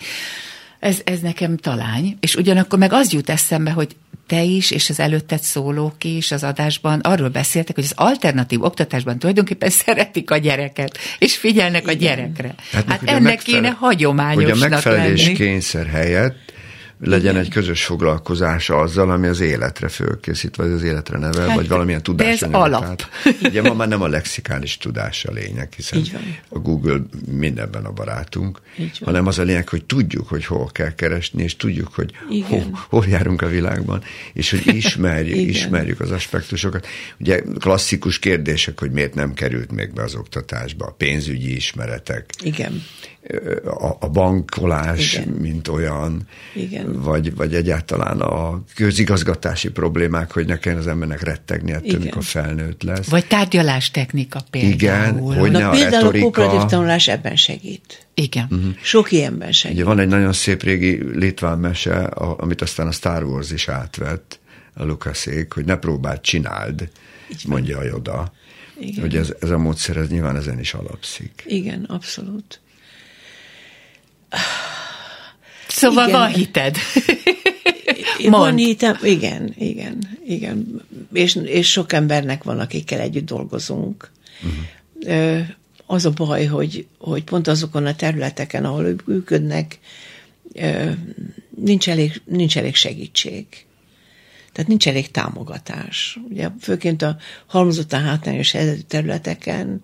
ez, 0.78 1.00
ez 1.04 1.20
nekem 1.20 1.56
talány, 1.56 2.16
és 2.20 2.34
ugyanakkor 2.34 2.78
meg 2.78 2.92
az 2.92 3.12
jut 3.12 3.30
eszembe, 3.30 3.70
hogy 3.70 3.96
te 4.26 4.42
is, 4.42 4.70
és 4.70 4.90
az 4.90 5.00
előtted 5.00 5.40
szólók 5.40 6.04
is 6.04 6.32
az 6.32 6.44
adásban 6.44 7.00
arról 7.00 7.28
beszéltek, 7.28 7.74
hogy 7.74 7.84
az 7.84 7.92
alternatív 7.96 8.62
oktatásban 8.62 9.18
tulajdonképpen 9.18 9.70
szeretik 9.84 10.30
a 10.30 10.36
gyereket, 10.36 10.98
és 11.18 11.36
figyelnek 11.36 11.82
Igen. 11.82 11.94
a 11.94 11.98
gyerekre. 11.98 12.54
Hát, 12.72 12.84
hát 12.88 13.02
ennek 13.02 13.22
megfelel, 13.22 13.60
kéne 13.60 13.76
hagyományosnak 13.78 14.52
Hogy 14.52 14.62
a 14.62 14.68
megfelelés 14.68 15.24
lenni. 15.24 15.36
kényszer 15.36 15.86
helyett 15.86 16.47
legyen 17.00 17.30
Igen. 17.30 17.44
egy 17.44 17.50
közös 17.50 17.84
foglalkozása 17.84 18.76
azzal, 18.76 19.10
ami 19.10 19.26
az 19.26 19.40
életre 19.40 19.88
fölkészít, 19.88 20.56
vagy 20.56 20.70
az 20.70 20.82
életre 20.82 21.18
nevel, 21.18 21.46
hát, 21.46 21.56
vagy 21.56 21.68
valamilyen 21.68 22.02
tudás. 22.02 22.38
De 22.38 22.46
ez 22.46 22.52
alap. 22.52 22.80
Tehát, 22.80 23.08
ugye 23.42 23.62
ma 23.62 23.74
már 23.74 23.88
nem 23.88 24.02
a 24.02 24.08
lexikális 24.08 24.76
tudás 24.76 25.24
a 25.24 25.32
lényeg, 25.32 25.72
hiszen 25.76 26.02
a 26.48 26.58
Google 26.58 27.00
mindenben 27.30 27.84
a 27.84 27.92
barátunk, 27.92 28.60
hanem 29.00 29.26
az 29.26 29.38
a 29.38 29.42
lényeg, 29.42 29.68
hogy 29.68 29.84
tudjuk, 29.84 30.28
hogy 30.28 30.44
hol 30.44 30.70
kell 30.72 30.94
keresni, 30.94 31.42
és 31.42 31.56
tudjuk, 31.56 31.94
hogy 31.94 32.12
hol, 32.48 32.86
hol 32.88 33.04
járunk 33.08 33.42
a 33.42 33.48
világban, 33.48 34.02
és 34.32 34.50
hogy 34.50 34.74
ismerjük, 34.74 35.48
ismerjük 35.56 36.00
az 36.00 36.10
aspektusokat. 36.10 36.86
Ugye 37.20 37.42
klasszikus 37.58 38.18
kérdések, 38.18 38.80
hogy 38.80 38.90
miért 38.90 39.14
nem 39.14 39.34
került 39.34 39.72
még 39.72 39.92
be 39.92 40.02
az 40.02 40.14
oktatásba, 40.14 40.86
a 40.86 40.94
pénzügyi 40.98 41.56
ismeretek. 41.56 42.30
Igen 42.42 42.82
a, 43.64 43.96
a 44.00 44.08
bankolás, 44.08 45.12
Igen. 45.12 45.28
mint 45.28 45.68
olyan, 45.68 46.22
Igen. 46.54 47.02
Vagy, 47.02 47.34
vagy 47.34 47.54
egyáltalán 47.54 48.20
a 48.20 48.62
közigazgatási 48.74 49.70
problémák, 49.70 50.32
hogy 50.32 50.46
ne 50.46 50.58
kelljen 50.58 50.80
az 50.80 50.86
embernek 50.86 51.22
rettegni 51.22 51.72
ettől, 51.72 51.88
Igen. 51.88 52.00
mikor 52.00 52.24
felnőtt 52.24 52.82
lesz. 52.82 53.08
Vagy 53.08 53.26
tárgyalástechnika 53.26 54.40
például. 54.50 54.72
Igen, 54.72 55.18
hogy 55.18 55.50
Na, 55.50 55.68
a 55.68 55.70
például 55.70 55.90
retorika... 55.90 56.26
a 56.26 56.30
kooperatív 56.30 56.68
tanulás 56.70 57.08
ebben 57.08 57.36
segít. 57.36 58.06
Igen. 58.14 58.46
Uh-huh. 58.50 58.74
Sok 58.82 59.12
ilyenben 59.12 59.52
segít. 59.52 59.76
Ugye 59.76 59.84
van 59.84 59.98
egy 59.98 60.08
nagyon 60.08 60.32
szép 60.32 60.62
régi 60.62 61.18
litván 61.18 61.58
mese, 61.58 62.04
amit 62.04 62.62
aztán 62.62 62.86
a 62.86 62.92
Star 62.92 63.24
Wars 63.24 63.50
is 63.50 63.68
átvett, 63.68 64.38
a 64.74 64.84
Lukaszék, 64.84 65.52
hogy 65.52 65.64
ne 65.64 65.76
próbáld, 65.76 66.20
csináld, 66.20 66.88
mondja 67.46 67.78
a 67.78 67.84
Joda. 67.84 68.32
Igen. 68.80 69.00
Hogy 69.00 69.16
ez, 69.16 69.34
ez 69.40 69.50
a 69.50 69.58
módszer, 69.58 69.96
ez 69.96 70.08
nyilván 70.08 70.36
ezen 70.36 70.58
is 70.58 70.74
alapszik. 70.74 71.44
Igen, 71.46 71.84
abszolút. 71.84 72.60
Szóval 75.68 76.08
igen. 76.08 76.20
van 76.20 76.32
hited. 76.32 76.76
Van 78.28 78.56
hitem, 78.56 78.98
igen, 79.02 79.54
igen, 79.58 80.18
igen. 80.26 80.82
És, 81.12 81.34
és 81.34 81.70
sok 81.70 81.92
embernek 81.92 82.42
van, 82.42 82.58
akikkel 82.60 83.00
együtt 83.00 83.26
dolgozunk. 83.26 84.10
Uh-huh. 84.42 85.46
Az 85.86 86.04
a 86.04 86.10
baj, 86.10 86.44
hogy, 86.44 86.86
hogy 86.98 87.24
pont 87.24 87.48
azokon 87.48 87.86
a 87.86 87.94
területeken, 87.94 88.64
ahol 88.64 88.84
ők 88.86 89.06
működnek, 89.06 89.78
nincs 91.56 91.88
elég, 91.88 92.20
nincs 92.24 92.58
elég 92.58 92.74
segítség. 92.74 93.46
Tehát 94.52 94.68
nincs 94.68 94.88
elég 94.88 95.10
támogatás. 95.10 96.18
Ugye 96.28 96.48
főként 96.60 97.02
a 97.02 97.16
halmozottan 97.46 98.02
hátrányos 98.02 98.54
területeken 98.88 99.82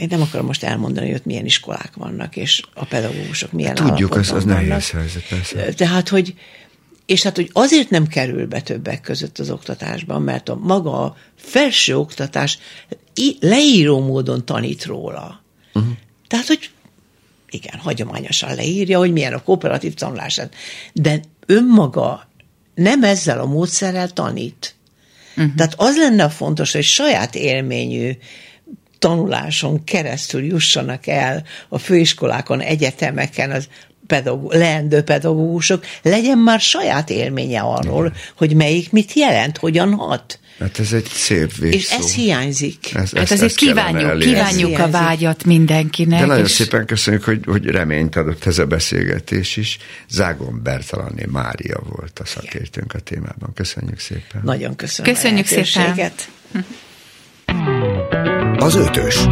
én 0.00 0.06
nem 0.10 0.20
akarom 0.20 0.46
most 0.46 0.62
elmondani, 0.62 1.06
hogy 1.06 1.16
ott 1.16 1.24
milyen 1.24 1.44
iskolák 1.44 1.92
vannak, 1.94 2.36
és 2.36 2.62
a 2.74 2.84
pedagógusok 2.84 3.52
milyen 3.52 3.74
Tudjuk, 3.74 4.14
az, 4.14 4.30
az 4.30 4.44
nehéz 4.44 4.90
helyzet, 4.90 5.28
persze. 5.28 5.74
Tehát, 5.74 6.08
hogy 6.08 6.34
és 7.06 7.22
hát, 7.22 7.36
hogy 7.36 7.50
azért 7.52 7.90
nem 7.90 8.06
kerül 8.06 8.46
be 8.46 8.60
többek 8.60 9.00
között 9.00 9.38
az 9.38 9.50
oktatásban, 9.50 10.22
mert 10.22 10.48
a 10.48 10.54
maga 10.54 11.02
a 11.04 11.16
felső 11.36 11.96
oktatás 11.96 12.58
leíró 13.40 14.00
módon 14.00 14.44
tanít 14.44 14.84
róla. 14.84 15.42
Uh-huh. 15.74 15.92
Tehát, 16.26 16.46
hogy 16.46 16.70
igen, 17.48 17.78
hagyományosan 17.78 18.54
leírja, 18.54 18.98
hogy 18.98 19.12
milyen 19.12 19.32
a 19.32 19.42
kooperatív 19.42 19.94
tanulás, 19.94 20.40
de 20.92 21.20
önmaga 21.46 22.28
nem 22.74 23.02
ezzel 23.02 23.40
a 23.40 23.46
módszerrel 23.46 24.10
tanít. 24.10 24.74
Uh-huh. 25.36 25.54
Tehát 25.54 25.74
az 25.76 25.96
lenne 25.96 26.28
fontos, 26.28 26.72
hogy 26.72 26.84
saját 26.84 27.34
élményű 27.34 28.16
tanuláson 29.00 29.84
keresztül 29.84 30.44
jussanak 30.44 31.06
el 31.06 31.42
a 31.68 31.78
főiskolákon, 31.78 32.60
egyetemeken 32.60 33.50
az 33.50 33.68
pedagóg, 34.06 34.52
leendő 34.52 35.02
pedagógusok, 35.02 35.84
legyen 36.02 36.38
már 36.38 36.60
saját 36.60 37.10
élménye 37.10 37.60
arról, 37.60 38.06
Igen. 38.06 38.18
hogy 38.36 38.54
melyik 38.54 38.92
mit 38.92 39.12
jelent, 39.12 39.56
hogyan 39.56 39.94
hat. 39.94 40.38
Hát 40.58 40.78
ez 40.78 40.92
egy 40.92 41.06
szép 41.06 41.56
végszó. 41.56 41.76
És 41.76 41.90
ez 41.90 42.14
hiányzik. 42.14 42.94
Ez, 42.94 43.12
hát 43.12 43.30
ezért 43.30 43.54
kívánjuk, 43.54 44.18
kívánjuk 44.18 44.78
a 44.78 44.90
vágyat 44.90 45.44
mindenkinek. 45.44 46.20
De 46.20 46.26
nagyon 46.26 46.44
és... 46.44 46.50
szépen 46.50 46.86
köszönjük, 46.86 47.24
hogy, 47.24 47.40
hogy 47.44 47.64
reményt 47.64 48.16
adott 48.16 48.46
ez 48.46 48.58
a 48.58 48.66
beszélgetés 48.66 49.56
is. 49.56 49.78
Zágon 50.08 50.60
Bertalanné 50.62 51.24
Mária 51.28 51.80
volt 51.88 52.18
a 52.18 52.24
szakértőnk 52.24 52.94
a 52.94 52.98
témában. 52.98 53.52
Köszönjük 53.54 53.98
szépen. 53.98 54.40
Nagyon 54.44 54.76
köszönjük. 54.76 55.14
Köszönjük 55.14 55.46
szépen. 55.46 56.10
Az 58.58 58.76
ötös. 58.76 59.28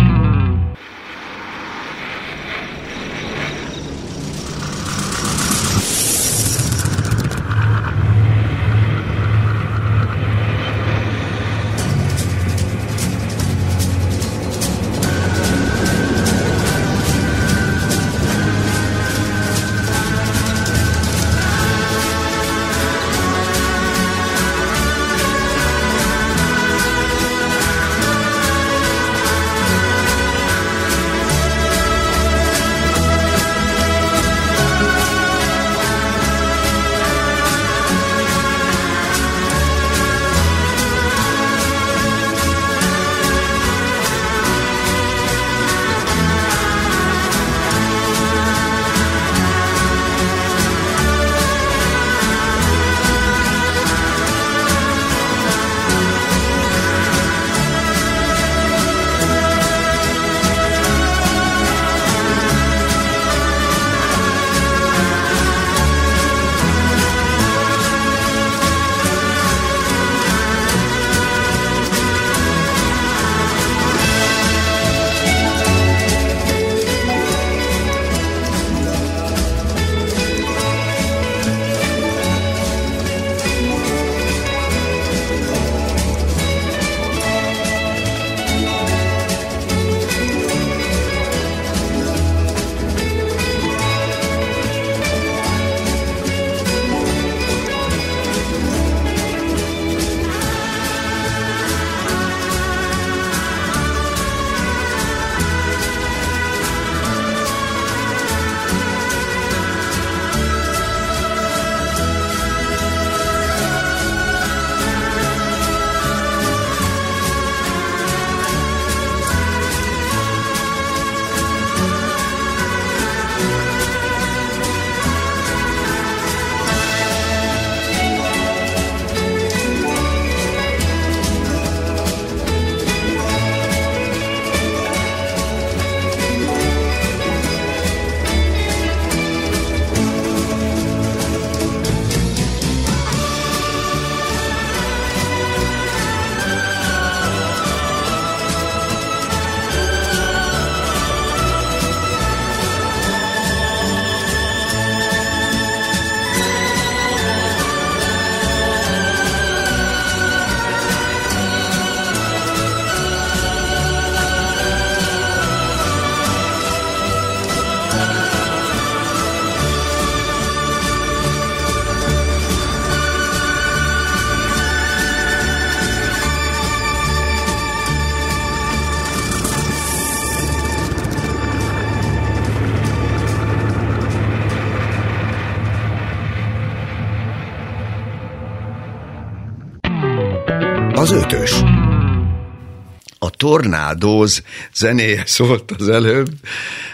Tornádóz 193.49 194.43
zenéje 194.75 195.23
szólt 195.37 195.71
az 195.79 195.89
előbb, 195.89 196.29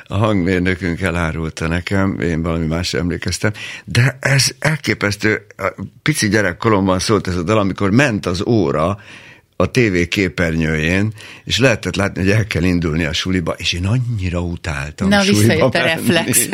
a 0.07 0.17
hangmérnökünk 0.17 1.01
elárulta 1.01 1.67
nekem, 1.67 2.21
én 2.21 2.43
valami 2.43 2.67
más 2.67 2.95
emlékeztem, 2.95 3.53
de 3.85 4.17
ez 4.21 4.47
elképesztő, 4.59 5.47
a 5.57 5.73
pici 6.03 6.29
gyerekkoromban 6.29 6.99
szólt 6.99 7.27
ez 7.27 7.37
a 7.37 7.43
dal, 7.43 7.59
amikor 7.59 7.91
ment 7.91 8.27
az 8.27 8.43
óra, 8.47 8.99
a 9.57 9.71
TV 9.71 10.09
képernyőjén, 10.09 11.13
és 11.45 11.59
lehetett 11.59 11.97
látni, 11.97 12.23
hogy 12.23 12.31
el 12.31 12.47
kell 12.47 12.63
indulni 12.63 13.05
a 13.05 13.13
suliba, 13.13 13.53
és 13.53 13.73
én 13.73 13.87
annyira 13.87 14.41
utáltam 14.41 15.09
Na, 15.09 15.21
suliba 15.21 15.41
visszajött 15.41 15.75
a 15.75 15.79
reflex. 15.79 16.49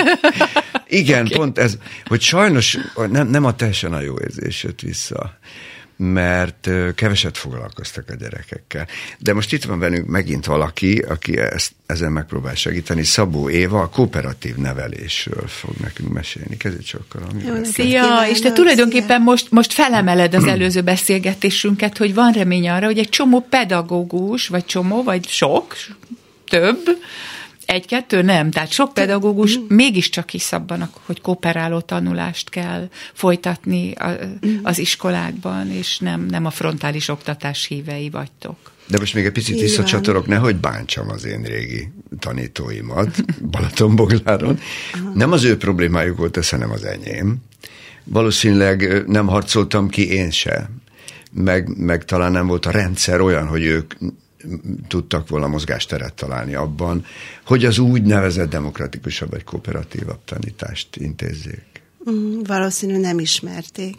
Igen, 0.86 1.24
okay. 1.26 1.38
pont 1.38 1.58
ez, 1.58 1.78
hogy 2.04 2.20
sajnos 2.20 2.78
nem, 3.10 3.28
nem 3.28 3.44
a 3.44 3.54
teljesen 3.54 3.92
a 3.92 4.00
jó 4.00 4.14
érzés 4.20 4.62
jött 4.62 4.80
vissza, 4.80 5.38
mert 6.02 6.70
keveset 6.94 7.38
foglalkoztak 7.38 8.04
a 8.08 8.14
gyerekekkel. 8.14 8.86
De 9.18 9.34
most 9.34 9.52
itt 9.52 9.64
van 9.64 9.78
velünk 9.78 10.06
megint 10.06 10.46
valaki, 10.46 10.98
aki 10.98 11.38
ezt, 11.38 11.72
ezen 11.86 12.12
megpróbál 12.12 12.54
segíteni. 12.54 13.04
Szabó 13.04 13.50
Éva 13.50 13.80
a 13.80 13.88
kooperatív 13.88 14.56
nevelésről 14.56 15.46
fog 15.46 15.70
nekünk 15.80 16.12
mesélni. 16.12 16.56
Kezdj 16.56 16.82
sokkal. 16.84 17.22
Szia, 17.62 18.26
és 18.30 18.40
te 18.40 18.52
tulajdonképpen 18.52 19.22
most, 19.22 19.50
most 19.50 19.72
felemeled 19.72 20.34
az 20.34 20.44
előző 20.44 20.80
beszélgetésünket, 20.80 21.98
hogy 21.98 22.14
van 22.14 22.32
remény 22.32 22.68
arra, 22.68 22.86
hogy 22.86 22.98
egy 22.98 23.08
csomó 23.08 23.46
pedagógus, 23.50 24.48
vagy 24.48 24.64
csomó, 24.64 25.02
vagy 25.02 25.28
sok, 25.28 25.74
több, 26.48 26.78
egy-kettő? 27.70 28.22
Nem, 28.22 28.50
tehát 28.50 28.70
sok 28.70 28.94
pedagógus 28.94 29.58
mégiscsak 29.68 30.30
hisz 30.30 30.52
abban, 30.52 30.90
hogy 31.06 31.20
kooperáló 31.20 31.80
tanulást 31.80 32.50
kell 32.50 32.88
folytatni 33.12 33.92
a, 33.92 34.18
az 34.62 34.78
iskolákban, 34.78 35.70
és 35.70 35.98
nem, 35.98 36.26
nem 36.26 36.46
a 36.46 36.50
frontális 36.50 37.08
oktatás 37.08 37.66
hívei 37.66 38.10
vagytok. 38.10 38.56
De 38.86 38.98
most 38.98 39.14
még 39.14 39.24
egy 39.24 39.32
picit 39.32 39.54
Így 39.54 39.60
visszacsatorok, 39.60 40.26
nehogy 40.26 40.56
bántsam 40.56 41.08
az 41.08 41.24
én 41.24 41.42
régi 41.42 41.92
tanítóimat 42.18 43.24
Balatonbogláron. 43.50 44.58
Nem 45.14 45.32
az 45.32 45.44
ő 45.44 45.56
problémájuk 45.56 46.16
volt 46.16 46.36
ez, 46.36 46.48
hanem 46.48 46.70
az 46.70 46.84
enyém. 46.84 47.36
Valószínűleg 48.04 49.04
nem 49.06 49.26
harcoltam 49.26 49.88
ki 49.88 50.12
én 50.12 50.30
se, 50.30 50.70
meg, 51.32 51.76
meg 51.76 52.04
talán 52.04 52.32
nem 52.32 52.46
volt 52.46 52.66
a 52.66 52.70
rendszer 52.70 53.20
olyan, 53.20 53.46
hogy 53.46 53.64
ők 53.64 53.94
tudtak 54.88 55.28
volna 55.28 55.46
mozgásteret 55.46 56.14
találni 56.14 56.54
abban, 56.54 57.04
hogy 57.44 57.64
az 57.64 57.78
úgynevezett 57.78 58.50
demokratikusabb 58.50 59.30
vagy 59.30 59.44
kooperatívabb 59.44 60.24
tanítást 60.24 60.96
intézzék. 60.96 61.79
Mm, 62.10 62.40
Valószínű 62.42 62.96
nem 62.96 63.18
ismerték. 63.18 63.96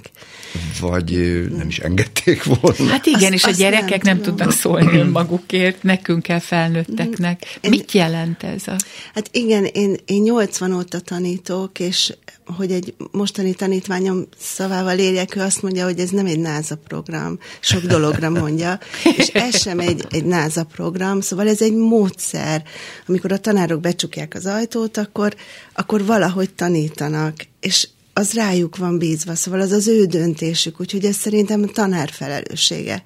Vagy 0.79 1.11
nem 1.57 1.67
is 1.67 1.79
engedték 1.79 2.43
volna. 2.43 2.85
Hát 2.85 3.05
igen, 3.05 3.33
Azt- 3.33 3.33
és 3.33 3.43
a 3.43 3.51
gyerekek 3.51 4.03
nem 4.03 4.15
nem, 4.15 4.23
tudom. 4.23 4.35
tudnak 4.35 4.53
szólni 4.55 4.97
önmagukért, 4.97 5.83
nekünk 5.83 6.23
kell 6.23 6.39
felnőtteknek. 6.39 7.59
Mit 7.69 7.91
jelent 7.91 8.43
ez 8.43 8.67
a... 8.67 8.75
Hát 9.13 9.29
igen, 9.31 9.65
én, 9.65 9.95
én 10.05 10.21
80 10.21 10.73
óta 10.73 10.99
tanítok, 10.99 11.79
és 11.79 12.13
hogy 12.45 12.71
egy 12.71 12.93
mostani 13.11 13.53
tanítványom 13.53 14.27
szavával 14.37 14.97
éljek, 14.97 15.35
ő 15.35 15.39
azt 15.41 15.61
mondja, 15.61 15.85
hogy 15.85 15.99
ez 15.99 16.09
nem 16.09 16.25
egy 16.25 16.39
náza 16.39 16.75
program, 16.87 17.39
sok 17.59 17.81
dologra 17.81 18.29
mondja, 18.29 18.79
és 19.17 19.27
ez 19.27 19.61
sem 19.61 19.79
egy, 19.79 20.05
egy 20.09 20.25
náza 20.25 20.63
program, 20.63 21.21
szóval 21.21 21.47
ez 21.47 21.61
egy 21.61 21.73
módszer. 21.75 22.63
Amikor 23.07 23.31
a 23.31 23.37
tanárok 23.37 23.79
becsukják 23.79 24.33
az 24.33 24.45
ajtót, 24.45 24.97
akkor, 24.97 25.35
akkor 25.73 26.05
valahogy 26.05 26.53
tanítanak, 26.53 27.33
és 27.61 27.87
az 28.13 28.33
rájuk 28.33 28.77
van 28.77 28.97
bízva, 28.97 29.35
szóval 29.35 29.61
az 29.61 29.71
az 29.71 29.87
ő 29.87 30.05
döntésük, 30.05 30.79
úgyhogy 30.79 31.05
ez 31.05 31.15
szerintem 31.15 31.63
a 31.63 31.71
tanár 31.71 32.09
felelőssége 32.09 33.03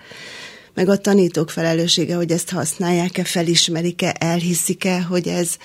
meg 0.75 0.89
a 0.89 0.97
tanítók 0.97 1.49
felelőssége, 1.49 2.15
hogy 2.15 2.31
ezt 2.31 2.49
használják-e, 2.49 3.23
felismerik-e, 3.23 4.15
elhiszik-e, 4.19 5.01
hogy 5.01 5.27
ez, 5.27 5.55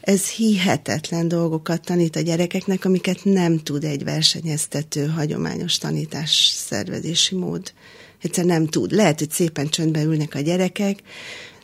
ez 0.00 0.28
hihetetlen 0.28 1.28
dolgokat 1.28 1.84
tanít 1.84 2.16
a 2.16 2.20
gyerekeknek, 2.20 2.84
amiket 2.84 3.20
nem 3.24 3.58
tud 3.58 3.84
egy 3.84 4.04
versenyeztető, 4.04 5.06
hagyományos 5.06 5.78
tanítás 5.78 6.52
szervezési 6.56 7.34
mód. 7.34 7.72
Egyszer 8.22 8.44
nem 8.44 8.66
tud. 8.66 8.92
Lehet, 8.92 9.18
hogy 9.18 9.30
szépen 9.30 9.68
csöndbe 9.68 10.02
ülnek 10.02 10.34
a 10.34 10.40
gyerekek, 10.40 10.98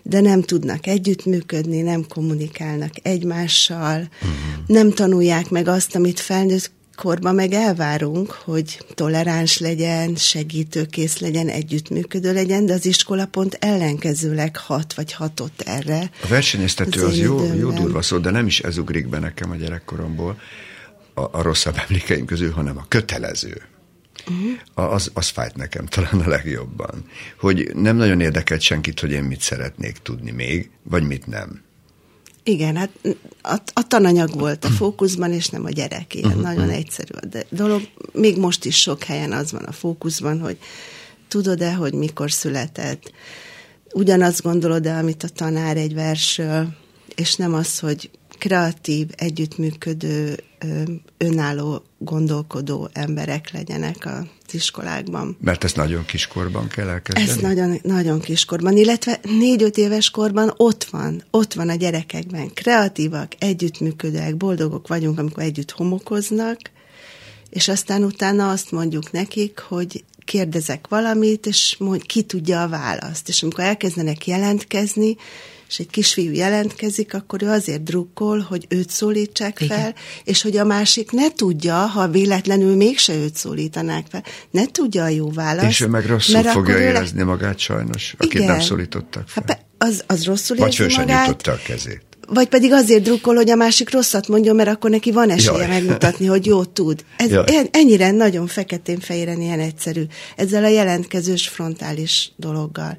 de 0.03 0.21
nem 0.21 0.43
tudnak 0.43 0.87
együttműködni, 0.87 1.81
nem 1.81 2.07
kommunikálnak 2.09 2.93
egymással, 3.03 4.09
nem 4.67 4.91
tanulják 4.91 5.51
meg 5.51 5.69
azt, 5.69 5.95
amit 5.95 6.21
felnőtt 6.21 6.71
korban 7.01 7.35
meg 7.35 7.53
elvárunk, 7.53 8.31
hogy 8.31 8.85
toleráns 8.95 9.59
legyen, 9.59 10.15
segítőkész 10.15 11.19
legyen, 11.19 11.49
együttműködő 11.49 12.33
legyen, 12.33 12.67
de 12.67 12.73
az 12.73 12.87
iskola 12.87 13.27
pont 13.27 13.57
ellenkezőleg 13.61 14.57
hat 14.57 14.95
vagy 14.95 15.13
hatott 15.13 15.61
erre. 15.61 16.11
A 16.23 16.27
versenyeztető 16.27 17.01
az 17.01 17.09
az 17.09 17.19
jó, 17.19 17.55
jó 17.55 17.71
durva 17.71 18.03
szó, 18.03 18.19
de 18.19 18.31
nem 18.31 18.47
is 18.47 18.61
ez 18.61 18.79
ugrik 18.79 19.09
be 19.09 19.19
nekem 19.19 19.51
a 19.51 19.57
gyerekkoromból 19.57 20.39
a, 21.15 21.21
a 21.21 21.43
rosszabb 21.43 21.77
emlékeim 21.89 22.25
közül, 22.25 22.51
hanem 22.51 22.79
a 22.79 22.85
kötelező. 22.89 23.63
Uh-huh. 24.29 24.93
Az, 24.93 25.11
az 25.15 25.29
fájt 25.29 25.57
nekem 25.57 25.87
talán 25.87 26.21
a 26.21 26.29
legjobban. 26.29 27.05
Hogy 27.39 27.71
nem 27.75 27.97
nagyon 27.97 28.21
érdekelt 28.21 28.61
senkit, 28.61 29.01
hogy 29.01 29.11
én 29.11 29.23
mit 29.23 29.41
szeretnék 29.41 29.99
tudni 30.03 30.31
még, 30.31 30.71
vagy 30.83 31.03
mit 31.03 31.27
nem. 31.27 31.63
Igen, 32.43 32.77
hát 32.77 32.91
a, 33.43 33.59
a 33.73 33.87
tananyag 33.87 34.39
volt 34.39 34.65
a 34.65 34.69
fókuszban, 34.69 35.33
és 35.33 35.49
nem 35.49 35.65
a 35.65 35.71
gyerek. 35.71 36.15
Ilyen 36.15 36.29
uh-huh. 36.29 36.43
nagyon 36.43 36.71
egyszerű 36.71 37.15
a 37.15 37.45
dolog. 37.51 37.83
Még 38.13 38.39
most 38.39 38.65
is 38.65 38.81
sok 38.81 39.03
helyen 39.03 39.33
az 39.33 39.53
van 39.53 39.63
a 39.63 39.73
fókuszban, 39.73 40.41
hogy 40.41 40.59
tudod-e, 41.29 41.73
hogy 41.73 41.95
mikor 41.95 42.33
született. 42.33 43.13
Ugyanazt 43.93 44.43
gondolod-e, 44.43 44.97
amit 44.97 45.23
a 45.23 45.29
tanár 45.29 45.77
egy 45.77 45.95
versről, 45.95 46.69
és 47.15 47.35
nem 47.35 47.55
az, 47.55 47.79
hogy 47.79 48.11
kreatív, 48.41 49.07
együttműködő, 49.17 50.43
önálló, 51.19 51.83
gondolkodó 51.99 52.89
emberek 52.93 53.51
legyenek 53.53 54.07
az 54.07 54.55
iskolákban. 54.55 55.37
Mert 55.41 55.65
ezt 55.65 55.77
nagyon 55.77 56.05
kiskorban 56.05 56.69
kell 56.69 56.89
elkezdeni. 56.89 57.29
Ez 57.29 57.37
nagyon, 57.37 57.79
nagyon 57.83 58.21
kiskorban, 58.21 58.77
illetve 58.77 59.21
négy-öt 59.23 59.77
éves 59.77 60.11
korban 60.11 60.55
ott 60.57 60.85
van, 60.85 61.25
ott 61.31 61.55
van 61.55 61.69
a 61.69 61.75
gyerekekben. 61.75 62.55
Kreatívak, 62.55 63.33
együttműködőek, 63.39 64.37
boldogok 64.37 64.89
vagyunk, 64.89 65.19
amikor 65.19 65.43
együtt 65.43 65.71
homokoznak, 65.71 66.59
és 67.51 67.69
aztán 67.69 68.05
utána 68.05 68.51
azt 68.51 68.71
mondjuk 68.71 69.13
nekik, 69.13 69.59
hogy 69.59 70.05
kérdezek 70.25 70.87
valamit, 70.89 71.47
és 71.47 71.77
mondj, 71.79 72.07
ki 72.07 72.23
tudja 72.23 72.63
a 72.63 72.69
választ. 72.69 73.29
És 73.29 73.43
amikor 73.43 73.65
elkezdenek 73.65 74.27
jelentkezni, 74.27 75.17
és 75.71 75.79
egy 75.79 75.91
kisfiú 75.91 76.33
jelentkezik, 76.33 77.15
akkor 77.15 77.43
ő 77.43 77.49
azért 77.49 77.83
drukkol, 77.83 78.41
hogy 78.41 78.67
őt 78.69 78.91
szólítsák 78.91 79.61
Igen. 79.61 79.79
fel, 79.79 79.95
és 80.25 80.43
hogy 80.43 80.57
a 80.57 80.65
másik 80.65 81.11
ne 81.11 81.33
tudja, 81.33 81.75
ha 81.75 82.09
véletlenül 82.09 82.77
mégse 82.77 83.15
őt 83.15 83.35
szólítanák 83.37 84.07
fel, 84.11 84.25
ne 84.51 84.67
tudja 84.67 85.03
a 85.05 85.09
jó 85.09 85.31
választ. 85.31 85.67
És 85.69 85.81
ő 85.81 85.87
meg 85.87 86.07
rosszul 86.07 86.35
mert 86.35 86.49
fogja 86.49 86.75
ő 86.75 86.79
le- 86.79 86.85
érezni 86.85 87.23
magát 87.23 87.59
sajnos, 87.59 88.15
akit 88.19 88.35
Igen. 88.35 88.47
nem 88.47 88.61
szólítottak 88.61 89.29
fel. 89.29 89.45
Hát 89.47 89.57
pe- 89.57 89.65
az, 89.89 90.05
az 90.07 90.25
rosszul 90.25 90.57
vagy 90.57 90.81
érzi 90.81 90.97
magát, 90.97 91.27
nyújtotta 91.27 91.53
a 91.53 91.59
kezét. 91.67 92.03
vagy 92.29 92.49
pedig 92.49 92.73
azért 92.73 93.03
drukkol, 93.03 93.35
hogy 93.35 93.51
a 93.51 93.55
másik 93.55 93.91
rosszat 93.93 94.29
mondjon, 94.29 94.57
mert 94.57 94.69
akkor 94.69 94.91
neki 94.91 95.11
van 95.13 95.31
esélye 95.31 95.59
Jaj. 95.59 95.69
megmutatni, 95.69 96.27
hogy 96.27 96.47
jót 96.47 96.69
tud. 96.71 97.05
Ez 97.17 97.31
Jaj. 97.31 97.69
ennyire 97.71 98.11
nagyon 98.11 98.47
feketén-fehéren 98.47 99.41
ilyen 99.41 99.61
egyszerű. 99.61 100.03
Ezzel 100.37 100.65
a 100.65 100.69
jelentkezős 100.69 101.49
frontális 101.49 102.33
dologgal. 102.37 102.99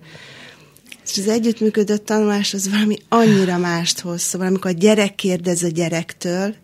És 1.05 1.17
az 1.17 1.27
együttműködő 1.27 1.97
tanulás 1.97 2.53
az 2.53 2.69
valami 2.69 2.97
annyira 3.09 3.57
mást 3.57 3.99
hoz. 3.99 4.21
Szóval 4.21 4.47
amikor 4.47 4.71
a 4.71 4.73
gyerek 4.73 5.15
kérdez 5.15 5.63
a 5.63 5.67
gyerektől, 5.67 6.55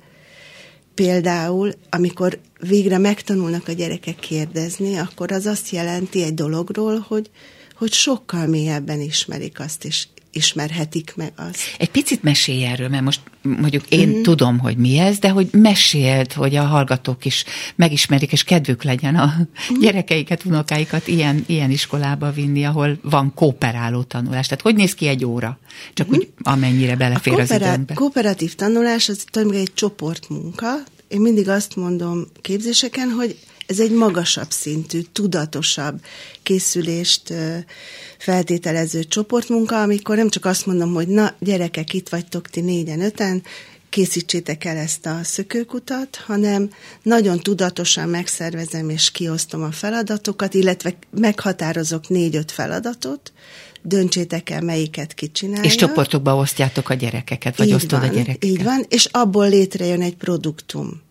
például, 0.93 1.73
amikor 1.89 2.39
végre 2.59 2.97
megtanulnak 2.97 3.68
a 3.68 3.72
gyerekek 3.72 4.15
kérdezni, 4.15 4.97
akkor 4.97 5.31
az 5.31 5.45
azt 5.45 5.69
jelenti 5.69 6.23
egy 6.23 6.34
dologról, 6.34 7.05
hogy, 7.07 7.30
hogy 7.76 7.91
sokkal 7.91 8.47
mélyebben 8.47 8.99
ismerik 8.99 9.59
azt, 9.59 9.85
és 9.85 10.07
ismerhetik 10.32 11.14
meg 11.16 11.32
azt. 11.36 11.58
Egy 11.78 11.90
picit 11.90 12.24
mesélj 12.24 12.66
erről, 12.66 12.88
mert 12.90 13.04
most 13.04 13.22
mondjuk 13.41 13.84
én 13.90 14.08
mm-hmm. 14.08 14.22
tudom, 14.22 14.60
hogy 14.60 14.78
mi 14.78 14.98
ez, 14.98 15.20
de 15.20 15.30
hogy 15.30 15.48
meséld, 15.52 16.34
hogy 16.34 16.56
a 16.56 16.64
hallgatók 16.64 17.26
is 17.26 17.44
megismerik, 17.76 18.32
és 18.32 18.44
kedvük 18.44 18.84
legyen 18.84 19.16
a 19.16 19.26
Mhm. 19.70 19.80
gyerekeiket, 19.80 20.45
unokáikat 20.45 21.08
ilyen, 21.08 21.44
ilyen 21.45 21.72
iskolába 21.72 22.32
vinni, 22.32 22.66
ahol 22.66 22.99
van 23.02 23.34
kooperáló 23.36 24.04
tanulás. 24.04 24.48
Tehát 24.48 24.64
hogy 24.64 24.76
néz 24.76 24.94
ki 24.94 25.08
egy 25.08 25.26
óra? 25.26 25.60
Csak 25.94 26.10
úgy 26.12 26.30
amennyire 26.41 26.95
belefér 26.95 27.34
az 27.34 27.48
Kooperá- 27.48 27.74
időnkbe. 27.74 27.94
kooperatív 27.94 28.56
tanulás 28.56 29.10
az 29.10 29.24
tulajdonképpen 29.32 29.68
egy 29.70 29.74
csoportmunka. 29.74 30.74
Én 31.08 31.22
mindig 31.22 31.49
azt 31.49 31.76
mondom 31.76 32.28
képzéseken, 32.41 33.10
hogy 33.10 33.38
ez 33.68 33.80
egy 33.80 33.91
magasabb 33.91 34.52
szintű, 34.52 35.02
tudatosabb 35.02 36.02
készülést 36.44 37.34
feltételező 38.18 39.03
csoportmunka, 39.03 39.81
amikor 39.81 40.15
nem 40.15 40.30
csak 40.30 40.45
azt 40.45 40.65
mondom, 40.65 40.94
hogy 40.94 41.07
na, 41.07 41.35
gyerekek, 41.39 41.94
itt 41.94 42.10
vagytok 42.10 42.49
ti 42.49 42.61
négyen, 42.61 43.02
öten, 43.02 43.44
készítsétek 43.89 44.65
el 44.65 44.77
ezt 44.77 45.06
a 45.06 45.19
szökőkutat, 45.23 46.15
hanem 46.26 46.69
nagyon 47.03 47.39
tudatosan 47.39 48.10
megszervezem 48.10 48.89
és 48.89 49.11
kiosztom 49.11 49.64
a 49.64 49.72
feladatokat, 49.72 50.53
illetve 50.53 50.94
meghatározok 51.11 52.10
négy-öt 52.10 52.52
feladatot, 52.52 53.34
döntsétek 53.81 54.49
el, 54.49 54.61
melyiket 54.61 55.14
kicsinálja. 55.14 55.64
És 55.64 55.76
csoportokba 55.76 56.35
osztjátok 56.35 56.89
a 56.89 56.94
gyerekeket, 56.94 57.57
vagy 57.57 57.68
így 57.68 57.73
osztod 57.73 57.99
van, 57.99 58.10
a 58.10 58.11
gyerekeket. 58.11 58.44
Így 58.44 58.64
van, 58.64 58.85
és 58.89 59.06
abból 59.06 59.49
létrejön 59.49 60.02
egy 60.02 60.15
produktum. 60.15 61.02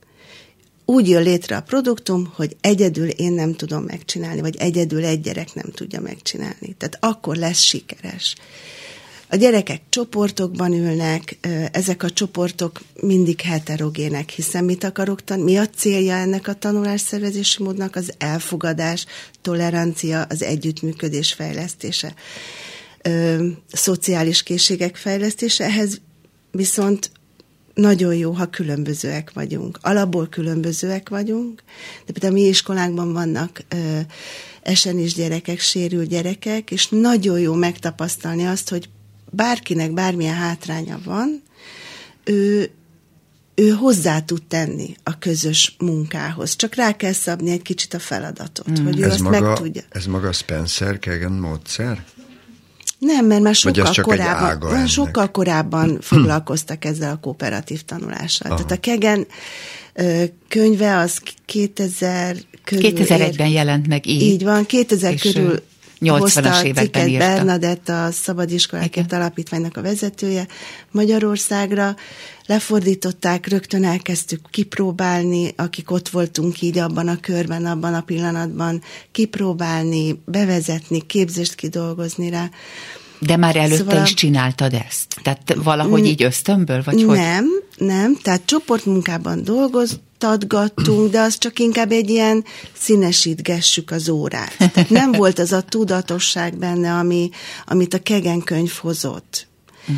Úgy 0.88 1.08
jön 1.08 1.22
létre 1.22 1.56
a 1.56 1.60
produktum, 1.60 2.32
hogy 2.34 2.56
egyedül 2.60 3.08
én 3.08 3.32
nem 3.32 3.54
tudom 3.54 3.82
megcsinálni, 3.82 4.40
vagy 4.40 4.56
egyedül 4.56 5.04
egy 5.04 5.20
gyerek 5.20 5.54
nem 5.54 5.70
tudja 5.74 6.00
megcsinálni. 6.00 6.74
Tehát 6.78 6.98
akkor 7.00 7.36
lesz 7.36 7.60
sikeres. 7.60 8.34
A 9.28 9.36
gyerekek 9.36 9.82
csoportokban 9.88 10.72
ülnek, 10.72 11.38
ezek 11.72 12.02
a 12.02 12.10
csoportok 12.10 12.80
mindig 13.00 13.40
heterogének, 13.40 14.30
hiszen 14.30 14.64
mit 14.64 14.84
akarok 14.84 15.24
tanulni? 15.24 15.52
Mi 15.52 15.58
a 15.58 15.68
célja 15.68 16.14
ennek 16.14 16.48
a 16.48 16.54
tanulásszervezési 16.54 17.62
módnak? 17.62 17.96
Az 17.96 18.12
elfogadás, 18.18 19.06
tolerancia, 19.42 20.22
az 20.22 20.42
együttműködés 20.42 21.32
fejlesztése, 21.32 22.14
szociális 23.72 24.42
készségek 24.42 24.96
fejlesztése. 24.96 25.64
Ehhez 25.64 26.00
viszont 26.50 27.10
nagyon 27.76 28.14
jó, 28.14 28.32
ha 28.32 28.46
különbözőek 28.46 29.30
vagyunk. 29.32 29.78
Alapból 29.82 30.28
különbözőek 30.28 31.08
vagyunk, 31.08 31.62
de 32.06 32.12
például 32.12 32.32
a 32.32 32.36
mi 32.36 32.46
iskolánkban 32.46 33.12
vannak 33.12 33.62
ö, 33.68 33.98
esenis 34.62 35.14
gyerekek, 35.14 35.60
sérült 35.60 36.08
gyerekek, 36.08 36.70
és 36.70 36.88
nagyon 36.88 37.40
jó 37.40 37.54
megtapasztalni 37.54 38.46
azt, 38.46 38.68
hogy 38.68 38.88
bárkinek 39.30 39.92
bármilyen 39.92 40.34
hátránya 40.34 40.98
van, 41.04 41.42
ő, 42.24 42.70
ő 43.54 43.68
hozzá 43.68 44.20
tud 44.20 44.42
tenni 44.42 44.96
a 45.02 45.18
közös 45.18 45.76
munkához. 45.78 46.56
Csak 46.56 46.74
rá 46.74 46.96
kell 46.96 47.12
szabni 47.12 47.50
egy 47.50 47.62
kicsit 47.62 47.94
a 47.94 47.98
feladatot, 47.98 48.80
mm. 48.80 48.84
hogy 48.84 49.00
ő 49.00 49.04
ez 49.04 49.12
azt 49.12 49.20
maga, 49.20 49.40
meg 49.40 49.56
tudja. 49.56 49.82
Ez 49.88 50.06
maga 50.06 50.32
Spencer 50.32 50.98
Kagan 50.98 51.32
módszer? 51.32 52.04
Nem, 53.06 53.26
mert 53.26 53.42
már 53.42 53.56
Vagy 53.62 53.74
sokkal 53.74 53.90
az 53.90 53.94
csak 53.94 54.12
egy 54.12 54.18
korábban, 54.18 54.48
ága 54.48 54.66
már 54.66 54.76
ennek? 54.76 54.88
sokkal 54.88 55.30
korábban 55.30 55.98
foglalkoztak 56.00 56.84
ezzel 56.84 57.12
a 57.12 57.18
kooperatív 57.20 57.82
tanulással. 57.82 58.50
Aha. 58.50 58.64
Tehát 58.64 58.72
a 58.72 58.80
Kegen 58.80 59.26
könyve 60.48 60.96
az 60.96 61.20
2000 61.44 62.36
körül 62.64 62.90
2001-ben 62.90 63.48
jelent 63.48 63.86
meg 63.86 64.06
így. 64.06 64.22
Így 64.22 64.44
van, 64.44 64.66
2000 64.66 65.12
És, 65.12 65.20
körül 65.20 65.62
80-as 66.01 66.18
hozta 66.18 66.59
a 66.59 66.64
években 66.64 67.09
írta. 67.09 67.27
Bernadett, 67.27 67.89
a 67.89 68.10
Szabadiskolákért 68.10 69.12
Alapítványnak 69.12 69.77
a 69.77 69.82
vezetője 69.82 70.47
Magyarországra. 70.90 71.97
Lefordították, 72.47 73.48
rögtön 73.48 73.85
elkezdtük 73.85 74.40
kipróbálni, 74.51 75.52
akik 75.56 75.90
ott 75.90 76.09
voltunk 76.09 76.62
így 76.62 76.78
abban 76.78 77.09
a 77.09 77.20
körben, 77.20 77.66
abban 77.66 77.94
a 77.94 78.01
pillanatban, 78.01 78.82
kipróbálni, 79.12 80.23
bevezetni, 80.24 81.06
képzést 81.06 81.55
kidolgozni 81.55 82.31
rá. 82.31 82.51
De 83.18 83.36
már 83.36 83.56
előtte 83.56 83.77
Szóval 83.77 84.02
is 84.02 84.14
csináltad 84.14 84.73
ezt? 84.73 85.16
Tehát 85.23 85.55
valahogy 85.55 86.06
így 86.06 86.23
ösztönből, 86.23 86.82
vagy 86.85 87.02
hogy? 87.02 87.16
Nem, 87.16 87.44
nem, 87.77 88.16
tehát 88.23 88.43
csoportmunkában 88.44 89.44
dolgoztatgattunk, 90.18 91.10
de 91.10 91.20
az 91.20 91.38
csak 91.38 91.59
inkább 91.59 91.93
egy 91.93 92.10
ilyen 92.10 92.44
színesítgessük 92.72 93.90
az 93.90 94.09
órát. 94.09 94.56
Tehát 94.59 94.90
nem 94.90 95.12
volt 95.12 95.38
az 95.38 95.52
a 95.52 95.60
tudatosság 95.60 96.56
benne, 96.56 96.93
ami, 96.93 97.30
amit 97.66 97.94
a 97.94 98.02
Kegen 98.02 98.43
könyv 98.43 98.72
hozott 98.72 99.47
ö, 99.88 99.93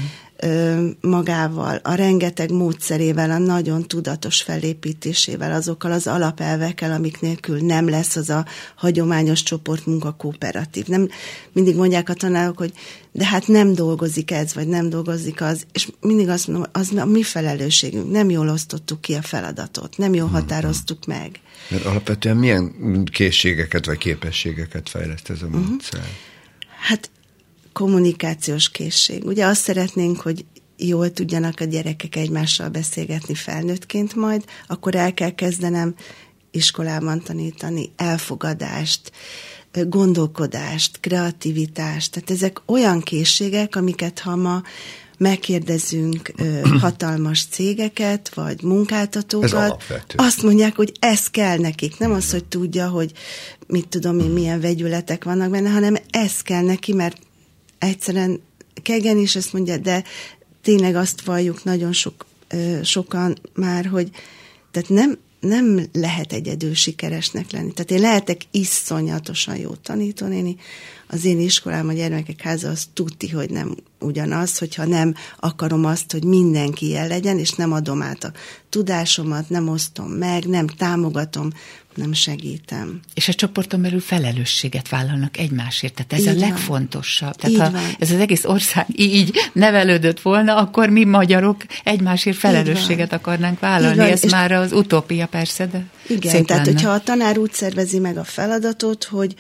magával, 1.01 1.81
a 1.83 1.95
rengeteg 1.95 2.51
módszerével, 2.51 3.31
a 3.31 3.39
nagyon 3.39 3.83
tudatos 3.89 4.43
felépítésével, 4.43 5.53
azokkal 5.53 5.93
az 5.93 6.07
alapelvekkel, 6.07 6.93
amik 6.93 7.21
nélkül 7.21 7.61
nem 7.61 7.89
lesz 7.89 8.17
az 8.17 8.31
a 8.31 8.47
hagyományos 8.75 9.43
csoportmunka 9.43 10.13
kooperatív. 10.13 10.87
Nem, 10.87 11.09
mindig 11.53 11.77
mondják 11.77 12.09
a 12.09 12.15
tanárok, 12.15 12.59
hogy 12.59 12.73
de 13.13 13.27
hát 13.27 13.47
nem 13.47 13.75
dolgozik 13.75 14.31
ez, 14.31 14.55
vagy 14.55 14.69
nem 14.69 14.89
dolgozik 14.89 15.41
az, 15.41 15.67
és 15.73 15.89
mindig 16.01 16.29
azt 16.29 16.47
mondom, 16.47 16.71
az 16.73 16.93
a 16.97 17.05
mi 17.05 17.23
felelősségünk, 17.23 18.11
nem 18.11 18.31
jól 18.31 18.49
osztottuk 18.49 19.01
ki 19.01 19.15
a 19.15 19.23
feladatot, 19.23 19.97
nem 19.97 20.15
jól 20.15 20.29
határoztuk 20.29 21.07
meg. 21.07 21.41
Mert 21.71 21.85
alapvetően 21.85 22.37
milyen 22.37 23.05
készségeket 23.13 23.87
vagy 23.87 23.99
képességeket 23.99 24.89
fejleszt 24.89 25.31
ez 25.31 25.43
a 25.43 25.47
Mhm. 25.49 25.59
módszer? 25.59 26.05
Hát 26.81 27.11
kommunikációs 27.79 28.71
készség. 28.71 29.25
Ugye 29.25 29.47
azt 29.47 29.61
szeretnénk, 29.61 30.21
hogy 30.21 30.45
jól 30.77 31.13
tudjanak 31.13 31.61
a 31.61 31.65
gyerekek 31.65 32.17
egymással 32.17 32.69
beszélgetni 32.69 33.35
felnőttként 33.35 34.15
majd, 34.15 34.45
akkor 34.67 34.95
el 34.95 35.15
kell 35.15 35.31
kezdenem 35.31 35.95
iskolában 36.51 37.23
tanítani 37.23 37.93
elfogadást, 37.97 39.13
gondolkodást, 39.73 41.01
kreativitást. 41.01 42.13
Tehát 42.13 42.31
ezek 42.31 42.61
olyan 42.67 43.01
készségek, 43.01 43.77
amiket 43.77 44.19
ha 44.19 44.37
ma 44.37 44.63
megkérdezünk 45.19 46.33
ö, 46.37 46.61
hatalmas 46.83 47.47
cégeket, 47.51 48.35
vagy 48.35 48.63
munkáltatókat, 48.63 49.85
azt 50.17 50.43
mondják, 50.43 50.77
hogy 50.77 50.93
ez 50.99 51.31
kell 51.31 51.59
nekik. 51.59 51.99
Nem 51.99 52.13
az, 52.13 52.31
hogy 52.31 52.45
tudja, 52.45 52.89
hogy 52.89 53.13
mit 53.67 53.89
tudom 53.89 54.19
én, 54.19 54.31
milyen 54.31 54.61
vegyületek 54.61 55.25
vannak 55.25 55.51
benne, 55.51 55.71
hanem 55.71 55.97
ez 56.11 56.41
kell 56.41 56.63
neki, 56.63 56.93
mert 56.93 57.27
egyszerűen 57.79 58.41
Kegen 58.83 59.19
is 59.19 59.37
ezt 59.37 59.53
mondja, 59.53 59.77
de 59.77 60.05
tényleg 60.63 60.95
azt 60.95 61.21
valljuk 61.21 61.65
nagyon 61.65 61.93
sok, 61.93 62.27
sokan 62.83 63.39
már, 63.55 63.87
hogy 63.87 64.11
tehát 64.71 64.89
nem, 64.89 65.19
nem 65.41 65.87
lehet 65.93 66.33
egyedül 66.33 66.75
sikeresnek 66.75 67.51
lenni. 67.51 67.73
Tehát 67.73 67.91
én 67.91 68.01
lehetek 68.01 68.41
iszonyatosan 68.51 69.57
jó 69.57 69.75
tanítónéni, 69.75 70.57
az 71.09 71.25
én 71.25 71.41
iskolám, 71.41 71.89
a 71.89 71.93
gyermekek 71.93 72.41
háza 72.43 72.69
az 72.69 72.89
tuti, 72.93 73.29
hogy 73.29 73.51
nem 73.51 73.75
ugyanaz, 74.01 74.59
hogyha 74.59 74.85
nem 74.85 75.15
akarom 75.41 75.85
azt, 75.85 76.13
hogy 76.13 76.25
mindenki 76.25 76.87
ilyen 76.87 77.09
legyen, 77.09 77.39
és 77.39 77.51
nem 77.53 77.73
adom 77.73 78.03
át 78.03 78.25
a 78.25 78.33
tudásomat, 78.69 79.49
nem 79.49 79.69
osztom 79.69 80.11
meg, 80.11 80.45
nem 80.45 80.67
támogatom, 80.67 81.51
nem 81.95 82.13
segítem. 82.13 83.01
És 83.15 83.29
a 83.29 83.35
csoporton 83.35 83.83
belül 83.83 84.01
felelősséget 84.01 84.89
vállalnak 84.89 85.39
egymásért. 85.39 85.95
Tehát 85.95 86.13
ez 86.13 86.21
Így 86.21 86.27
a 86.27 86.31
van. 86.31 86.49
legfontosabb. 86.49 87.35
Tehát 87.35 87.51
Így 87.57 87.61
ha 87.63 87.71
van. 87.71 87.95
ez 87.99 88.11
az 88.11 88.21
egész 88.21 88.45
ország 88.45 88.87
így 89.01 89.37
nevelődött 89.53 90.21
volna, 90.21 90.57
akkor 90.57 90.89
mi 90.89 91.05
magyarok 91.05 91.65
egymásért 91.85 92.37
felelősséget 92.37 93.13
akarnánk 93.13 93.61
vállalni. 93.61 94.11
Ez 94.11 94.25
és- 94.25 94.31
már 94.31 94.53
az 94.53 94.73
utópia 94.73 95.27
persze, 95.27 95.67
de 95.67 95.85
Igen, 96.09 96.45
tehát 96.47 96.49
lenne. 96.67 96.79
hogyha 96.79 96.91
a 96.91 97.01
tanár 97.01 97.39
úgy 97.39 97.53
szervezi 97.53 97.99
meg 97.99 98.17
a 98.17 98.25
feladatot, 98.25 99.05
hogy, 99.05 99.35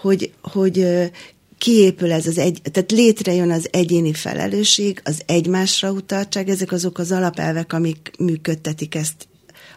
hogy, 0.00 0.32
hogy 0.42 0.86
kiépül 1.58 2.12
ez 2.12 2.26
az 2.26 2.38
egy, 2.38 2.60
tehát 2.72 2.90
létrejön 2.90 3.50
az 3.50 3.68
egyéni 3.70 4.12
felelősség, 4.12 5.00
az 5.04 5.22
egymásra 5.26 5.90
utaltság, 5.90 6.48
ezek 6.48 6.72
azok 6.72 6.98
az 6.98 7.12
alapelvek, 7.12 7.72
amik 7.72 8.10
működtetik 8.18 8.94
ezt 8.94 9.28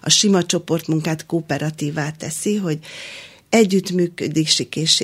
a 0.01 0.09
sima 0.09 0.43
csoportmunkát 0.43 1.25
kooperatívá 1.25 2.11
teszi, 2.11 2.55
hogy 2.55 2.79
együttműködik 3.49 4.47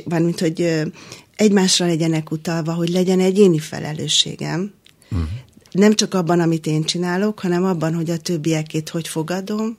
mármint, 0.05 0.39
hogy 0.39 0.81
egymásra 1.35 1.85
legyenek 1.85 2.31
utalva, 2.31 2.73
hogy 2.73 2.89
legyen 2.89 3.19
egyéni 3.19 3.59
felelősségem, 3.59 4.73
uh-huh. 5.11 5.27
nem 5.71 5.93
csak 5.93 6.13
abban, 6.13 6.39
amit 6.39 6.67
én 6.67 6.83
csinálok, 6.83 7.39
hanem 7.39 7.63
abban, 7.65 7.95
hogy 7.95 8.09
a 8.09 8.17
többiekét 8.17 8.89
hogy 8.89 9.07
fogadom, 9.07 9.77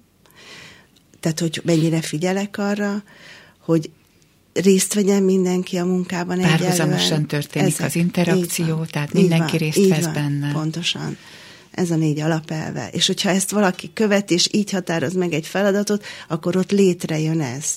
tehát 1.21 1.41
hogy 1.41 1.61
mennyire 1.65 2.01
figyelek 2.01 2.59
arra, 2.59 3.03
hogy 3.59 3.91
részt 4.53 4.95
vegyen 4.95 5.23
mindenki 5.23 5.77
a 5.77 5.85
munkában 5.85 6.41
Párhuzamosan 6.41 6.99
egyelően. 6.99 7.27
történik 7.27 7.81
az 7.81 7.97
interakció, 7.97 8.77
van, 8.77 8.87
tehát 8.91 9.13
mindenki 9.13 9.59
van, 9.59 9.71
részt 9.71 9.89
vesz 9.89 10.05
van, 10.05 10.13
benne. 10.13 10.53
Pontosan. 10.53 11.17
Ez 11.71 11.91
a 11.91 11.97
négy 11.97 12.21
alapelve. 12.21 12.89
És 12.93 13.07
hogyha 13.07 13.31
ezt 13.31 13.51
valaki 13.51 13.91
követ, 13.95 14.31
és 14.31 14.49
így 14.53 14.71
határoz 14.71 15.15
meg 15.15 15.33
egy 15.33 15.47
feladatot, 15.47 16.05
akkor 16.29 16.57
ott 16.57 16.71
létrejön 16.71 17.41
ez. 17.41 17.75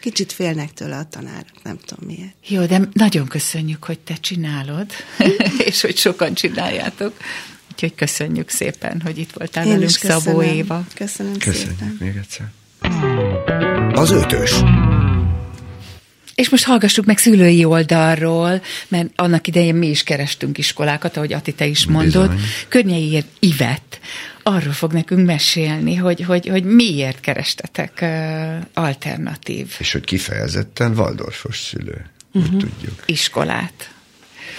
Kicsit 0.00 0.32
félnek 0.32 0.72
tőle 0.72 0.96
a 0.96 1.08
tanárok, 1.08 1.62
nem 1.62 1.78
tudom 1.84 2.06
miért. 2.06 2.34
Jó, 2.46 2.64
de 2.64 2.88
nagyon 2.92 3.26
köszönjük, 3.26 3.84
hogy 3.84 3.98
te 3.98 4.14
csinálod, 4.14 4.86
és 5.68 5.80
hogy 5.80 5.96
sokan 5.96 6.34
csináljátok. 6.34 7.12
Úgyhogy 7.72 7.94
köszönjük 7.94 8.48
szépen, 8.48 9.00
hogy 9.04 9.18
itt 9.18 9.32
voltál 9.32 9.64
Én 9.66 9.72
velünk, 9.72 9.92
köszönöm. 9.92 10.20
Szabó 10.20 10.42
Éva. 10.42 10.86
Köszönöm 10.94 11.32
szépen. 11.32 11.52
Köszönjük 11.52 12.00
még 12.00 12.16
egyszer. 12.16 12.50
Az 13.92 14.10
ötös. 14.10 14.50
És 16.34 16.48
most 16.48 16.64
hallgassuk 16.64 17.04
meg 17.04 17.18
szülői 17.18 17.64
oldalról, 17.64 18.62
mert 18.88 19.08
annak 19.16 19.46
idején 19.46 19.74
mi 19.74 19.86
is 19.86 20.02
kerestünk 20.02 20.58
iskolákat, 20.58 21.16
ahogy 21.16 21.32
Ati, 21.32 21.52
te 21.52 21.66
is 21.66 21.86
mondod. 21.86 22.30
Bizony. 22.30 22.46
Környei 22.68 23.24
Ivet 23.38 24.00
arról 24.42 24.72
fog 24.72 24.92
nekünk 24.92 25.26
mesélni, 25.26 25.94
hogy, 25.94 26.22
hogy, 26.22 26.48
hogy 26.48 26.64
miért 26.64 27.20
kerestetek 27.20 27.98
uh, 28.02 28.56
alternatív 28.74 29.74
És 29.78 29.92
hogy 29.92 30.04
kifejezetten 30.04 30.98
Waldorfos 30.98 31.58
szülő, 31.60 32.10
uh-huh. 32.32 32.54
úgy 32.54 32.58
tudjuk. 32.58 33.02
iskolát. 33.06 33.90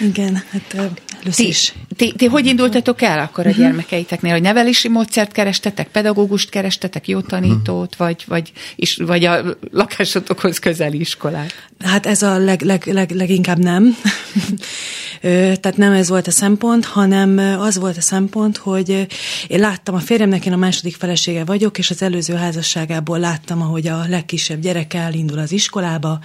Igen, 0.00 0.42
hát 0.50 0.90
ti. 1.32 1.54
Ti, 1.96 2.12
ti 2.16 2.26
hogy 2.26 2.46
indultatok 2.46 3.02
el 3.02 3.18
akkor 3.18 3.46
a 3.46 3.48
uh-huh. 3.48 3.64
gyermekeiteknél, 3.64 4.32
hogy 4.32 4.42
nevelési 4.42 4.88
módszert 4.88 5.32
kerestetek, 5.32 5.88
pedagógust 5.88 6.50
kerestetek, 6.50 7.08
jó 7.08 7.20
tanítót, 7.20 7.96
vagy, 7.96 8.24
vagy, 8.26 8.52
is, 8.76 8.96
vagy 8.96 9.24
a 9.24 9.56
lakásotokhoz 9.70 10.58
közeli 10.58 11.00
iskolát? 11.00 11.52
Hát 11.78 12.06
ez 12.06 12.22
a 12.22 12.38
leg, 12.38 12.62
leg, 12.62 12.86
leg, 12.86 13.10
leginkább 13.10 13.58
nem. 13.58 13.96
Tehát 15.60 15.76
nem 15.76 15.92
ez 15.92 16.08
volt 16.08 16.26
a 16.26 16.30
szempont, 16.30 16.84
hanem 16.84 17.58
az 17.60 17.78
volt 17.78 17.96
a 17.96 18.00
szempont, 18.00 18.56
hogy 18.56 19.06
én 19.46 19.60
láttam, 19.60 19.94
a 19.94 19.98
férjemnek 19.98 20.46
én 20.46 20.52
a 20.52 20.56
második 20.56 20.94
felesége 20.96 21.44
vagyok, 21.44 21.78
és 21.78 21.90
az 21.90 22.02
előző 22.02 22.34
házasságából 22.34 23.18
láttam, 23.18 23.62
ahogy 23.62 23.86
a 23.86 24.04
legkisebb 24.08 24.60
gyereke 24.60 24.98
elindul 24.98 25.38
az 25.38 25.52
iskolába, 25.52 26.20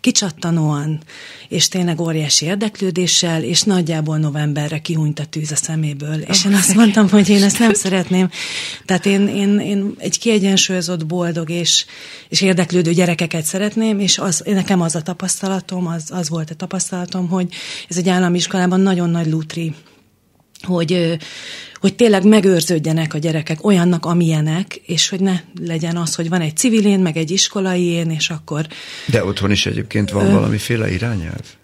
kicsattanóan, 0.00 1.00
és 1.48 1.68
tényleg 1.68 2.00
óriási 2.00 2.46
érdeklődéssel, 2.46 3.42
és 3.42 3.62
nagyjából 3.62 4.18
novemberre 4.18 4.78
kihúnyt 4.78 5.18
a 5.18 5.24
tűz 5.24 5.52
a 5.52 5.56
szeméből. 5.56 6.20
És 6.20 6.44
én 6.44 6.54
azt 6.54 6.74
mondtam, 6.74 7.08
hogy 7.08 7.28
én 7.28 7.42
ezt 7.42 7.58
nem 7.58 7.74
szeretném. 7.74 8.30
Tehát 8.84 9.06
én, 9.06 9.28
én, 9.28 9.58
én 9.58 9.94
egy 9.98 10.18
kiegyensúlyozott, 10.18 11.06
boldog 11.06 11.50
és, 11.50 11.84
és 12.28 12.40
érdeklődő 12.40 12.92
gyerekeket 12.92 13.44
szeretném, 13.44 13.98
és 13.98 14.18
az, 14.18 14.42
nekem 14.46 14.80
az 14.80 14.87
a 14.94 15.02
tapasztalatom, 15.02 15.86
az, 15.86 16.10
az 16.10 16.28
volt 16.28 16.50
a 16.50 16.54
tapasztalatom, 16.54 17.28
hogy 17.28 17.52
ez 17.88 17.96
egy 17.96 18.08
állami 18.08 18.36
iskolában 18.36 18.80
nagyon 18.80 19.10
nagy 19.10 19.26
lútri, 19.26 19.74
hogy, 20.62 21.18
hogy 21.74 21.94
tényleg 21.94 22.24
megőrződjenek 22.24 23.14
a 23.14 23.18
gyerekek 23.18 23.64
olyannak, 23.64 24.06
amilyenek, 24.06 24.74
és 24.74 25.08
hogy 25.08 25.20
ne 25.20 25.40
legyen 25.60 25.96
az, 25.96 26.14
hogy 26.14 26.28
van 26.28 26.40
egy 26.40 26.56
civilén, 26.56 27.00
meg 27.00 27.16
egy 27.16 27.30
iskolai 27.30 27.84
én, 27.84 28.10
és 28.10 28.30
akkor... 28.30 28.66
De 29.06 29.24
otthon 29.24 29.50
is 29.50 29.66
egyébként 29.66 30.10
van 30.10 30.26
ö... 30.26 30.30
valamiféle 30.30 30.90
irányelv? 30.90 31.57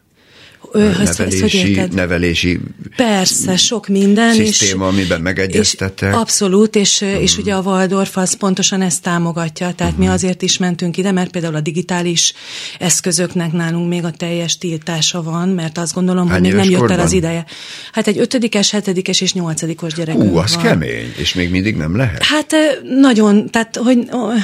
Nevelési, 0.73 1.75
hogy 1.79 1.93
nevelési 1.93 2.61
Persze, 2.97 3.57
sok 3.57 3.89
minden. 3.89 4.35
Szisztéma, 4.35 4.87
és, 4.87 4.93
amiben 4.93 5.21
megegyeztettek. 5.21 6.11
És 6.13 6.17
abszolút, 6.17 6.77
és, 6.77 7.05
mm. 7.05 7.09
és 7.09 7.39
ugye 7.39 7.55
a 7.55 7.61
Waldorf 7.61 8.17
az 8.17 8.37
pontosan 8.37 8.83
ezt 8.83 9.03
támogatja, 9.03 9.73
tehát 9.73 9.95
mm. 9.95 9.99
mi 9.99 10.07
azért 10.07 10.43
is 10.43 10.59
mentünk 10.59 10.97
ide, 10.97 11.13
mert 11.13 11.31
például 11.31 11.55
a 11.55 11.61
digitális 11.61 12.33
eszközöknek 12.79 13.53
nálunk 13.53 13.89
még 13.89 14.05
a 14.05 14.11
teljes 14.11 14.59
tiltása 14.59 15.23
van, 15.23 15.49
mert 15.49 15.79
azt 15.79 15.95
gondolom, 15.95 16.29
Hány 16.29 16.41
hogy 16.41 16.55
még 16.55 16.61
nem 16.61 16.71
jött 16.71 16.91
el 16.91 17.01
az 17.01 17.13
ideje. 17.13 17.45
Hát 17.93 18.07
egy 18.07 18.19
ötödikes, 18.19 18.71
hetedikes 18.71 19.21
és 19.21 19.33
nyolcadikos 19.33 19.95
gyerekünk 19.95 20.33
Ú, 20.33 20.37
az 20.37 20.55
van. 20.55 20.65
kemény, 20.65 21.13
és 21.17 21.35
még 21.35 21.51
mindig 21.51 21.77
nem 21.77 21.97
lehet? 21.97 22.23
Hát 22.23 22.55
nagyon, 23.01 23.51
tehát 23.51 23.77
hogy 23.77 23.99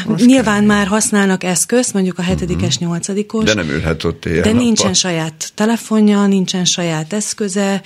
az 0.07 0.25
nyilván 0.25 0.55
kemény. 0.55 0.67
már 0.67 0.87
használnak 0.87 1.45
eszközt, 1.45 1.93
mondjuk 1.93 2.19
a 2.19 2.23
hetedikes, 2.23 2.79
mm. 2.79 2.87
nyolcadikos. 2.87 3.45
De 3.45 3.55
nem 3.55 3.69
ülhet 3.69 4.05
ott 4.05 4.27
éjjel 4.27 4.43
De 4.43 4.53
nincsen 4.53 4.95
saját 4.95 5.53
telefonja, 5.55 6.10
nincsen 6.19 6.65
saját 6.65 7.13
eszköze, 7.13 7.83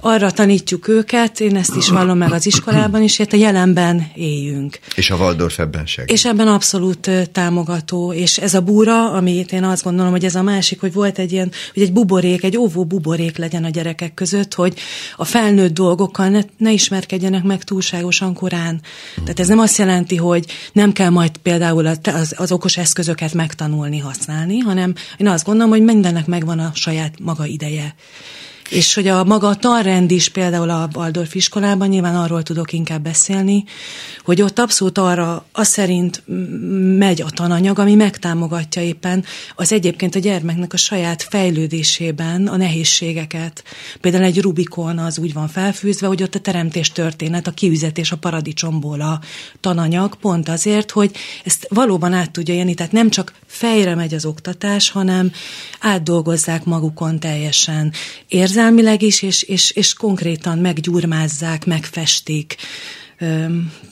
arra 0.00 0.30
tanítjuk 0.30 0.88
őket, 0.88 1.40
én 1.40 1.56
ezt 1.56 1.76
is 1.76 1.88
vallom 1.88 2.18
meg 2.18 2.32
az 2.32 2.46
iskolában 2.46 3.02
is, 3.02 3.16
hogy 3.16 3.28
a 3.30 3.36
jelenben 3.36 4.10
éljünk. 4.14 4.78
És 4.94 5.10
a 5.10 5.16
Waldorf 5.16 5.58
ebben 5.58 5.86
segít. 5.86 6.10
És 6.10 6.24
ebben 6.24 6.48
abszolút 6.48 7.10
támogató, 7.32 8.12
és 8.12 8.38
ez 8.38 8.54
a 8.54 8.60
búra, 8.60 9.10
amit 9.10 9.52
én 9.52 9.64
azt 9.64 9.82
gondolom, 9.82 10.10
hogy 10.10 10.24
ez 10.24 10.34
a 10.34 10.42
másik, 10.42 10.80
hogy 10.80 10.92
volt 10.92 11.18
egy 11.18 11.32
ilyen, 11.32 11.52
hogy 11.74 11.82
egy 11.82 11.92
buborék, 11.92 12.44
egy 12.44 12.56
óvó 12.56 12.84
buborék 12.84 13.36
legyen 13.36 13.64
a 13.64 13.70
gyerekek 13.70 14.14
között, 14.14 14.54
hogy 14.54 14.78
a 15.16 15.24
felnőtt 15.24 15.74
dolgokkal 15.74 16.28
ne, 16.28 16.40
ne 16.56 16.72
ismerkedjenek 16.72 17.42
meg 17.42 17.64
túlságosan 17.64 18.34
korán. 18.34 18.80
Tehát 19.14 19.40
ez 19.40 19.48
nem 19.48 19.58
azt 19.58 19.78
jelenti, 19.78 20.16
hogy 20.16 20.46
nem 20.72 20.92
kell 20.92 21.10
majd 21.10 21.36
például 21.36 21.86
az, 21.86 22.34
az 22.36 22.52
okos 22.52 22.76
eszközöket 22.76 23.34
megtanulni, 23.34 23.98
használni, 23.98 24.58
hanem 24.58 24.94
én 25.16 25.28
azt 25.28 25.44
gondolom, 25.44 25.70
hogy 25.70 25.82
mindennek 25.82 26.26
megvan 26.26 26.58
a 26.58 26.70
saját 26.74 27.14
maga 27.20 27.46
ideje. 27.66 27.92
És 28.70 28.94
hogy 28.94 29.08
a 29.08 29.24
maga 29.24 29.48
a 29.48 29.56
tanrend 29.56 30.10
is 30.10 30.28
például 30.28 30.70
a 30.70 30.88
Waldorf 30.94 31.34
iskolában, 31.34 31.88
nyilván 31.88 32.16
arról 32.16 32.42
tudok 32.42 32.72
inkább 32.72 33.02
beszélni, 33.02 33.64
hogy 34.24 34.42
ott 34.42 34.58
abszolút 34.58 34.98
arra, 34.98 35.44
az 35.52 35.68
szerint 35.68 36.22
megy 36.98 37.22
a 37.22 37.30
tananyag, 37.30 37.78
ami 37.78 37.94
megtámogatja 37.94 38.82
éppen 38.82 39.24
az 39.56 39.72
egyébként 39.72 40.14
a 40.14 40.18
gyermeknek 40.18 40.72
a 40.72 40.76
saját 40.76 41.22
fejlődésében 41.22 42.46
a 42.46 42.56
nehézségeket. 42.56 43.64
Például 44.00 44.24
egy 44.24 44.40
Rubikon 44.40 44.98
az 44.98 45.18
úgy 45.18 45.32
van 45.32 45.48
felfűzve, 45.48 46.06
hogy 46.06 46.22
ott 46.22 46.34
a 46.34 46.40
teremtés 46.40 46.92
történet, 46.92 47.46
a 47.46 47.50
kiüzetés 47.50 48.12
a 48.12 48.16
paradicsomból 48.16 49.00
a 49.00 49.20
tananyag, 49.60 50.16
pont 50.16 50.48
azért, 50.48 50.90
hogy 50.90 51.10
ezt 51.44 51.66
valóban 51.70 52.12
át 52.12 52.30
tudja 52.30 52.54
jönni, 52.54 52.74
tehát 52.74 52.92
nem 52.92 53.10
csak 53.10 53.32
fejre 53.46 53.94
megy 53.94 54.14
az 54.14 54.24
oktatás, 54.24 54.90
hanem 54.90 55.32
átdolgozzák 55.80 56.64
magukon 56.64 57.20
teljesen. 57.20 57.92
Érz 58.28 58.55
érzelmileg 58.56 59.02
is, 59.02 59.22
és, 59.22 59.42
és, 59.42 59.70
és 59.70 59.94
konkrétan 59.94 60.58
meggyurmázzák, 60.58 61.66
megfestik. 61.66 62.56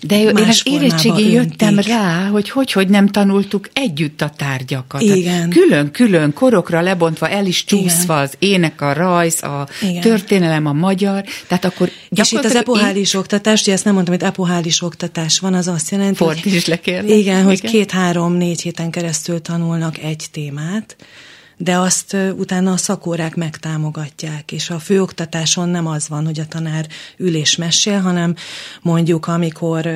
De 0.01 0.17
jó, 0.17 0.29
én 0.29 0.49
az 0.49 0.61
érettségi 0.65 1.31
jöttem 1.31 1.79
rá, 1.79 2.29
hogy 2.29 2.51
hogy, 2.51 2.73
hogy 2.73 2.89
nem 2.89 3.09
tanultuk 3.09 3.69
együtt 3.73 4.21
a 4.21 4.31
tárgyakat. 4.37 5.01
Igen. 5.01 5.51
Külön-külön 5.51 6.33
korokra 6.33 6.81
lebontva, 6.81 7.29
el 7.29 7.47
is 7.47 7.65
csúszva 7.65 8.13
Igen. 8.13 8.25
az 8.25 8.35
ének, 8.39 8.81
a 8.81 8.93
rajz, 8.93 9.43
a 9.43 9.69
Igen. 9.83 10.01
történelem, 10.01 10.67
a 10.67 10.73
magyar. 10.73 11.25
Tehát 11.47 11.65
akkor 11.65 11.91
És 12.09 12.33
itt 12.33 12.45
az 12.45 12.55
epohális 12.55 13.15
én... 13.15 13.21
oktatás, 13.21 13.63
ugye 13.63 13.73
ezt 13.73 13.85
nem 13.85 13.95
mondtam, 13.95 14.15
hogy 14.15 14.25
epohális 14.25 14.83
oktatás 14.83 15.39
van, 15.39 15.55
az 15.55 15.69
azt 15.69 15.91
jelenti, 15.91 16.17
Ford 16.17 16.43
hogy, 16.43 16.55
is 16.55 16.67
Igen, 16.67 17.09
Igen, 17.09 17.45
hogy 17.45 17.61
két-három-négy 17.61 18.61
héten 18.61 18.91
keresztül 18.91 19.41
tanulnak 19.41 19.99
egy 19.99 20.25
témát, 20.33 20.97
de 21.57 21.77
azt 21.77 22.17
utána 22.37 22.73
a 22.73 22.77
szakórák 22.77 23.35
megtámogatják, 23.35 24.53
és 24.53 24.71
a 24.71 24.79
főoktatáson 24.79 25.69
nem 25.69 25.87
az 25.87 26.09
van, 26.09 26.25
hogy 26.25 26.41
a 26.41 26.47
tanár 26.47 26.87
ül 27.17 27.35
és 27.35 27.57
mesél, 27.57 28.01
hanem 28.01 28.35
mondjuk, 28.83 29.27
amikor 29.27 29.91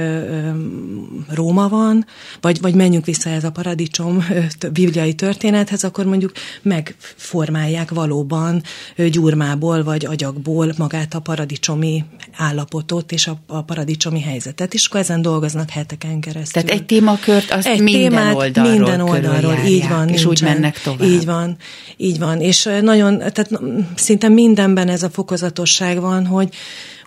Róma 1.28 1.68
van, 1.68 2.06
vagy, 2.40 2.60
vagy 2.60 2.74
menjünk 2.74 3.04
vissza 3.04 3.30
ez 3.30 3.44
a 3.44 3.50
paradicsom 3.50 4.26
bibliai 4.72 5.14
történethez, 5.14 5.84
akkor 5.84 6.04
mondjuk 6.04 6.32
megformálják 6.62 7.90
valóban 7.90 8.62
gyurmából 9.10 9.82
vagy 9.84 10.06
agyakból 10.06 10.72
magát 10.78 11.14
a 11.14 11.20
paradicsomi 11.20 12.04
állapotot 12.36 13.12
és 13.12 13.26
a, 13.26 13.38
a 13.46 13.62
paradicsomi 13.62 14.20
helyzetet, 14.20 14.74
és 14.74 14.86
akkor 14.86 15.00
ezen 15.00 15.22
dolgoznak 15.22 15.70
heteken 15.70 16.20
keresztül. 16.20 16.62
Tehát 16.62 16.80
egy 16.80 16.86
témakört 16.86 17.50
azt 17.50 17.66
egy 17.66 17.80
minden 17.80 18.10
témát 18.10 18.34
oldalról 18.34 18.72
minden 18.72 19.00
oldalról, 19.00 19.58
így 19.66 19.88
van. 19.88 20.08
És 20.08 20.24
nincsen, 20.24 20.30
úgy 20.30 20.42
mennek 20.42 20.80
tovább. 20.80 21.08
Így 21.08 21.24
van 21.24 21.47
van, 21.48 21.56
így 21.96 22.18
van. 22.18 22.40
És 22.40 22.68
nagyon, 22.82 23.18
tehát 23.18 23.50
szinte 23.94 24.28
mindenben 24.28 24.88
ez 24.88 25.02
a 25.02 25.10
fokozatosság 25.10 26.00
van, 26.00 26.26
hogy, 26.26 26.54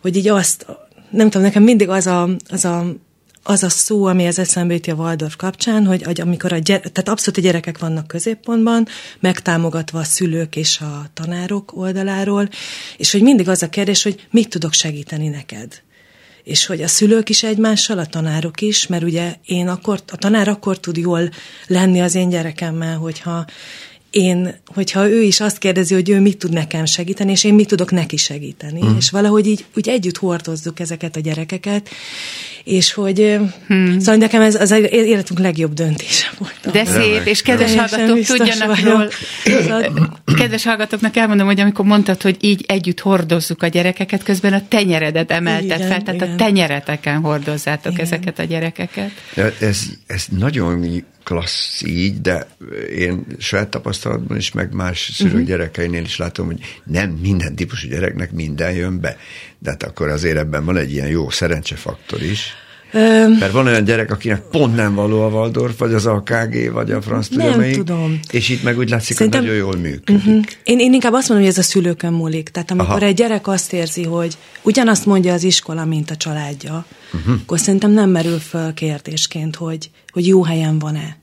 hogy 0.02 0.16
így 0.16 0.28
azt, 0.28 0.66
nem 1.10 1.30
tudom, 1.30 1.42
nekem 1.42 1.64
mindig 1.64 1.90
az 1.90 2.08
a, 2.08 2.30
az 2.50 2.66
a 2.66 2.86
az 3.44 3.64
a 3.64 3.70
szó, 3.70 4.06
ami 4.06 4.28
az 4.28 4.40
eszembe 4.40 4.74
juti 4.74 4.92
a 4.92 4.96
Waldorf 4.96 5.36
kapcsán, 5.36 5.86
hogy, 5.86 6.04
hogy 6.04 6.22
amikor 6.22 6.54
a 6.54 6.58
gyere, 6.58 6.90
tehát 6.90 7.10
abszolút 7.10 7.40
a 7.40 7.42
gyerekek 7.42 7.80
vannak 7.80 8.08
középpontban, 8.08 8.88
megtámogatva 9.20 10.00
a 10.00 10.04
szülők 10.04 10.56
és 10.56 10.80
a 10.80 11.06
tanárok 11.14 11.78
oldaláról, 11.78 12.50
és 12.98 13.12
hogy 13.12 13.22
mindig 13.22 13.50
az 13.50 13.64
a 13.64 13.70
kérdés, 13.70 14.04
hogy 14.04 14.28
mit 14.32 14.50
tudok 14.50 14.74
segíteni 14.74 15.28
neked 15.28 15.82
és 16.44 16.66
hogy 16.66 16.82
a 16.82 16.88
szülők 16.88 17.30
is 17.30 17.44
egymással, 17.44 17.98
a 17.98 18.06
tanárok 18.06 18.62
is, 18.62 18.88
mert 18.88 19.04
ugye 19.04 19.36
én 19.46 19.68
akkor, 19.68 20.00
a 20.08 20.16
tanár 20.16 20.48
akkor 20.48 20.80
tud 20.80 20.98
jól 20.98 21.30
lenni 21.68 22.02
az 22.02 22.16
én 22.16 22.30
gyerekemmel, 22.30 22.98
hogyha 22.98 23.46
én, 24.12 24.56
hogyha 24.66 25.10
ő 25.10 25.22
is 25.22 25.40
azt 25.40 25.58
kérdezi, 25.58 25.94
hogy 25.94 26.10
ő 26.10 26.20
mit 26.20 26.38
tud 26.38 26.54
nekem 26.54 26.86
segíteni, 26.86 27.32
és 27.32 27.44
én 27.44 27.54
mit 27.54 27.68
tudok 27.68 27.92
neki 27.92 28.18
segíteni. 28.18 28.86
Mm. 28.86 28.98
És 28.98 29.10
valahogy 29.10 29.48
így 29.48 29.66
úgy 29.76 29.90
együtt 29.90 30.18
hordozzuk 30.18 30.80
ezeket 30.80 31.16
a 31.16 31.20
gyerekeket, 31.20 31.90
és 32.64 32.94
hogy 32.94 33.40
hmm. 33.68 34.00
szóval 34.00 34.16
nekem 34.16 34.42
ez 34.42 34.56
az 34.56 34.72
életünk 34.92 35.40
legjobb 35.40 35.74
döntése 35.74 36.32
volt. 36.38 36.72
De 36.72 36.86
szép, 36.86 37.26
és 37.26 37.42
kedves 37.42 37.76
hallgatók 37.76 38.20
tudjanak 38.20 38.80
ról, 38.80 39.10
kedves 40.38 40.64
hallgatóknak 40.64 41.16
elmondom, 41.18 41.46
hogy 41.46 41.60
amikor 41.60 41.86
mondtad, 41.86 42.22
hogy 42.22 42.38
így 42.40 42.66
együtt 42.68 43.00
hordozzuk 43.00 43.64
a 43.64 43.68
gyerekeket, 43.68 44.24
közben 44.24 44.54
a 44.54 44.68
tenyeredet 44.68 45.32
emelted 45.32 45.64
igen, 45.64 45.90
fel, 45.90 46.02
tehát 46.02 46.22
igen. 46.22 46.32
a 46.32 46.36
tenyereteken 46.36 47.22
hordozzátok 47.22 47.92
igen. 47.92 48.06
ezeket 48.06 48.40
a 48.40 48.44
gyerekeket. 48.44 49.12
Ez, 49.60 49.80
ez 50.08 50.26
nagyon 50.30 50.80
klassz 51.24 51.82
így, 51.82 52.22
de 52.22 52.48
én 52.96 53.26
saját 53.38 53.70
tapasztalatban 53.70 54.38
is, 54.38 54.52
meg 54.52 54.74
más 54.74 55.12
szülők 55.14 55.34
uh-huh. 55.34 55.48
gyerekeinél 55.48 56.02
is 56.04 56.18
látom, 56.18 56.46
hogy 56.46 56.60
nem 56.84 57.10
minden 57.10 57.56
típusú 57.56 57.90
gyereknek 57.90 58.32
minden 58.32 58.72
jön 58.72 59.00
be. 59.00 59.18
De 59.60 59.70
hát 59.70 59.84
akkor 59.84 60.10
azért 60.10 60.38
ebben 60.38 60.66
van 60.66 60.78
egy 60.78 60.92
ilyen 60.92 61.08
jó 61.08 61.30
szerencsefaktor 61.30 62.22
is. 62.22 62.54
Öm, 62.94 63.32
Mert 63.32 63.52
van 63.52 63.68
olyan 63.68 63.84
gyerek, 63.84 64.12
akinek 64.12 64.42
pont 64.42 64.76
nem 64.76 64.96
való 64.96 65.22
a 65.22 65.28
Waldorf, 65.28 65.78
vagy 65.78 65.94
az 65.94 66.06
AKG, 66.06 66.72
vagy 66.72 66.92
a 66.92 67.02
franc 67.02 67.28
Nem 67.28 67.72
tudom. 67.72 68.20
És 68.32 68.50
itt 68.50 68.64
meg 68.64 68.78
úgy 68.78 68.90
látszik, 68.90 69.16
Szerintem, 69.16 69.42
hogy 69.42 69.50
nagyon 69.50 69.66
jól 69.66 69.76
működik. 69.76 70.16
Uh-huh. 70.16 70.44
Én, 70.64 70.80
én 70.80 70.94
inkább 70.94 71.14
azt 71.14 71.30
mondom, 71.30 71.48
hogy 71.48 71.58
ez 71.58 71.66
a 71.66 71.68
szülőkön 71.68 72.14
múlik. 72.14 72.50
Tehát 72.50 72.72
amikor 72.72 72.96
Aha. 72.96 73.06
egy 73.06 73.16
gyerek 73.16 73.48
azt 73.48 73.74
érzi, 73.74 74.04
hogy 74.04 74.38
ugyanazt 74.62 75.06
mondja 75.06 75.34
az 75.34 75.44
iskola, 75.44 75.86
mint 75.86 76.12
a 76.12 76.16
családja, 76.16 76.86
uh-huh. 77.14 77.36
akkor 77.42 77.60
szerintem 77.60 77.92
nem 77.92 78.10
merül 78.10 78.40
föl 78.40 78.74
kérdésként, 78.74 79.56
hogy, 79.56 79.90
hogy 80.12 80.28
jó 80.28 80.44
helyen 80.44 80.80
van-e 80.80 81.21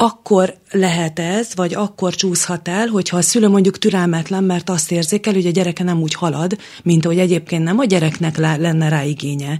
akkor 0.00 0.54
lehet 0.70 1.18
ez, 1.18 1.54
vagy 1.54 1.74
akkor 1.74 2.14
csúszhat 2.14 2.68
el, 2.68 2.86
hogyha 2.86 3.16
a 3.16 3.22
szülő 3.22 3.48
mondjuk 3.48 3.78
türelmetlen, 3.78 4.44
mert 4.44 4.70
azt 4.70 4.92
érzékel, 4.92 5.32
hogy 5.32 5.46
a 5.46 5.50
gyereke 5.50 5.84
nem 5.84 6.00
úgy 6.00 6.14
halad, 6.14 6.58
mint 6.82 7.04
ahogy 7.04 7.18
egyébként 7.18 7.64
nem 7.64 7.78
a 7.78 7.84
gyereknek 7.84 8.36
lenne 8.36 8.88
rá 8.88 9.04
igénye. 9.04 9.58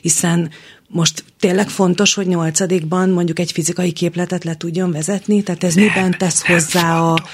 Hiszen 0.00 0.50
most 0.88 1.24
tényleg 1.42 1.68
fontos, 1.68 2.14
hogy 2.14 2.26
nyolcadikban 2.26 3.08
mondjuk 3.08 3.38
egy 3.38 3.52
fizikai 3.52 3.92
képletet 3.92 4.44
le 4.44 4.56
tudjon 4.56 4.92
vezetni, 4.92 5.42
tehát 5.42 5.64
ez 5.64 5.74
miben 5.74 6.14
tesz 6.18 6.46
hozzá 6.46 7.00
a... 7.00 7.24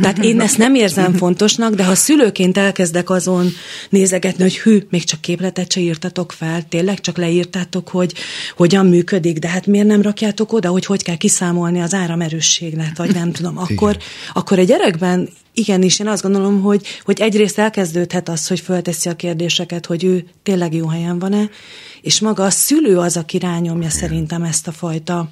Tehát 0.00 0.18
én 0.18 0.40
ezt 0.40 0.58
nem 0.58 0.74
érzem 0.74 1.12
fontosnak, 1.22 1.74
de 1.74 1.84
ha 1.84 1.94
szülőként 1.94 2.58
elkezdek 2.58 3.10
azon 3.10 3.48
nézegetni, 3.90 4.42
hogy 4.42 4.58
hű, 4.58 4.86
még 4.90 5.04
csak 5.04 5.20
képletet 5.20 5.72
se 5.72 5.80
írtatok 5.80 6.32
fel, 6.32 6.62
tényleg 6.68 7.00
csak 7.00 7.16
leírtátok, 7.16 7.88
hogy 7.88 8.14
hogyan 8.56 8.86
működik, 8.86 9.38
de 9.38 9.48
hát 9.48 9.66
miért 9.66 9.86
nem 9.86 10.02
rakjátok 10.02 10.52
oda, 10.52 10.68
hogy 10.68 10.84
hogy 10.84 11.02
kell 11.02 11.16
kiszámolni 11.16 11.80
az 11.80 11.94
áramerősséglet, 11.94 12.96
vagy 12.96 13.14
nem 13.14 13.32
tudom, 13.32 13.58
akkor, 13.58 13.96
akkor 14.32 14.58
a 14.58 14.64
gyerekben 14.64 15.28
igenis, 15.54 15.98
én 15.98 16.08
azt 16.08 16.22
gondolom, 16.22 16.60
hogy, 16.60 16.86
hogy 17.04 17.20
egyrészt 17.20 17.58
elkezdődhet 17.58 18.28
az, 18.28 18.46
hogy 18.46 18.60
fölteszi 18.60 19.08
a 19.08 19.16
kérdéseket, 19.16 19.86
hogy 19.86 20.04
ő 20.04 20.24
tényleg 20.42 20.74
jó 20.74 20.86
helyen 20.86 21.18
van-e, 21.18 21.50
és 22.02 22.20
maga 22.20 22.44
a 22.44 22.50
szülő 22.50 22.98
az, 22.98 23.16
aki 23.16 23.38
rányomja 23.50 23.90
szerintem 23.90 24.42
ezt 24.42 24.68
a 24.68 24.72
fajta 24.72 25.28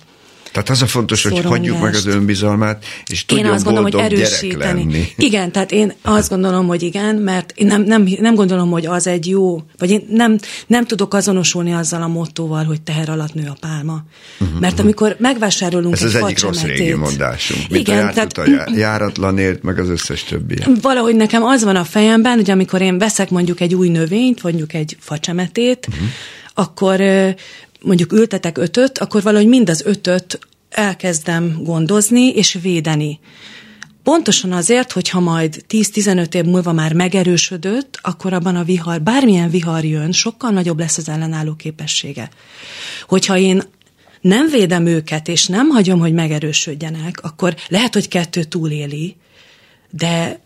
tehát 0.52 0.68
az 0.68 0.82
a 0.82 0.86
fontos, 0.86 1.22
hogy 1.22 1.44
hagyjuk 1.44 1.80
meg 1.80 1.94
az 1.94 2.06
önbizalmát, 2.06 2.84
és 3.06 3.24
tudjon 3.24 3.46
én 3.46 3.52
azt 3.52 3.64
gondolom, 3.64 3.90
hogy 3.90 4.00
erősíteni. 4.00 4.80
Lenni. 4.80 5.08
Igen, 5.16 5.52
tehát 5.52 5.72
én 5.72 5.92
azt 6.02 6.28
gondolom, 6.28 6.66
hogy 6.66 6.82
igen, 6.82 7.16
mert 7.16 7.52
én 7.54 7.66
nem, 7.66 7.82
nem, 7.82 8.08
nem 8.20 8.34
gondolom, 8.34 8.70
hogy 8.70 8.86
az 8.86 9.06
egy 9.06 9.28
jó, 9.28 9.62
vagy 9.78 9.90
én 9.90 10.06
nem, 10.10 10.38
nem 10.66 10.84
tudok 10.84 11.14
azonosulni 11.14 11.72
azzal 11.72 12.02
a 12.02 12.06
mottóval, 12.06 12.64
hogy 12.64 12.82
teher 12.82 13.08
alatt 13.08 13.34
nő 13.34 13.46
a 13.48 13.56
pálma. 13.60 14.02
Uh-huh. 14.40 14.60
Mert 14.60 14.78
amikor 14.80 15.16
megvásárolunk 15.18 15.94
Ez 15.94 16.02
egy 16.02 16.06
az 16.06 16.14
egyik 16.14 16.40
rossz 16.40 16.62
régi 16.62 16.94
mondásunk. 16.94 17.68
Mint 17.68 17.88
igen, 17.88 18.06
a 18.06 18.12
tehát, 18.12 18.38
a 18.38 18.70
járatlanért, 18.76 19.62
meg 19.62 19.78
az 19.78 19.88
összes 19.88 20.24
többi. 20.24 20.56
Valahogy 20.82 21.16
nekem 21.16 21.44
az 21.44 21.64
van 21.64 21.76
a 21.76 21.84
fejemben, 21.84 22.36
hogy 22.36 22.50
amikor 22.50 22.80
én 22.80 22.98
veszek 22.98 23.30
mondjuk 23.30 23.60
egy 23.60 23.74
új 23.74 23.88
növényt, 23.88 24.42
mondjuk 24.42 24.74
egy 24.74 24.96
facsemetét, 25.00 25.86
uh-huh. 25.90 26.06
akkor 26.54 27.00
mondjuk 27.82 28.12
ültetek 28.12 28.58
ötöt, 28.58 28.98
akkor 28.98 29.22
valahogy 29.22 29.48
mind 29.48 29.70
az 29.70 29.82
ötöt 29.84 30.38
elkezdem 30.70 31.58
gondozni 31.62 32.28
és 32.28 32.58
védeni. 32.62 33.20
Pontosan 34.02 34.52
azért, 34.52 34.92
hogyha 34.92 35.20
majd 35.20 35.64
10-15 35.68 36.34
év 36.34 36.44
múlva 36.44 36.72
már 36.72 36.92
megerősödött, 36.92 37.98
akkor 38.02 38.32
abban 38.32 38.56
a 38.56 38.64
vihar, 38.64 39.02
bármilyen 39.02 39.50
vihar 39.50 39.84
jön, 39.84 40.12
sokkal 40.12 40.50
nagyobb 40.50 40.78
lesz 40.78 40.98
az 40.98 41.08
ellenálló 41.08 41.54
képessége. 41.54 42.28
Hogyha 43.06 43.36
én 43.36 43.62
nem 44.20 44.48
védem 44.48 44.86
őket, 44.86 45.28
és 45.28 45.46
nem 45.46 45.68
hagyom, 45.68 45.98
hogy 45.98 46.12
megerősödjenek, 46.12 47.20
akkor 47.22 47.54
lehet, 47.68 47.94
hogy 47.94 48.08
kettő 48.08 48.44
túléli, 48.44 49.16
de 49.90 50.40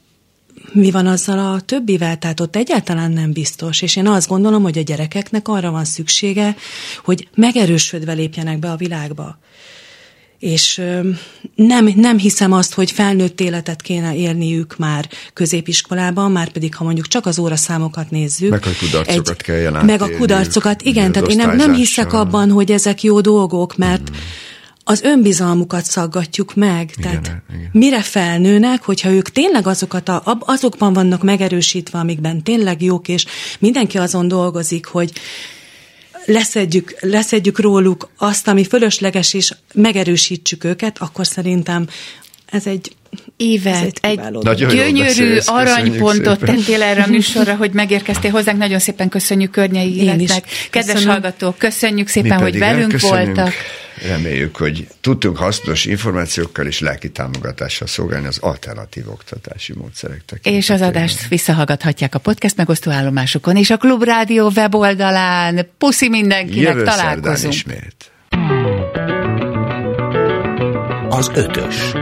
mi 0.73 0.91
van 0.91 1.07
azzal 1.07 1.39
a 1.39 1.61
többivel, 1.61 2.19
tehát 2.19 2.41
ott 2.41 2.57
egyáltalán 2.57 3.11
nem 3.11 3.33
biztos, 3.33 3.83
és 3.83 3.97
én 3.97 4.07
azt 4.07 4.29
gondolom, 4.29 4.63
hogy 4.63 4.79
a 4.79 4.83
gyerekeknek 4.83 5.49
arra 5.49 5.71
van 5.71 5.85
szüksége, 5.85 6.57
hogy 7.05 7.29
megerősödve 7.35 8.13
lépjenek 8.13 8.59
be 8.59 8.71
a 8.71 8.77
világba. 8.77 9.39
És 10.39 10.83
nem, 11.55 11.93
nem 11.97 12.19
hiszem 12.19 12.53
azt, 12.53 12.75
hogy 12.75 12.91
felnőtt 12.91 13.41
életet 13.41 13.83
kéne 13.83 14.15
élniük 14.15 14.77
már 14.77 15.09
középiskolában, 15.33 16.33
már 16.33 16.49
pedig 16.49 16.75
ha 16.75 16.85
mondjuk 16.85 17.07
csak 17.07 17.27
az 17.27 17.39
óraszámokat 17.39 18.11
nézzük. 18.11 18.51
Meg 18.51 18.67
a 18.67 18.71
kudarcokat 18.81 19.29
egy, 19.29 19.43
kell 19.43 19.83
Meg 19.83 20.03
a 20.03 20.11
kudarcokat, 20.17 20.83
igen, 20.83 21.13
tehát 21.13 21.29
én 21.29 21.37
nem, 21.37 21.57
nem 21.57 21.75
hiszek 21.75 22.13
abban, 22.13 22.51
hogy 22.51 22.73
ezek 22.73 23.03
jó 23.03 23.21
dolgok, 23.21 23.77
mert 23.77 24.09
hmm 24.09 24.19
az 24.85 25.03
önbizalmukat 25.03 25.85
szaggatjuk 25.85 26.55
meg. 26.55 26.93
Igen, 26.97 27.23
Tehát 27.23 27.43
igen. 27.51 27.69
mire 27.73 28.03
felnőnek, 28.03 28.83
hogyha 28.83 29.11
ők 29.11 29.29
tényleg 29.29 29.67
azokat 29.67 30.09
a, 30.09 30.39
azokban 30.41 30.93
vannak 30.93 31.23
megerősítve, 31.23 31.99
amikben 31.99 32.43
tényleg 32.43 32.83
jók, 32.83 33.09
és 33.09 33.27
mindenki 33.59 33.99
azon 33.99 34.29
dolgozik, 34.29 34.87
hogy 34.87 35.13
leszedjük, 36.25 36.97
leszedjük 37.01 37.59
róluk 37.59 38.11
azt, 38.17 38.49
ami 38.49 38.65
fölösleges, 38.65 39.35
és 39.35 39.55
megerősítsük 39.75 40.65
őket, 40.65 40.99
akkor 40.99 41.27
szerintem 41.27 41.87
ez 42.47 42.67
egy 42.67 42.97
Éve, 43.43 43.87
egy 44.01 44.21
Nagyon 44.31 44.75
gyönyörű 44.75 45.39
aranypontot 45.45 46.39
tettél 46.39 46.83
erre 46.83 47.03
a 47.03 47.07
műsorra, 47.17 47.55
hogy 47.55 47.71
megérkeztél 47.73 48.31
hozzánk. 48.31 48.59
Nagyon 48.59 48.79
szépen 48.79 49.09
köszönjük 49.09 49.51
Környei 49.51 49.97
Életnek. 49.97 50.45
Kedves 50.71 50.93
Köszönöm. 50.93 51.13
hallgatók, 51.13 51.59
köszönjük 51.59 52.09
szépen, 52.09 52.41
hogy 52.41 52.59
velünk 52.59 53.01
voltak. 53.01 53.53
Reméljük, 54.09 54.57
hogy 54.57 54.87
tudtunk 55.01 55.37
hasznos 55.37 55.85
információkkal 55.85 56.67
és 56.67 56.81
lelki 56.81 57.11
támogatással 57.11 57.87
szolgálni 57.87 58.27
az 58.27 58.39
alternatív 58.41 59.09
oktatási 59.09 59.73
módszerek 59.77 60.17
tekintetében. 60.27 60.59
És 60.59 60.71
az 60.71 60.81
adást 60.81 61.29
visszahallgathatják 61.29 62.15
a 62.15 62.19
podcast 62.19 62.57
megosztó 62.57 62.91
állomásokon 62.91 63.57
és 63.57 63.71
a 63.71 63.77
Klubrádió 63.77 64.51
weboldalán. 64.57 65.69
Puszi 65.79 66.09
mindenkinek, 66.09 66.73
Jövő 66.73 66.85
találkozunk. 66.85 67.53
ismét. 67.53 68.11
Az 71.09 71.31
ötös. 71.35 71.93